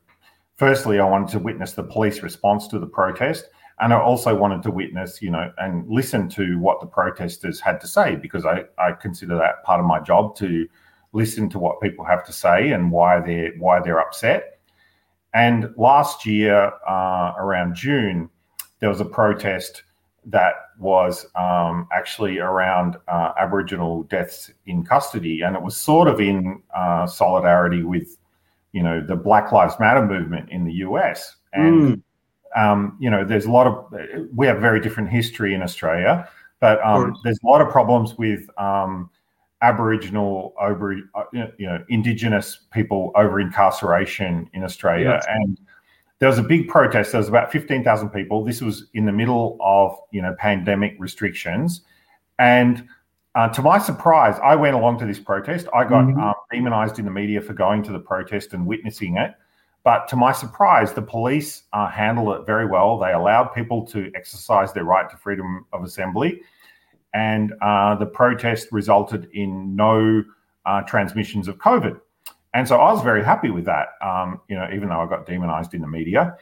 firstly, 0.55 0.99
I 0.99 1.05
wanted 1.05 1.29
to 1.29 1.39
witness 1.39 1.73
the 1.73 1.83
police 1.83 2.23
response 2.23 2.67
to 2.69 2.79
the 2.79 2.87
protest, 2.87 3.49
and 3.79 3.93
I 3.93 3.99
also 3.99 4.33
wanted 4.35 4.63
to 4.63 4.71
witness, 4.71 5.21
you 5.21 5.29
know, 5.29 5.51
and 5.57 5.87
listen 5.89 6.29
to 6.29 6.57
what 6.59 6.79
the 6.79 6.87
protesters 6.87 7.59
had 7.59 7.81
to 7.81 7.87
say 7.87 8.15
because 8.15 8.45
I 8.45 8.63
I 8.77 8.93
consider 8.93 9.35
that 9.37 9.63
part 9.63 9.79
of 9.79 9.85
my 9.85 9.99
job 9.99 10.35
to 10.37 10.67
listen 11.11 11.49
to 11.49 11.59
what 11.59 11.81
people 11.81 12.05
have 12.05 12.25
to 12.25 12.33
say 12.33 12.71
and 12.71 12.91
why 12.91 13.19
they're 13.19 13.51
why 13.57 13.81
they're 13.81 13.99
upset. 13.99 14.59
And 15.33 15.73
last 15.75 16.25
year, 16.25 16.71
uh, 16.87 17.33
around 17.37 17.75
June, 17.75 18.29
there 18.79 18.87
was 18.87 19.01
a 19.01 19.05
protest 19.05 19.83
that 20.25 20.53
was 20.79 21.27
um, 21.35 21.87
actually 21.91 22.39
around 22.39 22.97
uh, 23.07 23.31
Aboriginal 23.39 24.03
deaths 24.03 24.51
in 24.65 24.83
custody, 24.83 25.41
and 25.41 25.55
it 25.55 25.61
was 25.61 25.77
sort 25.77 26.07
of 26.07 26.19
in 26.19 26.61
uh, 26.75 27.05
solidarity 27.05 27.83
with, 27.83 28.17
you 28.71 28.81
know, 28.81 29.05
the 29.05 29.15
Black 29.15 29.51
Lives 29.51 29.75
Matter 29.79 30.05
movement 30.05 30.49
in 30.49 30.65
the 30.65 30.73
US. 30.73 31.35
And 31.53 32.03
mm. 32.55 32.61
um, 32.61 32.97
you 32.99 33.09
know, 33.09 33.23
there's 33.23 33.45
a 33.45 33.51
lot 33.51 33.67
of 33.67 33.93
we 34.33 34.47
have 34.47 34.59
very 34.59 34.79
different 34.79 35.09
history 35.09 35.53
in 35.53 35.61
Australia, 35.61 36.27
but 36.59 36.83
um, 36.83 37.15
there's 37.23 37.39
a 37.43 37.47
lot 37.47 37.61
of 37.61 37.69
problems 37.69 38.17
with 38.17 38.49
um, 38.57 39.09
Aboriginal 39.61 40.53
over, 40.59 40.95
uh, 41.13 41.23
you 41.33 41.65
know, 41.65 41.83
Indigenous 41.89 42.59
people 42.71 43.11
over 43.15 43.39
incarceration 43.39 44.49
in 44.53 44.63
Australia, 44.63 45.21
and 45.27 45.59
there 46.19 46.29
was 46.29 46.37
a 46.37 46.43
big 46.43 46.67
protest. 46.67 47.11
There 47.11 47.19
was 47.19 47.27
about 47.27 47.51
15,000 47.51 48.09
people. 48.09 48.43
This 48.43 48.61
was 48.61 48.87
in 48.93 49.05
the 49.05 49.11
middle 49.11 49.57
of, 49.61 49.97
you 50.11 50.21
know, 50.21 50.35
pandemic 50.39 50.95
restrictions. 50.97 51.81
And 52.39 52.87
uh, 53.35 53.49
to 53.49 53.61
my 53.61 53.77
surprise, 53.77 54.39
I 54.41 54.55
went 54.55 54.75
along 54.75 54.99
to 54.99 55.05
this 55.05 55.19
protest. 55.19 55.67
I 55.73 55.83
got 55.83 56.05
mm-hmm. 56.05 56.19
um, 56.19 56.33
demonized 56.51 56.99
in 56.99 57.05
the 57.05 57.11
media 57.11 57.41
for 57.41 57.53
going 57.53 57.83
to 57.83 57.91
the 57.91 57.99
protest 57.99 58.53
and 58.53 58.65
witnessing 58.65 59.17
it. 59.17 59.33
But 59.83 60.07
to 60.07 60.15
my 60.15 60.31
surprise, 60.31 60.93
the 60.93 61.01
police 61.01 61.63
uh, 61.73 61.89
handled 61.89 62.39
it 62.39 62.45
very 62.45 62.65
well. 62.65 62.97
They 62.97 63.11
allowed 63.11 63.49
people 63.49 63.85
to 63.87 64.09
exercise 64.15 64.73
their 64.73 64.85
right 64.85 65.07
to 65.09 65.17
freedom 65.17 65.65
of 65.73 65.83
assembly. 65.83 66.41
And 67.13 67.53
uh, 67.61 67.95
the 67.95 68.07
protest 68.07 68.69
resulted 68.71 69.29
in 69.33 69.75
no 69.75 70.23
uh, 70.65 70.81
transmissions 70.81 71.47
of 71.47 71.57
COVID. 71.57 71.99
And 72.55 72.65
so 72.65 72.77
I 72.77 72.93
was 72.93 73.03
very 73.03 73.21
happy 73.21 73.51
with 73.51 73.65
that, 73.65 73.89
um, 74.01 74.39
you 74.47 74.55
know, 74.55 74.65
even 74.73 74.87
though 74.87 75.01
I 75.01 75.07
got 75.07 75.25
demonized 75.25 75.73
in 75.73 75.81
the 75.81 75.87
media. 75.87 76.37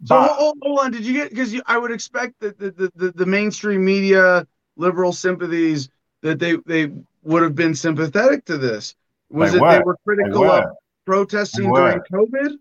But, 0.00 0.28
so 0.28 0.32
hold, 0.32 0.58
hold 0.62 0.78
on, 0.78 0.92
did 0.92 1.04
you 1.04 1.12
get 1.12 1.30
because 1.30 1.60
I 1.66 1.76
would 1.76 1.90
expect 1.90 2.38
that 2.38 2.56
the, 2.56 2.70
the, 2.70 2.92
the, 2.94 3.10
the, 3.10 3.26
mainstream 3.26 3.84
media 3.84 4.46
liberal 4.76 5.12
sympathies 5.12 5.90
that 6.22 6.38
they 6.38 6.56
they 6.66 6.92
would 7.24 7.42
have 7.42 7.56
been 7.56 7.74
sympathetic 7.74 8.44
to 8.44 8.58
this. 8.58 8.94
Was 9.28 9.50
they 9.50 9.58
it 9.58 9.60
were. 9.60 9.72
they 9.72 9.80
were 9.80 9.96
critical 10.04 10.42
they 10.42 10.46
were. 10.46 10.62
of 10.62 10.64
protesting 11.04 11.74
during 11.74 12.00
COVID? 12.12 12.52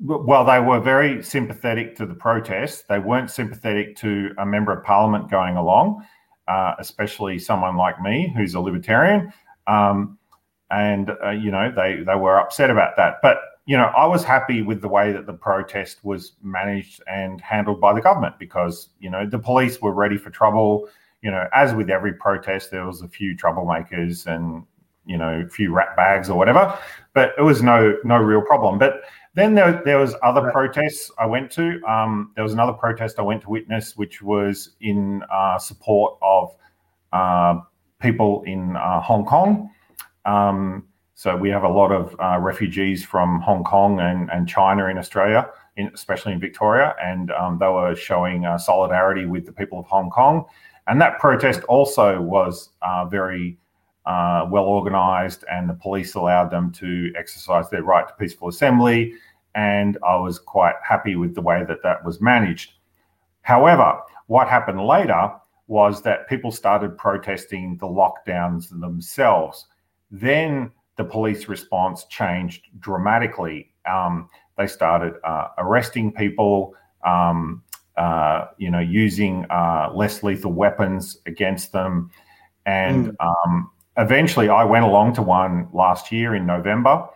Well, 0.00 0.44
they 0.44 0.60
were 0.60 0.80
very 0.80 1.22
sympathetic 1.22 1.94
to 1.96 2.06
the 2.06 2.14
protest. 2.14 2.88
They 2.88 2.98
weren't 2.98 3.30
sympathetic 3.30 3.96
to 3.98 4.34
a 4.38 4.44
member 4.44 4.72
of 4.72 4.84
parliament 4.84 5.30
going 5.30 5.56
along, 5.56 6.04
uh, 6.48 6.74
especially 6.80 7.38
someone 7.38 7.76
like 7.76 8.00
me 8.00 8.32
who's 8.36 8.54
a 8.54 8.60
libertarian. 8.60 9.32
Um, 9.68 10.17
and 10.70 11.10
uh, 11.24 11.30
you 11.30 11.50
know 11.50 11.72
they 11.74 12.02
they 12.04 12.14
were 12.14 12.38
upset 12.38 12.70
about 12.70 12.96
that. 12.96 13.16
But 13.22 13.38
you 13.66 13.76
know, 13.76 13.92
I 13.96 14.06
was 14.06 14.24
happy 14.24 14.62
with 14.62 14.80
the 14.80 14.88
way 14.88 15.12
that 15.12 15.26
the 15.26 15.32
protest 15.34 16.02
was 16.02 16.32
managed 16.42 17.02
and 17.06 17.40
handled 17.40 17.80
by 17.80 17.92
the 17.92 18.00
government 18.00 18.38
because 18.38 18.88
you 19.00 19.10
know 19.10 19.26
the 19.26 19.38
police 19.38 19.80
were 19.80 19.92
ready 19.92 20.16
for 20.16 20.30
trouble. 20.30 20.88
You 21.22 21.30
know, 21.30 21.46
as 21.52 21.74
with 21.74 21.90
every 21.90 22.14
protest, 22.14 22.70
there 22.70 22.86
was 22.86 23.02
a 23.02 23.08
few 23.08 23.36
troublemakers 23.36 24.26
and 24.26 24.64
you 25.04 25.16
know 25.16 25.42
a 25.46 25.48
few 25.48 25.72
rat 25.72 25.96
bags 25.96 26.30
or 26.30 26.38
whatever, 26.38 26.78
but 27.14 27.32
it 27.36 27.42
was 27.42 27.62
no 27.62 27.96
no 28.04 28.16
real 28.16 28.42
problem. 28.42 28.78
But 28.78 29.02
then 29.34 29.54
there, 29.54 29.82
there 29.84 29.98
was 29.98 30.16
other 30.22 30.42
right. 30.42 30.52
protests 30.52 31.12
I 31.18 31.26
went 31.26 31.50
to. 31.52 31.80
Um, 31.86 32.32
there 32.34 32.42
was 32.42 32.52
another 32.52 32.72
protest 32.72 33.18
I 33.18 33.22
went 33.22 33.42
to 33.42 33.50
witness, 33.50 33.96
which 33.96 34.20
was 34.20 34.70
in 34.80 35.22
uh, 35.32 35.58
support 35.58 36.18
of 36.22 36.56
uh, 37.12 37.60
people 38.00 38.42
in 38.46 38.76
uh, 38.76 39.00
Hong 39.00 39.24
Kong. 39.24 39.70
Um, 40.24 40.84
so 41.14 41.36
we 41.36 41.50
have 41.50 41.64
a 41.64 41.68
lot 41.68 41.90
of 41.90 42.14
uh, 42.20 42.38
refugees 42.38 43.04
from 43.04 43.40
Hong 43.40 43.64
Kong 43.64 43.98
and, 43.98 44.30
and 44.30 44.48
China 44.48 44.86
in 44.86 44.98
Australia, 44.98 45.50
in, 45.76 45.90
especially 45.92 46.32
in 46.32 46.38
Victoria, 46.38 46.94
and 47.02 47.32
um, 47.32 47.58
they 47.58 47.66
were 47.66 47.96
showing 47.96 48.44
uh, 48.44 48.56
solidarity 48.56 49.26
with 49.26 49.44
the 49.44 49.52
people 49.52 49.80
of 49.80 49.86
Hong 49.86 50.10
Kong. 50.10 50.44
And 50.86 51.00
that 51.00 51.18
protest 51.18 51.64
also 51.64 52.20
was 52.20 52.70
uh, 52.82 53.04
very 53.06 53.58
uh, 54.06 54.46
well 54.50 54.64
organised, 54.64 55.44
and 55.50 55.68
the 55.68 55.74
police 55.74 56.14
allowed 56.14 56.50
them 56.50 56.70
to 56.72 57.12
exercise 57.16 57.68
their 57.68 57.82
right 57.82 58.06
to 58.06 58.14
peaceful 58.14 58.48
assembly. 58.48 59.14
And 59.54 59.98
I 60.06 60.16
was 60.16 60.38
quite 60.38 60.76
happy 60.82 61.16
with 61.16 61.34
the 61.34 61.42
way 61.42 61.64
that 61.66 61.82
that 61.82 62.04
was 62.04 62.20
managed. 62.20 62.74
However, 63.42 63.98
what 64.28 64.48
happened 64.48 64.80
later 64.86 65.32
was 65.66 66.00
that 66.02 66.28
people 66.28 66.50
started 66.50 66.96
protesting 66.96 67.76
the 67.78 67.86
lockdowns 67.86 68.68
themselves 68.80 69.66
then 70.10 70.70
the 70.96 71.04
police 71.04 71.48
response 71.48 72.04
changed 72.06 72.66
dramatically. 72.80 73.72
Um, 73.88 74.28
they 74.56 74.66
started 74.66 75.14
uh, 75.24 75.48
arresting 75.58 76.12
people, 76.12 76.74
um, 77.06 77.62
uh, 77.96 78.46
you 78.58 78.70
know, 78.70 78.80
using 78.80 79.46
uh, 79.50 79.90
less 79.94 80.22
lethal 80.22 80.52
weapons 80.52 81.18
against 81.26 81.72
them. 81.72 82.10
And 82.66 83.08
mm. 83.08 83.16
um, 83.46 83.70
eventually, 83.96 84.48
I 84.48 84.64
went 84.64 84.84
along 84.84 85.14
to 85.14 85.22
one 85.22 85.68
last 85.72 86.12
year 86.12 86.34
in 86.34 86.44
November, 86.44 87.08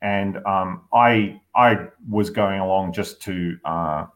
and 0.00 0.36
um, 0.46 0.82
I 0.92 1.40
I 1.54 1.88
was 2.08 2.30
going 2.30 2.60
along 2.60 2.92
just 2.92 3.22
to 3.22 3.56
uh, 3.64 4.06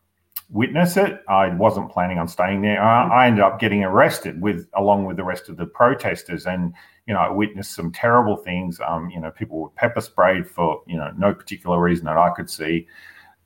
witness 0.51 0.97
it. 0.97 1.23
I 1.28 1.48
wasn't 1.48 1.90
planning 1.90 2.19
on 2.19 2.28
staying 2.28 2.62
there. 2.62 2.82
I, 2.82 3.24
I, 3.24 3.27
ended 3.27 3.43
up 3.43 3.59
getting 3.59 3.82
arrested 3.85 4.40
with 4.40 4.69
along 4.74 5.05
with 5.07 5.16
the 5.16 5.24
rest 5.24 5.48
of 5.48 5.57
the 5.57 5.66
protesters, 5.66 6.47
and 6.47 6.73
you 7.06 7.14
know, 7.14 7.20
I 7.20 7.30
witnessed 7.30 7.74
some 7.74 7.92
terrible 7.92 8.36
things. 8.36 8.80
Um, 8.86 9.10
you 9.10 9.20
know, 9.20 9.30
people 9.30 9.60
were 9.60 9.68
pepper 9.70 10.00
sprayed 10.00 10.48
for 10.48 10.82
you 10.86 10.96
know 10.96 11.12
no 11.16 11.34
particular 11.34 11.80
reason 11.80 12.04
that 12.06 12.16
I 12.16 12.30
could 12.30 12.50
see, 12.50 12.86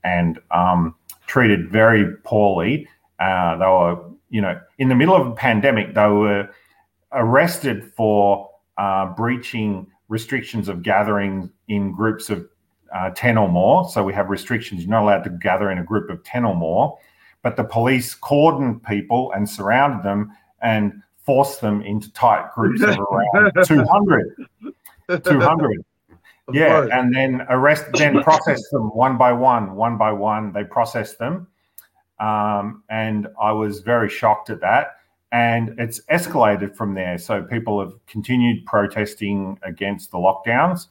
and 0.04 0.38
um, 0.50 0.94
treated 1.26 1.70
very 1.70 2.16
poorly. 2.24 2.88
Uh, 3.18 3.56
they 3.56 3.66
were, 3.66 4.02
you 4.30 4.40
know, 4.40 4.58
in 4.78 4.88
the 4.88 4.94
middle 4.94 5.14
of 5.14 5.26
a 5.26 5.32
pandemic, 5.32 5.94
they 5.94 6.06
were 6.06 6.48
arrested 7.12 7.92
for 7.94 8.50
uh, 8.78 9.06
breaching 9.14 9.86
restrictions 10.08 10.68
of 10.68 10.82
gathering 10.82 11.50
in 11.68 11.92
groups 11.92 12.30
of 12.30 12.48
uh, 12.94 13.10
10 13.10 13.38
or 13.38 13.48
more. 13.48 13.88
So 13.88 14.02
we 14.02 14.12
have 14.14 14.30
restrictions. 14.30 14.82
You're 14.82 14.90
not 14.90 15.02
allowed 15.02 15.24
to 15.24 15.30
gather 15.30 15.70
in 15.70 15.78
a 15.78 15.84
group 15.84 16.10
of 16.10 16.22
10 16.24 16.44
or 16.44 16.54
more. 16.54 16.98
but 17.42 17.56
the 17.56 17.64
police 17.64 18.14
cordoned 18.14 18.84
people 18.84 19.32
and 19.32 19.48
surrounded 19.48 20.02
them 20.02 20.30
and 20.60 21.02
forced 21.30 21.60
them 21.60 21.80
into 21.82 22.12
tight 22.12 22.50
groups 22.52 22.82
of 22.82 22.98
around 23.34 23.52
200. 23.64 24.34
200. 25.24 25.84
yeah, 26.52 26.88
and 26.90 27.14
then 27.14 27.46
arrest, 27.50 27.84
then 27.92 28.20
process 28.24 28.68
them 28.70 28.88
one 28.96 29.16
by 29.16 29.32
one, 29.32 29.76
one 29.76 29.96
by 29.96 30.10
one. 30.10 30.52
They 30.52 30.64
process 30.64 31.14
them, 31.14 31.46
um, 32.18 32.82
and 32.90 33.28
I 33.40 33.52
was 33.52 33.78
very 33.78 34.08
shocked 34.08 34.50
at 34.50 34.60
that. 34.62 34.96
And 35.30 35.78
it's 35.78 36.00
escalated 36.10 36.74
from 36.74 36.94
there. 36.94 37.16
So 37.16 37.44
people 37.44 37.78
have 37.78 37.92
continued 38.08 38.66
protesting 38.66 39.56
against 39.62 40.10
the 40.10 40.18
lockdowns, 40.18 40.88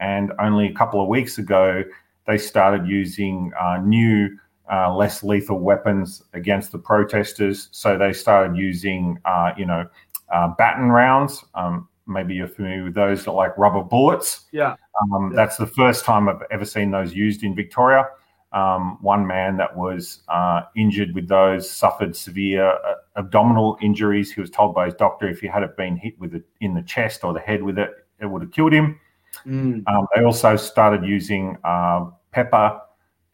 and 0.00 0.34
only 0.38 0.66
a 0.66 0.74
couple 0.74 1.00
of 1.00 1.08
weeks 1.08 1.38
ago, 1.38 1.82
they 2.26 2.36
started 2.36 2.86
using 2.86 3.52
uh, 3.58 3.78
new, 3.78 4.38
uh, 4.70 4.94
less 4.94 5.22
lethal 5.22 5.58
weapons 5.58 6.22
against 6.34 6.72
the 6.72 6.78
protesters. 6.78 7.68
So 7.72 7.96
they 7.96 8.12
started 8.12 8.56
using, 8.56 9.18
uh, 9.24 9.52
you 9.56 9.66
know, 9.66 9.86
uh, 10.32 10.48
baton 10.58 10.90
rounds. 10.90 11.44
Um, 11.54 11.88
maybe 12.06 12.34
you're 12.34 12.48
familiar 12.48 12.84
with 12.84 12.94
those, 12.94 13.26
like 13.26 13.56
rubber 13.56 13.82
bullets. 13.82 14.46
Yeah. 14.52 14.76
Um, 15.00 15.30
Yeah. 15.32 15.36
That's 15.36 15.56
the 15.56 15.66
first 15.66 16.04
time 16.04 16.28
I've 16.28 16.42
ever 16.50 16.64
seen 16.64 16.90
those 16.90 17.14
used 17.14 17.42
in 17.42 17.54
Victoria. 17.54 18.06
Um, 18.52 18.96
one 19.02 19.26
man 19.26 19.58
that 19.58 19.76
was 19.76 20.22
uh, 20.28 20.62
injured 20.74 21.14
with 21.14 21.28
those 21.28 21.70
suffered 21.70 22.16
severe 22.16 22.66
uh, 22.66 22.94
abdominal 23.16 23.76
injuries. 23.82 24.32
He 24.32 24.40
was 24.40 24.50
told 24.50 24.74
by 24.74 24.86
his 24.86 24.94
doctor 24.94 25.28
if 25.28 25.40
he 25.40 25.46
had 25.46 25.64
been 25.76 25.96
hit 25.96 26.18
with 26.18 26.34
it 26.34 26.44
in 26.60 26.72
the 26.72 26.82
chest 26.82 27.24
or 27.24 27.34
the 27.34 27.40
head 27.40 27.62
with 27.62 27.78
it, 27.78 27.90
it 28.20 28.26
would 28.26 28.40
have 28.40 28.50
killed 28.50 28.72
him. 28.72 28.98
Mm. 29.46 29.82
Um, 29.86 30.06
they 30.14 30.24
also 30.24 30.56
started 30.56 31.04
using 31.04 31.58
uh, 31.62 32.06
pepper 32.32 32.80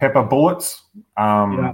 pepper 0.04 0.22
bullets. 0.22 0.82
Um, 1.16 1.52
Yeah. 1.58 1.72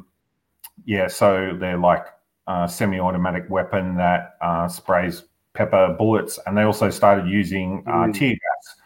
yeah. 0.84 1.08
so 1.08 1.56
they're 1.58 1.76
like 1.78 2.06
a 2.46 2.68
semi-automatic 2.68 3.44
weapon 3.50 3.96
that 3.96 4.36
uh, 4.40 4.68
sprays 4.68 5.24
pepper 5.52 5.94
bullets, 5.98 6.38
and 6.46 6.56
they 6.56 6.62
also 6.62 6.90
started 6.90 7.26
using 7.26 7.82
uh, 7.86 8.06
Mm. 8.06 8.14
tear 8.14 8.30
gas. 8.30 8.76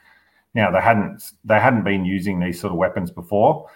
Now 0.55 0.71
they 0.71 0.81
hadn't 0.81 1.33
they 1.45 1.61
hadn't 1.61 1.85
been 1.85 2.05
using 2.05 2.41
these 2.41 2.61
sort 2.61 2.73
of 2.73 2.79
weapons 2.79 3.11
before, 3.11 3.69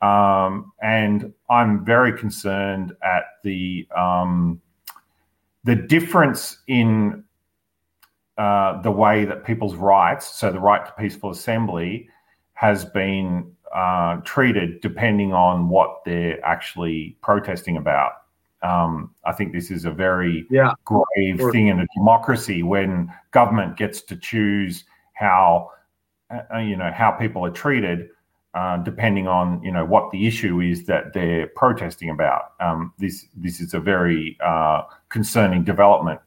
um, 0.00 0.72
and 0.82 1.32
I'm 1.48 1.84
very 1.84 2.12
concerned 2.16 2.92
at 3.02 3.24
the 3.42 3.88
um, 3.96 4.60
the 5.64 5.74
difference 5.74 6.62
in 6.68 7.24
uh, 8.38 8.82
the 8.82 8.90
way 8.90 9.24
that 9.24 9.44
people's 9.44 9.74
rights, 9.74 10.26
so 10.38 10.52
the 10.52 10.60
right 10.60 10.84
to 10.86 10.92
peaceful 10.92 11.30
assembly, 11.30 12.08
has 12.52 12.84
been 12.84 13.55
uh, 13.74 14.16
treated 14.24 14.80
depending 14.80 15.32
on 15.32 15.68
what 15.68 16.04
they're 16.04 16.44
actually 16.44 17.16
protesting 17.22 17.76
about. 17.76 18.12
Um, 18.62 19.14
I 19.24 19.32
think 19.32 19.52
this 19.52 19.70
is 19.70 19.84
a 19.84 19.90
very 19.90 20.46
Yeah. 20.50 20.72
grave 20.84 21.40
thing 21.52 21.68
in 21.68 21.80
a 21.80 21.86
democracy 21.94 22.62
when 22.62 23.12
government 23.30 23.76
gets 23.76 24.00
to 24.02 24.16
choose 24.16 24.84
how 25.14 25.70
uh, 26.30 26.58
you 26.58 26.76
know 26.76 26.90
how 26.90 27.10
people 27.12 27.44
are 27.44 27.50
treated. 27.50 28.10
Uh, 28.54 28.78
depending 28.78 29.28
on 29.28 29.62
you 29.62 29.70
know 29.70 29.84
what 29.84 30.10
the 30.12 30.26
issue 30.26 30.60
is 30.60 30.86
that 30.86 31.12
they're 31.12 31.46
protesting 31.48 32.08
about, 32.08 32.52
um, 32.58 32.90
this 32.98 33.26
this 33.36 33.60
is 33.60 33.74
a 33.74 33.78
very 33.78 34.38
uh, 34.42 34.82
concerning 35.10 35.62
development. 35.62 36.18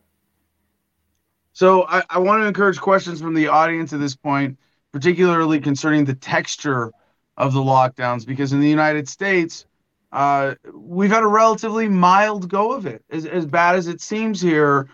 So 1.53 1.87
I, 1.87 2.03
I 2.11 2.19
want 2.19 2.43
to 2.43 2.47
encourage 2.47 2.79
questions 2.79 3.19
from 3.19 3.33
the 3.33 3.47
audience 3.47 3.93
at 3.93 3.99
this 3.99 4.15
point, 4.15 4.59
particularly 4.91 5.59
concerning 5.59 6.05
the 6.05 6.13
texture 6.13 6.91
of 7.39 7.53
the 7.53 7.61
lockdowns, 7.61 8.27
because 8.27 8.53
in 8.53 8.61
the 8.61 8.69
United 8.69 9.09
States, 9.09 9.65
uh, 10.11 10.55
we've 10.73 11.11
had 11.11 11.23
a 11.23 11.27
relatively 11.27 11.89
mild 11.89 12.49
go 12.49 12.73
of 12.73 12.85
it. 12.85 13.03
As, 13.11 13.25
as 13.25 13.47
bad 13.47 13.75
as 13.77 13.87
it 13.87 14.01
seems 14.01 14.41
here, 14.41 14.89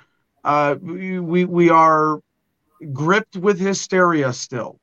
uh, 0.45 0.75
we, 0.81 1.45
we 1.45 1.69
are 1.69 2.21
gripped 2.93 3.37
with 3.37 3.59
hysteria 3.59 4.33
still. 4.33 4.79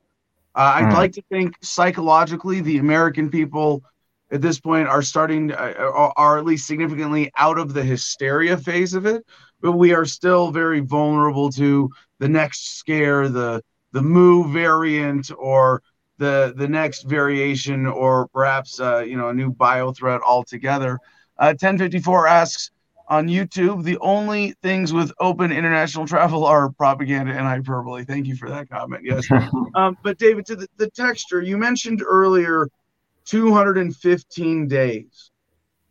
Uh, 0.55 0.74
I'd 0.76 0.93
Mm. 0.93 0.93
like 0.93 1.12
to 1.12 1.22
think 1.30 1.55
psychologically, 1.62 2.60
the 2.60 2.78
American 2.78 3.30
people 3.30 3.82
at 4.30 4.43
this 4.43 4.60
point 4.60 4.89
are 4.89 5.02
starting, 5.02 5.52
uh, 5.52 5.74
are, 5.78 6.12
are 6.16 6.39
at 6.39 6.44
least 6.44 6.66
significantly 6.66 7.30
out 7.39 7.59
of 7.59 7.74
the 7.74 7.84
hysteria 7.84 8.56
phase 8.59 8.94
of 8.94 9.06
it 9.06 9.24
but 9.62 9.72
we 9.72 9.94
are 9.94 10.05
still 10.05 10.51
very 10.51 10.80
vulnerable 10.80 11.51
to 11.52 11.90
the 12.18 12.28
next 12.28 12.78
scare, 12.78 13.28
the 13.28 13.62
the 13.93 14.02
Mu 14.02 14.52
variant, 14.52 15.30
or 15.39 15.82
the 16.23 16.55
the 16.57 16.69
next 16.69 17.03
variation, 17.03 17.86
or 17.86 18.28
perhaps 18.28 18.81
uh, 18.81 19.01
you 19.01 19.16
know 19.16 19.28
a 19.28 19.35
new 19.35 19.51
bio 19.51 19.93
threat 19.93 20.20
altogether. 20.23 20.99
Uh, 21.39 21.53
1054 21.59 22.28
asks 22.28 22.70
on 23.09 23.27
YouTube, 23.27 23.82
the 23.82 23.99
only 23.99 24.55
things 24.62 24.93
with 24.93 25.12
open 25.19 25.51
international 25.51 26.07
travel 26.07 26.44
are 26.44 26.70
propaganda 26.70 27.32
and 27.32 27.40
hyperbole. 27.40 28.05
Thank 28.05 28.27
you 28.27 28.36
for 28.36 28.49
that 28.49 28.70
comment. 28.70 29.03
Yes, 29.05 29.27
um, 29.74 29.99
but 30.05 30.19
David, 30.19 30.47
to 30.47 30.57
the, 30.57 30.69
the 30.77 30.89
texture 30.90 31.43
you 31.43 31.59
mentioned 31.59 32.03
earlier, 32.07 32.69
215 33.24 34.69
days. 34.69 35.31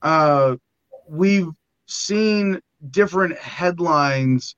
Uh, 0.01 0.55
we've 1.07 1.49
seen 1.85 2.61
different 2.89 3.37
headlines, 3.37 4.55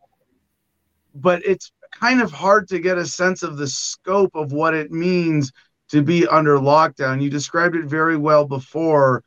but 1.16 1.44
it's 1.44 1.72
kind 2.00 2.22
of 2.22 2.32
hard 2.32 2.68
to 2.70 2.80
get 2.80 2.98
a 2.98 3.06
sense 3.06 3.44
of 3.44 3.58
the 3.58 3.68
scope 3.68 4.36
of 4.36 4.52
what 4.52 4.74
it 4.74 4.92
means 4.92 5.52
to 5.90 6.02
be 6.02 6.28
under 6.28 6.58
lockdown. 6.58 7.22
You 7.22 7.30
described 7.30 7.76
it 7.76 7.86
very 7.86 8.18
well 8.18 8.46
before. 8.46 9.24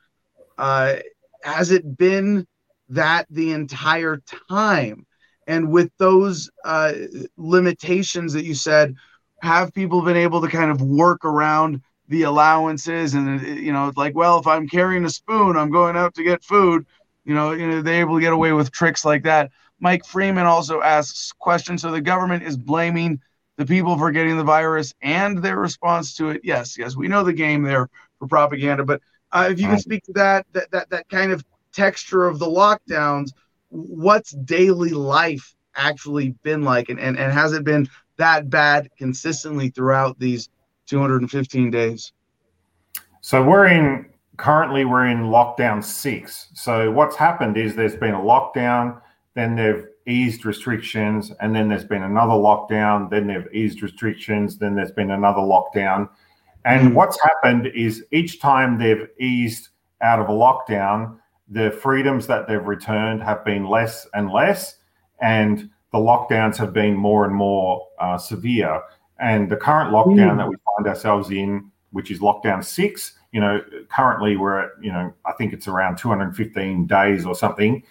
Uh, 0.59 0.97
has 1.43 1.71
it 1.71 1.97
been 1.97 2.47
that 2.89 3.27
the 3.31 3.53
entire 3.53 4.23
time? 4.51 5.07
And 5.47 5.71
with 5.71 5.91
those 5.99 6.51
uh, 6.65 6.93
limitations 7.37 8.33
that 8.33 8.45
you 8.45 8.55
said, 8.55 8.95
have 9.43 9.73
people 9.73 10.03
been 10.03 10.17
able 10.17 10.41
to 10.41 10.49
kind 10.49 10.71
of 10.71 10.83
work 10.83 11.25
around 11.25 11.83
the 12.09 12.23
allowances? 12.23 13.15
And, 13.15 13.41
you 13.41 13.73
know, 13.73 13.93
like, 13.97 14.17
well, 14.17 14.39
if 14.41 14.47
I'm 14.47 14.69
carrying 14.69 15.05
a 15.05 15.11
spoon, 15.11 15.57
I'm 15.57 15.71
going 15.71 15.97
out 15.97 16.15
to 16.15 16.25
get 16.25 16.43
food 16.43 16.87
you 17.27 17.35
know, 17.35 17.53
you 17.53 17.67
know, 17.67 17.83
they're 17.83 18.01
able 18.01 18.15
to 18.15 18.21
get 18.21 18.33
away 18.33 18.53
with 18.53 18.71
tricks 18.71 19.05
like 19.05 19.25
that. 19.25 19.51
Mike 19.81 20.05
Freeman 20.07 20.47
also 20.47 20.81
asks 20.81 21.33
questions. 21.33 21.83
So 21.83 21.91
the 21.91 22.01
government 22.01 22.43
is 22.43 22.57
blaming 22.57 23.21
the 23.57 23.67
people 23.67 23.97
for 23.99 24.11
getting 24.11 24.37
the 24.37 24.45
virus 24.45 24.95
and 25.03 25.43
their 25.43 25.59
response 25.59 26.15
to 26.17 26.31
it. 26.31 26.41
Yes, 26.45 26.77
yes, 26.79 26.97
we 26.97 27.09
know 27.09 27.25
the 27.25 27.33
game 27.33 27.63
there 27.63 27.89
for 28.19 28.27
propaganda, 28.27 28.85
but 28.85 29.01
uh, 29.33 29.49
if 29.51 29.61
you 29.61 29.67
can 29.67 29.79
speak 29.79 30.05
to 30.05 30.13
that, 30.13 30.47
that 30.53 30.71
that 30.71 30.89
that 30.91 31.09
kind 31.09 31.33
of 31.33 31.45
texture 31.73 32.27
of 32.27 32.39
the 32.39 32.47
lockdowns, 32.47 33.33
what's 33.69 34.31
daily 34.31 34.91
life 34.91 35.55
actually 35.75 36.31
been 36.43 36.63
like, 36.63 36.89
and 36.89 37.01
and, 37.01 37.19
and 37.19 37.33
has 37.33 37.53
it 37.53 37.65
been 37.65 37.89
that 38.17 38.49
bad 38.49 38.89
consistently 38.97 39.69
throughout 39.69 40.19
these 40.19 40.49
215 40.87 41.71
days? 41.71 42.13
So 43.21 43.43
we're 43.43 43.67
in 43.67 44.07
currently 44.37 44.85
we're 44.85 45.07
in 45.07 45.25
lockdown 45.25 45.83
six. 45.83 46.49
So 46.55 46.91
what's 46.91 47.17
happened 47.17 47.57
is 47.57 47.75
there's 47.75 47.97
been 47.97 48.15
a 48.15 48.21
lockdown, 48.21 49.01
then 49.37 49.55
they've 49.55 49.87
eased 50.07 50.47
restrictions, 50.47 51.31
and 51.41 51.55
then 51.55 51.69
there's 51.69 51.85
been 51.85 52.03
another 52.03 52.33
lockdown, 52.33 53.11
then 53.11 53.27
they've 53.27 53.47
eased 53.53 53.83
restrictions, 53.83 54.57
then 54.59 54.75
there's 54.75 54.91
been 54.93 55.11
another 55.11 55.41
lockdown. 55.43 56.09
And 56.65 56.89
Mm. 56.91 56.95
what's 56.95 57.21
happened 57.23 57.67
is 57.69 58.05
each 58.11 58.41
time 58.41 58.79
they've 58.79 59.09
eased 59.21 59.69
out 60.01 60.19
of 60.19 60.29
a 60.29 60.33
lockdown, 60.33 61.19
the 61.49 61.71
freedoms 61.71 62.27
that 62.27 62.49
they've 62.49 62.67
returned 62.67 63.23
have 63.23 63.45
been 63.45 63.67
less 63.67 64.09
and 64.15 64.31
less, 64.31 64.79
and 65.21 65.69
the 65.93 65.99
lockdowns 65.99 66.57
have 66.57 66.73
been 66.73 66.95
more 66.97 67.25
and 67.27 67.35
more 67.35 67.87
uh, 68.01 68.17
severe. 68.19 68.81
And 69.21 69.51
the 69.51 69.57
current 69.57 69.91
lockdown 69.93 70.33
Mm. 70.33 70.39
that 70.39 70.49
we 70.49 70.57
find 70.77 70.89
ourselves 70.89 71.31
in, 71.31 71.71
which 71.91 72.11
is 72.11 72.21
lockdown 72.21 72.65
six, 72.65 73.19
you 73.33 73.41
know, 73.41 73.61
currently 73.95 74.37
we're 74.37 74.61
at, 74.61 74.71
you 74.81 74.93
know, 74.93 75.13
I 75.27 75.33
think 75.33 75.53
it's 75.53 75.69
around 75.69 75.99
215 75.99 76.87
days 76.87 77.27
or 77.27 77.35
something, 77.35 77.83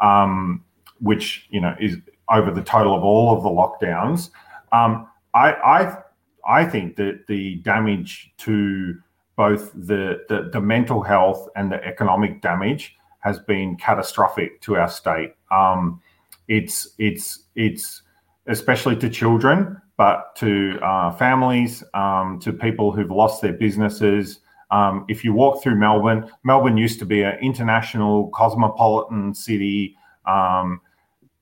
um, 0.00 0.62
which, 1.02 1.46
you 1.50 1.60
know, 1.60 1.74
is 1.80 1.96
over 2.30 2.50
the 2.50 2.62
total 2.62 2.94
of 2.94 3.02
all 3.04 3.36
of 3.36 3.42
the 3.42 3.50
lockdowns. 3.50 4.30
Um, 4.72 5.06
I, 5.34 5.52
I, 5.52 5.98
I 6.46 6.64
think 6.64 6.96
that 6.96 7.26
the 7.26 7.56
damage 7.56 8.32
to 8.38 8.96
both 9.36 9.72
the, 9.74 10.24
the, 10.28 10.50
the 10.52 10.60
mental 10.60 11.02
health 11.02 11.48
and 11.56 11.70
the 11.70 11.82
economic 11.84 12.40
damage 12.40 12.96
has 13.20 13.38
been 13.38 13.76
catastrophic 13.76 14.60
to 14.62 14.76
our 14.76 14.88
state. 14.88 15.34
Um, 15.50 16.00
it's, 16.48 16.94
it's, 16.98 17.44
it's 17.54 18.02
especially 18.46 18.96
to 18.96 19.10
children, 19.10 19.80
but 19.96 20.34
to 20.36 20.78
uh, 20.82 21.12
families, 21.12 21.84
um, 21.94 22.38
to 22.40 22.52
people 22.52 22.92
who've 22.92 23.10
lost 23.10 23.42
their 23.42 23.52
businesses, 23.52 24.40
um, 24.70 25.04
if 25.08 25.22
you 25.22 25.34
walk 25.34 25.62
through 25.62 25.76
Melbourne, 25.76 26.30
Melbourne 26.44 26.78
used 26.78 26.98
to 27.00 27.04
be 27.04 27.22
an 27.22 27.38
international 27.40 28.28
cosmopolitan 28.30 29.34
city. 29.34 29.96
Um, 30.26 30.80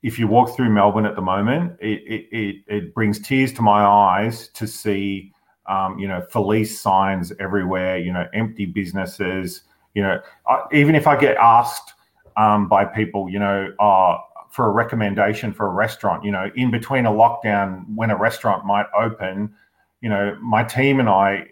if 0.03 0.17
you 0.17 0.27
walk 0.27 0.55
through 0.55 0.69
Melbourne 0.69 1.05
at 1.05 1.15
the 1.15 1.21
moment, 1.21 1.77
it, 1.79 2.01
it, 2.07 2.27
it, 2.31 2.55
it 2.67 2.93
brings 2.93 3.19
tears 3.19 3.53
to 3.53 3.61
my 3.61 3.83
eyes 3.83 4.47
to 4.49 4.67
see, 4.67 5.31
um, 5.67 5.99
you 5.99 6.07
know, 6.07 6.25
police 6.31 6.79
signs 6.79 7.31
everywhere, 7.39 7.97
you 7.97 8.11
know, 8.11 8.25
empty 8.33 8.65
businesses. 8.65 9.61
You 9.93 10.03
know, 10.03 10.19
I, 10.47 10.63
even 10.73 10.95
if 10.95 11.05
I 11.05 11.19
get 11.19 11.37
asked 11.37 11.93
um, 12.35 12.67
by 12.67 12.85
people, 12.85 13.29
you 13.29 13.39
know, 13.39 13.71
uh, 13.79 14.17
for 14.51 14.65
a 14.65 14.69
recommendation 14.69 15.53
for 15.53 15.67
a 15.67 15.71
restaurant. 15.71 16.23
You 16.23 16.31
know, 16.31 16.51
in 16.55 16.71
between 16.71 17.05
a 17.05 17.11
lockdown, 17.11 17.85
when 17.95 18.11
a 18.11 18.17
restaurant 18.17 18.65
might 18.65 18.85
open, 18.97 19.53
you 20.01 20.09
know, 20.09 20.37
my 20.41 20.63
team 20.63 20.99
and 20.99 21.09
I, 21.09 21.47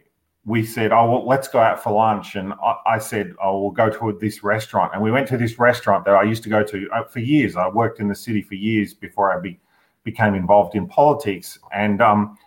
we 0.46 0.66
said, 0.66 0.92
oh, 0.92 1.10
well, 1.12 1.28
let's 1.28 1.48
go 1.48 1.60
out 1.60 1.84
for 1.84 1.92
lunch. 1.92 2.36
And 2.36 2.54
I, 2.54 2.76
I 2.86 2.98
said, 2.98 3.34
oh, 3.44 3.62
we'll 3.62 3.72
go 3.72 3.90
to 3.90 4.18
this 4.20 4.44
restaurant. 4.44 4.94
And 4.94 5.04
we 5.04 5.12
went 5.12 5.28
to 5.30 5.38
this 5.38 5.60
restaurant 5.60 6.06
that 6.06 6.16
I 6.16 6.24
used 6.24 6.44
to 6.44 6.50
go 6.50 6.64
to 6.64 6.90
uh, 6.92 7.04
for 7.04 7.20
years. 7.20 7.56
I 7.56 7.68
worked 7.68 8.00
in 8.00 8.08
the 8.08 8.16
city 8.16 8.42
for 8.42 8.56
years 8.56 8.94
before 8.94 9.36
I 9.36 9.40
be, 9.40 9.60
became 10.04 10.36
involved 10.36 10.76
in 10.76 10.88
politics. 10.88 11.60
And 11.74 12.02
um, 12.02 12.38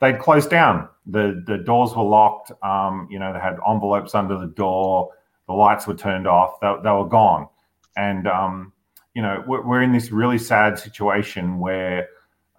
they'd 0.00 0.18
closed 0.18 0.50
down. 0.50 0.88
The, 1.06 1.42
the 1.46 1.58
doors 1.58 1.94
were 1.94 2.02
locked. 2.02 2.52
Um, 2.62 3.08
you 3.10 3.18
know, 3.18 3.32
they 3.32 3.38
had 3.38 3.56
envelopes 3.68 4.14
under 4.14 4.36
the 4.38 4.48
door. 4.48 5.10
The 5.46 5.54
lights 5.54 5.86
were 5.86 5.94
turned 5.94 6.26
off. 6.26 6.60
They, 6.60 6.74
they 6.82 6.90
were 6.90 7.08
gone. 7.08 7.48
And, 7.96 8.26
um, 8.26 8.72
you 9.14 9.22
know, 9.22 9.42
we're, 9.46 9.66
we're 9.66 9.82
in 9.82 9.92
this 9.92 10.10
really 10.10 10.38
sad 10.38 10.78
situation 10.78 11.58
where 11.60 12.08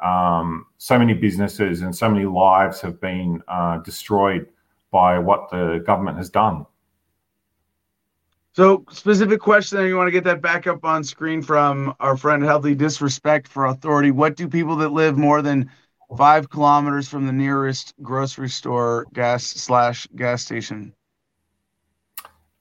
um, 0.03 0.65
so 0.77 0.97
many 0.97 1.13
businesses 1.13 1.81
and 1.81 1.95
so 1.95 2.09
many 2.09 2.25
lives 2.25 2.81
have 2.81 2.99
been 3.01 3.43
uh, 3.49 3.77
destroyed 3.79 4.47
by 4.91 5.19
what 5.19 5.49
the 5.51 5.83
government 5.85 6.17
has 6.17 6.29
done. 6.29 6.65
So, 8.53 8.83
specific 8.91 9.39
question, 9.39 9.85
you 9.85 9.95
want 9.95 10.07
to 10.07 10.11
get 10.11 10.23
that 10.23 10.41
back 10.41 10.67
up 10.67 10.83
on 10.83 11.03
screen 11.03 11.41
from 11.41 11.95
our 11.99 12.17
friend 12.17 12.43
Healthy 12.43 12.75
Disrespect 12.75 13.47
for 13.47 13.67
Authority. 13.67 14.11
What 14.11 14.35
do 14.35 14.47
people 14.47 14.75
that 14.77 14.89
live 14.89 15.17
more 15.17 15.41
than 15.41 15.69
five 16.17 16.49
kilometers 16.49 17.07
from 17.07 17.25
the 17.25 17.31
nearest 17.31 17.93
grocery 18.01 18.49
store, 18.49 19.05
gas 19.13 19.43
slash 19.45 20.07
gas 20.15 20.43
station? 20.43 20.93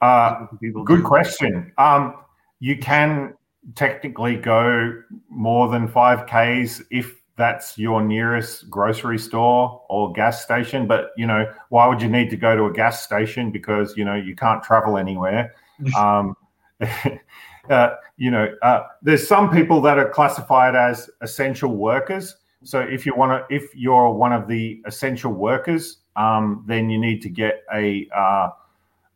Uh, 0.01 0.47
good 0.85 1.03
question. 1.03 1.73
Um, 1.79 2.15
you 2.61 2.79
can 2.79 3.35
technically 3.75 4.37
go 4.37 5.03
more 5.29 5.69
than 5.69 5.89
five 5.89 6.27
Ks 6.27 6.83
if 6.91 7.18
that's 7.39 7.79
your 7.79 8.03
nearest 8.03 8.69
grocery 8.69 9.19
store 9.19 9.81
or 9.89 10.13
gas 10.13 10.43
station. 10.43 10.87
But 10.87 11.13
you 11.17 11.27
know, 11.27 11.51
why 11.71 11.87
would 11.87 12.03
you 12.03 12.09
need 12.09 12.29
to 12.31 12.37
go 12.37 12.57
to 12.57 12.65
a 12.65 12.73
gas 12.73 13.03
station? 13.03 13.51
Because 13.51 13.97
you 13.97 14.05
know 14.05 14.17
you 14.17 14.37
can't 14.37 14.63
travel 14.63 14.99
anywhere. 14.99 15.55
um, 15.97 16.37
uh, 17.71 17.91
you 18.17 18.31
know, 18.31 18.53
uh, 18.63 18.83
there's 19.01 19.27
some 19.27 19.51
people 19.51 19.81
that 19.83 19.99
are 19.99 20.11
classified 20.11 20.75
as 20.75 21.09
essential 21.23 21.75
workers. 21.75 22.37
So 22.65 22.81
if 22.81 23.07
you 23.07 23.15
want 23.15 23.49
to, 23.49 23.55
if 23.55 23.75
you're 23.75 24.11
one 24.11 24.33
of 24.33 24.49
the 24.49 24.83
essential 24.85 25.33
workers, 25.33 25.99
um, 26.17 26.65
then 26.67 26.91
you 26.91 26.99
need 26.99 27.23
to 27.23 27.29
get 27.29 27.63
a 27.73 28.09
uh, 28.15 28.51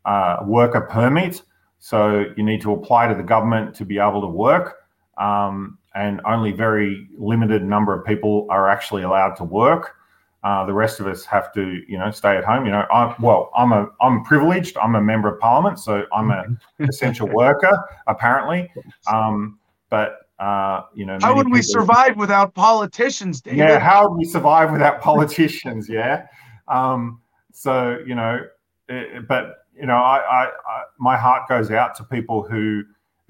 uh, 0.05 0.37
worker 0.45 0.83
permit. 0.83 1.43
So 1.81 2.27
you 2.37 2.45
need 2.45 2.61
to 2.63 2.73
apply 2.73 3.09
to 3.09 3.17
the 3.17 3.25
government 3.25 3.75
to 3.75 3.85
be 3.85 3.99
able 3.99 4.21
to 4.21 4.29
work. 4.29 4.77
Um, 5.19 5.79
and 5.95 6.21
only 6.25 6.53
very 6.53 7.09
limited 7.17 7.63
number 7.63 7.99
of 7.99 8.05
people 8.07 8.47
are 8.51 8.69
actually 8.69 9.03
allowed 9.03 9.35
to 9.37 9.45
work. 9.45 9.97
Uh, 10.45 10.67
the 10.67 10.73
rest 10.73 10.99
of 10.99 11.07
us 11.07 11.25
have 11.25 11.53
to, 11.53 11.83
you 11.87 11.97
know, 11.97 12.11
stay 12.11 12.37
at 12.37 12.45
home. 12.45 12.67
You 12.67 12.73
know, 12.73 12.85
I'm 12.93 13.15
well, 13.21 13.51
I'm 13.57 13.73
a 13.73 13.87
I'm 14.01 14.25
privileged. 14.25 14.77
I'm 14.77 14.97
a 14.97 15.01
member 15.01 15.33
of 15.33 15.39
parliament, 15.39 15.79
so 15.79 16.05
I'm 16.13 16.31
an 16.31 16.59
essential 16.81 17.29
worker 17.33 17.73
apparently. 18.09 18.69
Um, 19.07 19.59
but 19.89 20.27
uh, 20.41 20.83
you 20.95 21.07
know, 21.07 21.19
how 21.21 21.37
would 21.37 21.51
we 21.51 21.63
survive 21.63 22.17
without 22.17 22.55
politicians? 22.55 23.41
David? 23.41 23.59
Yeah, 23.59 23.79
how 23.79 24.09
would 24.09 24.17
we 24.17 24.25
survive 24.25 24.73
without 24.73 25.01
politicians? 25.01 25.89
yeah. 25.89 26.27
Um, 26.67 27.21
so 27.53 27.99
you 28.05 28.17
know, 28.17 28.41
it, 28.89 29.29
but 29.29 29.59
you 29.79 29.87
know, 29.87 29.95
I, 29.95 30.19
I, 30.19 30.45
I 30.47 30.83
my 30.99 31.17
heart 31.17 31.49
goes 31.49 31.71
out 31.71 31.95
to 31.97 32.05
people 32.05 32.43
who 32.43 32.83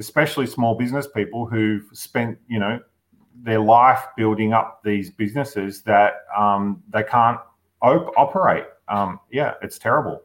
especially 0.03 0.47
small 0.47 0.74
business 0.74 1.07
people 1.07 1.47
who've 1.47 1.85
spent, 1.93 2.37
you 2.49 2.59
know, 2.59 2.81
their 3.43 3.61
life 3.61 4.05
building 4.16 4.53
up 4.53 4.81
these 4.85 5.11
businesses 5.11 5.83
that 5.83 6.24
um, 6.37 6.83
they 6.93 7.05
can't 7.05 7.39
op- 7.81 8.12
operate. 8.16 8.65
Um, 8.89 9.20
yeah, 9.31 9.55
it's 9.62 9.79
terrible. 9.79 10.23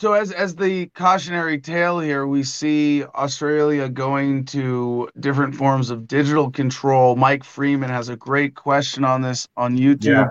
So, 0.00 0.12
as 0.12 0.32
as 0.32 0.56
the 0.56 0.86
cautionary 0.86 1.60
tale 1.60 2.00
here, 2.00 2.26
we 2.26 2.42
see 2.42 3.04
Australia 3.14 3.88
going 3.88 4.44
to 4.46 5.08
different 5.20 5.54
forms 5.54 5.90
of 5.90 6.08
digital 6.08 6.50
control. 6.50 7.14
Mike 7.14 7.44
Freeman 7.44 7.90
has 7.90 8.08
a 8.08 8.16
great 8.16 8.56
question 8.56 9.04
on 9.04 9.22
this 9.22 9.46
on 9.56 9.76
YouTube. 9.76 10.04
Yeah. 10.04 10.28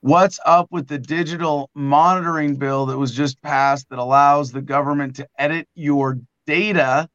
What's 0.00 0.38
up 0.46 0.68
with 0.70 0.86
the 0.86 0.98
digital 0.98 1.70
monitoring 1.74 2.56
bill 2.56 2.86
that 2.86 2.96
was 2.96 3.12
just 3.12 3.42
passed 3.42 3.90
that 3.90 3.98
allows 3.98 4.52
the 4.52 4.62
government 4.62 5.16
to 5.16 5.28
edit 5.38 5.68
your 5.74 6.18
data 6.46 7.10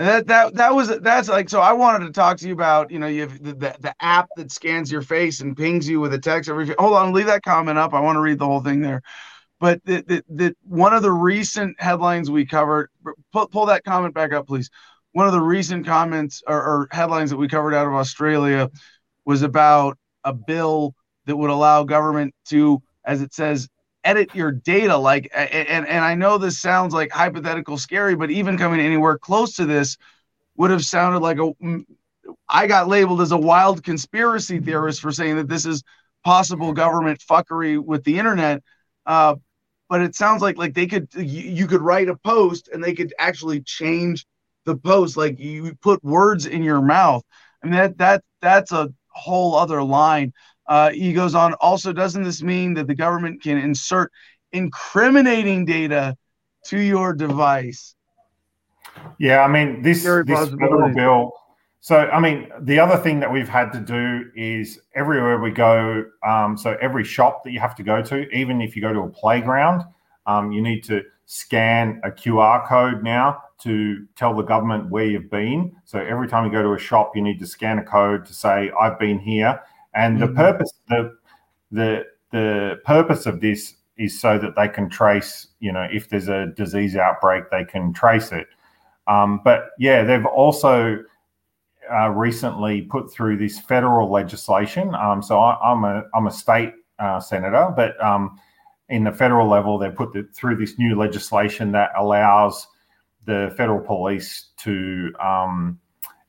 and 0.00 0.08
that 0.08 0.26
that 0.28 0.54
that 0.54 0.74
was 0.74 0.88
that's 1.00 1.28
like 1.28 1.50
so. 1.50 1.60
I 1.60 1.74
wanted 1.74 2.06
to 2.06 2.12
talk 2.12 2.38
to 2.38 2.48
you 2.48 2.54
about 2.54 2.90
you 2.90 2.98
know 2.98 3.06
you 3.06 3.20
have 3.20 3.42
the, 3.42 3.52
the, 3.52 3.76
the 3.80 3.94
app 4.00 4.30
that 4.36 4.50
scans 4.50 4.90
your 4.90 5.02
face 5.02 5.40
and 5.40 5.54
pings 5.54 5.86
you 5.86 6.00
with 6.00 6.14
a 6.14 6.18
text 6.18 6.48
every. 6.48 6.74
Hold 6.78 6.94
on, 6.94 7.12
leave 7.12 7.26
that 7.26 7.42
comment 7.42 7.76
up. 7.76 7.92
I 7.92 8.00
want 8.00 8.16
to 8.16 8.20
read 8.20 8.38
the 8.38 8.46
whole 8.46 8.62
thing 8.62 8.80
there. 8.80 9.02
But 9.60 9.84
the, 9.84 10.00
the, 10.00 10.24
the 10.30 10.56
one 10.62 10.94
of 10.94 11.02
the 11.02 11.12
recent 11.12 11.78
headlines 11.78 12.30
we 12.30 12.46
covered. 12.46 12.88
Pull, 13.30 13.48
pull 13.48 13.66
that 13.66 13.84
comment 13.84 14.14
back 14.14 14.32
up, 14.32 14.46
please. 14.46 14.70
One 15.12 15.26
of 15.26 15.34
the 15.34 15.42
recent 15.42 15.84
comments 15.84 16.42
or, 16.46 16.56
or 16.56 16.88
headlines 16.92 17.28
that 17.28 17.36
we 17.36 17.46
covered 17.46 17.74
out 17.74 17.86
of 17.86 17.92
Australia 17.92 18.70
was 19.26 19.42
about 19.42 19.98
a 20.24 20.32
bill 20.32 20.94
that 21.26 21.36
would 21.36 21.50
allow 21.50 21.84
government 21.84 22.34
to, 22.46 22.80
as 23.04 23.20
it 23.20 23.34
says, 23.34 23.68
edit 24.04 24.34
your 24.34 24.50
data 24.50 24.96
like 24.96 25.30
and 25.34 25.86
and 25.86 26.04
I 26.04 26.14
know 26.14 26.38
this 26.38 26.58
sounds 26.58 26.94
like 26.94 27.10
hypothetical 27.12 27.76
scary 27.76 28.16
but 28.16 28.30
even 28.30 28.56
coming 28.56 28.80
anywhere 28.80 29.18
close 29.18 29.56
to 29.56 29.66
this 29.66 29.96
would 30.56 30.70
have 30.70 30.84
sounded 30.84 31.18
like 31.18 31.38
a 31.38 31.52
I 32.48 32.66
got 32.66 32.88
labeled 32.88 33.20
as 33.20 33.32
a 33.32 33.38
wild 33.38 33.82
conspiracy 33.82 34.58
theorist 34.58 35.00
for 35.00 35.12
saying 35.12 35.36
that 35.36 35.48
this 35.48 35.66
is 35.66 35.82
possible 36.24 36.72
government 36.72 37.20
fuckery 37.20 37.82
with 37.82 38.04
the 38.04 38.18
internet 38.18 38.62
uh, 39.06 39.34
but 39.90 40.00
it 40.00 40.14
sounds 40.14 40.40
like 40.40 40.56
like 40.56 40.72
they 40.72 40.86
could 40.86 41.08
you, 41.14 41.24
you 41.24 41.66
could 41.66 41.82
write 41.82 42.08
a 42.08 42.16
post 42.16 42.68
and 42.72 42.82
they 42.82 42.94
could 42.94 43.12
actually 43.18 43.60
change 43.60 44.24
the 44.64 44.76
post 44.76 45.16
like 45.16 45.38
you 45.38 45.74
put 45.82 46.02
words 46.04 46.46
in 46.46 46.62
your 46.62 46.80
mouth. 46.80 47.22
I 47.62 47.66
mean 47.66 47.76
that 47.76 47.98
that 47.98 48.24
that's 48.40 48.72
a 48.72 48.90
whole 49.08 49.56
other 49.56 49.82
line 49.82 50.32
uh, 50.70 50.90
he 50.90 51.12
goes 51.12 51.34
on, 51.34 51.52
also, 51.54 51.92
doesn't 51.92 52.22
this 52.22 52.42
mean 52.42 52.74
that 52.74 52.86
the 52.86 52.94
government 52.94 53.42
can 53.42 53.58
insert 53.58 54.12
incriminating 54.52 55.64
data 55.64 56.16
to 56.66 56.78
your 56.78 57.12
device? 57.12 57.96
Yeah, 59.18 59.40
I 59.40 59.48
mean, 59.48 59.82
this, 59.82 60.04
this 60.04 60.48
federal 60.50 60.94
bill. 60.94 61.32
So, 61.80 61.96
I 61.96 62.20
mean, 62.20 62.52
the 62.60 62.78
other 62.78 62.96
thing 62.96 63.18
that 63.18 63.32
we've 63.32 63.48
had 63.48 63.72
to 63.72 63.80
do 63.80 64.30
is 64.36 64.78
everywhere 64.94 65.40
we 65.40 65.50
go, 65.50 66.04
um, 66.24 66.56
so 66.56 66.76
every 66.80 67.02
shop 67.02 67.42
that 67.42 67.50
you 67.50 67.58
have 67.58 67.74
to 67.74 67.82
go 67.82 68.00
to, 68.02 68.30
even 68.30 68.60
if 68.60 68.76
you 68.76 68.82
go 68.82 68.92
to 68.92 69.00
a 69.00 69.08
playground, 69.08 69.82
um, 70.26 70.52
you 70.52 70.62
need 70.62 70.84
to 70.84 71.02
scan 71.26 72.00
a 72.04 72.10
QR 72.10 72.64
code 72.68 73.02
now 73.02 73.42
to 73.62 74.06
tell 74.14 74.34
the 74.34 74.42
government 74.42 74.88
where 74.88 75.06
you've 75.06 75.30
been. 75.30 75.74
So 75.84 75.98
every 75.98 76.28
time 76.28 76.44
you 76.44 76.52
go 76.52 76.62
to 76.62 76.74
a 76.74 76.78
shop, 76.78 77.16
you 77.16 77.22
need 77.22 77.40
to 77.40 77.46
scan 77.46 77.78
a 77.80 77.84
code 77.84 78.24
to 78.26 78.32
say, 78.32 78.70
I've 78.78 78.98
been 79.00 79.18
here. 79.18 79.60
And 79.94 80.18
mm-hmm. 80.18 80.26
the 80.26 80.34
purpose 80.34 80.72
the 80.88 81.16
the 81.70 82.04
the 82.32 82.80
purpose 82.84 83.26
of 83.26 83.40
this 83.40 83.74
is 83.96 84.18
so 84.18 84.38
that 84.38 84.56
they 84.56 84.68
can 84.68 84.88
trace, 84.88 85.48
you 85.60 85.72
know, 85.72 85.86
if 85.92 86.08
there's 86.08 86.28
a 86.28 86.46
disease 86.56 86.96
outbreak, 86.96 87.44
they 87.50 87.64
can 87.64 87.92
trace 87.92 88.32
it. 88.32 88.46
Um, 89.06 89.40
but 89.44 89.70
yeah, 89.78 90.04
they've 90.04 90.24
also 90.24 91.02
uh, 91.92 92.08
recently 92.08 92.82
put 92.82 93.12
through 93.12 93.36
this 93.36 93.58
federal 93.58 94.10
legislation. 94.10 94.94
Um, 94.94 95.22
so 95.22 95.40
I, 95.40 95.72
am 95.72 95.84
a 95.84 96.04
I'm 96.14 96.26
a 96.26 96.30
state 96.30 96.72
uh, 96.98 97.20
senator, 97.20 97.72
but 97.74 98.02
um, 98.02 98.38
in 98.88 99.04
the 99.04 99.12
federal 99.12 99.48
level, 99.48 99.78
they 99.78 99.90
put 99.90 100.12
the, 100.12 100.28
through 100.34 100.56
this 100.56 100.78
new 100.78 100.96
legislation 100.96 101.72
that 101.72 101.90
allows 101.96 102.66
the 103.26 103.52
federal 103.56 103.80
police 103.80 104.48
to 104.58 105.12
um, 105.22 105.78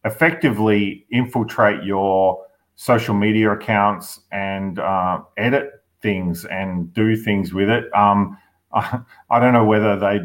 effectively 0.05 1.05
infiltrate 1.11 1.83
your 1.83 2.43
social 2.81 3.13
media 3.13 3.51
accounts 3.51 4.21
and 4.31 4.79
uh, 4.79 5.19
edit 5.37 5.83
things 6.01 6.45
and 6.45 6.91
do 6.95 7.15
things 7.15 7.53
with 7.53 7.69
it. 7.69 7.95
Um, 7.95 8.35
I, 8.73 9.01
I, 9.29 9.39
don't 9.39 9.53
know 9.53 9.65
whether 9.65 9.99
they, 9.99 10.21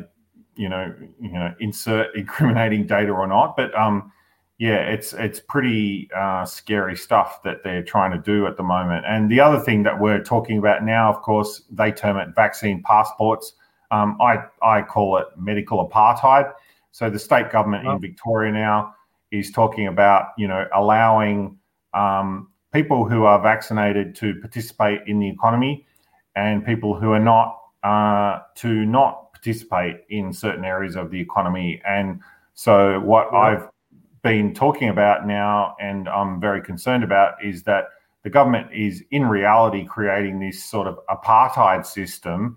you 0.55 0.71
know, 0.71 0.95
you 1.21 1.33
know, 1.33 1.55
insert 1.61 2.17
incriminating 2.17 2.87
data 2.87 3.13
or 3.13 3.27
not, 3.27 3.59
but 3.59 3.79
um, 3.79 4.11
yeah, 4.57 4.77
it's 4.77 5.13
it's 5.13 5.39
pretty 5.39 6.09
uh, 6.17 6.47
scary 6.47 6.97
stuff 6.97 7.43
that 7.43 7.63
they're 7.63 7.83
trying 7.83 8.13
to 8.13 8.19
do 8.19 8.47
at 8.47 8.57
the 8.57 8.63
moment. 8.63 9.05
And 9.07 9.31
the 9.31 9.39
other 9.39 9.61
thing 9.61 9.83
that 9.83 10.01
we're 10.01 10.25
talking 10.25 10.57
about 10.57 10.83
now, 10.83 11.11
of 11.11 11.21
course, 11.21 11.63
they 11.71 11.93
term 11.93 12.17
it 12.17 12.29
vaccine 12.35 12.83
passports. 12.85 13.53
Um, 13.91 14.17
I 14.19 14.39
I 14.63 14.81
call 14.81 15.19
it 15.19 15.27
medical 15.37 15.87
apartheid. 15.87 16.51
So 16.91 17.11
the 17.11 17.19
state 17.19 17.53
government 17.53 17.87
oh. 17.87 17.97
in 17.97 18.01
Victoria 18.01 18.51
now 18.51 18.95
is 19.31 19.51
talking 19.51 19.89
about 19.89 20.29
you 20.39 20.49
know 20.49 20.65
allowing 20.75 21.59
um, 21.97 22.49
people 22.73 23.09
who 23.09 23.25
are 23.25 23.41
vaccinated 23.43 24.15
to 24.17 24.35
participate 24.41 25.01
in 25.07 25.19
the 25.19 25.29
economy 25.29 25.87
and 26.35 26.65
people 26.65 26.99
who 26.99 27.13
are 27.13 27.21
not 27.21 27.59
uh, 27.83 28.41
to 28.57 28.85
not 28.85 29.33
participate 29.33 29.97
in 30.11 30.33
certain 30.33 30.65
areas 30.65 30.97
of 30.97 31.11
the 31.11 31.21
economy. 31.21 31.81
And 31.89 32.21
So 32.55 33.01
what 33.01 33.29
yeah. 33.33 33.39
I've 33.39 33.69
been 34.23 34.55
talking 34.55 34.89
about 34.89 35.27
now, 35.27 35.77
and 35.81 36.09
I'm 36.09 36.41
very 36.41 36.61
concerned 36.63 37.05
about, 37.05 37.35
is 37.45 37.63
that 37.65 37.85
the 38.25 38.31
government 38.31 38.73
is 38.73 39.05
in 39.11 39.27
reality 39.27 39.85
creating 39.85 40.41
this 40.41 40.65
sort 40.65 40.89
of 40.89 40.99
apartheid 41.09 41.87
system 41.87 42.57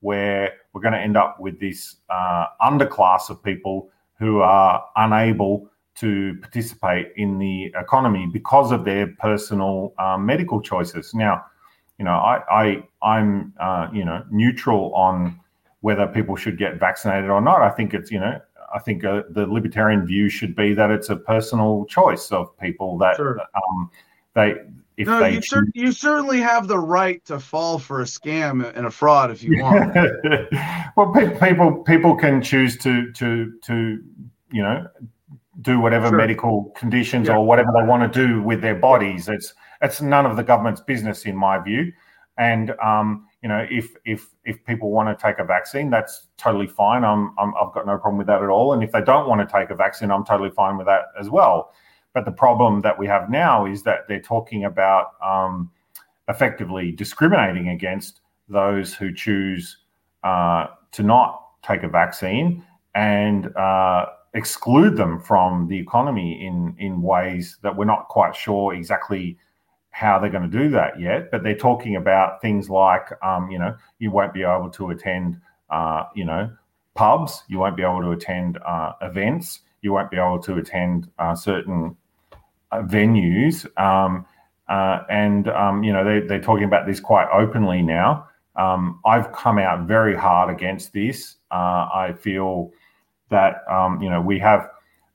where 0.00 0.54
we're 0.72 0.80
going 0.80 0.94
to 0.94 1.00
end 1.00 1.16
up 1.16 1.38
with 1.38 1.60
this 1.60 1.96
uh, 2.08 2.46
underclass 2.62 3.28
of 3.28 3.42
people 3.42 3.90
who 4.18 4.40
are 4.40 4.82
unable 4.96 5.69
to 5.96 6.36
participate 6.40 7.08
in 7.16 7.38
the 7.38 7.72
economy 7.78 8.28
because 8.32 8.72
of 8.72 8.84
their 8.84 9.08
personal 9.18 9.92
um, 9.98 10.24
medical 10.24 10.60
choices. 10.60 11.12
Now, 11.14 11.44
you 11.98 12.04
know, 12.04 12.12
I, 12.12 12.82
I 13.02 13.18
am 13.18 13.52
uh, 13.60 13.88
you 13.92 14.04
know 14.04 14.24
neutral 14.30 14.94
on 14.94 15.38
whether 15.80 16.06
people 16.06 16.36
should 16.36 16.58
get 16.58 16.78
vaccinated 16.78 17.30
or 17.30 17.40
not. 17.40 17.62
I 17.62 17.70
think 17.70 17.94
it's 17.94 18.10
you 18.10 18.20
know 18.20 18.40
I 18.74 18.78
think 18.78 19.04
uh, 19.04 19.22
the 19.30 19.46
libertarian 19.46 20.06
view 20.06 20.28
should 20.28 20.54
be 20.54 20.74
that 20.74 20.90
it's 20.90 21.10
a 21.10 21.16
personal 21.16 21.84
choice 21.86 22.30
of 22.30 22.56
people 22.58 22.96
that 22.98 23.16
sure. 23.16 23.40
um, 23.54 23.90
they 24.34 24.54
if 24.96 25.06
no, 25.06 25.18
they 25.18 25.34
you, 25.34 25.42
cer- 25.42 25.66
you 25.74 25.92
certainly 25.92 26.40
have 26.40 26.68
the 26.68 26.78
right 26.78 27.24
to 27.24 27.40
fall 27.40 27.78
for 27.78 28.02
a 28.02 28.04
scam 28.04 28.70
and 28.76 28.86
a 28.86 28.90
fraud 28.90 29.30
if 29.30 29.42
you 29.42 29.62
want. 29.62 29.94
well, 30.96 31.12
pe- 31.12 31.38
people 31.38 31.82
people 31.84 32.14
can 32.14 32.42
choose 32.42 32.76
to 32.78 33.10
to 33.12 33.52
to 33.64 34.02
you 34.52 34.62
know 34.62 34.86
do 35.62 35.80
whatever 35.80 36.08
sure. 36.08 36.16
medical 36.16 36.72
conditions 36.76 37.28
yeah. 37.28 37.36
or 37.36 37.46
whatever 37.46 37.70
they 37.76 37.86
want 37.86 38.12
to 38.12 38.26
do 38.26 38.42
with 38.42 38.60
their 38.60 38.74
bodies. 38.74 39.28
It's 39.28 39.54
it's 39.82 40.00
none 40.00 40.26
of 40.26 40.36
the 40.36 40.42
government's 40.42 40.80
business, 40.80 41.24
in 41.24 41.36
my 41.36 41.58
view. 41.58 41.92
And 42.38 42.72
um, 42.82 43.26
you 43.42 43.48
know, 43.48 43.66
if 43.70 43.94
if 44.04 44.28
if 44.44 44.64
people 44.64 44.90
want 44.90 45.16
to 45.16 45.22
take 45.22 45.38
a 45.38 45.44
vaccine, 45.44 45.90
that's 45.90 46.28
totally 46.36 46.66
fine. 46.66 47.04
I'm, 47.04 47.34
I'm 47.38 47.52
I've 47.60 47.72
got 47.74 47.86
no 47.86 47.98
problem 47.98 48.18
with 48.18 48.26
that 48.28 48.42
at 48.42 48.48
all. 48.48 48.72
And 48.72 48.82
if 48.82 48.92
they 48.92 49.02
don't 49.02 49.28
want 49.28 49.46
to 49.46 49.58
take 49.58 49.70
a 49.70 49.74
vaccine, 49.74 50.10
I'm 50.10 50.24
totally 50.24 50.50
fine 50.50 50.76
with 50.76 50.86
that 50.86 51.06
as 51.18 51.28
well. 51.28 51.72
But 52.14 52.24
the 52.24 52.32
problem 52.32 52.80
that 52.80 52.98
we 52.98 53.06
have 53.06 53.30
now 53.30 53.66
is 53.66 53.82
that 53.84 54.08
they're 54.08 54.20
talking 54.20 54.64
about 54.64 55.12
um, 55.24 55.70
effectively 56.28 56.92
discriminating 56.92 57.68
against 57.68 58.20
those 58.48 58.94
who 58.94 59.14
choose 59.14 59.78
uh, 60.24 60.66
to 60.92 61.02
not 61.02 61.46
take 61.62 61.82
a 61.82 61.88
vaccine 61.88 62.64
and 62.94 63.54
uh, 63.56 64.06
exclude 64.34 64.96
them 64.96 65.20
from 65.20 65.66
the 65.68 65.78
economy 65.78 66.46
in 66.46 66.74
in 66.78 67.02
ways 67.02 67.58
that 67.62 67.76
we're 67.76 67.84
not 67.84 68.08
quite 68.08 68.34
sure 68.34 68.74
exactly 68.74 69.36
how 69.90 70.18
they're 70.18 70.30
going 70.30 70.48
to 70.48 70.58
do 70.58 70.70
that 70.70 71.00
yet. 71.00 71.30
But 71.30 71.42
they're 71.42 71.56
talking 71.56 71.96
about 71.96 72.40
things 72.40 72.70
like, 72.70 73.10
um, 73.24 73.50
you 73.50 73.58
know, 73.58 73.76
you 73.98 74.10
won't 74.10 74.32
be 74.32 74.42
able 74.42 74.70
to 74.70 74.90
attend, 74.90 75.40
uh, 75.68 76.04
you 76.14 76.24
know, 76.24 76.50
pubs, 76.94 77.42
you 77.48 77.58
won't 77.58 77.76
be 77.76 77.82
able 77.82 78.00
to 78.00 78.12
attend 78.12 78.58
uh, 78.66 78.92
events, 79.02 79.60
you 79.82 79.92
won't 79.92 80.10
be 80.10 80.16
able 80.16 80.38
to 80.40 80.58
attend 80.58 81.10
uh, 81.18 81.34
certain 81.34 81.96
uh, 82.70 82.82
venues. 82.82 83.66
Um, 83.78 84.26
uh, 84.68 85.02
and, 85.10 85.48
um, 85.48 85.82
you 85.82 85.92
know, 85.92 86.04
they, 86.04 86.24
they're 86.24 86.40
talking 86.40 86.64
about 86.64 86.86
this 86.86 87.00
quite 87.00 87.28
openly 87.32 87.82
now. 87.82 88.28
Um, 88.54 89.00
I've 89.04 89.32
come 89.32 89.58
out 89.58 89.88
very 89.88 90.16
hard 90.16 90.54
against 90.54 90.92
this. 90.92 91.36
Uh, 91.50 91.88
I 91.92 92.14
feel 92.20 92.70
that, 93.30 93.62
um, 93.70 94.02
you 94.02 94.10
know, 94.10 94.20
we 94.20 94.38
have 94.38 94.68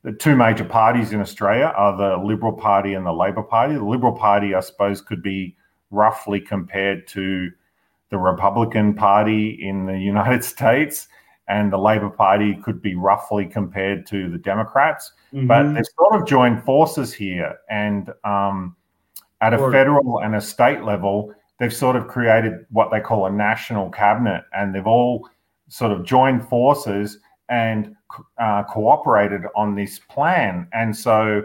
the 0.03 0.11
two 0.11 0.35
major 0.35 0.65
parties 0.65 1.13
in 1.13 1.21
Australia 1.21 1.73
are 1.75 1.97
the 1.97 2.23
Liberal 2.23 2.53
Party 2.53 2.93
and 2.93 3.05
the 3.05 3.13
Labor 3.13 3.43
Party. 3.43 3.75
The 3.75 3.83
Liberal 3.83 4.13
Party, 4.13 4.53
I 4.53 4.59
suppose, 4.59 5.01
could 5.01 5.23
be 5.23 5.55
roughly 5.91 6.39
compared 6.39 7.07
to 7.09 7.51
the 8.09 8.17
Republican 8.17 8.93
Party 8.93 9.57
in 9.61 9.85
the 9.85 9.97
United 10.13 10.43
States 10.43 11.07
and 11.47 11.71
the 11.71 11.77
Labor 11.77 12.09
Party 12.09 12.55
could 12.63 12.81
be 12.81 12.95
roughly 12.95 13.45
compared 13.45 14.05
to 14.07 14.29
the 14.29 14.37
Democrats, 14.37 15.11
mm-hmm. 15.33 15.47
but 15.47 15.73
they've 15.73 15.85
sort 15.97 16.19
of 16.19 16.27
joined 16.27 16.63
forces 16.63 17.13
here. 17.13 17.57
And 17.69 18.11
um, 18.23 18.75
at 19.41 19.53
a 19.53 19.57
federal 19.71 20.19
and 20.19 20.35
a 20.35 20.41
state 20.41 20.83
level, 20.83 21.33
they've 21.59 21.73
sort 21.73 21.95
of 21.95 22.07
created 22.07 22.65
what 22.71 22.89
they 22.91 22.99
call 22.99 23.27
a 23.27 23.31
national 23.31 23.89
cabinet, 23.91 24.43
and 24.53 24.73
they've 24.73 24.87
all 24.87 25.29
sort 25.67 25.91
of 25.91 26.03
joined 26.03 26.47
forces 26.47 27.19
and 27.49 27.95
uh, 28.37 28.63
cooperated 28.63 29.41
on 29.55 29.75
this 29.75 29.99
plan. 29.99 30.67
And 30.73 30.95
so 30.95 31.43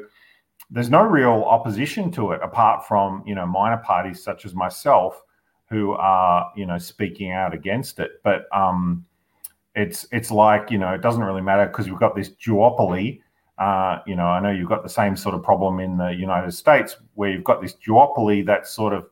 there's 0.71 0.91
no 0.91 1.03
real 1.03 1.45
opposition 1.47 2.11
to 2.13 2.33
it 2.33 2.41
apart 2.43 2.87
from, 2.87 3.23
you 3.27 3.35
know, 3.35 3.47
minor 3.47 3.79
parties 3.79 4.23
such 4.23 4.45
as 4.45 4.55
myself 4.55 5.23
who 5.69 5.93
are, 5.93 6.51
you 6.57 6.67
know, 6.67 6.79
speaking 6.79 7.33
out 7.33 7.55
against 7.55 7.99
it. 7.99 8.21
But, 8.23 8.47
um, 8.53 9.05
it's 9.75 10.07
it's 10.11 10.31
like 10.31 10.71
you 10.71 10.79
know 10.79 10.93
it 10.93 11.01
doesn't 11.01 11.23
really 11.23 11.41
matter 11.41 11.67
because 11.67 11.89
we've 11.89 11.99
got 11.99 12.17
this 12.17 12.31
duopoly. 12.31 13.21
Uh, 13.59 13.99
you 14.07 14.17
know, 14.17 14.25
I 14.25 14.41
know 14.41 14.51
you've 14.51 14.69
got 14.69 14.83
the 14.83 14.89
same 14.89 15.17
sort 15.17 15.35
of 15.35 15.43
problem 15.43 15.81
in 15.81 15.99
the 15.99 16.11
United 16.11 16.53
States 16.53 16.97
where 17.15 17.31
you've 17.31 17.45
got 17.45 17.61
this 17.61 17.75
duopoly 17.87 18.45
that 18.47 18.67
sort 18.67 18.95
of 18.95 19.07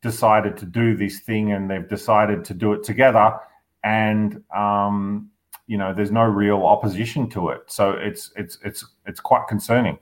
decided 0.00 0.56
to 0.56 0.64
do 0.64 0.96
this 0.96 1.20
thing 1.20 1.52
and 1.52 1.70
they've 1.70 1.88
decided 1.88 2.42
to 2.46 2.54
do 2.54 2.72
it 2.72 2.82
together, 2.82 3.38
and 3.84 4.42
um, 4.56 5.29
you 5.70 5.78
know, 5.78 5.94
there's 5.94 6.10
no 6.10 6.24
real 6.24 6.66
opposition 6.66 7.30
to 7.30 7.50
it. 7.50 7.60
So 7.66 7.92
it's 7.92 8.32
it's 8.34 8.58
it's 8.64 8.84
it's 9.06 9.20
quite 9.20 9.46
concerning. 9.46 9.98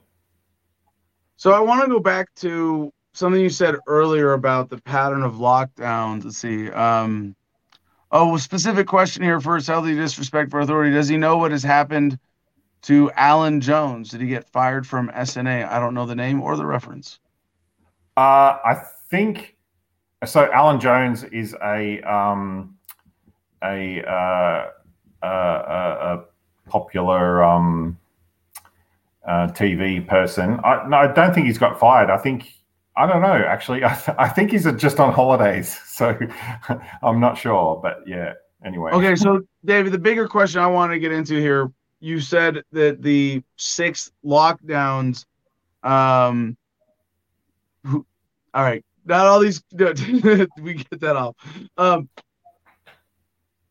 So 1.37 1.51
I 1.51 1.59
want 1.59 1.83
to 1.83 1.87
go 1.87 1.99
back 1.99 2.33
to 2.37 2.91
something 3.13 3.39
you 3.39 3.51
said 3.51 3.75
earlier 3.85 4.33
about 4.33 4.69
the 4.69 4.81
pattern 4.81 5.21
of 5.21 5.35
lockdowns. 5.35 6.25
Let's 6.25 6.39
see. 6.39 6.71
Um, 6.71 7.35
Oh, 8.11 8.37
specific 8.37 8.87
question 8.87 9.21
here 9.21 9.39
first. 9.39 9.67
Healthy 9.67 9.95
disrespect 9.95 10.49
for 10.49 10.61
authority. 10.61 10.91
Does 10.91 11.07
he 11.07 11.17
know 11.17 11.37
what 11.37 11.51
has 11.51 11.61
happened 11.61 12.17
to 12.83 13.11
Alan 13.11 13.61
Jones? 13.61 14.09
Did 14.09 14.21
he 14.21 14.27
get 14.27 14.49
fired 14.49 14.87
from 14.87 15.09
SNA? 15.09 15.69
I 15.69 15.79
don't 15.79 15.93
know 15.93 16.07
the 16.07 16.15
name 16.15 16.41
or 16.41 16.57
the 16.57 16.65
reference. 16.65 17.19
Uh, 18.17 18.57
I 18.65 18.81
think 19.11 19.55
so. 20.25 20.51
Alan 20.51 20.79
Jones 20.79 21.23
is 21.25 21.55
a 21.63 22.01
um, 22.01 22.79
a, 23.63 24.01
uh, 24.09 24.67
uh, 25.23 25.27
a 25.27 26.69
popular 26.69 27.43
um, 27.43 27.97
uh, 29.25 29.47
TV 29.47 30.05
person. 30.05 30.59
I, 30.63 30.87
no, 30.87 30.97
I 30.97 31.07
don't 31.07 31.33
think 31.33 31.47
he's 31.47 31.57
got 31.57 31.79
fired. 31.79 32.09
I 32.09 32.17
think 32.17 32.51
I 32.95 33.07
don't 33.07 33.21
know. 33.21 33.43
Actually, 33.47 33.83
I, 33.85 33.95
th- 33.95 34.17
I 34.19 34.29
think 34.29 34.51
he's 34.51 34.71
just 34.73 34.99
on 34.99 35.13
holidays, 35.13 35.79
so 35.85 36.17
I'm 37.03 37.19
not 37.19 37.37
sure. 37.37 37.79
But 37.81 38.03
yeah, 38.05 38.33
anyway. 38.63 38.91
Okay, 38.91 39.15
so 39.15 39.41
David, 39.65 39.91
the 39.93 39.99
bigger 39.99 40.27
question 40.27 40.61
I 40.61 40.67
want 40.67 40.91
to 40.91 40.99
get 40.99 41.11
into 41.11 41.35
here. 41.35 41.71
You 42.01 42.21
said 42.21 42.63
that 42.71 43.01
the 43.01 43.43
six 43.57 44.11
lockdowns. 44.25 45.25
Um. 45.83 46.57
All 47.85 48.63
right, 48.63 48.83
not 49.05 49.27
all 49.27 49.39
these. 49.39 49.63
we 50.61 50.73
get 50.73 50.99
that 51.01 51.15
off. 51.15 51.35
Um. 51.77 52.09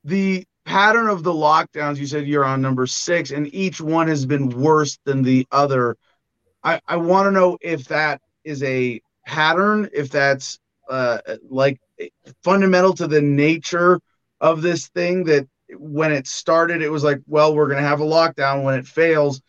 The 0.04 0.46
pattern 0.68 1.08
of 1.08 1.22
the 1.22 1.32
lockdowns. 1.32 1.96
You 1.96 2.06
said 2.06 2.26
you're 2.26 2.44
on 2.44 2.60
number 2.60 2.86
six, 2.86 3.30
and 3.30 3.52
each 3.54 3.80
one 3.80 4.06
has 4.08 4.26
been 4.26 4.50
worse 4.50 4.98
than 5.04 5.22
the 5.22 5.46
other. 5.50 5.96
I 6.62 6.80
I 6.86 6.96
want 6.96 7.26
to 7.26 7.30
know 7.32 7.58
if 7.60 7.88
that 7.88 8.20
is 8.44 8.62
a 8.62 9.00
pattern, 9.26 9.88
if 9.92 10.10
that's 10.10 10.58
uh, 10.88 11.18
like 11.48 11.80
fundamental 12.42 12.94
to 12.94 13.06
the 13.06 13.22
nature 13.22 14.00
of 14.40 14.62
this 14.62 14.88
thing, 14.88 15.24
that 15.24 15.48
when 15.76 16.12
it 16.12 16.26
started, 16.26 16.82
it 16.82 16.90
was 16.90 17.04
like, 17.04 17.20
well, 17.26 17.54
we're 17.54 17.66
going 17.66 17.82
to 17.82 17.88
have 17.88 18.00
a 18.00 18.04
lockdown. 18.04 18.62
When 18.62 18.78
it 18.78 18.86
fails, 18.86 19.40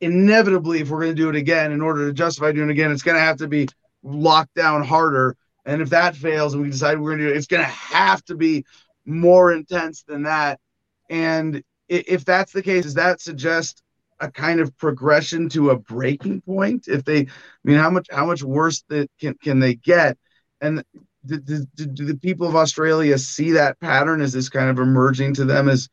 inevitably, 0.00 0.80
if 0.80 0.90
we're 0.90 1.02
going 1.02 1.16
to 1.16 1.22
do 1.22 1.30
it 1.30 1.36
again, 1.36 1.72
in 1.72 1.80
order 1.80 2.06
to 2.06 2.12
justify 2.12 2.52
doing 2.52 2.68
it 2.68 2.72
again, 2.72 2.92
it's 2.92 3.02
going 3.02 3.16
to 3.16 3.20
have 3.20 3.38
to 3.38 3.48
be 3.48 3.68
locked 4.02 4.54
down 4.54 4.84
harder. 4.84 5.34
And 5.64 5.82
if 5.82 5.90
that 5.90 6.14
fails 6.14 6.54
and 6.54 6.62
we 6.62 6.70
decide 6.70 7.00
we're 7.00 7.10
going 7.10 7.20
to 7.20 7.26
do 7.26 7.34
it, 7.34 7.36
it's 7.36 7.48
going 7.48 7.64
to 7.64 7.68
have 7.68 8.24
to 8.26 8.36
be 8.36 8.64
more 9.06 9.52
intense 9.52 10.02
than 10.02 10.24
that. 10.24 10.60
And 11.08 11.62
if 11.88 12.24
that's 12.24 12.52
the 12.52 12.62
case, 12.62 12.84
does 12.84 12.94
that 12.94 13.20
suggest 13.20 13.82
a 14.20 14.30
kind 14.30 14.60
of 14.60 14.76
progression 14.76 15.48
to 15.50 15.70
a 15.70 15.78
breaking 15.78 16.40
point? 16.40 16.88
If 16.88 17.04
they, 17.04 17.20
I 17.20 17.26
mean, 17.64 17.78
how 17.78 17.90
much 17.90 18.08
how 18.10 18.26
much 18.26 18.42
worse 18.42 18.82
that 18.88 19.08
can 19.20 19.34
can 19.34 19.60
they 19.60 19.74
get? 19.74 20.18
And 20.60 20.82
do, 21.24 21.38
do, 21.38 21.66
do 21.86 22.04
the 22.04 22.16
people 22.16 22.48
of 22.48 22.56
Australia 22.56 23.18
see 23.18 23.52
that 23.52 23.78
pattern? 23.80 24.20
Is 24.20 24.32
this 24.32 24.48
kind 24.48 24.70
of 24.70 24.78
emerging 24.78 25.34
to 25.34 25.44
them 25.44 25.68
as 25.68 25.88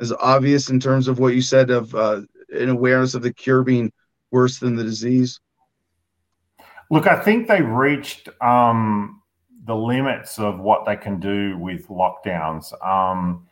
as 0.00 0.12
obvious 0.12 0.70
in 0.70 0.80
terms 0.80 1.08
of 1.08 1.18
what 1.18 1.34
you 1.34 1.42
said 1.42 1.70
of 1.70 1.94
uh, 1.94 2.22
an 2.50 2.68
awareness 2.68 3.14
of 3.14 3.22
the 3.22 3.32
cure 3.32 3.62
being 3.62 3.92
worse 4.30 4.58
than 4.58 4.76
the 4.76 4.84
disease? 4.84 5.40
Look, 6.90 7.06
I 7.06 7.20
think 7.20 7.48
they 7.48 7.62
reached 7.62 8.28
um, 8.40 9.22
the 9.66 9.74
limits 9.74 10.38
of 10.38 10.60
what 10.60 10.84
they 10.84 10.96
can 10.96 11.18
do 11.18 11.56
with 11.58 11.88
lockdowns. 11.88 12.72
Um, 12.86 13.46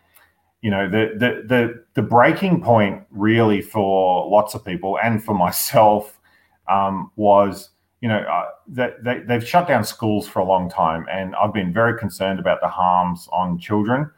you 0.60 0.70
know 0.70 0.88
the, 0.88 1.14
the 1.18 1.42
the 1.46 1.84
the 1.94 2.02
breaking 2.02 2.62
point 2.62 3.02
really 3.10 3.60
for 3.60 4.30
lots 4.30 4.54
of 4.54 4.64
people 4.64 4.98
and 5.02 5.22
for 5.22 5.34
myself 5.46 6.18
um, 6.68 7.10
was 7.16 7.70
you 8.00 8.08
know 8.08 8.20
uh, 8.20 8.46
that 8.68 9.02
they, 9.02 9.20
they've 9.20 9.46
shut 9.46 9.66
down 9.66 9.84
schools 9.84 10.28
for 10.28 10.38
a 10.38 10.44
long 10.44 10.70
time 10.70 11.04
and 11.10 11.34
i've 11.36 11.52
been 11.52 11.72
very 11.72 11.98
concerned 11.98 12.38
about 12.38 12.60
the 12.60 12.68
harms 12.68 13.28
on 13.32 13.58
children 13.58 14.10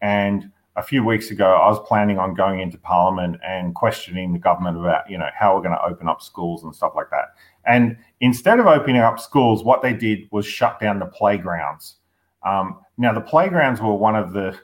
and 0.00 0.50
a 0.76 0.82
few 0.82 1.04
weeks 1.04 1.30
ago, 1.30 1.54
I 1.54 1.68
was 1.68 1.80
planning 1.86 2.18
on 2.18 2.34
going 2.34 2.60
into 2.60 2.78
Parliament 2.78 3.36
and 3.46 3.74
questioning 3.74 4.32
the 4.32 4.38
government 4.38 4.78
about, 4.78 5.08
you 5.10 5.18
know, 5.18 5.28
how 5.38 5.54
we're 5.54 5.62
going 5.62 5.76
to 5.76 5.84
open 5.84 6.08
up 6.08 6.22
schools 6.22 6.64
and 6.64 6.74
stuff 6.74 6.92
like 6.94 7.10
that. 7.10 7.34
And 7.66 7.96
instead 8.20 8.58
of 8.58 8.66
opening 8.66 9.00
up 9.00 9.20
schools, 9.20 9.64
what 9.64 9.82
they 9.82 9.92
did 9.92 10.28
was 10.30 10.46
shut 10.46 10.80
down 10.80 10.98
the 10.98 11.06
playgrounds. 11.06 11.96
Um, 12.42 12.80
now, 12.96 13.12
the 13.12 13.20
playgrounds 13.20 13.80
were 13.80 13.94
one 13.94 14.16
of 14.16 14.32
the 14.32 14.58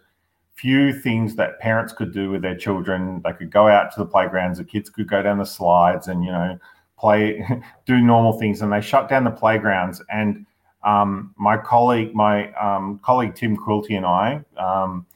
few 0.55 0.93
things 0.93 1.35
that 1.37 1.61
parents 1.61 1.93
could 1.93 2.13
do 2.13 2.31
with 2.31 2.43
their 2.43 2.57
children. 2.57 3.21
They 3.25 3.33
could 3.33 3.51
go 3.51 3.69
out 3.69 3.93
to 3.93 4.01
the 4.01 4.07
playgrounds, 4.07 4.59
the 4.59 4.65
kids 4.65 4.89
could 4.89 5.09
go 5.09 5.23
down 5.23 5.39
the 5.39 5.45
slides 5.45 6.09
and, 6.09 6.25
you 6.25 6.33
know, 6.33 6.59
play, 6.99 7.47
do 7.87 8.01
normal 8.01 8.39
things. 8.39 8.63
And 8.63 8.73
they 8.73 8.81
shut 8.81 9.09
down 9.09 9.25
the 9.25 9.31
playgrounds. 9.31 10.03
And 10.11 10.47
um, 10.83 11.35
my 11.37 11.57
colleague, 11.57 12.15
my 12.15 12.53
um, 12.55 13.01
colleague 13.03 13.35
Tim 13.35 13.57
Quilty 13.57 13.97
and 13.97 14.07
I, 14.07 14.43
um, 14.57 15.07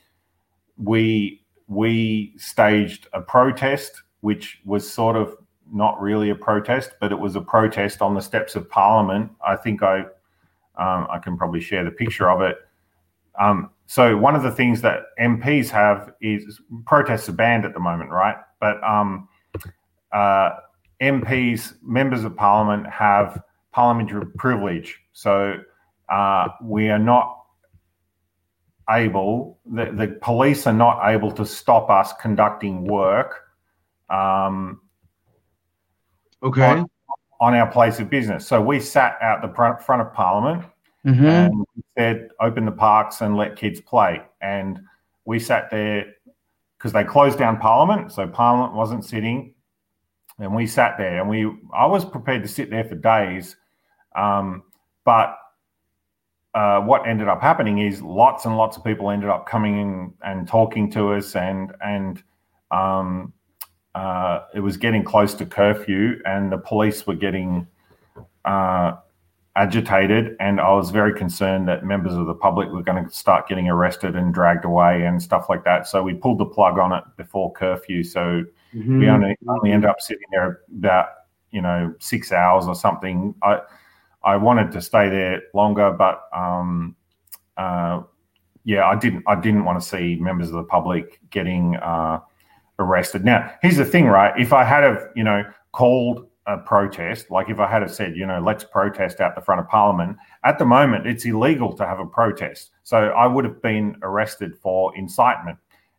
we 0.76 1.40
we 1.68 2.34
staged 2.36 3.06
a 3.12 3.20
protest, 3.20 4.02
which 4.22 4.60
was 4.64 4.90
sort 4.90 5.16
of 5.16 5.36
not 5.72 6.00
really 6.00 6.30
a 6.30 6.34
protest, 6.34 6.92
but 7.00 7.12
it 7.12 7.18
was 7.18 7.36
a 7.36 7.40
protest 7.40 8.02
on 8.02 8.14
the 8.14 8.20
steps 8.20 8.56
of 8.56 8.68
Parliament. 8.68 9.30
I 9.46 9.56
think 9.56 9.82
I 9.82 10.00
um, 10.76 11.06
I 11.10 11.18
can 11.18 11.36
probably 11.36 11.60
share 11.60 11.84
the 11.84 11.90
picture 11.90 12.30
of 12.30 12.40
it. 12.40 12.56
Um, 13.38 13.70
so 13.86 14.16
one 14.16 14.34
of 14.34 14.42
the 14.42 14.50
things 14.50 14.82
that 14.82 15.06
MPs 15.20 15.68
have 15.70 16.12
is 16.20 16.60
protests 16.86 17.28
are 17.28 17.32
banned 17.32 17.64
at 17.64 17.74
the 17.74 17.80
moment, 17.80 18.10
right? 18.10 18.36
But 18.60 18.82
um, 18.84 19.28
uh, 20.12 20.50
MPs, 21.00 21.74
members 21.82 22.24
of 22.24 22.36
Parliament, 22.36 22.86
have 22.90 23.42
parliamentary 23.72 24.26
privilege. 24.36 24.98
So 25.12 25.54
uh, 26.08 26.48
we 26.62 26.88
are 26.88 26.98
not 26.98 27.36
able, 28.88 29.58
the, 29.66 29.92
the 29.92 30.18
police 30.20 30.66
are 30.66 30.72
not 30.72 31.08
able 31.08 31.30
to 31.32 31.46
stop 31.46 31.90
us 31.90 32.12
conducting 32.20 32.84
work 32.84 33.42
um, 34.10 34.80
Okay. 36.42 36.64
on, 36.64 36.86
on 37.40 37.54
our 37.54 37.70
place 37.70 37.98
of 38.00 38.10
business. 38.10 38.46
So 38.46 38.60
we 38.60 38.80
sat 38.80 39.18
out 39.20 39.42
the 39.42 39.54
front, 39.54 39.82
front 39.82 40.02
of 40.02 40.12
Parliament 40.12 40.64
Mm-hmm. 41.06 41.24
and 41.24 41.66
said, 41.96 42.28
open 42.40 42.66
the 42.66 42.72
parks 42.72 43.22
and 43.22 43.34
let 43.34 43.56
kids 43.56 43.80
play. 43.80 44.20
And 44.42 44.80
we 45.24 45.38
sat 45.38 45.70
there 45.70 46.12
because 46.76 46.92
they 46.92 47.04
closed 47.04 47.38
down 47.38 47.56
Parliament. 47.56 48.12
So 48.12 48.28
Parliament 48.28 48.74
wasn't 48.74 49.06
sitting. 49.06 49.54
And 50.38 50.54
we 50.54 50.66
sat 50.66 50.98
there 50.98 51.20
and 51.20 51.28
we, 51.28 51.50
I 51.72 51.86
was 51.86 52.04
prepared 52.04 52.42
to 52.42 52.48
sit 52.48 52.68
there 52.68 52.84
for 52.84 52.96
days. 52.96 53.56
Um, 54.14 54.64
but 55.06 55.38
uh, 56.54 56.80
what 56.80 57.08
ended 57.08 57.28
up 57.28 57.40
happening 57.40 57.78
is 57.78 58.02
lots 58.02 58.44
and 58.44 58.56
lots 58.56 58.76
of 58.76 58.84
people 58.84 59.10
ended 59.10 59.30
up 59.30 59.46
coming 59.46 59.78
in 59.78 60.12
and 60.22 60.46
talking 60.46 60.90
to 60.92 61.14
us 61.14 61.34
and, 61.34 61.72
and, 61.82 62.22
um, 62.70 63.32
uh, 63.94 64.44
it 64.54 64.60
was 64.60 64.76
getting 64.76 65.04
close 65.04 65.34
to 65.34 65.46
curfew 65.46 66.20
and 66.24 66.50
the 66.52 66.58
police 66.58 67.06
were 67.06 67.14
getting, 67.16 67.66
uh, 68.44 68.96
agitated 69.56 70.36
and 70.38 70.60
I 70.60 70.72
was 70.72 70.90
very 70.90 71.12
concerned 71.12 71.66
that 71.68 71.84
members 71.84 72.14
of 72.14 72.26
the 72.26 72.34
public 72.34 72.70
were 72.70 72.82
going 72.82 73.04
to 73.04 73.10
start 73.10 73.48
getting 73.48 73.68
arrested 73.68 74.14
and 74.14 74.32
dragged 74.32 74.64
away 74.64 75.04
and 75.04 75.20
stuff 75.20 75.46
like 75.48 75.64
that. 75.64 75.88
So 75.88 76.02
we 76.02 76.14
pulled 76.14 76.38
the 76.38 76.46
plug 76.46 76.78
on 76.78 76.92
it 76.92 77.04
before 77.16 77.52
curfew. 77.52 78.04
So 78.04 78.44
Mm-hmm. 78.74 79.00
we 79.00 79.08
only 79.08 79.36
only 79.48 79.72
ended 79.72 79.90
up 79.90 80.00
sitting 80.00 80.26
there 80.30 80.60
about 80.78 81.08
you 81.50 81.60
know 81.60 81.92
six 81.98 82.30
hours 82.30 82.66
or 82.66 82.74
something. 82.74 83.34
I 83.42 83.60
I 84.22 84.36
wanted 84.36 84.70
to 84.72 84.80
stay 84.80 85.08
there 85.08 85.42
longer, 85.54 85.90
but 85.90 86.22
um, 86.32 86.94
uh, 87.56 88.02
yeah, 88.64 88.86
I 88.86 88.96
didn't 88.96 89.24
I 89.26 89.40
didn't 89.40 89.64
want 89.64 89.82
to 89.82 89.86
see 89.86 90.16
members 90.20 90.48
of 90.48 90.54
the 90.54 90.62
public 90.62 91.18
getting 91.30 91.76
uh, 91.76 92.20
arrested. 92.80 93.24
Now, 93.24 93.52
here's 93.62 93.76
the 93.76 93.84
thing, 93.84 94.06
right? 94.06 94.32
If 94.40 94.52
I 94.52 94.64
had 94.64 94.82
have 94.82 95.08
you 95.14 95.24
know 95.24 95.44
called 95.72 96.26
a 96.46 96.58
protest, 96.58 97.30
like 97.30 97.48
if 97.48 97.60
I 97.60 97.70
had 97.70 97.82
have 97.82 97.92
said, 97.92 98.16
you 98.16 98.26
know, 98.26 98.40
let's 98.40 98.64
protest 98.64 99.20
out 99.20 99.34
the 99.34 99.40
front 99.40 99.60
of 99.60 99.68
Parliament, 99.68 100.16
at 100.44 100.58
the 100.58 100.64
moment 100.64 101.06
it's 101.06 101.24
illegal 101.24 101.76
to 101.76 101.86
have 101.86 102.00
a 102.00 102.06
protest. 102.06 102.70
So 102.82 102.96
I 103.10 103.26
would 103.26 103.44
have 103.44 103.62
been 103.62 103.96
arrested 104.02 104.56
for 104.60 104.96
incitement. 104.96 105.58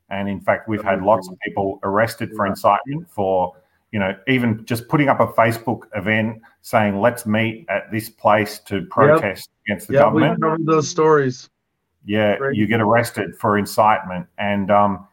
And 0.09 0.27
in 0.27 0.41
fact, 0.41 0.67
we've 0.67 0.83
had 0.83 1.03
lots 1.03 1.29
of 1.29 1.39
people 1.39 1.79
arrested 1.83 2.31
for 2.35 2.45
incitement 2.45 3.09
for, 3.09 3.55
you 3.91 3.99
know, 3.99 4.13
even 4.27 4.65
just 4.65 4.89
putting 4.89 5.07
up 5.07 5.21
a 5.21 5.27
Facebook 5.27 5.83
event 5.95 6.41
saying, 6.61 6.99
let's 6.99 7.25
meet 7.25 7.65
at 7.69 7.89
this 7.91 8.09
place 8.09 8.59
to 8.59 8.81
protest 8.87 9.49
against 9.65 9.87
the 9.87 9.93
we 9.93 9.99
government 9.99 10.41
covered 10.41 10.65
those 10.65 10.89
stories. 10.89 11.49
yeah, 12.03 12.33
Right. 12.33 12.53
you 12.53 12.67
get 12.67 12.81
arrested 12.81 13.37
for 13.37 13.57
incitement. 13.57 14.27
And 14.37 14.69
um, 14.69 15.07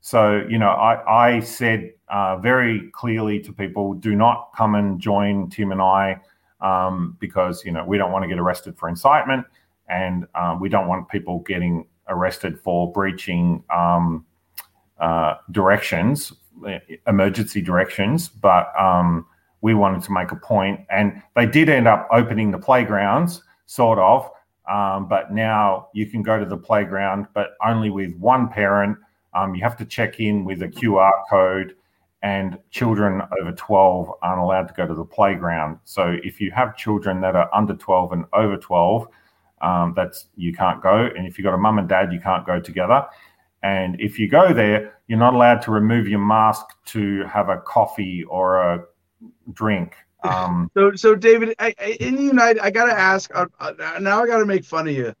so, 0.00 0.44
you 0.48 0.58
know, 0.58 0.70
I, 0.70 1.34
I 1.36 1.40
said 1.40 1.92
uh, 2.08 2.36
very 2.36 2.90
clearly 2.92 3.40
to 3.40 3.52
people, 3.52 3.94
do 3.94 4.14
not 4.14 4.50
come 4.56 4.74
and 4.74 5.00
join 5.00 5.50
Tim 5.50 5.72
and 5.72 5.82
I 5.82 6.20
um, 6.60 7.16
because, 7.20 7.64
you 7.64 7.72
know, 7.72 7.84
we 7.84 7.98
don't 7.98 8.12
want 8.12 8.22
to 8.22 8.28
get 8.28 8.38
arrested 8.38 8.78
for 8.78 8.88
incitement 8.88 9.46
and 9.88 10.26
um, 10.34 10.60
we 10.60 10.68
don't 10.68 10.86
want 10.86 11.08
people 11.08 11.40
getting 11.40 11.86
arrested 12.08 12.58
for 12.60 12.90
breaching 12.92 13.62
um, 13.74 14.24
uh, 14.98 15.34
directions, 15.50 16.32
emergency 17.06 17.60
directions. 17.60 18.28
But 18.28 18.72
um, 18.78 19.26
we 19.60 19.74
wanted 19.74 20.02
to 20.04 20.12
make 20.12 20.32
a 20.32 20.36
point, 20.36 20.80
and 20.90 21.22
they 21.36 21.46
did 21.46 21.68
end 21.68 21.86
up 21.86 22.08
opening 22.12 22.50
the 22.50 22.58
playgrounds, 22.58 23.42
sort 23.66 23.98
of. 23.98 24.30
Um, 24.70 25.08
but 25.08 25.32
now 25.32 25.88
you 25.92 26.06
can 26.06 26.22
go 26.22 26.38
to 26.38 26.44
the 26.44 26.56
playground, 26.56 27.26
but 27.34 27.50
only 27.64 27.90
with 27.90 28.14
one 28.16 28.48
parent. 28.48 28.96
Um, 29.34 29.54
you 29.54 29.62
have 29.62 29.76
to 29.78 29.84
check 29.84 30.20
in 30.20 30.44
with 30.44 30.62
a 30.62 30.68
QR 30.68 31.12
code, 31.28 31.76
and 32.22 32.58
children 32.70 33.22
over 33.40 33.52
12 33.52 34.12
aren't 34.22 34.40
allowed 34.40 34.68
to 34.68 34.74
go 34.74 34.86
to 34.86 34.94
the 34.94 35.04
playground. 35.04 35.78
So 35.84 36.16
if 36.22 36.40
you 36.40 36.50
have 36.50 36.76
children 36.76 37.20
that 37.22 37.34
are 37.34 37.48
under 37.54 37.74
12 37.74 38.12
and 38.12 38.24
over 38.32 38.56
12, 38.56 39.08
um, 39.62 39.92
that's 39.94 40.26
you 40.36 40.52
can't 40.52 40.82
go. 40.82 41.08
And 41.16 41.26
if 41.26 41.38
you've 41.38 41.44
got 41.44 41.54
a 41.54 41.58
mum 41.58 41.78
and 41.78 41.88
dad, 41.88 42.12
you 42.12 42.20
can't 42.20 42.46
go 42.46 42.60
together. 42.60 43.06
And 43.62 44.00
if 44.00 44.18
you 44.18 44.28
go 44.28 44.52
there, 44.52 44.98
you're 45.06 45.18
not 45.18 45.34
allowed 45.34 45.60
to 45.62 45.70
remove 45.70 46.08
your 46.08 46.20
mask 46.20 46.66
to 46.86 47.24
have 47.24 47.48
a 47.48 47.58
coffee 47.58 48.24
or 48.24 48.58
a 48.58 48.84
drink. 49.52 49.94
Um, 50.22 50.70
So, 50.74 50.94
so 50.96 51.14
David, 51.14 51.54
I, 51.58 51.74
I, 51.80 51.96
in 51.98 52.14
the 52.14 52.22
United, 52.22 52.60
I 52.60 52.70
gotta 52.70 52.92
ask. 52.92 53.34
Uh, 53.34 53.46
uh, 53.58 53.72
now 54.02 54.22
I 54.22 54.26
gotta 54.26 54.44
make 54.44 54.66
fun 54.66 54.86
of 54.86 54.94
you. 54.94 55.14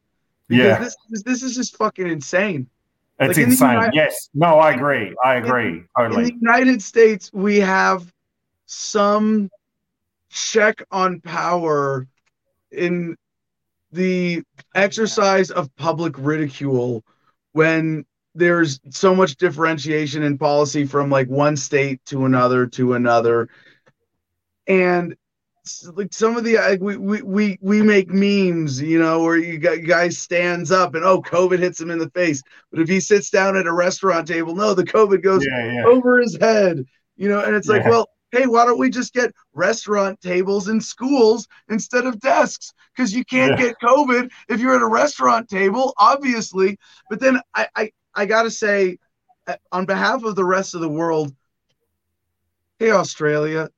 Because 0.46 0.64
Yeah. 0.66 0.78
This, 0.78 0.96
this, 1.08 1.22
this 1.22 1.42
is 1.42 1.56
just 1.56 1.74
fucking 1.78 2.06
insane. 2.06 2.68
It's 3.20 3.36
Like 3.36 3.44
in 3.44 3.50
insane. 3.52 3.70
United- 3.72 3.94
yes. 3.94 4.28
No, 4.34 4.58
I 4.58 4.72
agree. 4.72 5.14
I 5.24 5.34
agree. 5.36 5.68
In 5.78 5.88
Totally. 5.96 6.24
the 6.24 6.34
United 6.40 6.82
States, 6.82 7.30
we 7.32 7.58
have 7.60 8.10
some 8.66 9.50
check 10.30 10.82
on 10.90 11.20
power 11.20 12.06
in 12.70 13.16
the 13.92 14.42
exercise 14.74 15.50
of 15.50 15.74
public 15.76 16.14
ridicule 16.16 17.04
when 17.52 18.04
there's 18.34 18.78
so 18.90 19.14
much 19.14 19.34
differentiation 19.36 20.22
in 20.22 20.38
policy 20.38 20.86
from 20.86 21.10
like 21.10 21.28
one 21.28 21.56
state 21.56 22.00
to 22.06 22.24
another 22.24 22.64
to 22.68 22.92
another 22.94 23.48
and 24.68 25.16
like 25.94 26.12
some 26.12 26.36
of 26.36 26.44
the 26.44 26.56
like 26.56 26.80
we 26.80 26.96
we 26.96 27.22
we, 27.22 27.58
we 27.60 27.82
make 27.82 28.08
memes 28.08 28.80
you 28.80 28.98
know 28.98 29.22
where 29.22 29.36
you 29.36 29.58
got 29.58 29.84
guy 29.84 30.08
stands 30.08 30.72
up 30.72 30.94
and 30.94 31.04
oh 31.04 31.20
covid 31.20 31.58
hits 31.58 31.80
him 31.80 31.90
in 31.90 31.98
the 31.98 32.08
face 32.10 32.42
but 32.70 32.80
if 32.80 32.88
he 32.88 32.98
sits 32.98 33.28
down 33.28 33.56
at 33.56 33.66
a 33.66 33.72
restaurant 33.72 34.26
table 34.26 34.54
no 34.54 34.72
the 34.74 34.84
covid 34.84 35.22
goes 35.22 35.44
Yeah, 35.44 35.72
yeah. 35.72 35.84
over 35.84 36.18
his 36.20 36.36
head, 36.40 36.84
you 37.16 37.28
know, 37.28 37.40
and 37.40 37.54
it's 37.56 37.68
like, 37.68 37.84
well, 37.84 38.08
hey, 38.32 38.46
why 38.46 38.64
don't 38.66 38.78
we 38.78 38.90
just 38.90 39.12
get 39.14 39.32
restaurant 39.54 40.20
tables 40.20 40.68
in 40.68 40.80
schools 40.80 41.48
instead 41.70 42.06
of 42.06 42.20
desks? 42.20 42.72
Because 42.94 43.14
you 43.14 43.24
can't 43.24 43.50
Yeah. 43.52 43.56
get 43.56 43.76
COVID 43.80 44.30
if 44.48 44.60
you're 44.60 44.76
at 44.76 44.82
a 44.82 44.86
restaurant 44.86 45.48
table, 45.48 45.94
obviously. 45.98 46.78
But 47.08 47.20
then 47.20 47.40
I, 47.54 47.68
I, 47.74 47.92
I 48.14 48.26
gotta 48.26 48.50
say, 48.50 48.98
uh, 49.46 49.56
on 49.72 49.86
behalf 49.86 50.22
of 50.24 50.36
the 50.36 50.44
rest 50.44 50.74
of 50.74 50.80
the 50.82 50.88
world, 50.88 51.34
hey, 52.78 52.90
Australia. 52.90 53.70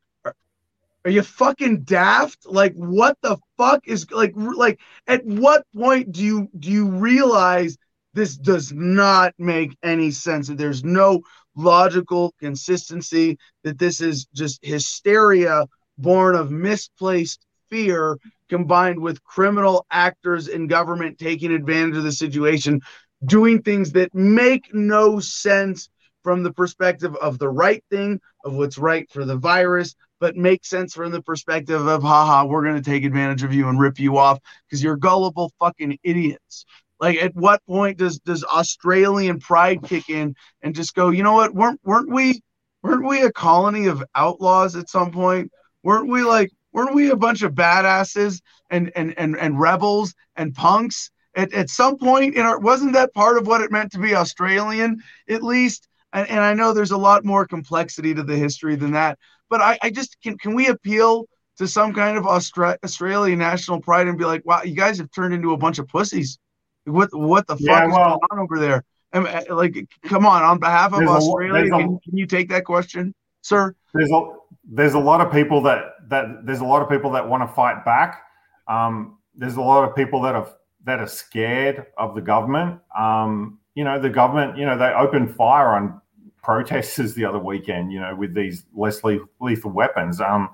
Are- 1.04 1.10
you 1.10 1.22
fucking 1.22 1.82
daft? 1.82 2.46
Like, 2.46 2.74
what 2.74 3.16
the 3.22 3.38
fuck 3.56 3.86
is 3.86 4.10
like? 4.10 4.32
Like, 4.36 4.80
at 5.06 5.24
what 5.24 5.64
point 5.74 6.12
do 6.12 6.22
you 6.22 6.48
do 6.58 6.70
you 6.70 6.88
realize 6.88 7.76
this 8.14 8.36
does 8.36 8.72
not 8.72 9.34
make 9.38 9.76
any 9.82 10.10
sense? 10.10 10.48
That 10.48 10.58
there's 10.58 10.84
no 10.84 11.22
logical 11.56 12.34
consistency, 12.40 13.38
that 13.64 13.78
this 13.78 14.00
is 14.00 14.26
just 14.34 14.64
hysteria 14.64 15.66
born 15.98 16.34
of 16.34 16.50
misplaced 16.50 17.44
fear 17.70 18.18
combined 18.48 19.00
with 19.00 19.22
criminal 19.24 19.86
actors 19.90 20.48
in 20.48 20.66
government 20.66 21.18
taking 21.18 21.52
advantage 21.52 21.96
of 21.96 22.04
the 22.04 22.12
situation, 22.12 22.80
doing 23.24 23.62
things 23.62 23.92
that 23.92 24.14
make 24.14 24.72
no 24.74 25.20
sense 25.20 25.88
from 26.22 26.42
the 26.42 26.52
perspective 26.52 27.14
of 27.16 27.38
the 27.38 27.48
right 27.48 27.84
thing, 27.90 28.20
of 28.44 28.54
what's 28.54 28.78
right 28.78 29.10
for 29.10 29.24
the 29.24 29.36
virus, 29.36 29.94
but 30.20 30.36
make 30.36 30.64
sense 30.64 30.94
from 30.94 31.10
the 31.10 31.22
perspective 31.22 31.86
of, 31.86 32.02
haha, 32.02 32.44
we're 32.44 32.62
going 32.62 32.80
to 32.80 32.90
take 32.90 33.04
advantage 33.04 33.42
of 33.42 33.52
you 33.52 33.68
and 33.68 33.80
rip 33.80 33.98
you 33.98 34.18
off 34.18 34.38
because 34.66 34.82
you're 34.82 34.96
gullible 34.96 35.52
fucking 35.58 35.98
idiots. 36.04 36.64
Like, 37.00 37.16
at 37.16 37.34
what 37.34 37.60
point 37.66 37.98
does 37.98 38.20
does 38.20 38.44
Australian 38.44 39.40
pride 39.40 39.82
kick 39.82 40.08
in 40.08 40.36
and 40.62 40.72
just 40.72 40.94
go? 40.94 41.08
You 41.08 41.24
know 41.24 41.32
what? 41.32 41.52
weren't 41.52 41.80
weren't 41.82 42.08
we 42.08 42.40
weren't 42.80 43.04
we 43.04 43.22
a 43.22 43.32
colony 43.32 43.86
of 43.86 44.04
outlaws 44.14 44.76
at 44.76 44.88
some 44.88 45.10
point? 45.10 45.50
Weren't 45.82 46.08
we 46.08 46.22
like 46.22 46.52
weren't 46.72 46.94
we 46.94 47.10
a 47.10 47.16
bunch 47.16 47.42
of 47.42 47.54
badasses 47.54 48.40
and 48.70 48.92
and 48.94 49.14
and, 49.18 49.36
and 49.36 49.58
rebels 49.58 50.14
and 50.36 50.54
punks? 50.54 51.10
At, 51.34 51.52
at 51.54 51.70
some 51.70 51.98
point 51.98 52.36
in 52.36 52.42
our 52.42 52.60
wasn't 52.60 52.92
that 52.92 53.12
part 53.14 53.36
of 53.36 53.48
what 53.48 53.62
it 53.62 53.72
meant 53.72 53.90
to 53.92 53.98
be 53.98 54.14
Australian, 54.14 55.02
at 55.28 55.42
least? 55.42 55.88
And, 56.12 56.28
and 56.28 56.40
I 56.40 56.54
know 56.54 56.72
there's 56.72 56.90
a 56.90 56.96
lot 56.96 57.24
more 57.24 57.46
complexity 57.46 58.14
to 58.14 58.22
the 58.22 58.36
history 58.36 58.76
than 58.76 58.92
that. 58.92 59.18
But 59.48 59.60
I, 59.60 59.78
I 59.82 59.90
just 59.90 60.16
can 60.22 60.38
can 60.38 60.54
we 60.54 60.68
appeal 60.68 61.26
to 61.58 61.66
some 61.68 61.92
kind 61.92 62.16
of 62.16 62.24
Austra- 62.24 62.78
Australian 62.82 63.38
national 63.38 63.80
pride 63.80 64.08
and 64.08 64.16
be 64.18 64.24
like, 64.24 64.44
wow, 64.46 64.62
you 64.62 64.74
guys 64.74 64.98
have 64.98 65.10
turned 65.10 65.34
into 65.34 65.52
a 65.52 65.56
bunch 65.56 65.78
of 65.78 65.86
pussies. 65.88 66.38
What 66.84 67.10
what 67.12 67.46
the 67.46 67.56
fuck 67.56 67.60
Yeah, 67.66 67.86
is 67.86 67.92
well- 67.92 68.18
going 68.18 68.20
on 68.30 68.38
over 68.38 68.58
there? 68.58 68.84
And, 69.14 69.26
uh, 69.26 69.42
like, 69.54 69.76
come 70.04 70.24
on, 70.24 70.42
on 70.42 70.58
behalf 70.58 70.94
of 70.94 71.00
There's 71.00 71.10
a 71.10 71.12
Australia, 71.12 71.66
a- 71.74 71.78
can, 71.78 71.98
can 72.02 72.16
you 72.16 72.24
take 72.26 72.48
that 72.48 72.64
question, 72.64 73.14
sir? 73.42 73.74
there's 73.94 74.10
a 74.10 74.20
there's 74.64 74.94
a 74.94 74.98
lot 74.98 75.20
of 75.20 75.30
people 75.30 75.60
that 75.62 75.94
that 76.08 76.46
there's 76.46 76.60
a 76.60 76.64
lot 76.64 76.80
of 76.80 76.88
people 76.88 77.10
that 77.12 77.28
want 77.28 77.42
to 77.46 77.54
fight 77.54 77.84
back. 77.84 78.22
Um, 78.68 79.18
there's 79.34 79.56
a 79.56 79.60
lot 79.60 79.86
of 79.86 79.94
people 79.94 80.22
that 80.22 80.34
are 80.34 80.48
that 80.84 80.98
are 80.98 81.06
scared 81.06 81.86
of 81.98 82.14
the 82.14 82.22
government. 82.22 82.80
Um, 82.98 83.58
you 83.74 83.84
know, 83.84 83.98
the 83.98 84.10
government. 84.10 84.58
You 84.58 84.66
know, 84.66 84.76
they 84.76 84.92
opened 84.92 85.34
fire 85.34 85.68
on 85.68 86.00
protesters 86.42 87.14
the 87.14 87.24
other 87.24 87.38
weekend. 87.38 87.92
You 87.92 88.00
know, 88.00 88.14
with 88.14 88.34
these 88.34 88.64
less 88.74 89.02
le- 89.04 89.26
lethal 89.40 89.70
weapons. 89.70 90.20
Um, 90.20 90.50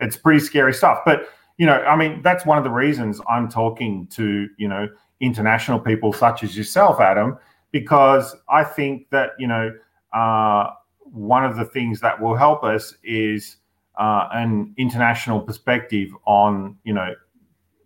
it's 0.00 0.16
pretty 0.16 0.40
scary 0.40 0.72
stuff. 0.72 1.00
But 1.04 1.28
you 1.58 1.66
know, 1.66 1.82
I 1.82 1.96
mean, 1.96 2.22
that's 2.22 2.46
one 2.46 2.58
of 2.58 2.64
the 2.64 2.70
reasons 2.70 3.20
I'm 3.28 3.48
talking 3.48 4.06
to 4.08 4.48
you 4.56 4.68
know 4.68 4.88
international 5.20 5.78
people 5.78 6.12
such 6.12 6.42
as 6.42 6.56
yourself, 6.56 7.00
Adam, 7.00 7.38
because 7.72 8.34
I 8.48 8.64
think 8.64 9.10
that 9.10 9.30
you 9.38 9.46
know. 9.46 9.72
Uh, 10.12 10.70
one 11.12 11.44
of 11.44 11.56
the 11.56 11.64
things 11.64 12.00
that 12.00 12.20
will 12.20 12.36
help 12.36 12.62
us 12.64 12.94
is 13.02 13.56
uh, 13.98 14.28
an 14.32 14.72
international 14.76 15.40
perspective 15.40 16.10
on 16.26 16.76
you 16.84 16.92
know 16.92 17.14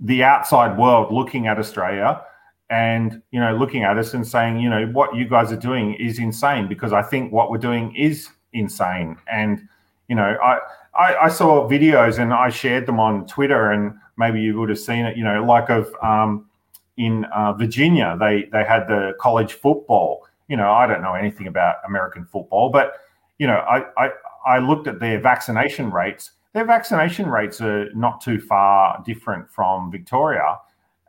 the 0.00 0.22
outside 0.22 0.78
world 0.78 1.12
looking 1.12 1.46
at 1.46 1.58
Australia 1.58 2.20
and 2.70 3.22
you 3.30 3.40
know 3.40 3.54
looking 3.56 3.84
at 3.84 3.98
us 3.98 4.14
and 4.14 4.26
saying 4.26 4.58
you 4.58 4.70
know 4.70 4.86
what 4.86 5.14
you 5.14 5.28
guys 5.28 5.52
are 5.52 5.56
doing 5.56 5.94
is 5.94 6.18
insane 6.18 6.66
because 6.66 6.92
I 6.92 7.02
think 7.02 7.32
what 7.32 7.50
we're 7.50 7.58
doing 7.58 7.94
is 7.94 8.28
insane 8.52 9.16
and 9.30 9.66
you 10.08 10.16
know 10.16 10.36
I 10.42 10.58
I, 10.98 11.24
I 11.24 11.28
saw 11.28 11.68
videos 11.68 12.18
and 12.18 12.32
I 12.32 12.48
shared 12.48 12.86
them 12.86 12.98
on 12.98 13.26
Twitter 13.26 13.72
and 13.72 13.94
maybe 14.16 14.40
you 14.40 14.58
would 14.58 14.70
have 14.70 14.78
seen 14.78 15.04
it 15.04 15.16
you 15.16 15.24
know 15.24 15.44
like 15.44 15.68
of 15.68 15.94
um, 16.02 16.48
in 16.96 17.24
uh, 17.26 17.52
Virginia 17.52 18.16
they 18.18 18.48
they 18.52 18.64
had 18.64 18.88
the 18.88 19.14
college 19.20 19.52
football 19.52 20.26
you 20.48 20.56
know 20.56 20.70
I 20.70 20.86
don't 20.86 21.02
know 21.02 21.14
anything 21.14 21.46
about 21.46 21.76
American 21.86 22.24
football 22.24 22.70
but 22.70 23.00
you 23.38 23.46
know, 23.46 23.56
I, 23.56 23.84
I, 23.96 24.10
I 24.46 24.58
looked 24.58 24.86
at 24.86 25.00
their 25.00 25.20
vaccination 25.20 25.90
rates. 25.90 26.32
Their 26.52 26.64
vaccination 26.64 27.28
rates 27.28 27.60
are 27.60 27.92
not 27.94 28.20
too 28.20 28.40
far 28.40 29.02
different 29.04 29.50
from 29.50 29.90
Victoria. 29.90 30.58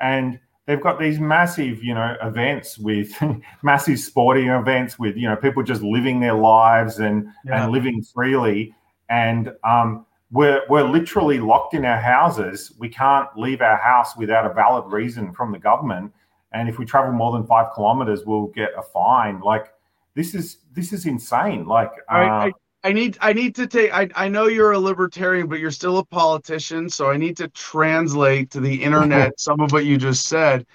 And 0.01 0.39
they've 0.65 0.81
got 0.81 0.99
these 0.99 1.19
massive, 1.19 1.83
you 1.83 1.93
know, 1.93 2.15
events 2.21 2.77
with 2.77 3.11
massive 3.63 3.99
sporting 3.99 4.47
events 4.47 4.97
with, 4.97 5.15
you 5.15 5.27
know, 5.27 5.35
people 5.35 5.63
just 5.63 5.81
living 5.81 6.19
their 6.19 6.33
lives 6.33 6.99
and, 6.99 7.27
Yeah. 7.45 7.63
and 7.63 7.71
living 7.71 8.01
freely. 8.01 8.73
And 9.09 9.53
um, 9.63 10.05
we're, 10.31 10.63
we're 10.69 10.83
literally 10.83 11.39
locked 11.39 11.75
in 11.75 11.85
our 11.85 11.99
houses. 11.99 12.71
We 12.79 12.89
can't 12.89 13.27
leave 13.37 13.61
our 13.61 13.77
house 13.77 14.17
without 14.17 14.49
a 14.49 14.53
valid 14.53 14.91
reason 14.91 15.33
from 15.33 15.51
the 15.51 15.59
government. 15.59 16.11
And 16.51 16.67
if 16.67 16.79
we 16.79 16.85
travel 16.85 17.11
more 17.11 17.31
than 17.33 17.45
five 17.45 17.73
kilometers, 17.73 18.25
we'll 18.25 18.47
get 18.47 18.71
a 18.77 18.81
fine. 18.81 19.41
Like, 19.41 19.71
this 20.15 20.33
is 20.33 20.59
this 20.73 20.93
is 20.93 21.05
insane. 21.05 21.65
Like, 21.65 21.91
uh, 22.09 22.13
I, 22.15 22.45
I 22.47 22.51
need 22.91 23.17
I 23.21 23.33
need 23.33 23.55
to 23.55 23.67
take 23.67 23.93
I, 23.93 24.09
I 24.15 24.27
know 24.27 24.47
you're 24.47 24.73
a 24.73 24.79
libertarian, 24.79 25.47
but 25.47 25.59
you're 25.59 25.71
still 25.71 25.97
a 25.97 26.05
politician, 26.05 26.89
so 26.89 27.09
I 27.09 27.17
need 27.17 27.37
to 27.37 27.47
translate 27.49 28.51
to 28.51 28.59
the 28.59 28.83
internet 28.83 29.39
some 29.39 29.59
of 29.59 29.71
what 29.71 29.85
you 29.85 29.97
just 29.97 30.27
said. 30.27 30.65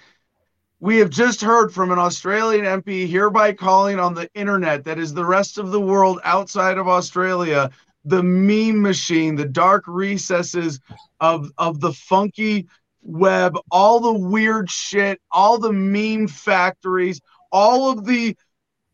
We 0.79 0.97
have 0.97 1.11
just 1.11 1.41
heard 1.41 1.71
from 1.71 1.91
an 1.91 1.99
Australian 1.99 2.65
MP 2.65 3.07
hereby 3.07 3.53
calling 3.53 3.99
on 3.99 4.15
the 4.15 4.27
internet, 4.33 4.83
that 4.85 4.97
is 4.97 5.13
the 5.13 5.25
rest 5.25 5.59
of 5.59 5.71
the 5.71 5.79
world 5.79 6.19
outside 6.23 6.79
of 6.79 6.87
Australia, 6.87 7.69
the 8.03 8.23
meme 8.23 8.81
machine, 8.81 9.35
the 9.35 9.47
dark 9.47 9.83
recesses 9.87 10.79
of 11.19 11.51
of 11.57 11.79
the 11.79 11.93
funky 11.93 12.67
web, 13.03 13.57
all 13.71 13.99
the 13.99 14.13
weird 14.13 14.69
shit, 14.69 15.21
all 15.31 15.57
the 15.57 15.73
meme 15.73 16.27
factories, 16.27 17.21
all 17.51 17.91
of 17.91 18.05
the 18.05 18.35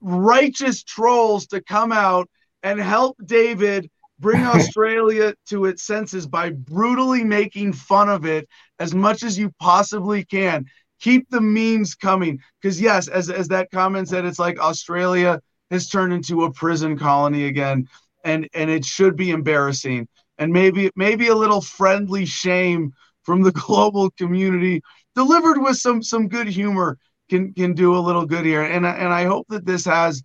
righteous 0.02 0.84
trolls 0.84 1.48
to 1.48 1.62
come 1.62 1.92
out 1.92 2.30
and 2.64 2.80
help 2.80 3.18
David 3.26 3.90
bring 4.20 4.44
Australia 4.46 5.34
to 5.48 5.66
its 5.66 5.84
senses 5.84 6.28
by 6.28 6.50
brutally 6.50 7.24
making 7.24 7.74
fun 7.74 8.10
of 8.10 8.26
it 8.26 8.48
as 8.80 8.94
much 8.94 9.24
as 9.24 9.38
you 9.38 9.52
possibly 9.60 10.24
can. 10.26 10.66
Keep 11.00 11.30
the 11.30 11.42
memes 11.42 11.94
coming. 11.94 12.40
Because, 12.62 12.82
yes, 12.82 13.08
as, 13.08 13.30
as 13.30 13.48
that 13.50 13.70
comment 13.72 14.10
said, 14.10 14.26
it's 14.26 14.40
like 14.40 14.60
Australia 14.60 15.40
has 15.70 15.90
turned 15.90 16.14
into 16.14 16.44
a 16.44 16.52
prison 16.52 16.98
colony 16.98 17.46
again. 17.46 17.88
And, 18.24 18.48
and 18.54 18.70
it 18.70 18.84
should 18.84 19.16
be 19.16 19.30
embarrassing. 19.30 20.08
And 20.40 20.52
maybe 20.52 20.92
maybe 20.96 21.28
a 21.30 21.36
little 21.36 21.62
friendly 21.62 22.26
shame 22.26 22.94
from 23.24 23.42
the 23.42 23.52
global 23.66 24.12
community 24.12 24.82
delivered 25.16 25.60
with 25.60 25.78
some 25.78 26.04
some 26.04 26.28
good 26.28 26.48
humor 26.48 26.98
can 27.30 27.54
can 27.54 27.74
do 27.74 27.96
a 27.96 28.00
little 28.00 28.26
good 28.26 28.46
here. 28.46 28.62
And 28.64 28.86
and 28.86 29.14
I 29.14 29.26
hope 29.26 29.48
that 29.50 29.66
this 29.66 29.86
has 29.86 30.24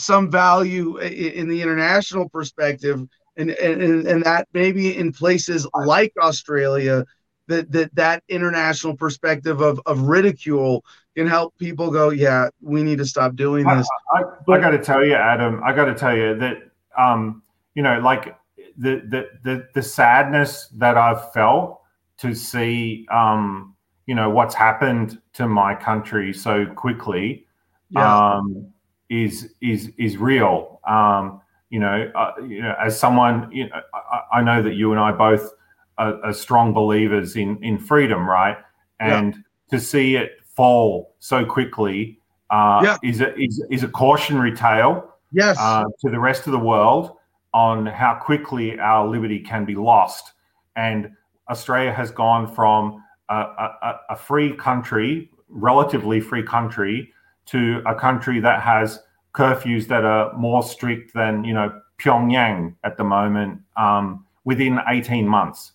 some 0.00 0.30
value 0.30 0.98
in 0.98 1.48
the 1.48 1.62
international 1.62 2.28
perspective, 2.28 3.06
and 3.36 3.50
and 3.50 4.06
and 4.06 4.24
that 4.24 4.48
maybe 4.52 4.96
in 4.96 5.12
places 5.12 5.66
like 5.74 6.12
Australia, 6.20 7.04
that 7.48 7.70
that 7.72 7.94
that 7.94 8.22
international 8.28 8.96
perspective 8.96 9.60
of 9.60 9.80
of 9.86 10.02
ridicule 10.02 10.84
can 11.16 11.26
help 11.26 11.56
people 11.58 11.90
go, 11.90 12.10
yeah, 12.10 12.48
we 12.60 12.82
need 12.82 12.98
to 12.98 13.06
stop 13.06 13.34
doing 13.34 13.66
this. 13.66 13.88
I, 14.14 14.22
I 14.52 14.58
got 14.58 14.70
to 14.70 14.78
tell 14.78 15.04
you, 15.04 15.14
Adam. 15.14 15.60
I 15.64 15.72
got 15.72 15.86
to 15.86 15.94
tell 15.94 16.16
you 16.16 16.36
that 16.38 16.56
um, 16.96 17.42
you 17.74 17.82
know, 17.82 18.00
like 18.00 18.36
the, 18.78 19.02
the 19.08 19.28
the 19.42 19.68
the 19.74 19.82
sadness 19.82 20.68
that 20.76 20.96
I've 20.96 21.32
felt 21.32 21.80
to 22.18 22.34
see 22.34 23.06
um, 23.10 23.74
you 24.06 24.14
know 24.14 24.30
what's 24.30 24.54
happened 24.54 25.20
to 25.34 25.46
my 25.46 25.74
country 25.74 26.32
so 26.32 26.66
quickly 26.66 27.46
Yeah. 27.90 28.36
um, 28.36 28.72
is 29.10 29.52
is 29.60 29.90
is 29.98 30.16
real. 30.16 30.80
Um, 30.86 31.42
you 31.68 31.78
know, 31.78 32.10
uh, 32.14 32.32
you 32.42 32.62
know, 32.62 32.74
as 32.82 32.98
someone, 32.98 33.50
you 33.52 33.68
know, 33.68 33.80
I, 33.94 34.38
I 34.38 34.42
know 34.42 34.62
that 34.62 34.74
you 34.74 34.90
and 34.92 35.00
I 35.00 35.12
both 35.12 35.52
are, 35.98 36.24
are 36.24 36.32
strong 36.32 36.72
believers 36.72 37.36
in 37.36 37.62
in 37.62 37.78
freedom, 37.78 38.28
right? 38.28 38.56
Yeah. 39.00 39.18
And 39.18 39.44
to 39.70 39.78
see 39.78 40.16
it 40.16 40.32
fall 40.56 41.14
so 41.18 41.44
quickly 41.44 42.18
uh, 42.50 42.80
Yeah. 42.82 42.96
is 43.02 43.20
a 43.20 43.34
is, 43.38 43.62
is 43.70 43.82
a 43.82 43.88
cautionary 43.88 44.54
tale 44.56 45.14
Yes. 45.32 45.56
uh, 45.60 45.84
to 46.00 46.10
the 46.10 46.18
rest 46.18 46.46
of 46.46 46.52
the 46.52 46.58
world 46.58 47.16
on 47.54 47.86
how 47.86 48.14
quickly 48.14 48.78
our 48.80 49.06
liberty 49.06 49.38
can 49.40 49.64
be 49.64 49.74
lost. 49.76 50.32
And 50.76 51.10
Australia 51.48 51.92
has 51.92 52.10
gone 52.10 52.52
from 52.52 53.02
a, 53.28 53.34
a- 53.34 54.00
a 54.10 54.16
free 54.16 54.52
country, 54.56 55.30
relatively 55.48 56.20
free 56.20 56.42
country, 56.42 57.12
to 57.50 57.82
a 57.86 57.94
country 57.94 58.40
that 58.40 58.62
has 58.62 59.00
curfews 59.34 59.86
that 59.88 60.04
are 60.04 60.32
more 60.36 60.62
strict 60.62 61.14
than 61.14 61.44
you 61.44 61.54
know 61.54 61.80
Pyongyang 61.98 62.74
at 62.84 62.96
the 62.96 63.04
moment 63.04 63.60
um, 63.76 64.24
within 64.44 64.80
18 64.88 65.26
months. 65.28 65.72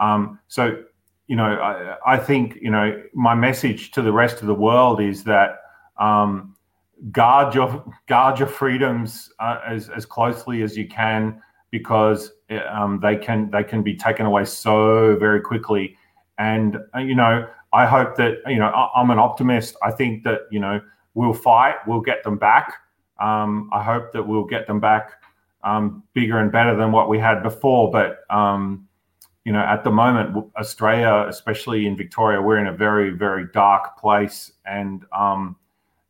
Um, 0.00 0.38
so 0.48 0.82
you 1.26 1.36
know, 1.36 1.44
I, 1.44 1.96
I 2.14 2.16
think 2.18 2.58
you 2.60 2.70
know 2.70 3.02
my 3.14 3.34
message 3.34 3.90
to 3.92 4.02
the 4.02 4.12
rest 4.12 4.40
of 4.40 4.46
the 4.46 4.54
world 4.54 5.00
is 5.00 5.24
that 5.24 5.60
um, 5.98 6.56
guard 7.10 7.54
your 7.54 7.84
guard 8.06 8.38
your 8.38 8.48
freedoms 8.48 9.32
uh, 9.38 9.60
as 9.66 9.88
as 9.88 10.04
closely 10.04 10.62
as 10.62 10.76
you 10.76 10.86
can 10.86 11.40
because 11.70 12.32
um, 12.68 13.00
they 13.00 13.16
can 13.16 13.50
they 13.50 13.64
can 13.64 13.82
be 13.82 13.96
taken 13.96 14.26
away 14.26 14.44
so 14.44 15.16
very 15.16 15.40
quickly. 15.40 15.96
And 16.38 16.76
uh, 16.94 16.98
you 16.98 17.14
know, 17.14 17.48
I 17.72 17.86
hope 17.86 18.16
that 18.16 18.38
you 18.46 18.58
know 18.58 18.66
I, 18.66 19.00
I'm 19.00 19.10
an 19.10 19.18
optimist. 19.18 19.76
I 19.82 19.90
think 19.90 20.24
that 20.24 20.42
you 20.50 20.60
know 20.60 20.80
we'll 21.14 21.34
fight, 21.34 21.76
we'll 21.86 22.00
get 22.00 22.24
them 22.24 22.38
back. 22.38 22.74
Um, 23.20 23.70
I 23.72 23.82
hope 23.82 24.12
that 24.12 24.26
we'll 24.26 24.44
get 24.44 24.66
them 24.66 24.80
back 24.80 25.12
um, 25.64 26.02
bigger 26.14 26.38
and 26.38 26.50
better 26.50 26.76
than 26.76 26.92
what 26.92 27.08
we 27.08 27.18
had 27.18 27.42
before. 27.42 27.90
But 27.90 28.24
um, 28.34 28.88
you 29.44 29.52
know, 29.52 29.60
at 29.60 29.84
the 29.84 29.90
moment, 29.90 30.46
Australia, 30.56 31.26
especially 31.28 31.86
in 31.86 31.96
Victoria, 31.96 32.40
we're 32.40 32.58
in 32.58 32.66
a 32.66 32.76
very 32.76 33.10
very 33.10 33.46
dark 33.52 33.98
place, 33.98 34.52
and 34.64 35.04
um, 35.16 35.56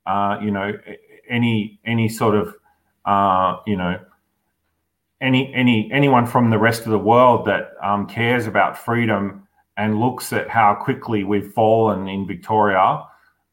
uh, 0.07 0.39
you 0.43 0.51
know, 0.51 0.73
any 1.29 1.79
any 1.85 2.09
sort 2.09 2.35
of 2.35 2.55
uh, 3.05 3.57
you 3.67 3.77
know 3.77 3.99
any 5.21 5.53
any 5.55 5.91
anyone 5.93 6.27
from 6.27 6.51
the 6.51 6.59
rest 6.59 6.83
of 6.83 6.91
the 6.91 6.99
world 6.99 7.47
that 7.47 7.73
um, 7.83 8.07
cares 8.07 8.47
about 8.47 8.77
freedom 8.77 9.47
and 9.79 9.99
looks 9.99 10.33
at 10.35 10.49
how 10.51 10.75
quickly 10.75 11.25
we've 11.25 11.53
fallen 11.53 12.07
in 12.07 12.27
Victoria, 12.27 13.05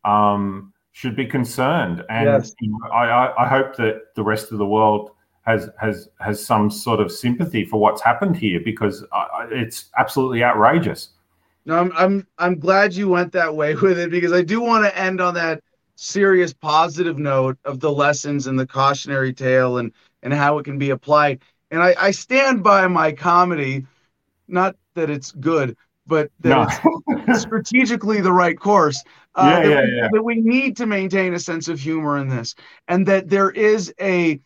um, 0.04 0.74
should 1.00 1.16
be 1.16 1.26
concerned. 1.26 2.04
And 2.10 2.26
Yes. 2.26 2.54
you 2.60 2.72
know, 2.72 2.90
I, 2.92 3.06
I, 3.06 3.46
I 3.46 3.48
hope 3.48 3.78
that 3.78 4.14
the 4.16 4.24
rest 4.24 4.52
of 4.52 4.58
the 4.58 4.66
world 4.66 5.12
has 5.44 5.70
has 5.80 6.10
has 6.20 6.46
some 6.46 6.70
sort 6.70 7.00
of 7.00 7.10
sympathy 7.10 7.64
for 7.64 7.80
what's 7.80 8.02
happened 8.02 8.36
here 8.36 8.60
because 8.60 9.06
uh, 9.14 9.48
it's 9.50 9.92
absolutely 9.98 10.44
outrageous. 10.44 11.12
No, 11.66 11.80
I'm 11.80 11.94
I'm 11.96 12.28
I'm 12.38 12.60
glad 12.60 12.94
you 12.94 13.08
went 13.08 13.32
that 13.32 13.56
way 13.56 13.76
with 13.76 13.98
it 13.98 14.12
because 14.12 14.34
I 14.34 14.42
do 14.42 14.60
want 14.60 14.84
to 14.84 14.98
end 14.98 15.22
on 15.22 15.36
that 15.36 15.64
serious 15.96 16.52
positive 16.52 17.18
note 17.18 17.58
of 17.64 17.80
the 17.80 17.92
lessons 17.92 18.48
and 18.48 18.60
the 18.60 18.68
cautionary 18.68 19.32
tale 19.32 19.78
and 19.78 19.94
and 20.22 20.34
how 20.34 20.58
it 20.58 20.66
can 20.66 20.78
be 20.78 20.90
applied. 20.90 21.40
And 21.72 21.82
I, 21.82 21.96
I 21.98 22.12
stand 22.12 22.62
by 22.62 22.86
my 22.88 23.14
comedy, 23.14 23.86
not 24.50 24.76
that 24.96 25.10
it's 25.10 25.32
good, 25.32 25.78
but 26.08 26.30
that 26.42 26.84
No. 26.84 27.16
strategically 27.40 28.22
the 28.22 28.32
right 28.32 28.58
course. 28.60 29.04
Uh, 29.36 29.62
Yeah, 29.62 29.62
that, 29.62 29.70
yeah, 29.70 29.82
we, 29.82 29.98
yeah. 29.98 30.08
that 30.12 30.24
we 30.24 30.36
need 30.42 30.78
to 30.78 30.86
maintain 30.86 31.34
a 31.34 31.40
sense 31.40 31.68
of 31.68 31.80
humor 31.80 32.18
in 32.18 32.28
this, 32.28 32.56
and 32.88 33.06
that 33.08 33.30
there 33.30 33.52
is 33.52 33.94
a 34.02 34.40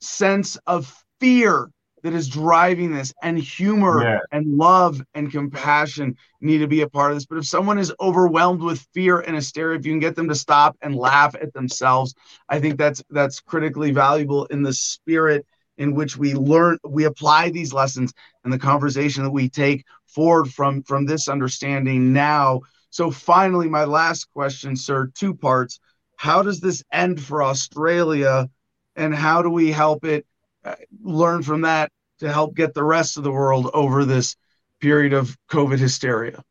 sense 0.00 0.56
of 0.66 0.94
fear 1.20 1.70
that 2.04 2.14
is 2.14 2.28
driving 2.28 2.92
this, 2.92 3.12
and 3.22 3.36
humor 3.38 4.02
Yeah. 4.04 4.18
and 4.30 4.46
love 4.56 5.02
and 5.14 5.32
compassion 5.32 6.16
need 6.40 6.58
to 6.58 6.68
be 6.68 6.82
a 6.82 6.88
part 6.88 7.10
of 7.10 7.16
this. 7.16 7.26
But 7.26 7.38
if 7.38 7.46
someone 7.46 7.78
is 7.78 7.92
overwhelmed 8.00 8.62
with 8.62 8.86
fear 8.94 9.18
and 9.18 9.34
hysteria, 9.34 9.78
if 9.78 9.84
you 9.84 9.92
can 9.92 9.98
get 9.98 10.14
them 10.14 10.28
to 10.28 10.34
stop 10.34 10.76
and 10.80 10.94
laugh 10.94 11.34
at 11.34 11.52
themselves, 11.54 12.14
I 12.48 12.60
think 12.60 12.78
that's 12.78 13.02
that's 13.10 13.40
critically 13.40 13.90
valuable 13.90 14.44
in 14.46 14.62
the 14.62 14.72
spirit 14.72 15.44
in 15.76 15.94
which 15.94 16.16
we 16.16 16.34
learn, 16.34 16.78
we 16.84 17.04
apply 17.04 17.50
these 17.50 17.72
lessons 17.72 18.12
and 18.44 18.52
the 18.52 18.58
conversation 18.58 19.22
that 19.24 19.30
we 19.30 19.48
take 19.48 19.84
forward 20.18 20.52
from 20.52 20.82
from 20.82 21.06
this 21.06 21.28
understanding 21.28 22.12
now. 22.12 22.60
So 22.90 23.08
finally, 23.12 23.68
my 23.68 23.84
last 23.84 24.24
question, 24.32 24.74
sir, 24.74 25.12
two 25.14 25.32
parts. 25.32 25.78
How 26.16 26.42
does 26.42 26.58
this 26.58 26.82
end 26.90 27.20
for 27.20 27.40
Australia, 27.40 28.50
and 28.96 29.14
how 29.14 29.42
do 29.42 29.48
we 29.48 29.70
help 29.70 30.04
it 30.04 30.26
uh, 30.64 30.74
learn 31.00 31.44
from 31.44 31.60
that 31.60 31.92
to 32.18 32.32
help 32.32 32.56
get 32.56 32.74
the 32.74 32.82
rest 32.82 33.16
of 33.16 33.22
the 33.22 33.30
world 33.30 33.70
over 33.72 34.04
this 34.04 34.34
period 34.80 35.12
of 35.12 35.36
COVID 35.48 35.78
hysteria? 35.78 36.42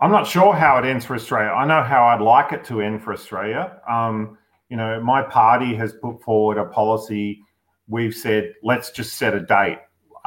I'm 0.00 0.10
not 0.10 0.26
sure 0.26 0.52
how 0.54 0.78
it 0.78 0.84
ends 0.84 1.04
for 1.04 1.14
Australia. 1.14 1.52
I 1.52 1.66
know 1.66 1.84
how 1.84 2.06
I'd 2.06 2.20
like 2.20 2.52
it 2.52 2.64
to 2.64 2.80
end 2.80 3.04
for 3.04 3.12
Australia. 3.12 3.80
Um, 3.88 4.38
you 4.68 4.76
know, 4.76 5.00
my 5.00 5.22
party 5.22 5.76
has 5.76 5.92
put 6.02 6.20
forward 6.20 6.58
a 6.58 6.64
policy. 6.64 7.42
We've 7.86 8.14
said, 8.14 8.54
let's 8.64 8.90
just 8.90 9.14
set 9.14 9.34
a 9.34 9.40
date. 9.40 9.78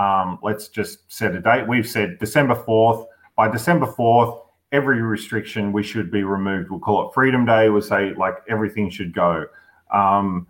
Um, 0.01 0.39
let's 0.41 0.67
just 0.67 1.11
set 1.11 1.35
a 1.35 1.41
date. 1.41 1.67
We've 1.67 1.87
said 1.87 2.17
December 2.19 2.55
4th. 2.55 3.05
By 3.35 3.49
December 3.49 3.85
4th, 3.85 4.41
every 4.71 5.01
restriction 5.01 5.71
we 5.71 5.83
should 5.83 6.11
be 6.11 6.23
removed. 6.23 6.71
We'll 6.71 6.79
call 6.79 7.07
it 7.07 7.13
Freedom 7.13 7.45
Day. 7.45 7.69
We'll 7.69 7.81
say, 7.81 8.13
like, 8.15 8.35
everything 8.49 8.89
should 8.89 9.13
go. 9.13 9.45
Um, 9.93 10.47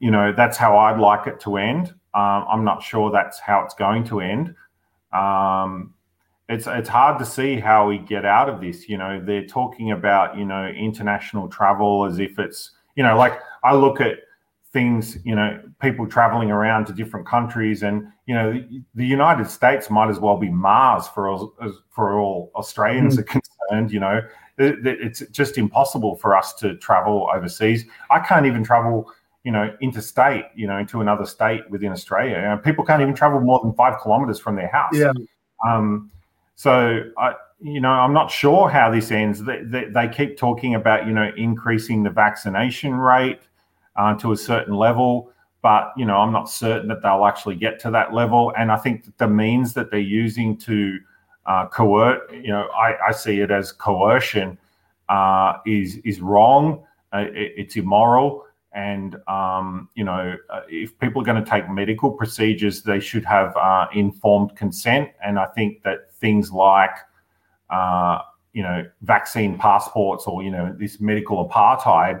you 0.00 0.10
know, 0.10 0.32
that's 0.36 0.56
how 0.56 0.76
I'd 0.76 0.98
like 0.98 1.26
it 1.26 1.40
to 1.40 1.56
end. 1.56 1.88
Um, 2.14 2.46
I'm 2.48 2.64
not 2.64 2.82
sure 2.82 3.10
that's 3.10 3.38
how 3.38 3.62
it's 3.62 3.74
going 3.74 4.04
to 4.04 4.20
end. 4.20 4.54
Um, 5.12 5.94
it's 6.48 6.66
it's 6.66 6.88
hard 6.88 7.18
to 7.18 7.24
see 7.24 7.58
how 7.58 7.88
we 7.88 7.98
get 7.98 8.24
out 8.24 8.48
of 8.48 8.60
this. 8.60 8.88
You 8.88 8.98
know, 8.98 9.20
they're 9.24 9.46
talking 9.46 9.92
about 9.92 10.36
you 10.36 10.44
know 10.44 10.66
international 10.66 11.48
travel 11.48 12.04
as 12.04 12.18
if 12.18 12.38
it's 12.38 12.72
you 12.96 13.02
know 13.02 13.16
like 13.16 13.40
I 13.62 13.74
look 13.74 14.00
at 14.00 14.18
things 14.74 15.16
you 15.24 15.34
know 15.34 15.58
people 15.80 16.06
traveling 16.06 16.50
around 16.50 16.84
to 16.86 16.92
different 16.92 17.26
countries 17.26 17.82
and 17.82 18.06
you 18.26 18.34
know 18.34 18.52
the, 18.52 18.82
the 18.96 19.06
United 19.06 19.48
States 19.48 19.88
might 19.88 20.10
as 20.10 20.18
well 20.20 20.36
be 20.36 20.50
Mars 20.50 21.06
for 21.14 21.28
all 21.30 21.54
for 21.96 22.18
all 22.18 22.50
Australians 22.56 23.16
are 23.18 23.22
concerned. 23.22 23.90
You 23.90 24.00
know, 24.00 24.20
It- 24.58 24.86
it- 24.86 25.00
it's 25.06 25.20
just 25.40 25.56
impossible 25.58 26.12
for 26.22 26.36
us 26.36 26.52
to 26.60 26.66
travel 26.76 27.16
overseas. 27.34 27.80
I 28.10 28.18
can't 28.28 28.46
even 28.46 28.62
travel. 28.62 28.96
You 29.46 29.52
know, 29.52 29.66
interstate, 29.82 30.46
you 30.54 30.66
know, 30.66 30.78
into 30.78 31.02
another 31.02 31.26
state 31.26 31.62
within 31.70 31.92
Australia. 31.92 32.36
You 32.36 32.48
know, 32.50 32.58
people 32.68 32.82
can't 32.88 33.02
even 33.02 33.14
travel 33.14 33.40
more 33.40 33.60
than 33.62 33.72
five 33.74 33.94
kilometers 34.00 34.38
from 34.40 34.56
their 34.56 34.68
house. 34.78 34.96
Yeah. 34.96 35.12
Um, 35.68 36.10
so 36.54 36.74
I, 37.18 37.34
you 37.60 37.80
know, 37.84 37.90
I'm 37.90 38.14
not 38.14 38.30
sure 38.30 38.70
how 38.70 38.90
this 38.90 39.10
ends. 39.10 39.44
They, 39.44 39.60
they, 39.62 39.84
they 39.96 40.08
keep 40.08 40.38
talking 40.38 40.74
about, 40.76 41.06
you 41.06 41.12
know, 41.12 41.30
increasing 41.36 42.02
the 42.02 42.08
vaccination 42.10 42.94
rate 42.94 43.40
uh, 43.96 44.14
to 44.14 44.32
a 44.32 44.36
certain 44.36 44.74
level, 44.74 45.32
but 45.62 45.92
you 45.96 46.04
know, 46.04 46.16
I'm 46.18 46.32
not 46.32 46.50
certain 46.50 46.88
that 46.88 47.02
they'll 47.02 47.24
actually 47.24 47.56
get 47.56 47.78
to 47.80 47.90
that 47.90 48.12
level. 48.12 48.52
And 48.58 48.70
I 48.70 48.76
think 48.76 49.16
the 49.18 49.28
means 49.28 49.72
that 49.74 49.90
they're 49.90 50.00
using 50.00 50.56
to 50.58 50.98
uh, 51.46 51.66
coerce, 51.68 52.20
you 52.32 52.48
know, 52.48 52.68
I, 52.76 53.08
I 53.08 53.12
see 53.12 53.40
it 53.40 53.50
as 53.50 53.72
coercion, 53.72 54.58
uh, 55.08 55.54
is 55.66 55.96
is 56.04 56.20
wrong. 56.20 56.84
Uh, 57.12 57.26
it, 57.32 57.52
it's 57.56 57.76
immoral. 57.76 58.44
And 58.72 59.16
um, 59.28 59.88
you 59.94 60.04
know, 60.04 60.36
uh, 60.50 60.62
if 60.68 60.98
people 60.98 61.22
are 61.22 61.24
going 61.24 61.42
to 61.42 61.48
take 61.48 61.70
medical 61.70 62.10
procedures, 62.10 62.82
they 62.82 62.98
should 62.98 63.24
have 63.24 63.56
uh, 63.56 63.86
informed 63.94 64.56
consent. 64.56 65.10
And 65.24 65.38
I 65.38 65.46
think 65.46 65.82
that 65.84 66.12
things 66.14 66.50
like, 66.50 66.96
you 68.52 68.62
know, 68.62 68.84
vaccine 69.02 69.56
passports 69.56 70.26
or 70.26 70.42
you 70.42 70.50
know 70.50 70.74
this 70.78 71.00
medical 71.00 71.48
apartheid 71.48 72.20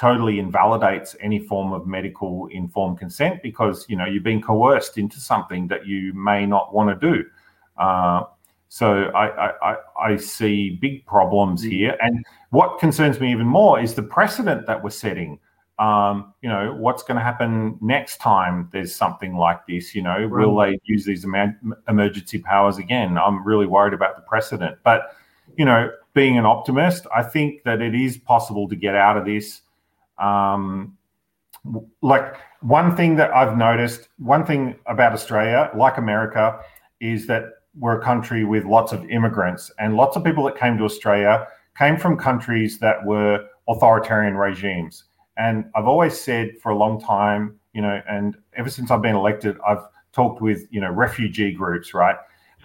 totally 0.00 0.38
invalidates 0.38 1.14
any 1.20 1.38
form 1.38 1.72
of 1.72 1.86
medical 1.86 2.46
informed 2.46 2.98
consent 2.98 3.42
because 3.42 3.84
you 3.88 3.96
know 3.96 4.06
you're 4.06 4.22
being 4.22 4.40
coerced 4.40 4.96
into 4.96 5.20
something 5.20 5.68
that 5.68 5.86
you 5.86 6.14
may 6.14 6.46
not 6.46 6.74
want 6.74 6.88
to 6.88 7.12
do. 7.12 7.24
Uh, 7.76 8.22
so 8.68 9.04
I, 9.14 9.26
I, 9.26 9.72
I, 9.72 9.76
I 10.00 10.16
see 10.16 10.78
big 10.80 11.04
problems 11.04 11.62
here, 11.62 11.96
and 12.00 12.24
what 12.50 12.78
concerns 12.78 13.20
me 13.20 13.30
even 13.30 13.46
more 13.46 13.80
is 13.80 13.94
the 13.94 14.02
precedent 14.02 14.66
that 14.66 14.82
we're 14.82 14.90
setting 14.90 15.38
um, 15.80 16.34
you 16.42 16.48
know, 16.50 16.74
what's 16.78 17.02
going 17.02 17.16
to 17.16 17.22
happen 17.22 17.78
next 17.80 18.18
time 18.18 18.68
there's 18.70 18.94
something 18.94 19.34
like 19.34 19.66
this? 19.66 19.94
You 19.94 20.02
know, 20.02 20.28
will 20.28 20.54
they 20.54 20.78
use 20.84 21.06
these 21.06 21.24
emer- 21.24 21.58
emergency 21.88 22.38
powers 22.38 22.76
again? 22.76 23.16
I'm 23.16 23.42
really 23.46 23.66
worried 23.66 23.94
about 23.94 24.16
the 24.16 24.22
precedent. 24.22 24.76
But, 24.84 25.16
you 25.56 25.64
know, 25.64 25.90
being 26.12 26.36
an 26.36 26.44
optimist, 26.44 27.06
I 27.16 27.22
think 27.22 27.62
that 27.64 27.80
it 27.80 27.94
is 27.94 28.18
possible 28.18 28.68
to 28.68 28.76
get 28.76 28.94
out 28.94 29.16
of 29.16 29.24
this. 29.24 29.62
Um, 30.20 30.96
like 32.02 32.36
one 32.60 32.96
thing 32.96 33.16
that 33.16 33.30
I've 33.32 33.56
noticed, 33.56 34.08
one 34.18 34.44
thing 34.44 34.76
about 34.86 35.12
Australia, 35.12 35.70
like 35.76 35.98
America, 35.98 36.60
is 37.00 37.26
that 37.26 37.44
we're 37.78 37.98
a 37.98 38.02
country 38.02 38.44
with 38.44 38.64
lots 38.64 38.92
of 38.92 39.08
immigrants, 39.10 39.70
and 39.78 39.96
lots 39.96 40.16
of 40.16 40.24
people 40.24 40.44
that 40.44 40.56
came 40.56 40.76
to 40.78 40.84
Australia 40.84 41.46
came 41.78 41.96
from 41.96 42.16
countries 42.16 42.78
that 42.78 43.04
were 43.04 43.44
authoritarian 43.68 44.36
regimes. 44.36 45.04
And 45.36 45.64
I've 45.74 45.86
always 45.86 46.20
said 46.20 46.58
for 46.60 46.70
a 46.70 46.76
long 46.76 47.00
time, 47.00 47.58
you 47.72 47.80
know, 47.80 48.02
and 48.08 48.36
ever 48.56 48.68
since 48.68 48.90
I've 48.90 49.02
been 49.02 49.14
elected, 49.14 49.56
I've 49.66 49.84
talked 50.12 50.42
with, 50.42 50.66
you 50.70 50.80
know, 50.80 50.90
refugee 50.90 51.52
groups, 51.52 51.94
right? 51.94 52.16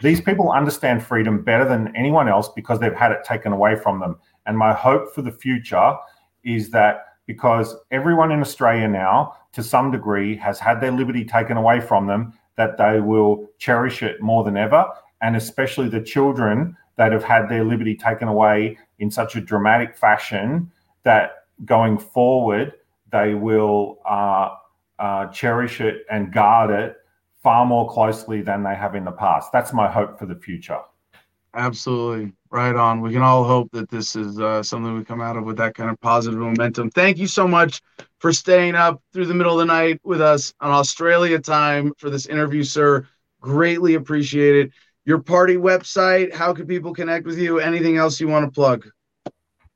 These 0.02 0.20
people 0.20 0.52
understand 0.52 1.06
freedom 1.06 1.44
better 1.44 1.64
than 1.64 1.96
anyone 1.96 2.28
else 2.28 2.50
because 2.50 2.80
they've 2.80 2.94
had 2.94 3.12
it 3.12 3.24
taken 3.24 3.54
away 3.54 3.76
from 3.76 4.00
them. 4.00 4.18
And 4.46 4.58
my 4.58 4.74
hope 4.74 5.14
for 5.14 5.22
the 5.22 5.32
future 5.32 5.94
is 6.44 6.70
that 6.72 7.06
because 7.26 7.76
everyone 7.92 8.32
in 8.32 8.42
Australia 8.42 8.88
now, 8.88 9.36
to 9.54 9.64
some 9.64 9.92
degree, 9.92 10.36
has 10.38 10.60
had 10.60 10.80
their 10.82 10.92
liberty 10.92 11.26
taken 11.26 11.58
away 11.58 11.80
from 11.80 12.08
them, 12.08 12.34
that 12.56 12.78
they 12.78 13.00
will 13.00 13.48
cherish 13.58 14.04
it 14.04 14.22
more 14.22 14.44
than 14.44 14.58
ever. 14.58 14.86
And 15.22 15.36
especially 15.36 15.90
the 15.90 16.02
children 16.02 16.78
that 16.98 17.12
have 17.12 17.24
had 17.24 17.50
their 17.50 17.64
liberty 17.64 17.96
taken 17.96 18.28
away 18.28 18.78
in 19.00 19.12
such 19.12 19.36
a 19.36 19.42
dramatic 19.42 19.98
fashion 19.98 20.72
that 21.04 21.46
going 21.66 21.98
forward, 21.98 22.74
they 23.12 23.34
will 23.34 24.00
uh, 24.06 24.56
uh, 25.00 25.28
cherish 25.28 25.82
it 25.82 26.06
and 26.10 26.34
guard 26.34 26.70
it 26.72 26.98
far 27.42 27.66
more 27.66 27.90
closely 27.90 28.42
than 28.42 28.64
they 28.64 28.76
have 28.76 28.96
in 28.96 29.06
the 29.06 29.12
past. 29.12 29.52
That's 29.52 29.74
my 29.74 29.90
hope 29.90 30.18
for 30.18 30.26
the 30.26 30.36
future. 30.36 30.80
Absolutely. 31.56 32.34
Right 32.52 32.76
on. 32.76 33.02
We 33.02 33.12
can 33.12 33.22
all 33.22 33.44
hope 33.44 33.72
that 33.72 33.90
this 33.90 34.16
is 34.16 34.40
uh, 34.40 34.62
something 34.62 34.96
we 34.96 35.04
come 35.04 35.22
out 35.22 35.38
of 35.38 35.46
with 35.46 35.58
that 35.58 35.74
kind 35.74 35.90
of 35.90 36.00
positive 36.00 36.40
momentum. 36.40 36.90
Thank 36.92 37.18
you 37.18 37.28
so 37.28 37.48
much 37.48 37.82
for 38.20 38.32
staying 38.32 38.76
up 38.76 39.02
through 39.14 39.26
the 39.26 39.34
middle 39.34 39.54
of 39.54 39.60
the 39.60 39.74
night 39.74 40.00
with 40.04 40.22
us 40.22 40.54
on 40.62 40.72
Australia 40.72 41.40
time 41.40 41.94
for 41.98 42.10
this 42.10 42.26
interview, 42.26 42.64
sir. 42.64 43.08
Greatly 43.42 43.96
appreciate 43.96 44.56
it. 44.56 44.72
Your 45.06 45.20
party 45.20 45.56
website, 45.56 46.34
how 46.34 46.54
can 46.54 46.66
people 46.66 46.94
connect 46.94 47.26
with 47.26 47.38
you? 47.38 47.60
Anything 47.60 47.98
else 47.98 48.20
you 48.20 48.28
want 48.28 48.46
to 48.46 48.52
plug? 48.52 48.88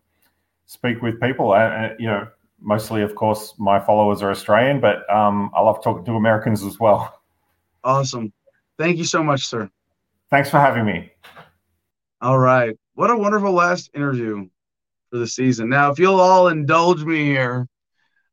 speak 0.65 1.01
with 1.01 1.19
people. 1.19 1.51
Uh, 1.51 1.57
uh, 1.57 1.93
you 1.99 2.07
know, 2.07 2.27
mostly, 2.61 3.01
of 3.01 3.15
course, 3.15 3.53
my 3.57 3.79
followers 3.79 4.21
are 4.21 4.31
Australian, 4.31 4.79
but 4.79 5.07
um, 5.13 5.51
I 5.53 5.61
love 5.61 5.83
talking 5.83 6.05
to 6.05 6.13
Americans 6.13 6.63
as 6.63 6.79
well. 6.79 7.21
Awesome. 7.83 8.31
Thank 8.77 8.97
you 8.97 9.03
so 9.03 9.21
much, 9.21 9.45
sir. 9.45 9.69
Thanks 10.29 10.49
for 10.49 10.59
having 10.59 10.85
me. 10.85 11.11
All 12.21 12.39
right. 12.39 12.75
What 12.95 13.11
a 13.11 13.17
wonderful 13.17 13.51
last 13.51 13.89
interview 13.93 14.47
for 15.11 15.17
the 15.17 15.27
season. 15.27 15.67
Now, 15.67 15.91
if 15.91 15.99
you'll 15.99 16.21
all 16.21 16.47
indulge 16.47 17.03
me 17.03 17.25
here, 17.25 17.67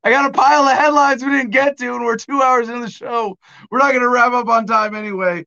I 0.02 0.10
got 0.10 0.30
a 0.30 0.32
pile 0.32 0.62
of 0.62 0.78
headlines 0.78 1.22
we 1.22 1.30
didn't 1.30 1.50
get 1.50 1.78
to, 1.78 1.94
and 1.94 2.04
we're 2.04 2.16
two 2.16 2.42
hours 2.42 2.68
into 2.68 2.80
the 2.80 2.90
show. 2.90 3.36
We're 3.70 3.78
not 3.78 3.90
going 3.90 4.02
to 4.02 4.08
wrap 4.08 4.32
up 4.32 4.48
on 4.48 4.66
time 4.66 4.94
anyway. 4.94 5.46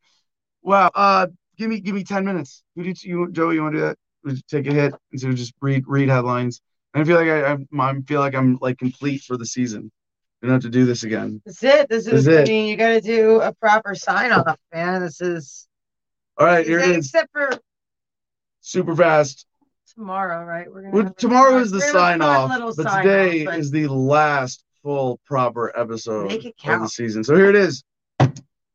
Wow. 0.62 0.92
Uh, 0.94 1.28
give 1.58 1.70
me 1.70 1.80
give 1.80 1.96
me 1.96 2.04
ten 2.04 2.24
minutes. 2.26 2.64
Who 2.76 2.84
did 2.84 3.04
you, 3.04 3.32
Joey? 3.32 3.56
You 3.56 3.64
want 3.64 3.76
to 3.76 3.80
do 3.80 3.86
that? 3.86 3.98
Would 4.26 4.48
take 4.48 4.68
a 4.68 4.74
hit 4.74 4.94
and 5.12 5.20
so 5.20 5.34
just 5.34 5.54
read 5.62 5.84
read 5.88 6.10
headlines. 6.10 6.62
I 6.94 7.04
feel 7.04 7.18
like 7.18 7.28
I, 7.28 7.54
I, 7.54 7.90
I 7.90 8.02
feel 8.02 8.20
like 8.20 8.36
I'm 8.36 8.58
like 8.62 8.78
complete 8.78 9.22
for 9.22 9.36
the 9.36 9.46
season. 9.46 9.92
We 10.42 10.48
don't 10.48 10.56
have 10.56 10.62
to 10.64 10.70
do 10.70 10.86
this 10.86 11.04
again. 11.04 11.42
That's 11.46 11.64
it. 11.64 11.90
This 11.90 12.06
is, 12.08 12.28
is 12.28 12.38
I 12.38 12.44
mean, 12.44 12.68
you 12.68 12.78
got 12.78 12.90
to 12.90 13.02
do 13.02 13.42
a 13.42 13.54
proper 13.54 13.96
sign 13.96 14.32
off, 14.32 14.58
man. 14.74 15.02
This 15.02 15.22
is, 15.22 15.68
All 16.38 16.46
right, 16.46 16.66
here 16.66 16.80
it 16.80 16.90
is. 16.90 17.06
except 17.08 17.32
for 17.32 17.50
Super 18.66 18.96
fast. 18.96 19.46
Tomorrow, 19.96 20.46
right? 20.46 20.72
We're 20.72 20.84
gonna 20.84 20.96
Well, 20.96 21.14
tomorrow 21.14 21.58
is 21.58 21.72
the 21.72 21.80
we're 21.80 21.94
gonna 21.94 22.10
have 22.10 22.20
a 22.20 22.54
sign 22.54 22.62
off, 22.62 22.76
but 22.78 22.84
sign 22.84 23.04
today 23.04 23.42
off, 23.42 23.46
but 23.46 23.60
is 23.60 23.72
the 23.72 23.88
last 23.88 24.64
full 24.82 25.20
proper 25.26 25.78
episode 25.78 26.32
of 26.32 26.82
the 26.82 26.88
season. 26.88 27.24
So 27.24 27.36
here 27.36 27.50
it 27.50 27.56
is. 27.56 27.84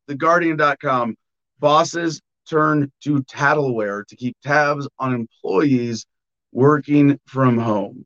TheGuardian.com. 0.08 1.16
Bosses 1.58 2.20
turn 2.48 2.90
to 3.04 3.22
tattleware 3.24 4.06
to 4.06 4.16
keep 4.16 4.36
tabs 4.42 4.88
on 4.98 5.14
employees 5.14 6.06
working 6.52 7.18
from 7.26 7.58
home. 7.58 8.04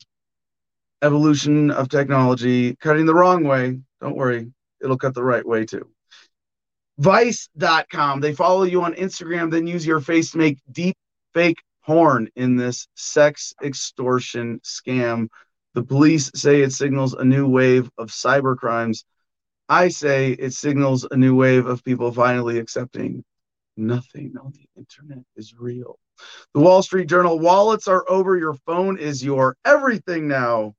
Evolution 1.02 1.70
of 1.70 1.88
technology 1.88 2.76
cutting 2.76 3.06
the 3.06 3.14
wrong 3.14 3.44
way. 3.44 3.78
Don't 4.00 4.16
worry, 4.16 4.50
it'll 4.82 4.98
cut 4.98 5.14
the 5.14 5.22
right 5.22 5.46
way 5.46 5.64
too. 5.64 5.88
Vice.com. 6.98 8.20
They 8.20 8.34
follow 8.34 8.64
you 8.64 8.82
on 8.82 8.94
Instagram, 8.94 9.50
then 9.50 9.66
use 9.66 9.86
your 9.86 10.00
face 10.00 10.32
to 10.32 10.38
make 10.38 10.58
deep 10.70 10.96
fake 11.34 11.58
porn 11.84 12.28
in 12.36 12.56
this 12.56 12.88
sex 12.94 13.54
extortion 13.62 14.60
scam. 14.60 15.28
The 15.74 15.82
police 15.82 16.30
say 16.34 16.62
it 16.62 16.72
signals 16.72 17.14
a 17.14 17.24
new 17.24 17.48
wave 17.48 17.90
of 17.98 18.10
cyber 18.10 18.56
crimes. 18.56 19.04
I 19.68 19.88
say 19.88 20.32
it 20.32 20.52
signals 20.52 21.06
a 21.10 21.16
new 21.16 21.34
wave 21.34 21.66
of 21.66 21.84
people 21.84 22.12
finally 22.12 22.58
accepting 22.58 23.24
nothing 23.76 24.34
on 24.42 24.52
the 24.52 24.68
internet 24.76 25.24
is 25.36 25.54
real. 25.58 25.98
The 26.54 26.60
Wall 26.60 26.82
Street 26.82 27.08
Journal 27.08 27.38
wallets 27.38 27.88
are 27.88 28.04
over. 28.08 28.36
Your 28.36 28.54
phone 28.66 28.98
is 28.98 29.24
your 29.24 29.56
everything 29.64 30.28
now. 30.28 30.74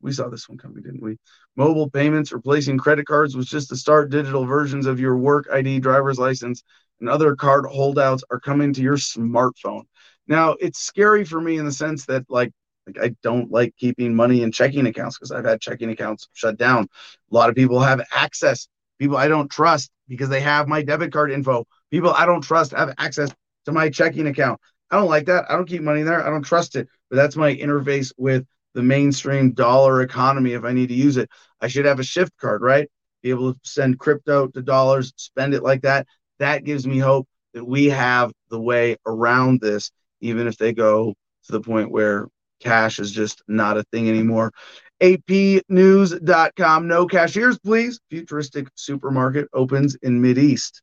We 0.00 0.12
saw 0.12 0.28
this 0.28 0.48
one 0.48 0.58
coming, 0.58 0.82
didn't 0.82 1.02
we? 1.02 1.16
Mobile 1.56 1.90
payments 1.90 2.32
replacing 2.32 2.78
credit 2.78 3.06
cards 3.06 3.34
was 3.34 3.46
just 3.46 3.70
the 3.70 3.76
start. 3.76 4.10
Digital 4.10 4.44
versions 4.44 4.86
of 4.86 5.00
your 5.00 5.16
work 5.16 5.46
ID, 5.50 5.80
driver's 5.80 6.18
license, 6.18 6.62
and 7.04 7.10
other 7.10 7.36
card 7.36 7.66
holdouts 7.66 8.24
are 8.30 8.40
coming 8.40 8.72
to 8.72 8.80
your 8.80 8.96
smartphone. 8.96 9.82
Now, 10.26 10.52
it's 10.58 10.78
scary 10.78 11.22
for 11.26 11.38
me 11.38 11.58
in 11.58 11.66
the 11.66 11.72
sense 11.72 12.06
that, 12.06 12.24
like, 12.30 12.50
like 12.86 12.98
I 12.98 13.14
don't 13.22 13.50
like 13.50 13.76
keeping 13.76 14.14
money 14.14 14.42
in 14.42 14.50
checking 14.50 14.86
accounts 14.86 15.18
because 15.18 15.30
I've 15.30 15.44
had 15.44 15.60
checking 15.60 15.90
accounts 15.90 16.28
shut 16.32 16.56
down. 16.56 16.84
A 17.30 17.34
lot 17.34 17.50
of 17.50 17.54
people 17.56 17.78
have 17.80 18.00
access. 18.10 18.68
People 18.98 19.18
I 19.18 19.28
don't 19.28 19.50
trust 19.50 19.90
because 20.08 20.30
they 20.30 20.40
have 20.40 20.66
my 20.66 20.82
debit 20.82 21.12
card 21.12 21.30
info. 21.30 21.66
People 21.90 22.10
I 22.10 22.24
don't 22.24 22.40
trust 22.40 22.72
have 22.72 22.94
access 22.96 23.30
to 23.66 23.72
my 23.72 23.90
checking 23.90 24.26
account. 24.26 24.58
I 24.90 24.96
don't 24.96 25.10
like 25.10 25.26
that. 25.26 25.44
I 25.50 25.56
don't 25.56 25.68
keep 25.68 25.82
money 25.82 26.02
there. 26.02 26.26
I 26.26 26.30
don't 26.30 26.42
trust 26.42 26.74
it. 26.74 26.88
But 27.10 27.16
that's 27.16 27.36
my 27.36 27.54
interface 27.54 28.12
with 28.16 28.46
the 28.72 28.82
mainstream 28.82 29.52
dollar 29.52 30.00
economy 30.00 30.52
if 30.52 30.64
I 30.64 30.72
need 30.72 30.88
to 30.88 30.94
use 30.94 31.18
it. 31.18 31.28
I 31.60 31.68
should 31.68 31.84
have 31.84 32.00
a 32.00 32.04
shift 32.04 32.32
card, 32.38 32.62
right? 32.62 32.88
Be 33.22 33.30
able 33.30 33.52
to 33.52 33.60
send 33.62 33.98
crypto 33.98 34.48
to 34.48 34.62
dollars, 34.62 35.12
spend 35.16 35.52
it 35.52 35.62
like 35.62 35.82
that. 35.82 36.06
That 36.38 36.64
gives 36.64 36.86
me 36.86 36.98
hope 36.98 37.28
that 37.54 37.64
we 37.64 37.86
have 37.86 38.32
the 38.50 38.60
way 38.60 38.96
around 39.06 39.60
this, 39.60 39.90
even 40.20 40.46
if 40.46 40.56
they 40.56 40.72
go 40.72 41.14
to 41.44 41.52
the 41.52 41.60
point 41.60 41.90
where 41.90 42.28
cash 42.60 42.98
is 42.98 43.10
just 43.10 43.42
not 43.46 43.76
a 43.76 43.84
thing 43.84 44.08
anymore. 44.08 44.52
APnews.com. 45.00 46.88
No 46.88 47.06
cashiers, 47.06 47.58
please. 47.58 48.00
Futuristic 48.10 48.68
supermarket 48.74 49.48
opens 49.52 49.96
in 49.96 50.20
Mid 50.20 50.38
East. 50.38 50.82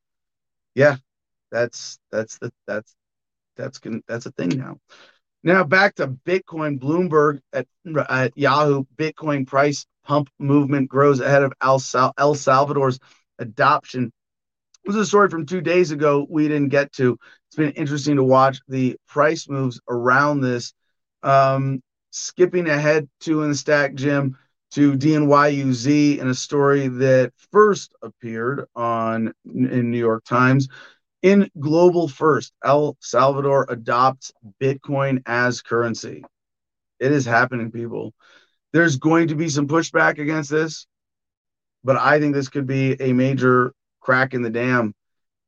Yeah, 0.75 0.97
that's 1.51 1.97
that's 2.11 2.37
the 2.37 2.51
that's 2.67 2.95
that's 3.57 3.79
that's 4.07 4.25
a 4.25 4.31
thing 4.31 4.49
now. 4.49 4.77
Now 5.43 5.63
back 5.63 5.95
to 5.95 6.07
Bitcoin. 6.07 6.79
Bloomberg 6.79 7.39
at, 7.51 7.67
at 8.09 8.37
Yahoo. 8.37 8.85
Bitcoin 8.95 9.47
price 9.47 9.85
pump 10.03 10.29
movement 10.39 10.89
grows 10.89 11.19
ahead 11.19 11.43
of 11.43 11.53
El, 11.61 11.81
El 12.17 12.35
Salvador's 12.35 12.99
adoption. 13.39 14.11
Is 14.85 14.95
a 14.95 15.05
story 15.05 15.29
from 15.29 15.45
two 15.45 15.61
days 15.61 15.91
ago 15.91 16.25
we 16.27 16.47
didn't 16.47 16.69
get 16.69 16.91
to. 16.93 17.17
It's 17.47 17.55
been 17.55 17.71
interesting 17.71 18.15
to 18.15 18.23
watch 18.23 18.59
the 18.67 18.97
price 19.07 19.47
moves 19.47 19.79
around 19.87 20.41
this. 20.41 20.73
Um, 21.21 21.83
skipping 22.09 22.67
ahead 22.67 23.07
to 23.21 23.43
in 23.43 23.49
the 23.49 23.55
stack, 23.55 23.93
Jim, 23.93 24.37
to 24.71 24.93
DNYUZ 24.97 26.17
in 26.17 26.27
a 26.27 26.33
story 26.33 26.87
that 26.87 27.31
first 27.51 27.93
appeared 28.01 28.65
on 28.75 29.33
in 29.45 29.91
New 29.91 29.99
York 29.99 30.23
Times. 30.25 30.67
In 31.21 31.49
Global 31.59 32.07
First, 32.07 32.51
El 32.65 32.97
Salvador 33.01 33.67
adopts 33.69 34.31
Bitcoin 34.59 35.21
as 35.27 35.61
currency. 35.61 36.23
It 36.99 37.11
is 37.11 37.25
happening, 37.25 37.71
people. 37.71 38.13
There's 38.73 38.95
going 38.95 39.27
to 39.27 39.35
be 39.35 39.49
some 39.49 39.67
pushback 39.67 40.17
against 40.17 40.49
this, 40.49 40.87
but 41.83 41.97
I 41.97 42.19
think 42.19 42.33
this 42.33 42.49
could 42.49 42.65
be 42.65 42.99
a 42.99 43.13
major 43.13 43.73
crack 44.01 44.33
in 44.33 44.41
the 44.41 44.49
dam 44.49 44.93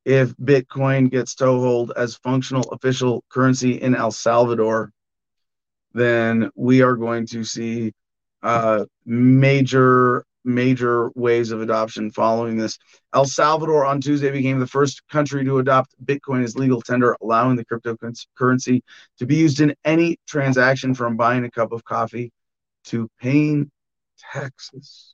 if 0.05 0.35
Bitcoin 0.37 1.09
gets 1.09 1.35
toehold 1.35 1.91
as 1.95 2.15
functional 2.15 2.63
official 2.71 3.23
currency 3.29 3.81
in 3.81 3.95
El 3.95 4.11
Salvador. 4.11 4.91
Then 5.93 6.49
we 6.55 6.81
are 6.81 6.95
going 6.95 7.27
to 7.27 7.43
see 7.43 7.93
uh, 8.41 8.85
major 9.05 10.25
major 10.45 11.09
waves 11.15 11.51
of 11.51 11.61
adoption 11.61 12.11
following 12.11 12.57
this. 12.57 12.77
El 13.13 13.25
Salvador 13.25 13.85
on 13.85 14.01
Tuesday 14.01 14.31
became 14.31 14.59
the 14.59 14.67
first 14.67 15.07
country 15.07 15.45
to 15.45 15.59
adopt 15.59 15.95
Bitcoin 16.03 16.43
as 16.43 16.57
legal 16.57 16.81
tender, 16.81 17.15
allowing 17.21 17.55
the 17.55 17.65
cryptocurrency 17.65 18.81
to 19.19 19.25
be 19.25 19.35
used 19.35 19.61
in 19.61 19.73
any 19.85 20.17
transaction 20.27 20.93
from 20.93 21.15
buying 21.15 21.45
a 21.45 21.51
cup 21.51 21.71
of 21.71 21.85
coffee 21.85 22.31
to 22.85 23.09
paying 23.21 23.71
taxes. 24.33 25.12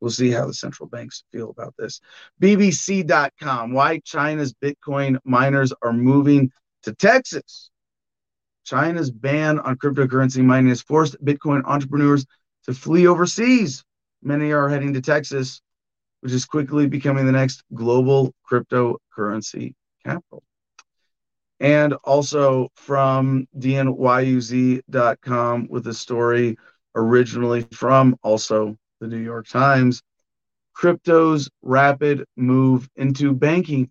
We'll 0.00 0.10
see 0.10 0.30
how 0.30 0.46
the 0.46 0.54
central 0.54 0.88
banks 0.88 1.24
feel 1.32 1.50
about 1.50 1.74
this. 1.78 2.00
BBC.com 2.40 3.72
Why 3.72 4.00
China's 4.04 4.54
Bitcoin 4.54 5.18
miners 5.24 5.72
are 5.82 5.92
moving 5.92 6.52
to 6.84 6.94
Texas. 6.94 7.70
China's 8.64 9.10
ban 9.10 9.58
on 9.58 9.76
cryptocurrency 9.76 10.44
mining 10.44 10.68
has 10.68 10.82
forced 10.82 11.22
Bitcoin 11.24 11.62
entrepreneurs 11.64 12.26
to 12.64 12.74
flee 12.74 13.06
overseas. 13.06 13.84
Many 14.22 14.52
are 14.52 14.68
heading 14.68 14.92
to 14.94 15.00
Texas, 15.00 15.60
which 16.20 16.32
is 16.32 16.44
quickly 16.44 16.86
becoming 16.86 17.26
the 17.26 17.32
next 17.32 17.62
global 17.74 18.34
cryptocurrency 18.50 19.74
capital. 20.04 20.42
And 21.60 21.94
also 22.04 22.68
from 22.74 23.48
DNYUZ.com 23.58 25.68
with 25.68 25.86
a 25.86 25.94
story 25.94 26.56
originally 26.94 27.62
from 27.72 28.16
also 28.22 28.76
the 29.00 29.06
New 29.06 29.18
York 29.18 29.46
Times 29.48 30.02
crypto's 30.78 31.50
rapid 31.60 32.24
move 32.36 32.88
into 32.94 33.32
banking 33.32 33.90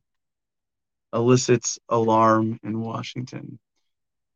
elicits 1.13 1.79
alarm 1.89 2.57
in 2.63 2.79
Washington. 2.79 3.59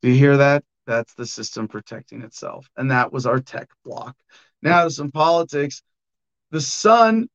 Do 0.01 0.09
you 0.09 0.15
hear 0.15 0.35
that? 0.35 0.63
That's 0.85 1.13
the 1.13 1.25
system 1.25 1.69
protecting 1.69 2.21
itself. 2.23 2.67
And 2.75 2.91
that 2.91 3.13
was 3.13 3.25
our 3.25 3.39
tech 3.39 3.69
block. 3.85 4.17
Now 4.61 4.83
to 4.83 4.89
some 4.89 5.11
politics. 5.11 5.81
The 6.49 6.59
Sun, 6.59 7.29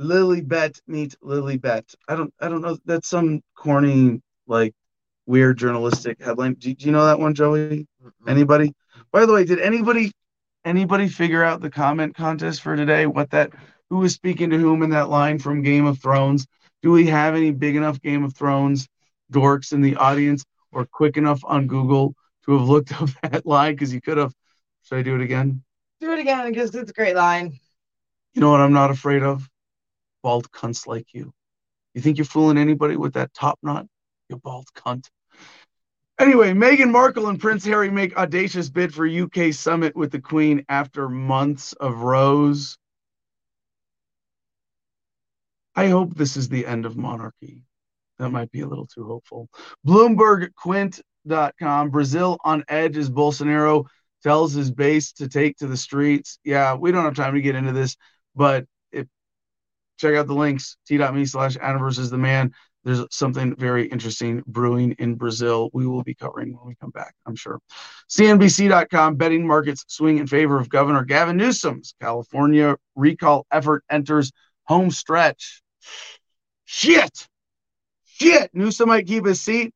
Lilibet 0.00 0.80
meet 0.86 1.14
Lilibet. 1.22 1.94
I 2.08 2.16
don't 2.16 2.32
I 2.40 2.48
don't 2.48 2.62
know. 2.62 2.78
That's 2.86 3.08
some 3.08 3.42
corny, 3.54 4.22
like 4.46 4.72
weird 5.26 5.58
journalistic 5.58 6.22
headline. 6.22 6.54
Do, 6.54 6.72
do 6.72 6.86
you 6.86 6.92
know 6.92 7.04
that 7.04 7.20
one, 7.20 7.34
Joey? 7.34 7.86
Anybody? 8.26 8.72
By 9.12 9.26
the 9.26 9.34
way, 9.34 9.44
did 9.44 9.60
anybody 9.60 10.12
anybody 10.64 11.08
figure 11.08 11.44
out 11.44 11.60
the 11.60 11.70
comment 11.70 12.14
contest 12.14 12.62
for 12.62 12.76
today? 12.76 13.06
What 13.06 13.30
that 13.30 13.52
who 13.90 14.02
is 14.04 14.14
speaking 14.14 14.50
to 14.50 14.58
whom 14.58 14.82
in 14.82 14.90
that 14.90 15.10
line 15.10 15.38
from 15.38 15.62
Game 15.62 15.86
of 15.86 16.00
Thrones? 16.00 16.46
Do 16.82 16.90
we 16.90 17.06
have 17.06 17.34
any 17.34 17.50
big 17.50 17.76
enough 17.76 18.00
Game 18.00 18.24
of 18.24 18.34
Thrones 18.34 18.88
dorks 19.32 19.72
in 19.72 19.80
the 19.80 19.96
audience 19.96 20.44
or 20.72 20.86
quick 20.86 21.16
enough 21.16 21.40
on 21.44 21.66
Google 21.66 22.14
to 22.44 22.58
have 22.58 22.68
looked 22.68 22.92
up 23.00 23.10
that 23.22 23.46
line? 23.46 23.74
Because 23.74 23.92
you 23.92 24.00
could 24.00 24.18
have. 24.18 24.34
Should 24.82 24.98
I 24.98 25.02
do 25.02 25.14
it 25.14 25.22
again? 25.22 25.62
Do 26.00 26.12
it 26.12 26.18
again 26.18 26.50
because 26.50 26.74
it's 26.74 26.90
a 26.90 26.94
great 26.94 27.16
line. 27.16 27.58
You 28.34 28.40
know 28.40 28.50
what 28.50 28.60
I'm 28.60 28.72
not 28.72 28.90
afraid 28.90 29.22
of? 29.22 29.48
Bald 30.22 30.50
cunts 30.50 30.86
like 30.86 31.14
you. 31.14 31.32
You 31.94 32.02
think 32.02 32.18
you're 32.18 32.24
fooling 32.24 32.58
anybody 32.58 32.96
with 32.96 33.14
that 33.14 33.32
top 33.32 33.58
knot? 33.62 33.86
You 34.28 34.36
bald 34.36 34.66
cunt. 34.76 35.08
Anyway, 36.18 36.52
Meghan 36.52 36.92
Markle 36.92 37.28
and 37.28 37.40
Prince 37.40 37.64
Harry 37.64 37.90
make 37.90 38.16
audacious 38.16 38.70
bid 38.70 38.94
for 38.94 39.06
UK 39.06 39.52
summit 39.52 39.94
with 39.96 40.12
the 40.12 40.20
Queen 40.20 40.64
after 40.68 41.08
months 41.08 41.72
of 41.74 42.02
rows. 42.02 42.78
I 45.74 45.88
hope 45.88 46.14
this 46.14 46.36
is 46.36 46.48
the 46.48 46.66
end 46.66 46.86
of 46.86 46.96
monarchy. 46.96 47.62
That 48.18 48.30
might 48.30 48.52
be 48.52 48.60
a 48.60 48.68
little 48.68 48.86
too 48.86 49.04
hopeful. 49.04 49.48
BloombergQuint.com. 49.86 51.90
Brazil 51.90 52.38
on 52.44 52.64
edge 52.68 52.96
as 52.96 53.10
Bolsonaro 53.10 53.86
tells 54.22 54.52
his 54.52 54.70
base 54.70 55.12
to 55.14 55.28
take 55.28 55.56
to 55.58 55.66
the 55.66 55.76
streets. 55.76 56.38
Yeah, 56.44 56.74
we 56.74 56.92
don't 56.92 57.04
have 57.04 57.16
time 57.16 57.34
to 57.34 57.40
get 57.40 57.56
into 57.56 57.72
this, 57.72 57.96
but 58.36 58.66
if 58.92 59.08
check 59.98 60.14
out 60.14 60.28
the 60.28 60.34
links 60.34 60.76
t.me 60.86 61.26
slash 61.26 61.56
Adam 61.60 61.80
versus 61.80 62.08
the 62.08 62.18
man. 62.18 62.52
There's 62.84 63.04
something 63.10 63.56
very 63.56 63.86
interesting 63.86 64.42
brewing 64.46 64.92
in 64.98 65.14
Brazil. 65.14 65.70
We 65.72 65.86
will 65.86 66.02
be 66.02 66.14
covering 66.14 66.56
when 66.56 66.66
we 66.66 66.74
come 66.74 66.90
back, 66.90 67.14
I'm 67.26 67.34
sure. 67.34 67.60
CNBC.com 68.10 69.16
betting 69.16 69.46
markets 69.46 69.84
swing 69.88 70.18
in 70.18 70.26
favor 70.26 70.58
of 70.58 70.68
Governor 70.68 71.04
Gavin 71.04 71.36
Newsom's 71.36 71.94
California 72.00 72.76
recall 72.94 73.46
effort 73.50 73.84
enters 73.90 74.32
home 74.64 74.90
stretch. 74.90 75.62
Shit. 76.66 77.26
Shit. 78.04 78.50
Newsom 78.52 78.88
might 78.88 79.06
keep 79.06 79.24
his 79.24 79.40
seat. 79.40 79.72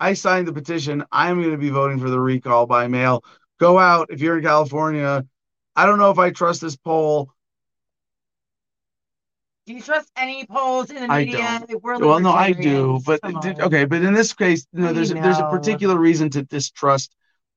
I 0.00 0.14
signed 0.14 0.48
the 0.48 0.52
petition. 0.52 1.04
I'm 1.12 1.40
going 1.40 1.52
to 1.52 1.58
be 1.58 1.70
voting 1.70 2.00
for 2.00 2.10
the 2.10 2.18
recall 2.18 2.66
by 2.66 2.88
mail. 2.88 3.22
Go 3.60 3.78
out 3.78 4.08
if 4.10 4.20
you're 4.20 4.38
in 4.38 4.44
California. 4.44 5.24
I 5.76 5.86
don't 5.86 5.98
know 5.98 6.10
if 6.10 6.18
I 6.18 6.30
trust 6.30 6.60
this 6.60 6.76
poll. 6.76 7.30
Do 9.66 9.74
you 9.74 9.82
trust 9.82 10.10
any 10.16 10.44
polls 10.46 10.90
in 10.90 10.96
the 11.02 11.08
media? 11.26 11.38
Well, 12.08 12.18
no, 12.20 12.30
I 12.32 12.52
do, 12.52 13.00
but 13.06 13.20
did- 13.40 13.60
okay, 13.60 13.84
but 13.84 14.02
in 14.02 14.12
this 14.12 14.32
case, 14.32 14.66
no, 14.72 14.88
I 14.88 14.92
there's 14.92 15.10
a, 15.12 15.14
there's 15.14 15.38
a 15.38 15.42
particular 15.50 15.96
reason 15.96 16.30
to 16.30 16.42
distrust 16.42 17.14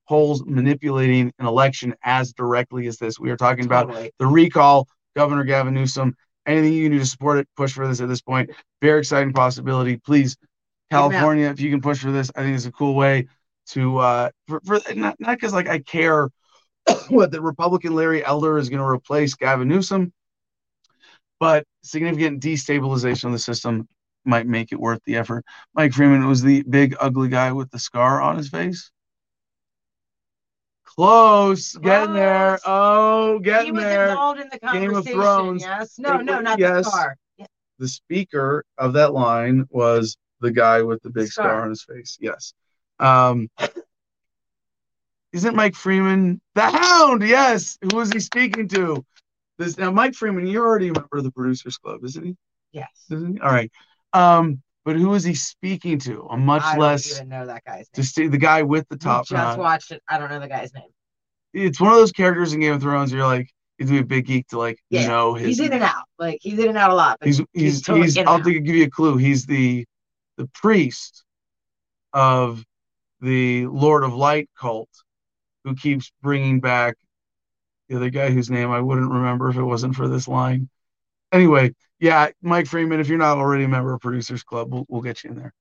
polls 0.07 0.43
manipulating 0.45 1.33
an 1.39 1.45
election 1.47 1.95
as 2.03 2.31
directly 2.33 2.85
as 2.87 2.97
this. 2.97 3.19
We 3.19 3.31
are 3.31 3.37
talking 3.37 3.65
about 3.65 3.87
the 4.19 4.27
recall, 4.27 4.87
Governor 5.15 5.43
Gavin 5.45 5.73
Newsom. 5.73 6.15
Anything 6.45 6.73
you 6.73 6.83
can 6.83 6.91
do 6.91 6.99
to 6.99 7.05
support 7.07 7.39
it, 7.39 7.47
push 7.57 7.73
for 7.73 7.87
this 7.87 8.01
at 8.01 8.07
this 8.07 8.21
point. 8.21 8.51
Very 8.83 8.99
exciting 8.99 9.33
possibility. 9.33 9.97
Please, 9.97 10.35
Get 10.91 10.97
'em 10.97 11.05
out. 11.05 11.11
California, 11.11 11.47
if 11.49 11.59
you 11.59 11.71
can 11.71 11.81
push 11.81 11.99
for 12.01 12.11
this, 12.11 12.29
I 12.35 12.43
think 12.43 12.55
it's 12.55 12.67
a 12.67 12.71
cool 12.71 12.93
way 12.93 13.25
to 13.69 13.97
uh 13.97 14.29
for, 14.47 14.61
for 14.63 14.79
not 14.93 15.19
not 15.19 15.37
because 15.37 15.53
like 15.53 15.67
I 15.67 15.79
care 15.79 16.29
what 17.09 17.31
the 17.31 17.41
Republican 17.41 17.95
Larry 17.95 18.23
Elder 18.23 18.59
is 18.59 18.69
going 18.69 18.77
to 18.79 18.85
replace 18.87 19.33
Gavin 19.33 19.67
Newsom, 19.67 20.13
but 21.39 21.65
significant 21.83 22.41
destabilization 22.41 23.25
of 23.25 23.31
the 23.31 23.39
system 23.39 23.87
might 24.25 24.47
make 24.47 24.71
it 24.71 24.79
worth 24.79 25.01
the 25.05 25.17
effort. 25.17 25.45
Mike 25.73 25.93
Freeman 25.93 26.27
was 26.27 26.41
the 26.41 26.63
big 26.63 26.95
ugly 26.99 27.29
guy 27.29 27.51
with 27.51 27.69
the 27.71 27.79
scar 27.79 28.21
on 28.21 28.37
his 28.37 28.49
face. 28.49 28.91
Close, 30.83 31.75
getting 31.75 32.13
there. 32.13 32.57
Close. 32.57 32.61
Oh, 32.65 33.37
He 33.37 33.43
getting 33.43 33.73
was 33.75 33.83
there. 33.83 34.09
involved 34.09 34.39
in 34.39 34.49
the 34.49 34.59
Game 34.71 34.95
of. 34.95 35.05
Thrones. 35.05 35.61
Yes. 35.61 35.99
No, 35.99 36.17
no, 36.17 36.39
not 36.39 36.57
Yes. 36.59 36.85
the 36.85 36.91
scar. 36.91 37.17
The 37.79 37.87
speaker 37.89 38.63
of 38.77 38.93
that 38.93 39.13
line 39.13 39.65
was 39.69 40.15
the 40.39 40.51
guy 40.51 40.81
with 40.83 41.01
the 41.01 41.09
big 41.09 41.27
scar 41.27 41.49
Scar. 41.49 41.61
on 41.63 41.69
his 41.69 41.83
face. 41.83 42.17
Yes. 42.21 42.53
Um, 42.99 43.49
isn't 45.33 45.55
Mike 45.55 45.75
Freeman 45.75 46.39
the 46.53 46.61
Hound? 46.61 47.21
Yes. 47.23 47.77
Who 47.81 47.97
was 47.97 48.11
he 48.13 48.19
speaking 48.21 48.69
to? 48.69 49.05
This 49.57 49.77
now, 49.77 49.91
Mike 49.91 50.13
Freeman. 50.15 50.47
You're 50.47 50.65
already 50.67 50.89
a 50.89 50.93
member 50.93 51.17
of 51.17 51.23
the 51.23 51.31
Producers 51.31 51.77
Club, 51.77 52.03
isn't 52.03 52.23
he? 52.25 52.35
Yes. 52.71 52.89
Isn't 53.11 53.35
he? 53.35 53.39
All 53.41 53.51
right. 53.51 53.71
Um, 54.13 54.61
but 54.83 54.95
who 54.97 55.13
is 55.13 55.23
he 55.23 55.33
speaking 55.33 55.97
to? 55.99 56.27
A 56.29 56.37
much 56.37 56.61
I 56.63 56.73
don't 56.73 56.81
less 56.81 57.15
even 57.15 57.29
know 57.29 57.45
that 57.47 57.63
guy's 57.65 57.87
name. 57.95 58.03
just 58.03 58.15
the 58.15 58.27
guy 58.37 58.61
with 58.63 58.87
the 58.89 58.95
We 58.95 58.99
top 58.99 59.21
just 59.27 59.31
knot. 59.31 59.57
watched 59.57 59.91
it. 59.91 60.03
I 60.09 60.17
don't 60.17 60.29
know 60.29 60.39
the 60.39 60.47
guy's 60.47 60.73
name. 60.73 60.89
It's 61.53 61.79
one 61.79 61.91
of 61.91 61.97
those 61.97 62.11
characters 62.11 62.53
in 62.53 62.59
Game 62.59 62.73
of 62.73 62.81
Thrones. 62.81 63.11
You're 63.11 63.25
like, 63.25 63.49
he's 63.77 63.89
be 63.89 63.99
a 63.99 64.03
big 64.03 64.25
geek 64.25 64.47
to 64.49 64.57
like 64.59 64.77
Yeah, 64.89 65.07
know 65.07 65.33
his. 65.35 65.47
He's 65.47 65.59
in 65.61 65.71
and 65.73 65.83
out. 65.83 66.03
Like 66.19 66.39
he's 66.41 66.59
in 66.59 66.67
and 66.67 66.77
out 66.77 66.91
a 66.91 66.95
lot. 66.95 67.17
But 67.19 67.27
He's 67.27 67.41
he's 67.53 67.81
totally 67.81 68.07
he's. 68.07 68.17
I'll 68.17 68.43
think- 68.43 68.65
give 68.65 68.75
you 68.75 68.83
a 68.85 68.89
clue. 68.89 69.15
He's 69.17 69.45
the 69.45 69.85
the 70.37 70.47
priest 70.53 71.23
of 72.13 72.63
the 73.21 73.65
Lord 73.67 74.03
of 74.03 74.13
Light 74.13 74.49
cult, 74.59 74.89
who 75.63 75.75
keeps 75.75 76.11
bringing 76.21 76.59
back 76.59 76.95
the 77.89 77.95
other 77.97 78.09
guy 78.09 78.29
whose 78.29 78.49
name 78.49 78.71
I 78.71 78.81
wouldn't 78.81 79.11
remember 79.11 79.49
if 79.49 79.57
it 79.57 79.63
wasn't 79.63 79.95
for 79.95 80.07
this 80.07 80.27
line. 80.27 80.69
Anyway, 81.31 81.73
yeah, 81.99 82.29
Mike 82.41 82.67
Freeman. 82.67 82.99
If 82.99 83.07
you're 83.07 83.17
not 83.17 83.37
already 83.37 83.63
a 83.63 83.67
member 83.67 83.93
of 83.93 84.01
Producers 84.01 84.43
Club, 84.43 84.71
we'll, 84.73 84.85
we'll 84.87 85.01
get 85.01 85.23
you 85.23 85.31
in 85.31 85.37
there. 85.37 85.53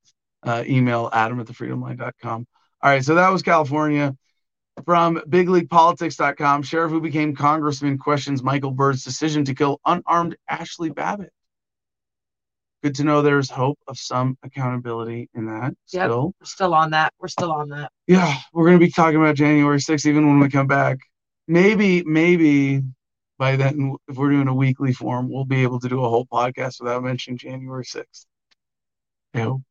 Uh, 0.42 0.62
email 0.66 1.08
Adam 1.12 1.40
at 1.40 1.46
thefreedomline.com. 1.46 2.46
All 2.82 2.90
right, 2.90 3.04
so 3.04 3.14
that 3.14 3.30
was 3.30 3.42
California. 3.42 4.14
From 4.84 5.16
bigleaguepolitics.com, 5.28 6.62
sheriff 6.64 6.90
who 6.90 7.00
became 7.00 7.34
congressman 7.36 7.96
questions 7.96 8.42
Michael 8.42 8.72
Byrd's 8.72 9.04
decision 9.04 9.44
to 9.44 9.54
kill 9.54 9.80
unarmed 9.86 10.36
Ashley 10.48 10.90
Babbitt. 10.90 11.32
Good 12.82 12.96
to 12.96 13.04
know 13.04 13.22
there's 13.22 13.48
hope 13.48 13.78
of 13.86 13.96
some 13.96 14.36
accountability 14.42 15.30
in 15.32 15.46
that 15.46 15.74
Yep. 15.92 16.06
still. 16.06 16.34
We're 16.38 16.46
still 16.46 16.74
on 16.74 16.90
that. 16.90 17.14
We're 17.18 17.28
still 17.28 17.52
on 17.52 17.70
that. 17.70 17.90
Yeah, 18.06 18.36
we're 18.52 18.66
going 18.66 18.78
to 18.78 18.84
be 18.84 18.90
talking 18.90 19.16
about 19.16 19.36
January 19.36 19.78
6th 19.78 20.06
even 20.06 20.26
when 20.26 20.40
we 20.40 20.50
come 20.50 20.66
back. 20.66 20.98
Maybe, 21.46 22.02
maybe 22.04 22.82
by 23.38 23.56
then, 23.56 23.96
if 24.08 24.16
we're 24.16 24.30
doing 24.30 24.48
a 24.48 24.54
weekly 24.54 24.92
form, 24.92 25.28
we'll 25.30 25.44
be 25.44 25.62
able 25.62 25.80
to 25.80 25.88
do 25.88 26.04
a 26.04 26.08
whole 26.08 26.26
podcast 26.26 26.80
without 26.80 27.02
mentioning 27.02 27.38
January 27.38 27.84
6th. 27.84 28.26
I 29.34 29.40
hope. 29.40 29.62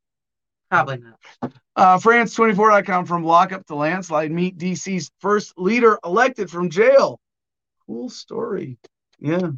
Probably 0.69 0.97
not. 0.97 1.53
Uh, 1.75 1.97
France24.com 1.97 3.05
from 3.05 3.23
lockup 3.23 3.65
to 3.67 3.75
landslide. 3.75 4.31
Meet 4.31 4.57
DC's 4.57 5.11
first 5.19 5.53
leader 5.57 5.99
elected 6.03 6.49
from 6.49 6.69
jail. 6.69 7.19
Cool 7.85 8.09
story. 8.09 8.77
Yeah. 9.19 9.51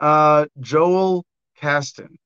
Uh, 0.00 0.46
Joel 0.60 1.24
Caston, 1.56 2.18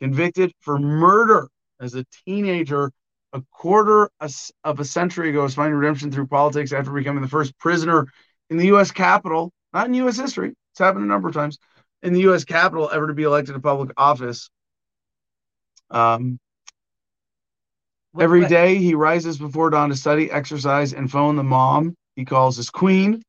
convicted 0.00 0.52
for 0.60 0.78
murder 0.78 1.48
as 1.80 1.94
a 1.94 2.04
teenager 2.24 2.90
a 3.32 3.42
quarter 3.52 4.10
of 4.20 4.80
a 4.80 4.84
century 4.84 5.30
ago, 5.30 5.44
is 5.44 5.54
finding 5.54 5.78
redemption 5.78 6.10
through 6.10 6.26
politics 6.26 6.72
after 6.72 6.90
becoming 6.90 7.22
the 7.22 7.28
first 7.28 7.56
prisoner 7.58 8.06
in 8.50 8.56
the 8.56 8.66
U.S. 8.66 8.90
Capitol, 8.90 9.52
not 9.72 9.86
in 9.86 9.94
U.S. 9.94 10.18
history. 10.18 10.54
It's 10.72 10.78
happened 10.78 11.04
a 11.04 11.08
number 11.08 11.28
of 11.28 11.34
times 11.34 11.58
in 12.02 12.12
the 12.12 12.20
U.S. 12.20 12.44
Capitol 12.44 12.90
ever 12.92 13.06
to 13.06 13.14
be 13.14 13.24
elected 13.24 13.54
to 13.54 13.60
public 13.60 13.92
office. 13.96 14.50
Um, 15.90 16.38
Every 18.18 18.46
day 18.46 18.76
he 18.76 18.94
rises 18.94 19.36
before 19.36 19.68
dawn 19.70 19.90
to 19.90 19.96
study, 19.96 20.30
exercise, 20.30 20.94
and 20.94 21.10
phone 21.10 21.36
the 21.36 21.42
mom 21.42 21.94
he 22.14 22.24
calls 22.24 22.56
his 22.56 22.70
queen. 22.70 23.22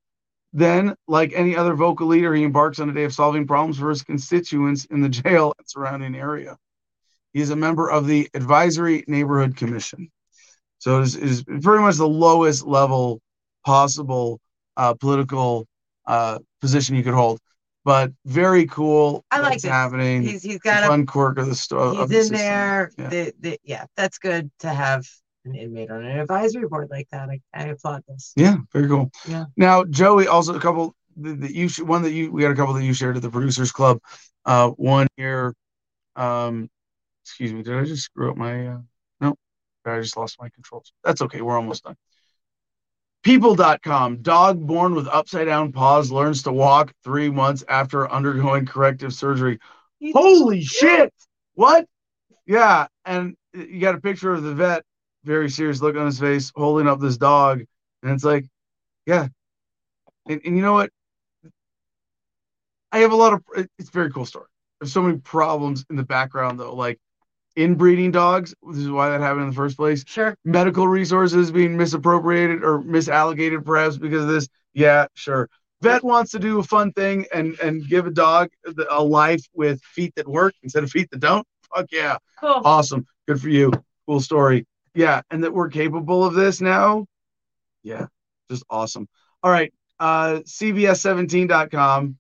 Then, 0.53 0.95
like 1.07 1.33
any 1.35 1.57
other 1.57 1.73
vocal 1.73 2.07
leader, 2.07 2.33
he 2.33 2.43
embarks 2.43 2.79
on 2.79 2.89
a 2.89 2.93
day 2.93 3.03
of 3.03 3.13
solving 3.13 3.45
problems 3.45 3.77
for 3.77 3.89
his 3.89 4.01
constituents 4.01 4.85
in 4.85 5.01
the 5.01 5.09
jail 5.09 5.53
and 5.57 5.69
surrounding 5.69 6.15
area. 6.15 6.57
He 7.33 7.41
is 7.41 7.49
a 7.49 7.55
member 7.55 7.91
of 7.91 8.07
the 8.07 8.29
Advisory 8.33 9.03
Neighborhood 9.07 9.57
Commission. 9.57 10.09
So 10.79 10.99
it 10.99 11.03
is, 11.03 11.15
it 11.15 11.23
is 11.23 11.43
very 11.45 11.81
much 11.81 11.95
the 11.95 12.07
lowest 12.07 12.65
level 12.65 13.19
possible 13.65 14.39
uh, 14.77 14.93
political 14.93 15.67
uh, 16.05 16.39
position 16.61 16.95
you 16.95 17.03
could 17.03 17.13
hold. 17.13 17.39
But 17.83 18.11
very 18.25 18.65
cool. 18.65 19.25
I 19.31 19.39
like 19.39 19.61
this. 19.61 19.71
happening. 19.71 20.21
He's 20.21 20.43
he's 20.43 20.59
got 20.59 20.83
a 20.83 20.87
fun 20.87 21.05
quirk 21.05 21.37
of 21.37 21.47
the 21.47 21.55
story. 21.55 21.95
he's 21.95 22.27
in 22.29 22.33
there. 22.33 22.91
The, 22.97 23.33
the, 23.39 23.57
yeah, 23.63 23.85
that's 23.95 24.17
good 24.17 24.51
to 24.59 24.69
have 24.69 25.05
an 25.45 25.55
inmate 25.55 25.89
on 25.89 26.03
an 26.03 26.19
advisory 26.19 26.67
board 26.67 26.89
like 26.91 27.07
that. 27.11 27.29
I, 27.29 27.39
I 27.53 27.67
applaud 27.67 28.03
this. 28.07 28.33
Yeah, 28.35 28.57
very 28.73 28.89
cool. 28.89 29.09
Yeah. 29.25 29.45
Now, 29.55 29.85
Joey, 29.85 30.27
also 30.27 30.53
a 30.53 30.59
couple 30.59 30.95
that 31.15 31.53
you 31.53 31.69
one 31.85 32.03
that 32.03 32.11
you 32.11 32.29
we 32.29 32.41
got 32.41 32.51
a 32.51 32.55
couple 32.55 32.73
that 32.73 32.83
you 32.83 32.93
shared 32.93 33.15
at 33.15 33.21
the 33.21 33.29
producers 33.29 33.71
club. 33.71 33.99
Uh, 34.45 34.69
one 34.71 35.07
here. 35.15 35.53
Um, 36.17 36.69
excuse 37.23 37.53
me, 37.53 37.63
did 37.63 37.75
I 37.75 37.85
just 37.85 38.03
screw 38.03 38.31
up 38.31 38.37
my? 38.37 38.67
Uh, 38.67 38.79
no, 39.21 39.35
I 39.85 40.01
just 40.01 40.17
lost 40.17 40.41
my 40.41 40.49
controls. 40.49 40.91
That's 41.05 41.21
okay. 41.21 41.41
We're 41.41 41.55
almost 41.55 41.85
done. 41.85 41.95
People.com. 43.27 44.21
Dog 44.21 44.65
born 44.65 44.95
with 44.95 45.05
upside 45.09 45.47
down 45.47 45.73
paws 45.73 46.09
learns 46.09 46.43
to 46.43 46.51
walk 46.53 46.93
three 47.03 47.29
months 47.29 47.61
after 47.67 48.09
undergoing 48.09 48.65
corrective 48.65 49.13
surgery. 49.13 49.59
Holy 50.13 50.61
shit! 50.63 51.13
What? 51.53 51.87
Yeah, 52.45 52.87
and 53.03 53.35
you 53.53 53.81
got 53.81 53.95
a 53.95 53.99
picture 53.99 54.31
of 54.31 54.43
the 54.43 54.55
vet, 54.55 54.85
very 55.25 55.49
serious 55.49 55.81
look 55.81 55.97
on 55.97 56.05
his 56.05 56.21
face, 56.21 56.53
holding 56.55 56.87
up 56.87 57.01
this 57.01 57.17
dog, 57.17 57.65
and 58.01 58.13
it's 58.13 58.23
like, 58.23 58.47
yeah. 59.05 59.27
And, 60.29 60.39
and 60.45 60.55
you 60.55 60.61
know 60.61 60.71
what? 60.71 60.89
I 62.93 62.99
have 62.99 63.11
a 63.11 63.17
lot 63.17 63.33
of. 63.33 63.43
It's 63.77 63.89
a 63.89 63.91
very 63.91 64.09
cool 64.09 64.25
story. 64.25 64.47
There's 64.79 64.93
so 64.93 65.01
many 65.01 65.17
problems 65.17 65.83
in 65.89 65.97
the 65.97 66.03
background 66.03 66.61
though, 66.61 66.73
like 66.73 66.97
inbreeding 67.57 68.11
dogs. 68.11 68.53
This 68.71 68.77
is 68.83 68.89
why 68.89 69.09
that 69.09 69.19
happened 69.19 69.43
in 69.43 69.49
the 69.49 69.55
first 69.55 69.75
place. 69.77 70.03
Sure. 70.07 70.35
Medical 70.45 70.87
resources 70.87 71.51
being 71.51 71.75
misappropriated 71.75 72.63
or 72.63 72.79
misallocated, 72.81 73.65
perhaps 73.65 73.97
because 73.97 74.21
of 74.23 74.29
this. 74.29 74.47
Yeah, 74.73 75.07
sure. 75.15 75.49
Vet 75.81 76.03
wants 76.03 76.31
to 76.31 76.39
do 76.39 76.59
a 76.59 76.63
fun 76.63 76.91
thing 76.93 77.25
and 77.33 77.59
and 77.59 77.87
give 77.87 78.07
a 78.07 78.11
dog 78.11 78.49
a 78.89 79.03
life 79.03 79.43
with 79.53 79.81
feet 79.83 80.13
that 80.15 80.27
work 80.27 80.53
instead 80.63 80.83
of 80.83 80.89
feet 80.91 81.09
that 81.11 81.19
don't. 81.19 81.45
Fuck 81.75 81.87
yeah, 81.91 82.17
Cool. 82.39 82.61
awesome, 82.63 83.05
good 83.27 83.41
for 83.41 83.49
you. 83.49 83.71
Cool 84.07 84.19
story. 84.21 84.65
Yeah, 84.95 85.21
and 85.29 85.43
that 85.43 85.53
we're 85.53 85.69
capable 85.69 86.23
of 86.25 86.33
this 86.33 86.61
now. 86.61 87.05
Yeah, 87.83 88.07
just 88.49 88.63
awesome. 88.69 89.07
All 89.43 89.51
right, 89.51 89.71
uh, 89.99 90.39
CBS17.com. 90.45 92.17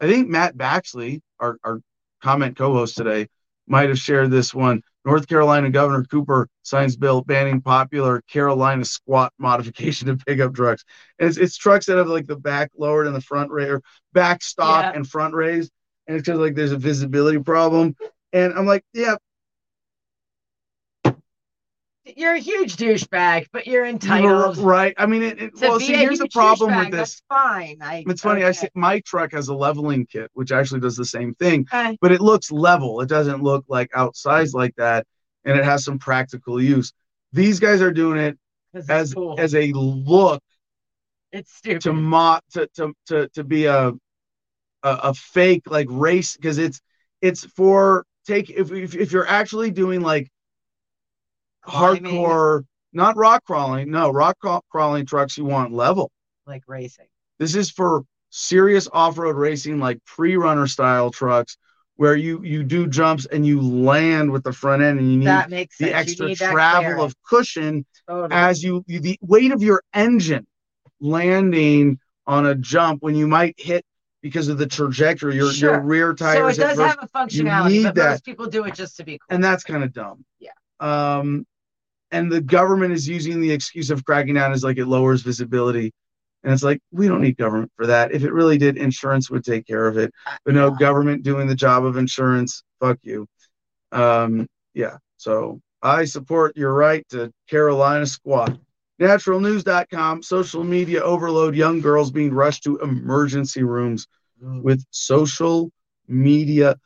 I 0.00 0.06
think 0.06 0.28
Matt 0.28 0.56
Baxley, 0.56 1.20
our, 1.38 1.58
our 1.64 1.80
comment 2.22 2.56
co-host 2.56 2.96
today, 2.96 3.28
might 3.66 3.88
have 3.88 3.98
shared 3.98 4.30
this 4.30 4.54
one. 4.54 4.82
North 5.04 5.28
Carolina 5.28 5.68
Governor 5.70 6.04
Cooper 6.04 6.48
signs 6.62 6.96
bill 6.96 7.20
banning 7.22 7.60
popular 7.60 8.22
Carolina 8.22 8.84
squat 8.84 9.32
modification 9.38 10.08
of 10.08 10.24
pickup 10.26 10.54
trucks. 10.54 10.84
And 11.18 11.28
it's, 11.28 11.38
it's 11.38 11.56
trucks 11.56 11.86
that 11.86 11.98
have 11.98 12.08
like 12.08 12.26
the 12.26 12.36
back 12.36 12.70
lowered 12.76 13.06
and 13.06 13.14
the 13.14 13.20
front 13.20 13.50
raised, 13.50 13.82
back 14.12 14.42
stop 14.42 14.84
Yeah. 14.84 14.92
and 14.94 15.08
front 15.08 15.34
raised. 15.34 15.70
And 16.06 16.16
it's 16.16 16.26
because 16.26 16.40
like 16.40 16.54
there's 16.54 16.72
a 16.72 16.78
visibility 16.78 17.38
problem. 17.38 17.96
And 18.32 18.52
I'm 18.54 18.66
like, 18.66 18.84
yeah, 18.92 19.16
You're 22.04 22.34
a 22.34 22.38
huge 22.38 22.76
douchebag, 22.76 23.46
but 23.52 23.66
you're 23.66 23.76
you're 23.76 23.86
entitled. 23.86 24.58
right. 24.58 24.94
I 24.98 25.06
mean, 25.06 25.22
it, 25.22 25.40
it, 25.40 25.52
well, 25.60 25.80
see, 25.80 25.94
here's 25.94 26.18
the 26.18 26.28
problem 26.28 26.76
with 26.76 26.90
this. 26.90 26.98
That's 26.98 27.22
fine. 27.28 27.78
I, 27.80 28.04
It's 28.06 28.20
funny. 28.20 28.44
I 28.44 28.52
see 28.52 28.68
my 28.74 29.00
truck 29.00 29.32
has 29.32 29.48
a 29.48 29.54
leveling 29.54 30.04
kit, 30.06 30.30
which 30.34 30.52
actually 30.52 30.80
does 30.80 30.96
the 30.96 31.04
same 31.06 31.34
thing, 31.34 31.62
Okay. 31.72 31.96
but 32.02 32.12
it 32.12 32.20
looks 32.20 32.52
level. 32.52 33.00
It 33.00 33.08
doesn't 33.08 33.42
look 33.42 33.64
like 33.68 33.90
outsized 33.92 34.52
like 34.54 34.74
that, 34.76 35.06
and 35.44 35.58
it 35.58 35.64
has 35.64 35.84
some 35.84 35.98
practical 35.98 36.60
use. 36.60 36.92
These 37.32 37.58
guys 37.58 37.80
are 37.80 37.92
doing 37.92 38.18
it 38.18 38.38
as 38.88 39.14
cool. 39.14 39.36
as 39.38 39.54
a 39.54 39.72
look 39.72 40.42
it's 41.32 41.52
stupid. 41.54 41.80
to 41.82 41.92
mo 41.92 42.38
to 42.52 42.68
to 42.74 42.92
to 43.06 43.28
to 43.30 43.44
be 43.44 43.64
a 43.64 43.88
a, 43.88 43.92
a 44.82 45.14
fake 45.14 45.62
like 45.66 45.86
race 45.90 46.36
because 46.36 46.58
it's 46.58 46.80
it's 47.20 47.44
for 47.44 48.04
take 48.26 48.50
if, 48.50 48.70
if 48.72 48.94
if 48.94 49.12
you're 49.12 49.26
actually 49.26 49.70
doing 49.70 50.00
like 50.00 50.30
Climbing, 51.64 52.04
hardcore 52.14 52.64
not 52.92 53.16
rock 53.16 53.42
crawling 53.44 53.90
no 53.90 54.10
rock 54.10 54.36
crawling 54.70 55.06
trucks 55.06 55.36
you 55.38 55.44
want 55.44 55.72
level 55.72 56.10
like 56.46 56.62
racing. 56.68 57.06
this 57.38 57.54
is 57.54 57.70
for 57.70 58.02
serious 58.30 58.88
off-road 58.92 59.36
racing 59.36 59.78
like 59.78 59.98
pre-runner 60.04 60.66
style 60.66 61.10
trucks 61.10 61.56
where 61.96 62.16
you 62.16 62.42
you 62.42 62.62
do 62.64 62.86
jumps 62.86 63.24
and 63.26 63.46
you 63.46 63.60
land 63.60 64.30
with 64.30 64.42
the 64.44 64.52
front 64.52 64.82
end 64.82 64.98
and 64.98 65.10
you 65.10 65.16
need 65.18 65.26
That 65.26 65.48
makes 65.50 65.78
sense. 65.78 65.90
the 65.90 65.96
extra 65.96 66.26
need 66.28 66.36
travel 66.38 67.02
of 67.02 67.14
cushion 67.22 67.86
Totally. 68.08 68.28
as 68.32 68.62
you 68.62 68.84
you- 68.86 69.00
the 69.00 69.18
weight 69.22 69.52
of 69.52 69.62
your 69.62 69.82
engine 69.94 70.46
landing 71.00 71.98
on 72.26 72.46
a 72.46 72.54
jump 72.54 73.02
when 73.02 73.14
you 73.14 73.26
might 73.26 73.54
hit 73.58 73.84
because 74.22 74.48
of 74.48 74.58
the 74.58 74.66
trajectory 74.66 75.36
your 75.36 75.52
Sure. 75.52 75.72
your 75.72 75.80
rear 75.82 76.14
tires. 76.14 76.56
so 76.56 76.62
it 76.62 76.66
does 76.66 76.76
first, 76.78 76.96
have 76.98 76.98
a 77.02 77.08
functionality, 77.18 77.82
but 77.84 77.94
that. 77.94 78.10
most 78.10 78.24
people 78.24 78.46
do 78.46 78.64
it 78.64 78.74
just 78.74 78.96
to 78.96 79.04
be 79.04 79.18
cool. 79.18 79.26
and 79.34 79.42
that's 79.44 79.62
kind 79.64 79.84
of 79.84 79.92
dumb 79.92 80.24
Yeah. 80.40 80.50
um 80.80 81.46
and 82.14 82.30
the 82.32 82.40
government 82.40 82.92
is 82.94 83.08
using 83.08 83.40
the 83.40 83.52
excuse 83.52 83.90
of 83.90 84.04
cracking 84.04 84.34
down 84.36 84.52
as 84.52 84.64
like 84.64 84.78
it 84.78 84.86
lowers 84.86 85.22
visibility. 85.22 85.92
And 86.44 86.52
it's 86.52 86.62
like 86.62 86.80
we 86.92 87.08
don't 87.08 87.22
need 87.22 87.36
government 87.36 87.72
for 87.76 87.86
that. 87.86 88.12
If 88.12 88.24
it 88.24 88.32
really 88.32 88.58
did 88.58 88.76
insurance 88.76 89.30
would 89.30 89.44
take 89.44 89.66
care 89.66 89.86
of 89.88 89.98
it. 89.98 90.12
But 90.44 90.54
no 90.54 90.68
Yeah. 90.70 90.76
government 90.78 91.22
doing 91.24 91.46
the 91.48 91.54
job 91.54 91.84
of 91.84 91.96
insurance 91.96 92.62
fuck 92.80 92.98
you. 93.02 93.26
Um 93.92 94.46
yeah 94.74 94.96
so 95.16 95.60
i 95.82 96.04
support 96.04 96.56
your 96.56 96.74
right 96.74 97.04
to 97.10 97.30
carolina 97.48 98.06
squat. 98.06 98.58
Naturalnews.com 99.00 100.22
social 100.22 100.64
media 100.64 101.00
overload 101.02 101.54
young 101.56 101.80
girls 101.80 102.10
being 102.12 102.32
rushed 102.32 102.62
to 102.64 102.78
emergency 102.78 103.64
rooms 103.64 104.06
with 104.40 104.84
social 104.90 105.70
media 106.08 106.76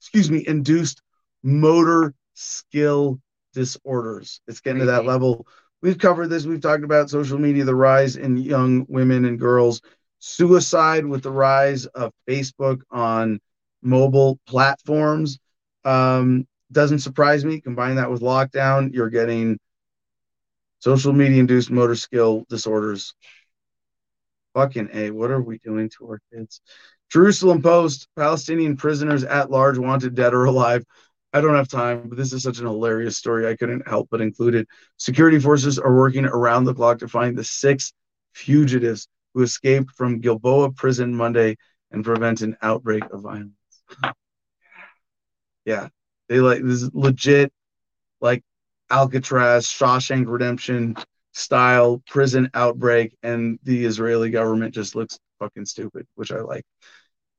excuse 0.00 0.30
me 0.30 0.44
induced 0.46 1.02
motor 1.42 2.14
skill 2.34 3.20
disorders. 3.52 4.40
It's 4.46 4.60
getting 4.60 4.80
to 4.80 4.86
that 4.86 5.04
level. 5.04 5.46
We've 5.82 5.98
covered 5.98 6.28
this. 6.28 6.44
We've 6.44 6.60
talked 6.60 6.84
about 6.84 7.10
social 7.10 7.38
media 7.38 7.64
the 7.64 7.74
rise 7.74 8.16
in 8.16 8.36
young 8.36 8.84
women 8.88 9.24
and 9.24 9.38
girls 9.38 9.80
suicide 10.18 11.06
with 11.06 11.22
the 11.22 11.30
rise 11.30 11.86
of 11.86 12.12
facebook 12.28 12.80
on 12.90 13.40
mobile 13.82 14.38
platforms. 14.46 15.38
Um, 15.84 16.46
doesn't 16.70 17.00
surprise 17.00 17.44
me. 17.44 17.60
Combine 17.60 17.96
that 17.96 18.10
with 18.10 18.20
lockdown 18.20 18.92
you're 18.92 19.10
getting 19.10 19.58
social 20.78 21.12
media 21.12 21.40
induced 21.40 21.70
motor 21.70 21.96
skill 21.96 22.44
disorders. 22.48 23.14
Fucking 24.54 24.90
a 24.92 25.10
what 25.10 25.30
are 25.30 25.40
we 25.40 25.58
doing 25.58 25.88
to 25.98 26.06
our 26.08 26.20
kids? 26.32 26.60
Jerusalem 27.10 27.62
post 27.62 28.06
palestinian 28.16 28.76
prisoners 28.76 29.24
at 29.24 29.50
large 29.50 29.78
wanted 29.78 30.14
dead 30.14 30.32
or 30.32 30.44
alive 30.44 30.84
i 31.32 31.40
don't 31.40 31.54
have 31.54 31.68
time 31.68 32.08
but 32.08 32.16
this 32.16 32.32
is 32.32 32.42
such 32.42 32.58
an 32.58 32.66
hilarious 32.66 33.16
story 33.16 33.46
i 33.46 33.56
couldn't 33.56 33.86
help 33.86 34.08
but 34.10 34.20
include 34.20 34.54
it. 34.54 34.68
Security 34.96 35.38
forces 35.38 35.78
are 35.78 35.94
working 35.94 36.24
around 36.24 36.64
the 36.64 36.74
clock 36.74 36.98
to 36.98 37.08
find 37.08 37.36
the 37.36 37.44
six 37.44 37.92
fugitives 38.32 39.08
who 39.34 39.42
escaped 39.42 39.90
from 39.92 40.20
gilboa 40.20 40.70
prison 40.72 41.14
monday 41.14 41.56
and 41.90 42.04
prevent 42.04 42.40
an 42.40 42.56
outbreak 42.62 43.04
of 43.12 43.22
violence. 43.22 43.52
Yeah 45.66 45.88
they 46.30 46.40
like 46.40 46.62
this 46.62 46.82
is 46.82 46.90
legit 46.94 47.52
like 48.20 48.42
alcatraz 48.90 49.66
shawshank 49.66 50.26
redemption 50.26 50.96
style 51.32 52.02
prison 52.06 52.48
outbreak 52.54 53.14
and 53.22 53.58
the 53.64 53.84
israeli 53.84 54.30
government 54.30 54.72
just 54.72 54.94
looks 54.94 55.18
fucking 55.38 55.66
stupid 55.66 56.06
which 56.14 56.32
i 56.32 56.40
like. 56.40 56.64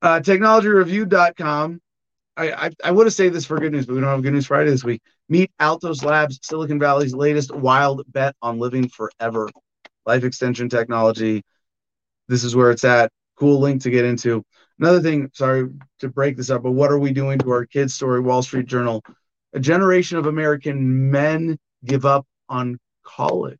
Uh, 0.03 0.19
technologyreview.com 0.19 1.79
I, 2.37 2.51
I, 2.51 2.69
I 2.85 2.91
would 2.91 3.05
have 3.05 3.13
saved 3.13 3.35
this 3.35 3.45
for 3.45 3.59
good 3.59 3.71
news, 3.71 3.85
but 3.85 3.93
we 3.93 4.01
don't 4.01 4.09
have 4.09 4.23
good 4.23 4.33
news 4.33 4.47
Friday 4.47 4.69
this 4.69 4.83
week. 4.83 5.01
Meet 5.29 5.51
Altos 5.59 6.03
Labs, 6.03 6.39
Silicon 6.43 6.79
Valley's 6.79 7.13
latest 7.13 7.53
wild 7.53 8.03
bet 8.07 8.35
on 8.41 8.59
living 8.59 8.87
forever. 8.87 9.49
Life 10.05 10.23
extension 10.23 10.69
technology. 10.69 11.43
This 12.27 12.43
is 12.43 12.55
where 12.55 12.71
it's 12.71 12.83
at. 12.83 13.11
Cool 13.37 13.59
link 13.59 13.81
to 13.83 13.89
get 13.89 14.05
into. 14.05 14.43
Another 14.79 15.01
thing, 15.01 15.29
sorry 15.33 15.69
to 15.99 16.09
break 16.09 16.37
this 16.37 16.49
up, 16.49 16.63
but 16.63 16.71
what 16.71 16.91
are 16.91 16.99
we 16.99 17.11
doing 17.11 17.37
to 17.39 17.51
our 17.51 17.65
kids' 17.65 17.93
story? 17.93 18.19
Wall 18.19 18.41
Street 18.41 18.65
Journal. 18.65 19.03
A 19.53 19.59
generation 19.59 20.17
of 20.17 20.25
American 20.25 21.11
men 21.11 21.57
give 21.85 22.05
up 22.05 22.25
on 22.47 22.79
college. 23.03 23.59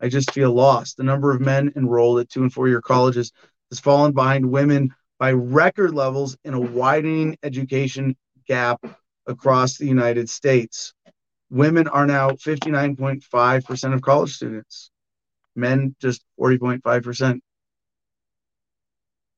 I 0.00 0.08
just 0.08 0.32
feel 0.32 0.52
lost. 0.52 0.98
The 0.98 1.02
number 1.02 1.30
of 1.30 1.40
men 1.40 1.72
enrolled 1.76 2.20
at 2.20 2.28
two 2.28 2.42
and 2.42 2.52
four 2.52 2.68
year 2.68 2.82
colleges 2.82 3.32
has 3.70 3.80
fallen 3.80 4.12
behind 4.12 4.50
women 4.50 4.90
by 5.18 5.32
record 5.32 5.94
levels 5.94 6.36
in 6.44 6.54
a 6.54 6.60
widening 6.60 7.36
education 7.42 8.16
gap 8.46 8.84
across 9.26 9.76
the 9.78 9.86
United 9.86 10.28
States. 10.28 10.92
Women 11.50 11.88
are 11.88 12.06
now 12.06 12.30
59.5% 12.30 13.94
of 13.94 14.02
college 14.02 14.34
students, 14.34 14.90
men 15.54 15.94
just 16.00 16.22
40.5%. 16.40 17.40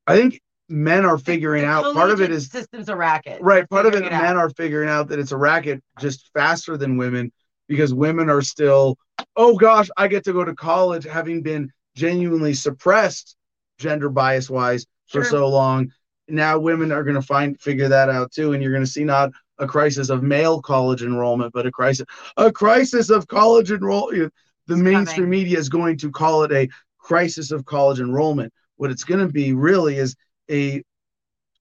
I 0.07 0.17
think 0.17 0.41
men 0.69 1.05
are 1.05 1.19
figuring 1.19 1.65
out 1.65 1.95
part 1.95 2.11
of 2.11 2.21
it 2.21 2.31
is 2.31 2.51
system's 2.51 2.89
a 2.89 2.97
racket. 2.97 3.41
right 3.41 3.69
part 3.69 3.87
of 3.87 3.95
it 3.95 4.05
out. 4.05 4.23
men 4.23 4.37
are 4.37 4.51
figuring 4.51 4.89
out 4.89 5.09
that 5.09 5.19
it's 5.19 5.33
a 5.33 5.37
racket 5.37 5.83
just 5.99 6.31
faster 6.35 6.77
than 6.77 6.97
women 6.99 7.33
because 7.69 7.95
women 7.95 8.29
are 8.29 8.43
still 8.43 8.99
oh 9.37 9.57
gosh 9.57 9.89
i 9.97 10.07
get 10.07 10.25
to 10.25 10.33
go 10.33 10.45
to 10.45 10.55
college 10.55 11.05
having 11.05 11.43
been 11.43 11.71
genuinely 11.97 12.53
suppressed 12.53 13.35
gender 13.79 14.09
bias 14.11 14.51
wise 14.51 14.87
for 15.07 15.23
Sure. 15.23 15.31
so 15.31 15.49
long 15.49 15.91
now 16.29 16.59
women 16.59 16.93
are 16.93 17.03
going 17.05 17.15
to 17.15 17.23
find 17.23 17.59
figure 17.61 17.89
that 17.89 18.11
out 18.11 18.31
too 18.33 18.53
and 18.53 18.63
you're 18.63 18.73
going 18.73 18.85
to 18.85 18.91
see 18.91 19.05
not 19.05 19.31
a 19.59 19.67
crisis 19.67 20.11
of 20.11 20.23
male 20.23 20.61
college 20.61 21.03
enrollment 21.03 21.53
but 21.53 21.67
a 21.67 21.71
crisis 21.71 22.05
a 22.37 22.53
crisis 22.53 23.09
of 23.11 23.27
college 23.29 23.71
enrollment 23.71 24.33
the 24.67 24.75
It's 24.75 24.83
mainstream 24.83 25.17
coming. 25.27 25.31
media 25.31 25.59
is 25.59 25.69
going 25.69 25.97
to 25.99 26.11
call 26.11 26.43
it 26.45 26.53
a 26.53 26.69
crisis 26.99 27.51
of 27.51 27.65
college 27.65 28.01
enrollment 28.01 28.53
what 28.77 28.91
it's 28.91 29.05
going 29.05 29.27
to 29.27 29.33
be 29.33 29.53
really 29.55 29.97
is 29.97 30.15
a 30.51 30.83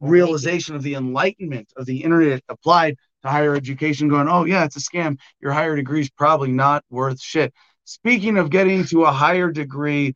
realization 0.01 0.75
of 0.75 0.83
the 0.83 0.95
enlightenment 0.95 1.71
of 1.77 1.85
the 1.85 2.03
internet 2.03 2.41
applied 2.49 2.97
to 3.23 3.29
higher 3.29 3.55
education 3.55 4.07
going 4.09 4.27
oh 4.27 4.43
yeah 4.45 4.63
it's 4.65 4.75
a 4.75 4.79
scam 4.79 5.17
your 5.39 5.51
higher 5.51 5.75
degree 5.75 6.01
is 6.01 6.09
probably 6.09 6.51
not 6.51 6.83
worth 6.89 7.19
shit 7.21 7.53
speaking 7.85 8.37
of 8.37 8.49
getting 8.49 8.83
to 8.83 9.05
a 9.05 9.11
higher 9.11 9.49
degree 9.51 10.13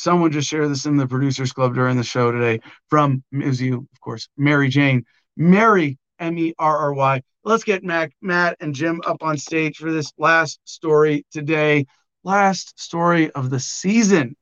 someone 0.00 0.32
just 0.32 0.48
shared 0.48 0.70
this 0.70 0.86
in 0.86 0.96
the 0.96 1.06
producers 1.06 1.52
club 1.52 1.74
during 1.74 1.96
the 1.96 2.02
show 2.02 2.32
today 2.32 2.58
from 2.88 3.22
was 3.32 3.60
you 3.60 3.86
of 3.92 4.00
course 4.00 4.28
mary 4.36 4.68
jane. 4.68 5.04
Mary 5.36 5.98
m-e-r-r-y 6.18 7.22
let's 7.44 7.64
get 7.64 7.84
matt 7.84 8.10
matt 8.22 8.56
and 8.60 8.74
jim 8.74 9.00
up 9.06 9.22
on 9.22 9.36
stage 9.36 9.76
for 9.76 9.92
this 9.92 10.12
last 10.18 10.58
story 10.64 11.24
today. 11.30 11.86
Last 12.24 12.78
story 12.80 13.30
of 13.32 13.50
the 13.50 13.60
season 13.60 14.36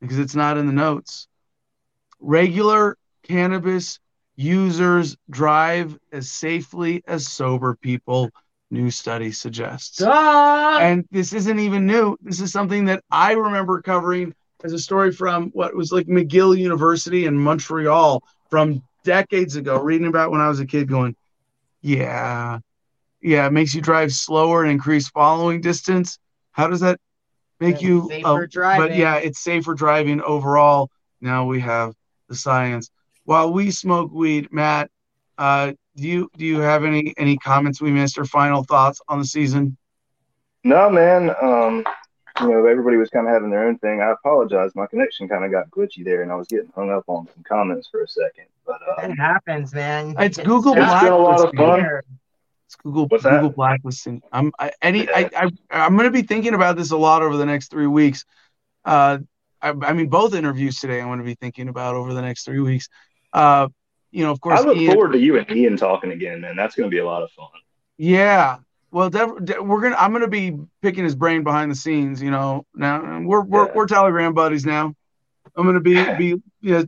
because 0.00 0.18
it's 0.18 0.34
not 0.34 0.56
in 0.56 0.66
the 0.66 0.72
notes. 0.72 1.28
Regular 2.20 2.96
cannabis 3.22 3.98
users 4.36 5.16
drive 5.28 5.98
as 6.12 6.30
safely 6.30 7.02
as 7.06 7.26
sober 7.26 7.74
people 7.74 8.30
new 8.70 8.90
study 8.90 9.32
suggests. 9.32 9.98
Duh! 9.98 10.78
and 10.80 11.04
this 11.10 11.32
isn't 11.32 11.58
even 11.58 11.86
new. 11.86 12.16
This 12.22 12.40
is 12.40 12.52
something 12.52 12.84
that 12.86 13.02
i 13.10 13.32
remember 13.32 13.80
covering 13.82 14.34
as 14.64 14.72
a 14.72 14.78
story 14.78 15.12
from 15.12 15.50
what 15.50 15.74
was 15.74 15.92
like 15.92 16.06
mcgill 16.06 16.56
university 16.56 17.26
in 17.26 17.36
montreal 17.38 18.22
from 18.48 18.82
decades 19.04 19.56
ago 19.56 19.80
reading 19.80 20.06
about 20.08 20.30
when 20.30 20.40
i 20.40 20.48
was 20.48 20.60
a 20.60 20.66
kid 20.66 20.88
going 20.88 21.14
yeah 21.82 22.58
yeah, 23.22 23.46
it 23.46 23.52
makes 23.52 23.74
you 23.74 23.80
drive 23.80 24.12
slower 24.12 24.62
and 24.62 24.70
increase 24.72 25.08
following 25.08 25.60
distance. 25.60 26.18
How 26.52 26.68
does 26.68 26.80
that 26.80 26.98
make 27.60 27.76
And 27.76 27.84
you? 27.84 28.08
safer 28.08 28.48
oh, 28.52 28.76
but 28.76 28.94
yeah, 28.94 29.16
it's 29.16 29.40
safer 29.40 29.74
driving 29.74 30.20
overall. 30.22 30.90
Now 31.20 31.44
we 31.44 31.60
have 31.60 31.94
the 32.28 32.34
science. 32.34 32.90
While 33.24 33.52
we 33.52 33.70
smoke 33.70 34.10
weed, 34.12 34.48
Matt, 34.50 34.90
uh, 35.38 35.72
do 35.96 36.08
you 36.08 36.30
do 36.36 36.46
you 36.46 36.60
have 36.60 36.84
any 36.84 37.14
any 37.18 37.36
comments 37.36 37.80
we 37.80 37.90
missed 37.90 38.18
or 38.18 38.24
final 38.24 38.64
thoughts 38.64 39.00
on 39.08 39.18
the 39.18 39.24
season? 39.24 39.76
No, 40.64 40.90
man. 40.90 41.30
Um, 41.42 41.84
you 42.40 42.48
know, 42.48 42.66
everybody 42.66 42.96
was 42.96 43.10
kind 43.10 43.26
of 43.26 43.32
having 43.32 43.50
their 43.50 43.66
own 43.66 43.78
thing. 43.78 44.00
I 44.00 44.12
apologize. 44.12 44.74
My 44.74 44.86
connection 44.86 45.28
kind 45.28 45.44
of 45.44 45.50
got 45.50 45.70
glitchy 45.70 46.04
there, 46.04 46.22
and 46.22 46.32
I 46.32 46.36
was 46.36 46.46
getting 46.48 46.70
hung 46.74 46.90
up 46.90 47.04
on 47.06 47.26
some 47.34 47.44
comments 47.44 47.88
for 47.88 48.02
a 48.02 48.08
second. 48.08 48.46
But 48.66 48.80
That 48.96 49.10
um, 49.10 49.16
happens, 49.16 49.74
man. 49.74 50.14
It's 50.18 50.38
Google 50.38 50.74
It's 50.76 51.02
been 51.02 51.12
a 51.12 51.16
lot 51.16 51.44
of 51.44 51.54
fun. 51.54 51.82
Weird. 51.82 52.04
It's 52.66 52.76
Google 52.76 53.06
What's 53.08 53.24
that? 53.24 53.30
Google 53.30 53.50
blacklisting. 53.50 54.22
I'm 54.32 54.52
I, 54.58 54.70
any 54.80 55.08
I, 55.08 55.28
I 55.36 55.50
I'm 55.70 55.96
going 55.96 56.04
to 56.04 56.12
be 56.12 56.22
thinking 56.22 56.54
about 56.54 56.76
this 56.76 56.92
a 56.92 56.96
lot 56.96 57.22
over 57.22 57.36
the 57.36 57.46
next 57.46 57.68
three 57.68 57.88
weeks. 57.88 58.24
Uh, 58.84 59.18
I, 59.60 59.70
I 59.70 59.92
mean, 59.92 60.08
both 60.08 60.34
interviews 60.34 60.78
today 60.78 61.00
I'm 61.00 61.08
going 61.08 61.18
to 61.18 61.24
be 61.24 61.34
thinking 61.34 61.68
about 61.68 61.96
over 61.96 62.14
the 62.14 62.22
next 62.22 62.44
three 62.44 62.60
weeks. 62.60 62.88
Uh, 63.32 63.68
you 64.12 64.24
know, 64.24 64.30
of 64.30 64.40
course, 64.40 64.60
I 64.60 64.64
look 64.64 64.76
Ian- 64.76 64.92
forward 64.92 65.12
to 65.12 65.18
you 65.18 65.36
and 65.38 65.50
Ian 65.50 65.76
talking 65.76 66.12
again, 66.12 66.40
man. 66.40 66.56
That's 66.56 66.76
going 66.76 66.88
to 66.88 66.94
be 66.94 66.98
a 66.98 67.04
lot 67.04 67.22
of 67.22 67.30
fun. 67.32 67.48
Yeah. 67.96 68.58
Well, 68.92 69.08
we're 69.10 69.80
gonna. 69.82 69.96
I'm 69.96 70.12
gonna 70.12 70.26
be 70.28 70.56
picking 70.82 71.04
his 71.04 71.14
brain 71.14 71.44
behind 71.44 71.70
the 71.70 71.74
scenes. 71.76 72.20
You 72.20 72.30
know, 72.30 72.66
now 72.74 73.20
we're 73.20 73.42
we're 73.42 73.66
Yeah. 73.66 73.72
we're 73.74 73.86
Telegram 73.86 74.34
buddies 74.34 74.66
now. 74.66 74.94
I'm 75.56 75.64
gonna 75.66 75.80
be 75.80 75.94
be 76.16 76.26
you 76.60 76.72
know, 76.78 76.84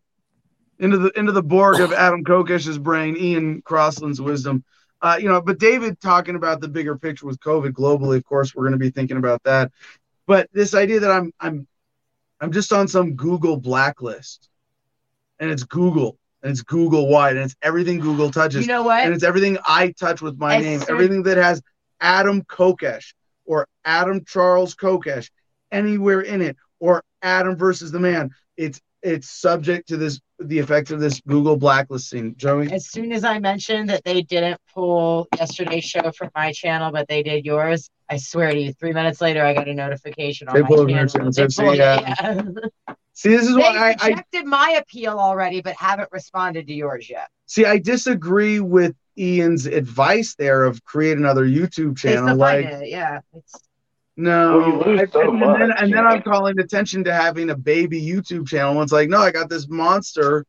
into 0.81 0.99
the 0.99 1.11
into 1.19 1.31
the 1.33 1.43
Borg 1.43 1.81
of 1.81 1.93
Adam 1.93 2.25
Kokesh's 2.25 2.79
brain, 2.79 3.17
Ian 3.17 3.63
Crossland's 3.63 4.21
wisdom. 4.21 4.65
Uh, 5.01 5.17
you 5.21 5.29
know, 5.29 5.41
but 5.41 5.59
David 5.59 6.01
talking 6.01 6.35
about 6.37 6.61
the 6.61 6.69
bigger 6.69 6.97
picture 6.97 7.27
with 7.27 7.39
COVID 7.41 7.71
globally. 7.73 8.17
Of 8.17 8.25
course, 8.25 8.55
we're 8.55 8.65
gonna 8.65 8.79
be 8.79 8.91
thinking 8.91 9.17
about 9.17 9.43
that. 9.45 9.71
But 10.27 10.49
this 10.53 10.75
idea 10.75 11.01
that 11.01 11.11
I'm 11.11 11.33
I'm 11.39 11.67
I'm 12.41 12.51
just 12.51 12.73
on 12.73 12.89
some 12.89 13.15
Google 13.15 13.57
blacklist, 13.57 14.49
and 15.39 15.51
it's 15.53 15.63
Google 15.63 16.19
and 16.43 16.51
it's 16.51 16.63
Google 16.63 17.07
wide 17.09 17.37
and 17.37 17.45
it's 17.45 17.55
everything 17.63 18.01
Google 18.01 18.29
touches 18.33 18.63
You 18.63 18.67
know 18.73 18.83
what? 18.83 19.05
and 19.05 19.15
it's 19.15 19.23
everything 19.23 19.59
I 19.65 19.93
touch 19.93 20.21
with 20.21 20.37
my 20.39 20.57
As 20.57 20.63
name, 20.65 20.81
soon- 20.81 20.91
everything 20.91 21.23
that 21.25 21.37
has 21.37 21.63
Adam 22.03 22.43
Kokesh 22.43 23.15
or 23.47 23.67
Adam 23.85 24.25
Charles 24.27 24.75
Kokesh 24.75 25.31
anywhere 25.71 26.21
in 26.21 26.43
it, 26.43 26.57
or 26.81 27.03
Adam 27.23 27.57
versus 27.57 27.91
the 27.91 28.01
man. 28.01 28.31
It's 28.57 28.81
it's 29.03 29.31
subject 29.31 29.89
to 29.89 29.97
this 29.97 30.21
the 30.39 30.59
effects 30.59 30.91
of 30.91 31.01
this 31.01 31.21
Google 31.27 31.57
blacklisting. 31.57 32.37
Joey, 32.37 32.71
as 32.71 32.91
soon 32.91 33.13
as 33.13 33.25
I 33.25 33.39
mentioned 33.39 33.89
that 33.91 34.05
they 34.05 34.23
didn't 34.23 34.61
pull 34.75 35.29
yesterday's 35.37 35.85
show 35.85 36.11
from 36.13 36.31
my 36.35 36.53
channel, 36.53 36.91
but 36.93 37.09
they 37.09 37.23
did 37.23 37.45
yours, 37.45 37.89
I 38.09 38.17
swear 38.19 38.53
to 38.53 38.61
you, 38.61 38.73
three 38.73 38.93
minutes 38.93 39.21
later, 39.21 39.45
I 39.45 39.55
got 39.55 39.69
a 39.69 39.75
notification 39.75 40.49
on 40.49 40.55
They 40.55 40.63
my 40.63 40.69
pulled 40.69 40.91
it 40.91 41.09
channel. 41.09 41.31
They 41.33 41.47
pulled 41.47 41.75
it, 41.75 41.79
yeah. 41.79 42.01
yeah. 42.23 42.95
see 43.13 43.31
this 43.31 43.49
is 43.49 43.55
they 43.55 43.63
why 43.63 43.69
I, 43.69 43.97
I 44.01 44.09
rejected 44.09 44.47
my 44.47 44.81
appeal 44.81 45.19
already, 45.19 45.63
but 45.63 45.75
haven't 45.77 46.09
responded 46.13 46.67
to 46.67 46.75
yours 46.75 47.09
yet. 47.09 47.29
see 47.47 47.65
I 47.65 47.79
disagree 47.79 48.61
with 48.61 48.95
Ian's 49.19 49.67
advice 49.67 50.35
there 50.35 50.65
of 50.65 50.85
create 50.85 51.19
another 51.19 51.45
YouTube 51.47 51.97
channel. 51.99 52.37
Like 52.37 52.65
it, 52.65 52.89
yeah. 52.89 53.21
It's, 53.35 53.61
No, 54.17 54.59
Well, 54.59 54.69
you 54.69 54.77
lose 54.85 55.01
I- 55.01 55.07
so 55.13 55.21
and, 55.33 55.43
and 55.43 55.61
then, 55.63 55.73
and 55.79 55.89
you 55.91 55.95
then? 55.97 56.07
I'm 56.07 56.23
calling 56.23 56.59
attention 56.59 57.05
to 57.05 57.13
having 57.15 57.51
a 57.51 57.57
baby 57.57 58.01
YouTube 58.01 58.47
channel. 58.47 58.81
It's 58.83 58.93
like, 58.93 59.09
no, 59.09 59.19
I 59.19 59.31
got 59.31 59.49
this 59.49 59.69
monster. 59.69 60.45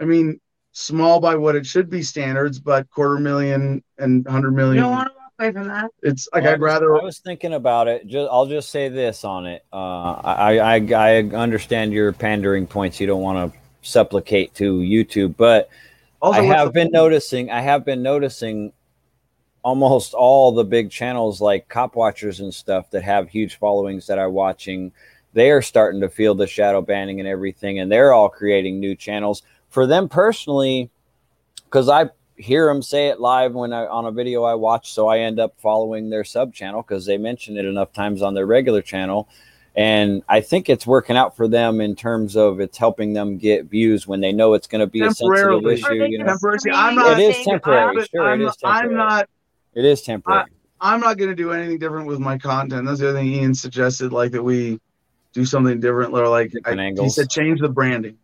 I 0.00 0.04
mean, 0.04 0.40
small 0.72 1.20
by 1.20 1.34
what 1.34 1.56
it 1.56 1.66
should 1.66 1.90
be 1.90 2.02
standards, 2.02 2.58
but 2.58 2.88
quarter 2.90 3.18
million 3.18 3.82
and 3.98 4.26
hundred 4.26 4.52
you 4.52 4.80
don't 4.80 4.90
want 4.92 5.08
to 5.08 5.14
walk 5.14 5.32
away 5.38 5.52
from 5.52 5.68
that. 5.68 5.90
it's 6.02 6.28
like 6.32 6.42
Well, 6.44 6.50
I 6.52 6.54
I'd 6.54 6.60
rather. 6.60 6.96
I 6.96 7.02
was 7.04 7.18
thinking 7.18 7.54
about 7.54 7.88
it. 7.88 8.06
Just, 8.06 8.28
I'll 8.30 8.46
just 8.46 8.70
say 8.70 8.88
this 8.88 9.24
on 9.24 9.46
it. 9.46 9.64
Uh, 9.72 9.76
I, 10.12 10.58
I 10.58 10.76
I 10.76 11.16
understand 11.22 11.92
your 11.92 12.12
pandering 12.12 12.66
points. 12.66 13.00
You 13.00 13.06
don't 13.08 13.20
want 13.22 13.52
to 13.52 13.58
supplicate 13.82 14.54
to 14.56 14.78
YouTube, 14.80 15.36
but 15.36 15.68
Also, 16.20 16.40
I 16.40 16.44
have 16.44 16.72
been 16.72 16.90
noticing. 16.90 17.50
I 17.50 17.60
have 17.60 17.84
been 17.84 18.02
noticing 18.02 18.72
almost 19.62 20.14
all 20.14 20.52
the 20.52 20.64
big 20.64 20.90
channels 20.90 21.40
like 21.40 21.68
Cop 21.68 21.96
Watchers 21.96 22.40
and 22.40 22.52
stuff 22.52 22.90
that 22.90 23.02
have 23.02 23.28
huge 23.28 23.58
followings 23.58 24.06
that 24.06 24.18
are 24.18 24.30
watching. 24.30 24.92
They 25.32 25.50
are 25.50 25.62
starting 25.62 26.00
to 26.00 26.08
feel 26.08 26.34
the 26.34 26.46
shadow 26.46 26.82
banning 26.82 27.20
and 27.20 27.28
everything, 27.28 27.78
and 27.78 27.90
they're 27.90 28.12
all 28.12 28.28
creating 28.28 28.80
new 28.80 28.94
channels 28.94 29.42
for 29.68 29.86
them 29.86 30.08
personally. 30.08 30.90
Because 31.64 31.88
I 31.88 32.10
hear 32.36 32.66
them 32.66 32.82
say 32.82 33.08
it 33.08 33.20
live 33.20 33.54
when 33.54 33.72
I 33.72 33.86
on 33.86 34.06
a 34.06 34.12
video 34.12 34.42
I 34.44 34.54
watch, 34.54 34.92
so 34.92 35.08
I 35.08 35.20
end 35.20 35.38
up 35.38 35.54
following 35.58 36.10
their 36.10 36.24
sub 36.24 36.52
channel 36.52 36.82
because 36.82 37.06
they 37.06 37.18
mention 37.18 37.56
it 37.56 37.64
enough 37.64 37.92
times 37.92 38.22
on 38.22 38.34
their 38.34 38.46
regular 38.46 38.82
channel. 38.82 39.28
And 39.76 40.22
I 40.28 40.40
think 40.40 40.68
it's 40.68 40.86
working 40.86 41.16
out 41.16 41.36
for 41.36 41.46
them 41.46 41.80
in 41.80 41.94
terms 41.94 42.36
of 42.36 42.60
it's 42.60 42.76
helping 42.76 43.12
them 43.12 43.38
get 43.38 43.66
views 43.66 44.06
when 44.06 44.20
they 44.20 44.32
know 44.32 44.54
it's 44.54 44.66
going 44.66 44.80
to 44.80 44.86
be 44.86 45.00
a 45.00 45.12
sensitive 45.14 45.64
issue. 45.66 45.94
You 46.04 46.18
know, 46.18 46.26
Temporary. 46.26 46.58
I'm 46.74 46.94
not- 46.96 47.20
it 47.20 47.36
is 47.36 47.44
temporary. 47.44 47.98
I'm, 47.98 48.06
Sure, 48.06 48.28
I'm, 48.28 48.42
is 48.42 48.56
temporary. 48.56 48.88
I'm 48.88 48.94
not. 48.96 49.28
It 49.74 49.84
is 49.84 50.02
temporary. 50.02 50.44
I'm 50.80 51.00
not 51.00 51.18
going 51.18 51.30
to 51.30 51.36
do 51.36 51.52
anything 51.52 51.78
different 51.78 52.06
with 52.06 52.18
my 52.18 52.38
content. 52.38 52.86
That's 52.86 53.00
the 53.00 53.10
other 53.10 53.18
thing 53.18 53.28
Ian 53.28 53.54
suggested, 53.54 54.12
like 54.12 54.32
that 54.32 54.42
we 54.42 54.80
do 55.32 55.44
something 55.44 55.78
different, 55.78 56.12
or 56.14 56.26
like 56.28 56.52
I, 56.64 56.74
he 57.04 57.08
said, 57.10 57.30
change 57.30 57.60
the 57.60 57.68
branding. 57.68 58.16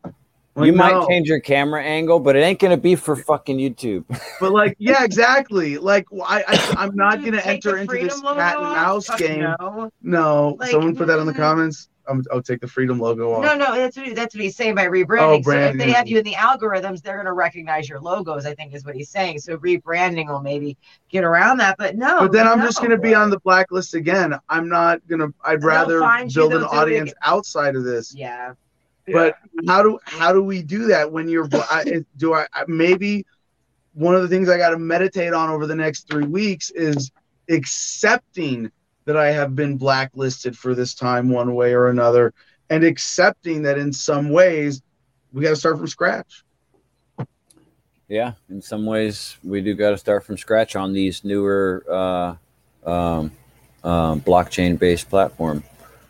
Like, 0.56 0.66
you 0.68 0.72
might 0.72 0.92
no. 0.92 1.06
change 1.06 1.28
your 1.28 1.38
camera 1.38 1.82
angle, 1.82 2.18
but 2.18 2.34
it 2.34 2.40
ain't 2.40 2.58
going 2.58 2.70
to 2.70 2.80
be 2.80 2.94
for 2.94 3.14
fucking 3.14 3.58
YouTube. 3.58 4.04
But 4.40 4.52
like, 4.52 4.74
yeah, 4.78 5.04
exactly. 5.04 5.76
Like, 5.76 6.06
I, 6.24 6.44
I 6.48 6.74
I'm 6.78 6.96
not 6.96 7.22
gonna 7.22 7.42
enter 7.44 7.76
into 7.76 7.92
this 7.92 8.18
cat 8.22 8.56
and 8.56 8.62
mouse 8.62 9.06
Fuck 9.06 9.18
game. 9.18 9.40
No. 9.40 9.90
No, 10.02 10.56
Like, 10.58 10.70
someone 10.70 10.96
put 10.96 11.08
that 11.08 11.18
in 11.18 11.26
the 11.26 11.34
mm. 11.34 11.36
comments. 11.36 11.90
I'm, 12.08 12.24
I'll 12.32 12.42
take 12.42 12.60
the 12.60 12.68
freedom 12.68 12.98
logo 12.98 13.32
off. 13.32 13.42
No, 13.42 13.56
no, 13.56 13.74
that's 13.74 13.96
what, 13.96 14.14
that's 14.14 14.34
what 14.34 14.42
he's 14.42 14.56
saying 14.56 14.76
by 14.76 14.86
rebranding. 14.86 15.20
Oh, 15.20 15.32
so 15.32 15.38
if 15.38 15.44
branding. 15.44 15.86
they 15.86 15.92
have 15.92 16.08
you 16.08 16.18
in 16.18 16.24
the 16.24 16.34
algorithms, 16.34 17.02
they're 17.02 17.16
going 17.16 17.26
to 17.26 17.32
recognize 17.32 17.88
your 17.88 18.00
logos. 18.00 18.46
I 18.46 18.54
think 18.54 18.74
is 18.74 18.84
what 18.84 18.94
he's 18.94 19.10
saying. 19.10 19.40
So 19.40 19.56
rebranding 19.58 20.28
will 20.28 20.40
maybe 20.40 20.78
get 21.08 21.24
around 21.24 21.58
that. 21.58 21.76
But 21.78 21.96
no. 21.96 22.20
but 22.20 22.32
then 22.32 22.46
I'm 22.46 22.60
no. 22.60 22.66
just 22.66 22.80
gonna 22.80 22.96
be 22.96 23.14
on 23.14 23.28
the 23.28 23.40
blacklist 23.40 23.94
again. 23.94 24.38
I'm 24.48 24.68
not 24.68 25.06
gonna. 25.08 25.28
I'd 25.44 25.64
rather 25.64 25.98
build 26.00 26.12
an 26.12 26.28
they'll 26.28 26.48
do 26.48 26.58
it 26.58 26.62
audience 26.64 27.10
again. 27.10 27.20
outside 27.24 27.76
of 27.76 27.84
this. 27.84 28.14
Yeah. 28.14 28.54
But 29.12 29.36
how 29.66 29.82
do 29.82 29.98
how 30.04 30.32
do 30.32 30.42
we 30.42 30.62
do 30.62 30.86
that 30.86 31.12
when 31.12 31.28
you're? 31.28 31.48
I, 31.52 32.04
do 32.16 32.34
I 32.34 32.46
I- 32.52 32.64
maybe 32.66 33.24
one 33.94 34.14
of 34.14 34.22
the 34.22 34.28
things 34.28 34.48
I 34.48 34.58
got 34.58 34.70
to 34.70 34.78
meditate 34.78 35.32
on 35.32 35.48
over 35.48 35.66
the 35.66 35.74
next 35.76 36.08
three 36.10 36.26
weeks 36.26 36.70
is 36.70 37.10
accepting 37.48 38.70
that 39.04 39.16
I 39.16 39.30
have 39.30 39.54
been 39.54 39.76
blacklisted 39.76 40.58
for 40.58 40.74
this 40.74 40.94
time 40.94 41.28
one 41.30 41.54
way 41.54 41.72
or 41.72 41.88
another, 41.88 42.34
and 42.68 42.82
accepting 42.84 43.62
that 43.62 43.78
in 43.78 43.92
some 43.92 44.30
ways 44.30 44.82
we 45.32 45.42
got 45.42 45.50
to 45.50 45.56
start 45.56 45.78
from 45.78 45.86
scratch. 45.86 46.42
yeah, 48.08 48.32
in 48.50 48.60
some 48.62 48.86
ways, 48.86 49.36
we 49.42 49.60
do 49.60 49.74
got 49.74 49.90
to 49.90 49.98
start 49.98 50.24
from 50.24 50.36
scratch 50.36 50.76
on 50.76 50.92
these 50.92 51.24
newer 51.24 51.84
uh, 51.88 52.34
um, 52.88 53.30
um, 53.84 54.20
blockchain 54.20 54.78
based 54.78 55.08
platform. 55.08 55.62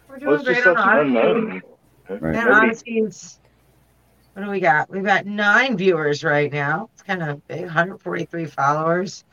We're 0.09 0.19
doing 0.19 0.35
it's 0.35 0.45
just 0.45 0.63
great 0.63 0.77
such 0.77 0.77
on 0.79 0.99
an 0.99 1.17
Odysee. 1.17 1.37
unknown. 1.37 1.63
Right. 2.09 2.35
And 2.37 2.47
Nobody- 2.47 2.73
Odysee's, 2.73 3.39
what 4.35 4.45
do 4.45 4.51
we 4.51 4.61
got? 4.61 4.91
We've 4.91 5.05
got 5.05 5.27
nine 5.27 5.77
viewers 5.77 6.23
right 6.23 6.53
now. 6.53 6.91
It's 6.95 7.03
kind 7.03 7.23
of 7.23 7.47
big, 7.49 7.63
143 7.65 8.45
followers. 8.47 9.25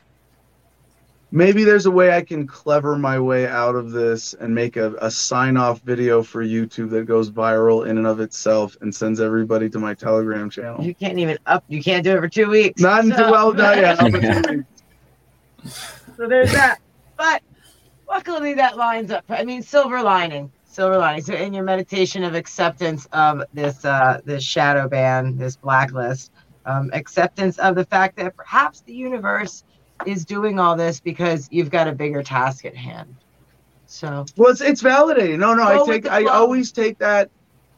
Maybe 1.30 1.64
there's 1.64 1.86
a 1.86 1.90
way 1.90 2.12
I 2.16 2.22
can 2.22 2.46
clever 2.46 2.96
my 2.96 3.18
way 3.18 3.48
out 3.48 3.74
of 3.74 3.90
this 3.90 4.34
and 4.34 4.54
make 4.54 4.76
a, 4.76 4.94
a 5.00 5.10
sign 5.10 5.56
off 5.56 5.80
video 5.80 6.22
for 6.22 6.44
YouTube 6.44 6.90
that 6.90 7.06
goes 7.06 7.28
viral 7.28 7.88
in 7.88 7.98
and 7.98 8.06
of 8.06 8.20
itself 8.20 8.76
and 8.80 8.94
sends 8.94 9.20
everybody 9.20 9.68
to 9.70 9.80
my 9.80 9.94
Telegram 9.94 10.48
channel. 10.48 10.84
You 10.84 10.94
can't 10.94 11.18
even 11.18 11.36
up. 11.46 11.64
You 11.66 11.82
can't 11.82 12.04
do 12.04 12.12
it 12.16 12.20
for 12.20 12.28
two 12.28 12.48
weeks. 12.48 12.80
Not 12.80 13.02
until 13.04 13.18
So- 13.26 13.30
well 13.32 13.52
done. 13.52 13.78
Yeah, 13.78 14.06
Yeah. 15.64 15.72
So 16.16 16.28
there's 16.28 16.52
that. 16.52 16.78
But 17.16 17.42
luckily 18.08 18.54
that 18.54 18.76
lines 18.76 19.10
up. 19.10 19.24
I 19.28 19.44
mean, 19.44 19.62
silver 19.62 20.02
lining. 20.02 20.52
Silver 20.74 20.98
lining. 20.98 21.22
So 21.22 21.34
in 21.34 21.54
your 21.54 21.62
meditation 21.62 22.24
of 22.24 22.34
acceptance 22.34 23.06
of 23.12 23.44
this 23.52 23.84
uh 23.84 24.20
this 24.24 24.42
shadow 24.42 24.88
ban, 24.88 25.36
this 25.36 25.56
blacklist, 25.56 26.32
um, 26.66 26.90
acceptance 26.92 27.58
of 27.58 27.76
the 27.76 27.84
fact 27.84 28.16
that 28.16 28.36
perhaps 28.36 28.80
the 28.80 28.92
universe 28.92 29.62
is 30.04 30.24
doing 30.24 30.58
all 30.58 30.76
this 30.76 30.98
because 30.98 31.46
you've 31.52 31.70
got 31.70 31.86
a 31.86 31.92
bigger 31.92 32.24
task 32.24 32.64
at 32.64 32.74
hand. 32.74 33.14
So 33.86 34.24
Well, 34.36 34.50
it's, 34.50 34.60
it's 34.60 34.82
validating. 34.82 35.38
No, 35.38 35.54
no, 35.54 35.62
I 35.62 35.84
take. 35.86 36.10
I 36.10 36.24
always 36.24 36.72
take 36.72 36.98
that. 36.98 37.30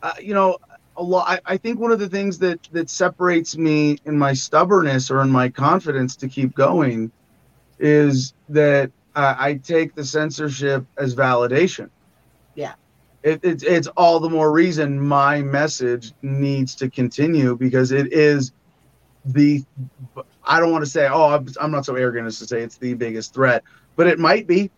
Uh, 0.03 0.13
you 0.19 0.33
know, 0.33 0.57
a 0.97 1.03
lot. 1.03 1.29
I, 1.29 1.55
I 1.55 1.57
think 1.59 1.79
one 1.79 1.93
of 1.93 1.99
the 1.99 2.09
things 2.09 2.39
that 2.39 2.61
that 2.73 2.89
separates 2.89 3.59
me 3.59 3.99
in 4.07 4.17
my 4.17 4.33
stubbornness 4.33 5.11
or 5.11 5.21
in 5.21 5.31
my 5.31 5.51
confidence 5.51 6.17
to 6.17 6.29
keep 6.29 6.55
going 6.55 7.13
is 7.79 8.33
that 8.49 8.91
uh, 9.15 9.35
I 9.39 9.55
take 9.55 9.95
the 9.95 10.05
censorship 10.05 10.87
as 10.97 11.15
validation. 11.15 11.91
It, 13.27 13.41
it's 13.43 13.65
it's 13.65 13.89
all 13.97 14.21
the 14.21 14.31
more 14.31 14.53
reason 14.53 15.01
my 15.05 15.43
message 15.43 16.13
needs 16.23 16.77
to 16.77 16.89
continue 16.89 17.57
because 17.57 17.91
it 17.91 18.13
is 18.13 18.53
the 19.25 19.65
I 20.45 20.61
don't 20.61 20.71
want 20.71 20.85
to 20.85 20.91
say, 20.91 21.09
oh, 21.09 21.31
I'm, 21.31 21.49
I'm 21.61 21.73
not 21.73 21.85
so 21.85 21.97
arrogant 21.97 22.29
as 22.29 22.39
to 22.39 22.47
say 22.47 22.61
it's 22.63 22.79
the 22.79 22.95
biggest 22.95 23.35
threat, 23.35 23.65
but 23.97 24.07
it 24.07 24.21
might 24.21 24.47
be. 24.47 24.71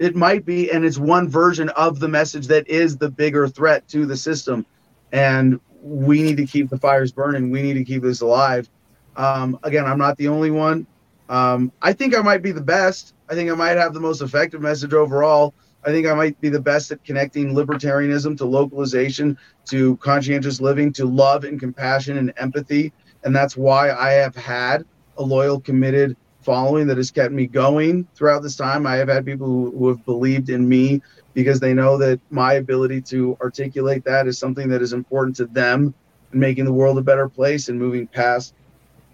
It 0.00 0.16
might 0.16 0.44
be, 0.44 0.72
and 0.72 0.84
it's 0.84 0.98
one 0.98 1.28
version 1.28 1.68
of 1.70 2.00
the 2.00 2.08
message 2.08 2.48
that 2.48 2.66
is 2.66 2.96
the 2.96 3.08
bigger 3.08 3.46
threat 3.46 3.86
to 3.88 4.04
the 4.04 4.16
system. 4.16 4.66
And 5.12 5.60
we 5.80 6.22
need 6.22 6.38
to 6.38 6.46
keep 6.46 6.70
the 6.70 6.78
fires 6.78 7.12
burning. 7.12 7.50
We 7.50 7.62
need 7.62 7.74
to 7.74 7.84
keep 7.84 8.02
this 8.02 8.20
alive. 8.20 8.68
Um, 9.14 9.60
again, 9.62 9.84
I'm 9.84 9.98
not 9.98 10.16
the 10.16 10.26
only 10.26 10.50
one. 10.50 10.88
Um, 11.28 11.70
I 11.82 11.92
think 11.92 12.16
I 12.16 12.22
might 12.22 12.42
be 12.42 12.50
the 12.50 12.60
best. 12.62 13.14
I 13.28 13.34
think 13.34 13.48
I 13.48 13.54
might 13.54 13.76
have 13.76 13.94
the 13.94 14.00
most 14.00 14.22
effective 14.22 14.60
message 14.60 14.92
overall. 14.92 15.54
I 15.84 15.90
think 15.90 16.06
I 16.06 16.14
might 16.14 16.40
be 16.40 16.48
the 16.50 16.60
best 16.60 16.90
at 16.90 17.02
connecting 17.04 17.54
libertarianism 17.54 18.36
to 18.38 18.44
localization, 18.44 19.38
to 19.70 19.96
conscientious 19.96 20.60
living, 20.60 20.92
to 20.94 21.06
love 21.06 21.44
and 21.44 21.58
compassion 21.58 22.18
and 22.18 22.32
empathy. 22.36 22.92
And 23.24 23.34
that's 23.34 23.56
why 23.56 23.90
I 23.90 24.12
have 24.12 24.36
had 24.36 24.84
a 25.16 25.22
loyal, 25.22 25.60
committed 25.60 26.16
following 26.42 26.86
that 26.86 26.96
has 26.96 27.10
kept 27.10 27.32
me 27.32 27.46
going 27.46 28.06
throughout 28.14 28.42
this 28.42 28.56
time. 28.56 28.86
I 28.86 28.96
have 28.96 29.08
had 29.08 29.24
people 29.24 29.46
who, 29.46 29.70
who 29.76 29.88
have 29.88 30.04
believed 30.04 30.50
in 30.50 30.68
me 30.68 31.02
because 31.34 31.60
they 31.60 31.74
know 31.74 31.98
that 31.98 32.20
my 32.30 32.54
ability 32.54 33.02
to 33.02 33.36
articulate 33.40 34.04
that 34.04 34.26
is 34.26 34.38
something 34.38 34.68
that 34.68 34.82
is 34.82 34.92
important 34.92 35.36
to 35.36 35.46
them 35.46 35.94
and 36.32 36.40
making 36.40 36.64
the 36.64 36.72
world 36.72 36.98
a 36.98 37.02
better 37.02 37.28
place 37.28 37.68
and 37.68 37.78
moving 37.78 38.06
past 38.06 38.54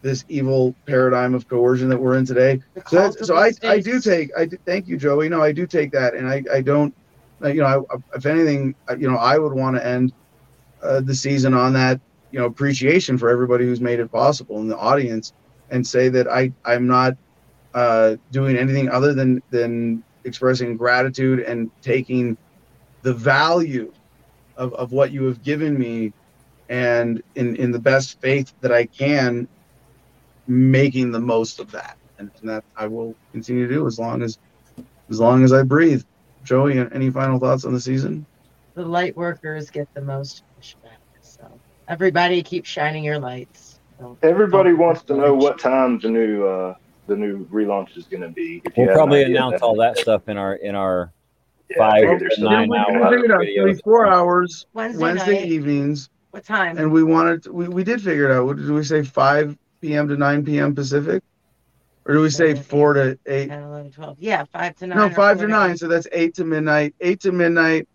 this 0.07 0.25
evil 0.28 0.73
paradigm 0.86 1.35
of 1.35 1.49
coercion 1.49 1.89
that 1.89 1.99
we're 1.99 2.17
in 2.17 2.25
today. 2.25 2.60
So, 2.86 2.97
that's, 2.97 3.26
so 3.26 3.36
I, 3.36 3.52
I 3.65 3.81
do 3.81 4.01
take 4.01 4.31
I 4.39 4.47
do, 4.47 4.57
thank 4.65 4.86
you, 4.86 4.97
Joey. 4.97 5.28
No, 5.28 5.43
I 5.43 5.51
do 5.51 5.67
take 5.67 5.91
that, 5.93 6.15
and 6.15 6.28
I, 6.28 6.44
I 6.52 6.60
don't, 6.62 6.94
you 7.43 7.55
know, 7.55 7.85
I, 7.91 7.97
if 8.17 8.25
anything, 8.25 8.75
you 8.97 9.10
know, 9.10 9.17
I 9.17 9.36
would 9.36 9.52
want 9.52 9.76
to 9.76 9.85
end 9.85 10.12
uh, 10.81 11.01
the 11.01 11.15
season 11.15 11.55
on 11.55 11.73
that, 11.73 12.01
you 12.31 12.39
know, 12.39 12.47
appreciation 12.47 13.18
for 13.18 13.28
everybody 13.28 13.65
who's 13.65 13.81
made 13.81 13.99
it 13.99 14.10
possible 14.12 14.60
in 14.60 14.68
the 14.68 14.78
audience, 14.78 15.33
and 15.70 15.85
say 15.85 16.09
that 16.09 16.28
I 16.28 16.52
I'm 16.65 16.86
not 16.86 17.15
uh, 17.75 18.17
doing 18.31 18.57
anything 18.57 18.89
other 18.89 19.12
than 19.12 19.43
than 19.51 20.05
expressing 20.25 20.76
gratitude 20.76 21.41
and 21.41 21.68
taking 21.83 22.36
the 23.02 23.12
value 23.12 23.93
of, 24.57 24.73
of 24.75 24.93
what 24.93 25.10
you 25.10 25.25
have 25.25 25.43
given 25.43 25.76
me 25.78 26.12
and 26.68 27.23
in, 27.35 27.55
in 27.57 27.70
the 27.70 27.78
best 27.78 28.20
faith 28.20 28.52
that 28.60 28.73
I 28.73 28.86
can 28.86 29.49
making 30.47 31.12
the 31.12 31.20
most 31.20 31.60
of 31.60 31.70
that. 31.73 31.97
And, 32.18 32.31
and 32.41 32.49
that 32.49 32.65
I 32.76 32.86
will 32.86 33.15
continue 33.33 33.68
to 33.68 33.75
do 33.75 33.86
as 33.86 33.99
long 33.99 34.23
as 34.23 34.39
as 35.10 35.20
long 35.20 35.44
as 35.44 35.52
I 35.52 35.62
breathe. 35.62 36.02
Joey, 36.44 36.78
any 36.78 37.10
final 37.10 37.39
thoughts 37.39 37.65
on 37.65 37.73
the 37.73 37.81
season? 37.81 38.25
The 38.75 38.84
light 38.84 39.16
workers 39.16 39.70
get 39.70 39.92
the 39.94 40.00
most 40.00 40.42
pushback. 40.58 40.99
So 41.20 41.50
everybody 41.89 42.42
keep 42.42 42.65
shining 42.65 43.05
your 43.05 43.18
lights. 43.18 43.81
Don't, 43.99 44.18
everybody 44.23 44.70
don't 44.70 44.78
wants 44.78 45.02
to 45.05 45.16
know 45.16 45.34
what 45.34 45.58
time 45.58 45.99
the 45.99 46.08
new 46.08 46.47
uh, 46.47 46.75
the 47.07 47.16
new 47.16 47.47
relaunch 47.47 47.97
is 47.97 48.05
going 48.05 48.23
to 48.23 48.28
be. 48.28 48.62
We'll 48.76 48.94
probably 48.94 49.23
announce 49.23 49.62
all 49.62 49.76
that 49.76 49.99
stuff 49.99 50.28
in 50.28 50.36
our 50.36 50.55
in 50.57 50.75
our 50.75 51.12
yeah, 51.70 51.78
five 51.78 52.18
to 52.18 52.31
nine 52.39 52.70
hour 52.73 53.75
Four 53.84 54.07
hours 54.07 54.66
Wednesday, 54.73 55.02
Wednesday 55.02 55.44
evenings. 55.47 56.10
What 56.31 56.44
time? 56.44 56.78
And 56.78 56.92
we 56.92 57.02
wanted 57.02 57.47
we, 57.47 57.68
we 57.68 57.84
did 57.84 58.02
figure 58.02 58.31
it 58.31 58.36
out. 58.36 58.47
What 58.47 58.57
did 58.57 58.70
we 58.70 58.84
say? 58.84 59.02
Five 59.02 59.57
p.m. 59.81 60.09
to 60.09 60.17
nine 60.17 60.45
p.m. 60.45 60.75
Pacific. 60.75 61.23
Or 62.05 62.15
do 62.15 62.21
we 62.21 62.31
say 62.31 62.55
four 62.55 62.95
to 62.95 63.19
eight? 63.27 63.49
10, 63.49 63.63
11, 63.63 63.93
12. 63.93 64.17
Yeah, 64.21 64.45
five 64.53 64.77
to 64.77 64.87
nine. 64.87 64.99
No, 64.99 65.11
five 65.11 65.39
to 65.39 65.49
nine. 65.49 65.77
So 65.77 65.89
that's 65.89 66.07
eight 66.13 66.35
to 66.37 66.45
midnight. 66.45 66.95
Eight 67.01 67.21
to 67.21 67.33
midnight 67.33 67.89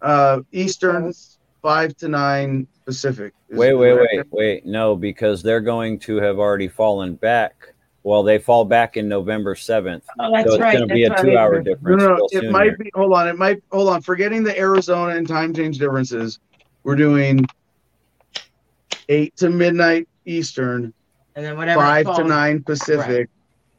uh, 0.00 0.40
Eastern, 0.52 1.12
five 1.60 1.94
to 1.96 2.08
nine 2.08 2.66
Pacific. 2.86 3.34
Wait, 3.50 3.74
wait, 3.74 3.92
wait, 3.92 4.26
wait. 4.30 4.66
No, 4.66 4.96
because 4.96 5.42
they're 5.42 5.60
going 5.60 5.98
to 6.00 6.16
have 6.16 6.38
already 6.38 6.68
fallen 6.68 7.14
back 7.16 7.72
well, 8.04 8.22
they 8.22 8.38
fall 8.38 8.64
back 8.64 8.96
in 8.96 9.08
November 9.08 9.54
7th. 9.54 10.02
Oh, 10.18 10.32
that's 10.32 10.48
so 10.48 10.54
it's 10.54 10.60
right. 10.60 10.76
going 10.76 10.88
to 10.88 10.94
be 10.94 11.04
a 11.04 11.22
two 11.22 11.36
hour 11.36 11.60
difference. 11.60 12.02
No, 12.02 12.16
no, 12.16 12.28
it 12.32 12.50
might 12.50 12.76
be, 12.76 12.90
hold 12.94 13.12
on. 13.12 13.28
It 13.28 13.38
might, 13.38 13.62
hold 13.70 13.88
on. 13.88 14.02
Forgetting 14.02 14.42
the 14.42 14.58
Arizona 14.58 15.16
and 15.16 15.26
time 15.26 15.54
change 15.54 15.78
differences, 15.78 16.40
we're 16.82 16.96
doing 16.96 17.46
8 19.08 19.36
to 19.36 19.50
midnight 19.50 20.08
Eastern, 20.26 20.92
and 21.34 21.44
then 21.44 21.56
whatever 21.56 21.80
5 21.80 22.16
to 22.16 22.24
9 22.24 22.62
Pacific. 22.62 23.28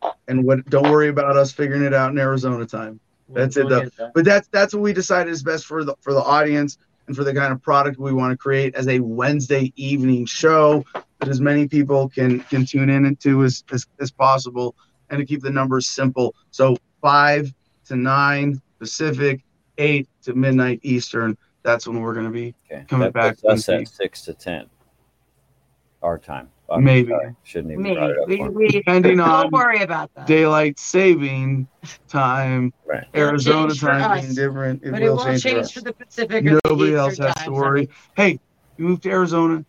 Right. 0.02 0.14
And 0.28 0.44
what? 0.44 0.66
Don't 0.70 0.92
worry 0.92 1.10
about 1.10 1.38
us 1.38 1.52
figuring 1.52 1.84
it 1.84 1.94
out 1.94 2.12
in 2.12 2.18
Arizona 2.18 2.66
time. 2.66 3.00
That's 3.30 3.56
we'll, 3.56 3.68
it, 3.68 3.70
though. 3.70 4.04
That. 4.04 4.14
But 4.14 4.26
that's 4.26 4.48
that's 4.50 4.74
what 4.74 4.82
we 4.82 4.94
decided 4.94 5.32
is 5.32 5.44
best 5.44 5.66
for 5.66 5.84
the 5.84 5.96
for 6.02 6.14
the 6.14 6.22
audience 6.22 6.78
and 7.08 7.16
for 7.16 7.24
the 7.24 7.34
kind 7.34 7.54
of 7.54 7.62
product 7.62 7.98
we 8.00 8.14
want 8.14 8.32
to 8.32 8.38
create 8.38 8.76
as 8.76 8.88
a 8.88 9.00
Wednesday 9.00 9.72
evening 9.76 10.26
show 10.26 10.86
that 11.20 11.30
as 11.30 11.42
many 11.42 11.68
people 11.68 12.10
can 12.10 12.42
can 12.42 12.66
tune 12.66 12.90
in 12.90 13.06
into 13.06 13.44
as, 13.44 13.64
as, 13.72 13.86
as 14.00 14.12
possible 14.12 14.76
and 15.10 15.20
to 15.20 15.26
keep 15.26 15.42
the 15.42 15.50
numbers 15.50 15.88
simple. 15.88 16.36
So 16.52 16.78
five 17.02 17.54
to 17.86 17.96
nine 17.96 18.62
Pacific, 18.80 19.42
eight 19.78 20.08
to 20.24 20.34
midnight 20.34 20.80
Eastern. 20.84 21.38
That's 21.64 21.88
when 21.88 22.02
we're 22.02 22.14
going 22.14 22.26
to 22.26 22.32
be 22.32 22.54
okay. 22.70 22.86
coming 22.90 23.06
that 23.06 23.14
back. 23.14 23.38
Us 23.48 23.70
at 23.70 23.88
six 23.88 24.22
to 24.24 24.34
ten, 24.34 24.66
our 26.02 26.18
time. 26.18 26.50
I'm 26.74 26.84
Maybe 26.84 27.10
sorry. 27.10 27.36
shouldn't 27.44 27.72
even 27.72 27.84
Maybe. 27.84 28.14
We, 28.28 28.50
we, 28.50 28.68
depending 28.68 29.20
on 29.20 29.44
don't 29.44 29.54
worry 29.54 29.82
about 29.82 30.14
that. 30.16 30.26
daylight 30.26 30.80
saving 30.80 31.68
time. 32.08 32.74
Right. 32.86 33.06
Arizona 33.14 33.74
time 33.76 34.22
being 34.22 34.34
different. 34.34 34.84
It 34.84 34.92
but 34.92 35.02
will 35.02 35.14
it 35.14 35.16
won't 35.16 35.42
change, 35.42 35.44
change 35.44 35.74
for, 35.74 35.82
the 35.82 35.94
Pacific. 35.94 36.44
Nobody 36.44 36.96
else 36.96 37.18
has 37.18 37.36
to 37.44 37.52
worry. 37.52 37.90
Hey, 38.16 38.40
you 38.78 38.86
move 38.86 39.02
to 39.02 39.10
Arizona, 39.12 39.64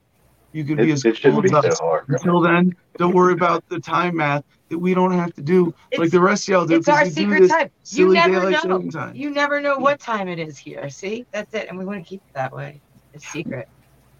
you 0.52 0.65
can 0.65 0.78
it, 0.78 0.84
be 0.84 0.92
as 0.92 1.02
cool 1.02 1.44
as 1.44 1.52
us. 1.52 1.78
So 1.78 2.00
Until 2.08 2.41
then, 2.41 2.74
don't 2.97 3.15
worry 3.15 3.33
about 3.33 3.68
the 3.68 3.81
time 3.81 4.16
math 4.16 4.44
that 4.68 4.78
we 4.78 4.94
don't 4.94 5.12
have 5.12 5.34
to 5.34 5.42
do 5.42 5.74
it's, 5.91 5.99
like 5.99 6.10
the 6.10 6.20
rest 6.20 6.49
of 6.49 6.52
y'all 6.52 6.66
do. 6.66 6.76
It's 6.76 6.89
our 6.89 7.07
secret 7.07 7.49
time. 7.49 7.70
You 7.91 8.12
never 8.12 8.50
know. 8.50 8.89
Time. 8.91 9.15
You 9.15 9.31
never 9.31 9.60
know 9.60 9.78
what 9.78 10.00
time 10.00 10.28
it 10.28 10.39
is 10.39 10.57
here. 10.57 10.89
See, 10.91 11.26
that's 11.33 11.52
it, 11.55 11.68
and 11.68 11.78
we 11.78 11.84
want 11.84 12.02
to 12.02 12.08
keep 12.08 12.23
it 12.28 12.34
that 12.34 12.55
way. 12.55 12.81
It's 13.12 13.26
secret. 13.28 13.68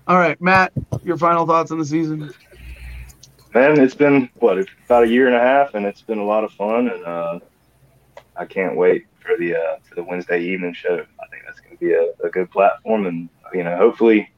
All 0.06 0.18
right, 0.18 0.38
Matt, 0.40 0.72
your 1.02 1.16
final 1.16 1.46
thoughts 1.46 1.70
on 1.70 1.78
the 1.78 1.84
season? 1.84 2.32
Man, 3.55 3.78
it's 3.81 3.94
been 3.94 4.28
what 4.41 4.58
about 4.86 5.05
a 5.05 5.08
year 5.08 5.28
and 5.28 5.36
a 5.36 5.41
half, 5.41 5.74
and 5.74 5.86
it's 5.86 6.02
been 6.02 6.18
a 6.18 6.24
lot 6.24 6.42
of 6.42 6.50
fun, 6.52 6.89
and 6.89 7.05
uh, 7.05 7.39
I 8.36 8.47
can't 8.47 8.76
wait 8.76 9.07
for 9.20 9.36
the 9.39 9.55
uh, 9.55 9.76
for 9.89 9.94
the 9.94 10.02
Wednesday 10.02 10.41
evening 10.41 10.74
show. 10.74 10.94
I 10.94 11.26
think 11.28 11.44
that's 11.47 11.60
going 11.60 11.76
to 11.76 11.81
be 11.81 11.92
a, 11.92 12.26
a 12.26 12.31
good 12.31 12.50
platform, 12.50 13.07
and 13.07 13.28
you 13.52 13.62
know, 13.62 13.76
hopefully 13.76 14.28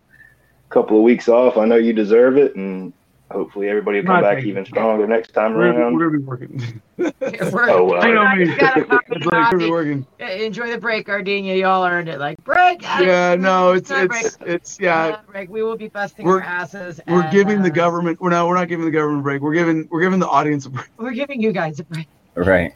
a 0.69 0.73
couple 0.73 0.99
of 0.99 1.03
weeks 1.03 1.29
off. 1.29 1.57
I 1.57 1.65
know 1.65 1.77
you 1.77 1.95
deserve 1.95 2.37
it, 2.37 2.57
and 2.57 2.93
hopefully 3.31 3.69
everybody 3.69 4.01
will 4.01 4.07
come 4.07 4.23
back 4.23 4.45
even 4.45 4.65
stronger 4.65 5.07
next 5.07 5.33
time 5.33 5.55
we're, 5.55 5.73
around. 5.73 5.95
We're 5.95 6.07
gonna 6.07 6.19
be 6.19 6.25
working. 6.25 6.83
oh 6.99 7.85
well. 7.85 8.03
I 8.03 8.13
know 8.13 8.37
me. 8.37 8.57
it's 8.59 9.27
like 9.27 9.53
we're 9.53 9.71
working. 9.71 10.07
Enjoy 10.19 10.71
the 10.71 10.79
break, 10.79 11.07
Gardenia. 11.07 11.57
Y'all 11.57 11.85
earned 11.85 12.09
it. 12.09 12.19
Like 12.19 12.43
break. 12.45 12.83
Yeah, 12.83 13.35
no, 13.35 13.73
it's 13.73 13.91
it's 13.91 14.39
it's 14.41 14.81
yeah. 14.81 15.21
Break. 15.31 15.51
We 15.51 15.63
will 15.63 15.77
be 15.77 15.89
busting 15.89 16.25
we're, 16.25 16.41
our 16.41 16.43
asses. 16.43 17.01
We're 17.07 17.23
and, 17.23 17.33
giving 17.33 17.61
uh, 17.61 17.65
the 17.65 17.71
government. 17.71 18.21
We're 18.21 18.31
not. 18.31 18.47
We're 18.47 18.57
not 18.57 18.69
giving 18.69 18.85
the 18.85 18.91
government 18.91 19.21
a 19.21 19.23
break. 19.23 19.43
We're 19.43 19.55
giving. 19.55 19.89
We're 19.91 20.03
giving 20.03 20.21
the 20.21 20.29
audience 20.29 20.67
a 20.67 20.71
break. 20.71 20.89
We're 20.97 21.13
giving 21.13 21.41
you 21.41 21.53
guys 21.53 21.81
a 21.81 21.85
break. 21.85 22.09
Right. 22.35 22.75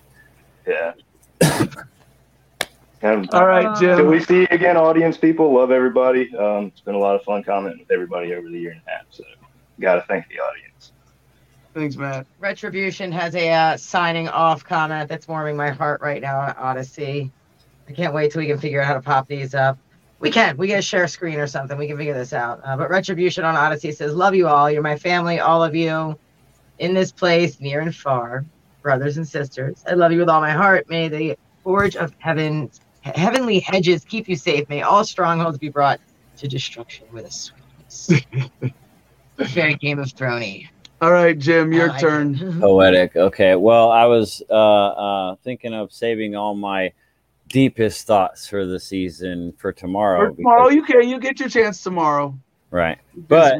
Yeah. 0.66 0.94
And, 3.02 3.30
All 3.30 3.46
right, 3.46 3.78
Jim. 3.80 3.96
Till 3.96 4.08
we 4.08 4.20
see 4.20 4.40
you 4.40 4.48
again, 4.50 4.76
audience 4.76 5.16
people. 5.16 5.54
Love 5.54 5.70
everybody. 5.70 6.36
Um, 6.36 6.66
it's 6.66 6.82
been 6.82 6.94
a 6.94 6.98
lot 6.98 7.16
of 7.16 7.22
fun 7.22 7.42
commenting 7.42 7.80
with 7.80 7.90
everybody 7.90 8.34
over 8.34 8.46
the 8.50 8.58
year 8.58 8.72
and 8.72 8.82
a 8.86 8.90
half. 8.90 9.06
So, 9.10 9.24
got 9.81 9.97
to 9.97 10.02
thank 10.02 10.28
the 10.28 10.41
audience. 10.41 10.92
Thanks, 11.75 11.97
Matt. 11.97 12.26
Retribution 12.39 13.12
has 13.12 13.34
a 13.34 13.50
uh, 13.50 13.76
signing 13.76 14.28
off 14.28 14.65
comment 14.65 15.09
that's 15.09 15.28
warming 15.28 15.57
my 15.57 15.70
heart 15.70 16.00
right 16.00 16.20
now 16.20 16.41
on 16.41 16.76
Odysee. 16.76 17.31
I 17.89 17.92
can't 17.92 18.12
wait 18.12 18.33
till 18.33 18.41
we 18.41 18.49
can 18.49 18.59
figure 18.59 18.81
out 18.81 18.86
how 18.86 18.94
to 18.94 19.00
pop 19.00 19.28
these 19.28 19.55
up. 19.55 19.78
We 20.18 20.31
can. 20.31 20.57
We 20.57 20.67
get 20.67 20.81
a 20.81 20.83
share 20.83 21.09
screen 21.09 21.39
or 21.39 21.47
something. 21.47 21.78
We 21.78 21.86
can 21.86 21.97
figure 21.97 22.15
this 22.15 22.33
out. 22.33 22.60
Uh, 22.65 22.76
but 22.76 22.91
Retribution 22.91 23.44
on 23.44 23.55
Odysee 23.55 23.92
says, 23.92 24.15
Love 24.15 24.34
you 24.34 24.49
all. 24.49 24.70
You're 24.70 24.83
my 24.83 24.97
family, 24.97 25.41
all 25.41 25.62
of 25.62 25.75
you 25.75 26.18
in 26.78 26.92
this 26.94 27.12
place, 27.12 27.60
near 27.60 27.81
and 27.81 27.94
far, 27.94 28.44
brothers 28.83 29.17
and 29.17 29.26
sisters. 29.26 29.83
I 29.89 29.94
love 29.94 30.12
you 30.12 30.18
with 30.18 30.28
all 30.28 30.41
my 30.41 30.52
heart. 30.52 30.89
May 30.91 31.09
the 31.09 31.39
forge 31.62 31.97
of 31.97 32.15
heaven 32.18 32.70
heavenly 33.02 33.60
hedges 33.60 34.05
keep 34.05 34.28
you 34.28 34.36
safe. 34.36 34.68
May 34.68 34.83
all 34.83 35.05
strongholds 35.05 35.59
be 35.59 35.68
brought 35.68 36.00
to 36.39 36.49
destruction 36.49 37.07
with 37.12 37.26
a 37.26 37.31
swiftness. 37.31 38.10
Very 39.49 39.75
Game 39.75 39.99
of 39.99 40.12
Thrones. 40.12 40.65
All 41.01 41.12
right, 41.12 41.39
Jim, 41.39 41.73
your 41.73 41.89
like 41.89 42.01
turn. 42.01 42.36
Poetic. 42.60 43.17
Okay. 43.17 43.55
Well, 43.55 43.91
I 43.91 44.05
was 44.05 44.43
uh, 44.51 44.55
uh, 44.55 45.36
thinking 45.43 45.73
of 45.73 45.93
saving 45.93 46.36
all 46.36 46.55
my 46.55 46.93
deepest 47.49 48.07
thoughts 48.07 48.47
for 48.47 48.67
the 48.67 48.78
season 48.78 49.52
for 49.57 49.73
tomorrow. 49.73 50.31
For 50.31 50.36
tomorrow, 50.36 50.69
because, 50.69 50.77
you 50.77 51.01
can. 51.01 51.09
You 51.09 51.19
get 51.19 51.41
your 51.41 51.49
chance 51.49 51.83
tomorrow. 51.83 52.39
Right. 52.70 52.99
But 53.17 53.59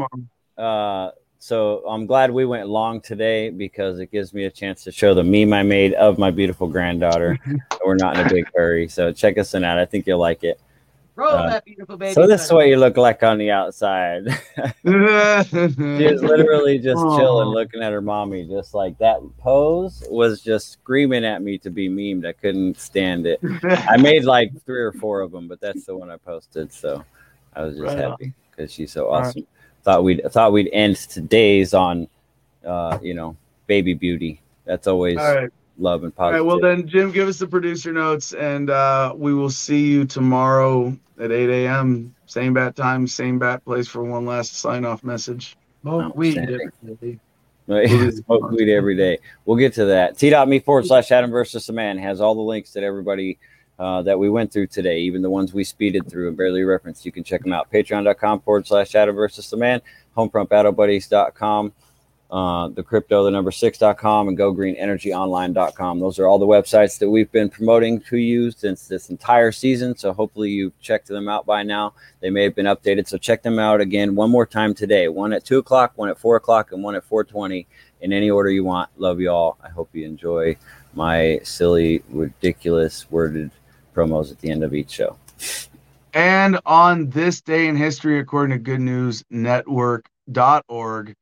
uh, 0.59 1.12
so 1.39 1.83
I'm 1.89 2.05
glad 2.05 2.31
we 2.31 2.44
went 2.44 2.68
long 2.68 3.00
today 3.00 3.49
because 3.49 3.99
it 3.99 4.12
gives 4.12 4.34
me 4.34 4.44
a 4.44 4.50
chance 4.50 4.84
to 4.84 4.92
show 4.92 5.15
the 5.15 5.25
meme 5.25 5.55
I 5.55 5.62
made 5.62 5.94
of 5.94 6.18
my 6.18 6.31
beautiful 6.31 6.68
granddaughter. 6.68 7.39
We're 7.84 7.97
not 7.97 8.18
in 8.18 8.26
a 8.26 8.28
big 8.28 8.47
hurry, 8.55 8.86
so 8.89 9.10
check 9.12 9.39
us 9.39 9.55
in 9.55 9.65
out. 9.65 9.78
I 9.78 9.86
think 9.86 10.07
you'll 10.07 10.18
like 10.18 10.44
it. 10.44 10.60
Roll 11.20 11.32
Uh, 11.32 11.50
that 11.50 11.65
beautiful 11.66 11.99
baby. 11.99 12.15
So 12.15 12.26
this 12.26 12.47
is 12.47 12.52
what 12.52 12.66
you 12.68 12.76
look 12.78 12.97
like 12.97 13.23
on 13.23 13.36
the 13.36 13.50
outside. 13.50 14.24
she 14.57 14.90
was 14.90 16.23
literally 16.23 16.78
just 16.78 17.02
chilling, 17.15 17.49
looking 17.50 17.82
at 17.82 17.92
her 17.92 18.00
mommy, 18.00 18.49
just 18.49 18.73
like 18.73 18.97
that 18.99 19.20
pose 19.36 20.02
was 20.10 20.40
just 20.40 20.70
screaming 20.73 21.26
at 21.26 21.42
me 21.42 21.58
to 21.58 21.70
be 21.70 21.90
memed. 21.90 22.26
I 22.26 22.32
couldn't 22.32 22.78
stand 22.81 23.26
it. 23.26 23.39
I 23.86 23.97
made 23.99 24.24
like 24.24 24.50
three 24.65 24.81
or 24.81 24.92
four 24.92 25.20
of 25.20 25.31
them, 25.31 25.47
but 25.47 25.60
that's 25.60 25.84
the 25.84 25.94
one 25.94 26.10
I 26.10 26.16
posted. 26.16 26.73
So 26.73 27.05
I 27.55 27.65
was 27.65 27.76
just 27.76 27.97
Right 27.97 27.99
happy 27.99 28.32
because 28.50 28.73
she's 28.73 28.92
so 28.92 29.10
right. 29.10 29.26
awesome. 29.26 29.47
Thought 29.82 30.05
we'd 30.05 30.23
thought 30.32 30.52
we'd 30.52 30.70
end 30.73 30.97
today's 30.97 31.74
on, 31.74 32.08
uh, 32.65 32.99
you 33.02 33.12
know, 33.12 33.36
baby 33.66 33.92
beauty. 33.92 34.40
That's 34.65 34.86
always 34.86 35.18
All 35.18 35.34
right. 35.34 35.50
love 35.78 36.05
and 36.05 36.12
All 36.18 36.31
right. 36.32 36.40
positive. 36.40 36.47
Well, 36.47 36.60
then, 36.60 36.86
Jim, 36.89 37.10
give 37.12 37.28
us 37.28 37.39
the 37.39 37.47
producer 37.47 37.92
notes, 37.92 38.32
and 38.32 38.70
uh, 38.70 39.12
we 39.16 39.34
will 39.34 39.50
see 39.50 39.86
you 39.86 40.07
tomorrow 40.07 40.97
at 41.20 41.31
8 41.31 41.50
a.m. 41.50 42.15
Same 42.26 42.55
bat 42.55 42.76
time, 42.76 43.07
same 43.07 43.39
bat 43.39 43.65
place 43.65 43.86
for 43.86 44.02
one 44.02 44.24
last 44.24 44.57
sign 44.57 44.84
off 44.84 45.05
message. 45.05 45.57
Oh, 45.84 46.10
weed. 46.15 46.39
outstanding. 46.39 47.20
Smoke 47.68 48.50
weed 48.50 48.73
every 48.73 48.97
day. 48.97 49.18
We'll 49.44 49.57
get 49.57 49.74
to 49.74 49.84
that. 49.86 50.18
T.me 50.18 50.58
forward 50.60 50.86
slash 50.86 51.10
Adam 51.12 51.31
versus 51.31 51.66
the 51.66 51.73
man 51.73 51.99
has 51.99 52.20
all 52.20 52.34
the 52.34 52.40
links 52.40 52.73
that 52.73 52.82
everybody 52.82 53.39
uh, 53.78 54.02
that 54.02 54.18
we 54.18 54.28
went 54.28 54.52
through 54.52 54.66
today, 54.66 55.00
even 55.00 55.23
the 55.23 55.31
ones 55.31 55.55
we 55.55 55.65
speeded 55.65 56.07
through 56.08 56.28
and 56.28 56.36
barely 56.36 56.62
referenced. 56.65 57.07
You 57.07 57.12
can 57.12 57.24
check 57.24 57.42
them 57.42 57.52
out. 57.52 57.70
Patreon.com 57.73 58.40
forward 58.40 58.66
slash 58.66 58.94
Adam 58.94 59.15
versus 59.15 59.49
the 59.49 59.57
man, 59.57 59.81
homefrontbattlebuddies.com, 60.16 61.73
uh, 62.31 62.68
the 62.68 62.83
crypto, 62.83 63.25
the 63.25 63.31
number 63.31 63.50
six.com, 63.50 64.28
and 64.28 64.39
gogreenenergyonline.com. 64.39 65.99
Those 65.99 66.18
are 66.18 66.26
all 66.26 66.39
the 66.39 66.47
websites 66.47 66.99
that 67.00 67.10
we've 67.10 67.31
been 67.33 67.49
promoting 67.49 68.00
to 68.02 68.17
you 68.18 68.50
since 68.52 68.86
this 68.86 69.10
entire 69.10 69.50
season. 69.50 69.97
So 69.97 70.12
hopefully 70.12 70.50
you've 70.50 70.78
checked 70.81 71.09
them 71.09 71.28
out 71.28 71.44
by 71.44 71.65
now. 71.65 71.94
They 72.20 72.31
may 72.31 72.44
have 72.44 72.55
been 72.55 72.67
updated. 72.67 73.09
So 73.09 73.18
check 73.18 73.42
them 73.42 73.59
out 73.59 73.81
again 73.81 74.15
one 74.15 74.31
more 74.31 74.47
time 74.47 74.75
today. 74.75 75.09
One 75.09 75.33
at 75.33 75.44
two 75.44 75.59
o'clock, 75.59 75.92
one 75.97 76.09
at 76.09 76.18
four 76.18 76.36
o'clock, 76.36 76.70
and 76.73 76.84
one 76.84 76.94
at 76.94 77.05
four 77.05 77.25
twenty. 77.25 77.67
In 78.00 78.15
any 78.15 78.31
order 78.31 78.50
you 78.50 78.65
want. 78.65 78.89
Love 78.97 79.20
you 79.20 79.28
all. 79.31 79.59
I 79.62 79.68
hope 79.68 79.91
you 79.92 80.07
enjoy 80.07 80.57
my 80.94 81.41
silly, 81.42 82.02
ridiculous 82.09 83.10
worded 83.10 83.50
promos 83.94 84.31
at 84.31 84.39
the 84.39 84.50
end 84.50 84.65
of 84.65 84.73
each 84.73 84.91
show. 84.91 85.17
And 86.15 86.59
on 86.67 87.10
this 87.10 87.41
day 87.41 87.68
in 87.68 87.76
history, 87.76 88.18
according 88.18 88.57
to 88.57 88.62
Good 88.62 88.81
News 88.81 89.23
Network.org, 89.31 91.15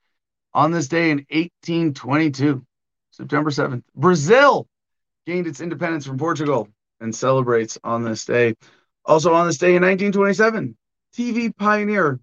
on 0.59 0.73
this 0.73 0.89
day 0.89 1.13
in 1.13 1.19
1822, 1.31 2.67
September 3.13 3.49
7th, 3.49 3.85
Brazil 3.95 4.67
gained 5.25 5.47
its 5.47 5.61
independence 5.61 6.05
from 6.05 6.19
Portugal 6.19 6.67
and 6.99 7.15
celebrates 7.15 7.79
on 7.85 8.03
this 8.03 8.25
day. 8.25 8.57
Also 9.05 9.33
on 9.33 9.47
this 9.47 9.59
day 9.59 9.77
in 9.77 9.83
1927, 9.83 10.77
TV 11.17 11.57
pioneer 11.57 12.19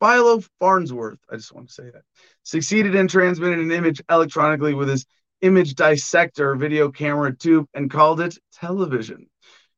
Philo 0.00 0.42
Farnsworth, 0.60 1.18
I 1.32 1.36
just 1.36 1.54
want 1.54 1.68
to 1.68 1.72
say 1.72 1.84
that, 1.84 2.02
succeeded 2.42 2.94
in 2.94 3.08
transmitting 3.08 3.60
an 3.60 3.72
image 3.72 4.02
electronically 4.10 4.74
with 4.74 4.90
his 4.90 5.06
image 5.40 5.74
dissector 5.74 6.56
video 6.56 6.90
camera 6.90 7.34
tube 7.34 7.68
and 7.72 7.90
called 7.90 8.20
it 8.20 8.36
television. 8.52 9.30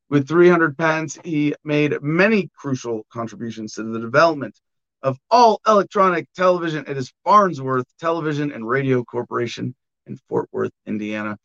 With 0.09 0.27
300 0.27 0.77
patents, 0.77 1.17
he 1.23 1.55
made 1.63 2.01
many 2.01 2.49
crucial 2.57 3.05
contributions 3.09 3.75
to 3.75 3.83
the 3.83 4.01
development 4.01 4.59
of 5.03 5.17
all 5.29 5.61
electronic 5.67 6.27
television. 6.35 6.85
It 6.87 6.97
is 6.97 7.13
Farnsworth 7.23 7.87
Television 7.99 8.51
and 8.51 8.67
Radio 8.67 9.03
Corporation 9.03 9.75
in 10.07 10.17
Fort 10.29 10.49
Worth, 10.51 10.71
Indiana. 10.85 11.37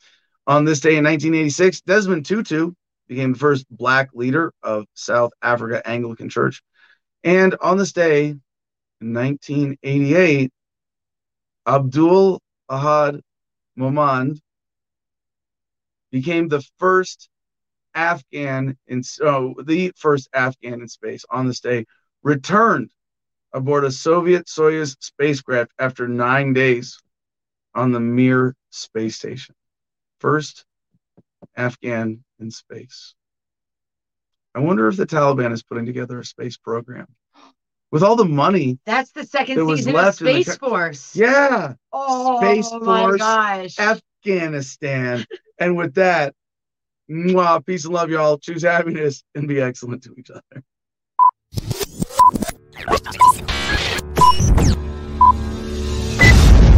On 0.47 0.65
this 0.65 0.81
day 0.81 0.97
in 0.97 1.05
1986, 1.05 1.81
Desmond 1.83 2.26
Tutu 2.26 2.73
became 3.09 3.33
the 3.33 3.39
first 3.39 3.67
black 3.70 4.10
leader 4.15 4.52
of 4.62 4.85
South 4.94 5.33
Africa 5.43 5.86
Anglican 5.86 6.28
Church. 6.28 6.62
And 7.25 7.57
on 7.60 7.78
this 7.78 7.93
day 7.93 8.28
in 9.01 9.15
1988, 9.15 10.52
Abdul 11.67 12.41
Ahad 12.70 13.20
Momand 13.78 14.39
became 16.10 16.49
the 16.49 16.65
first 16.78 17.28
Afghan 17.94 18.76
in 18.86 19.02
so 19.02 19.55
the 19.65 19.93
first 19.97 20.28
Afghan 20.33 20.81
in 20.83 20.89
space 20.89 21.25
on 21.31 21.47
this 21.47 21.60
day 21.60 21.86
returned 22.23 22.91
aboard 23.57 23.85
a 23.85 23.91
Soviet 23.91 24.47
Soyuz 24.47 24.97
spacecraft 25.01 25.73
after 25.78 26.07
nine 26.07 26.52
days 26.52 27.01
on 27.75 27.91
the 27.91 27.99
Mir 28.01 28.55
space 28.70 29.17
station. 29.17 29.55
First 30.20 30.67
Afghan 31.57 32.23
in 32.39 32.51
space. 32.51 33.15
I 34.55 34.60
wonder 34.60 34.89
if 34.89 34.97
the 34.99 35.07
Taliban 35.07 35.52
is 35.52 35.62
putting 35.62 35.86
together 35.86 36.20
a 36.20 36.25
space 36.25 36.59
program 36.59 37.07
with 37.91 38.02
all 38.02 38.15
the 38.15 38.26
money. 38.26 38.78
That's 38.85 39.10
the 39.12 39.25
second 39.25 39.65
was 39.65 39.78
season 39.81 39.97
of 39.97 40.05
the 40.05 40.12
Space 40.12 40.57
co- 40.59 40.68
Force. 40.68 41.17
Yeah, 41.17 41.75
Oh 41.93 42.39
Space 42.39 42.70
my 42.73 42.78
Force, 42.85 43.18
gosh. 43.20 43.78
Afghanistan. 43.78 45.25
and 45.59 45.76
with 45.78 45.94
that, 45.94 46.35
mwah, 47.10 47.65
peace 47.65 47.86
and 47.86 47.94
love, 47.94 48.10
y'all. 48.10 48.36
Choose 48.36 48.62
happiness 48.62 49.23
and 49.35 49.49
be 49.49 49.62
excellent 49.62 50.02
to 50.05 50.15
each 50.18 50.31
other. 50.31 50.62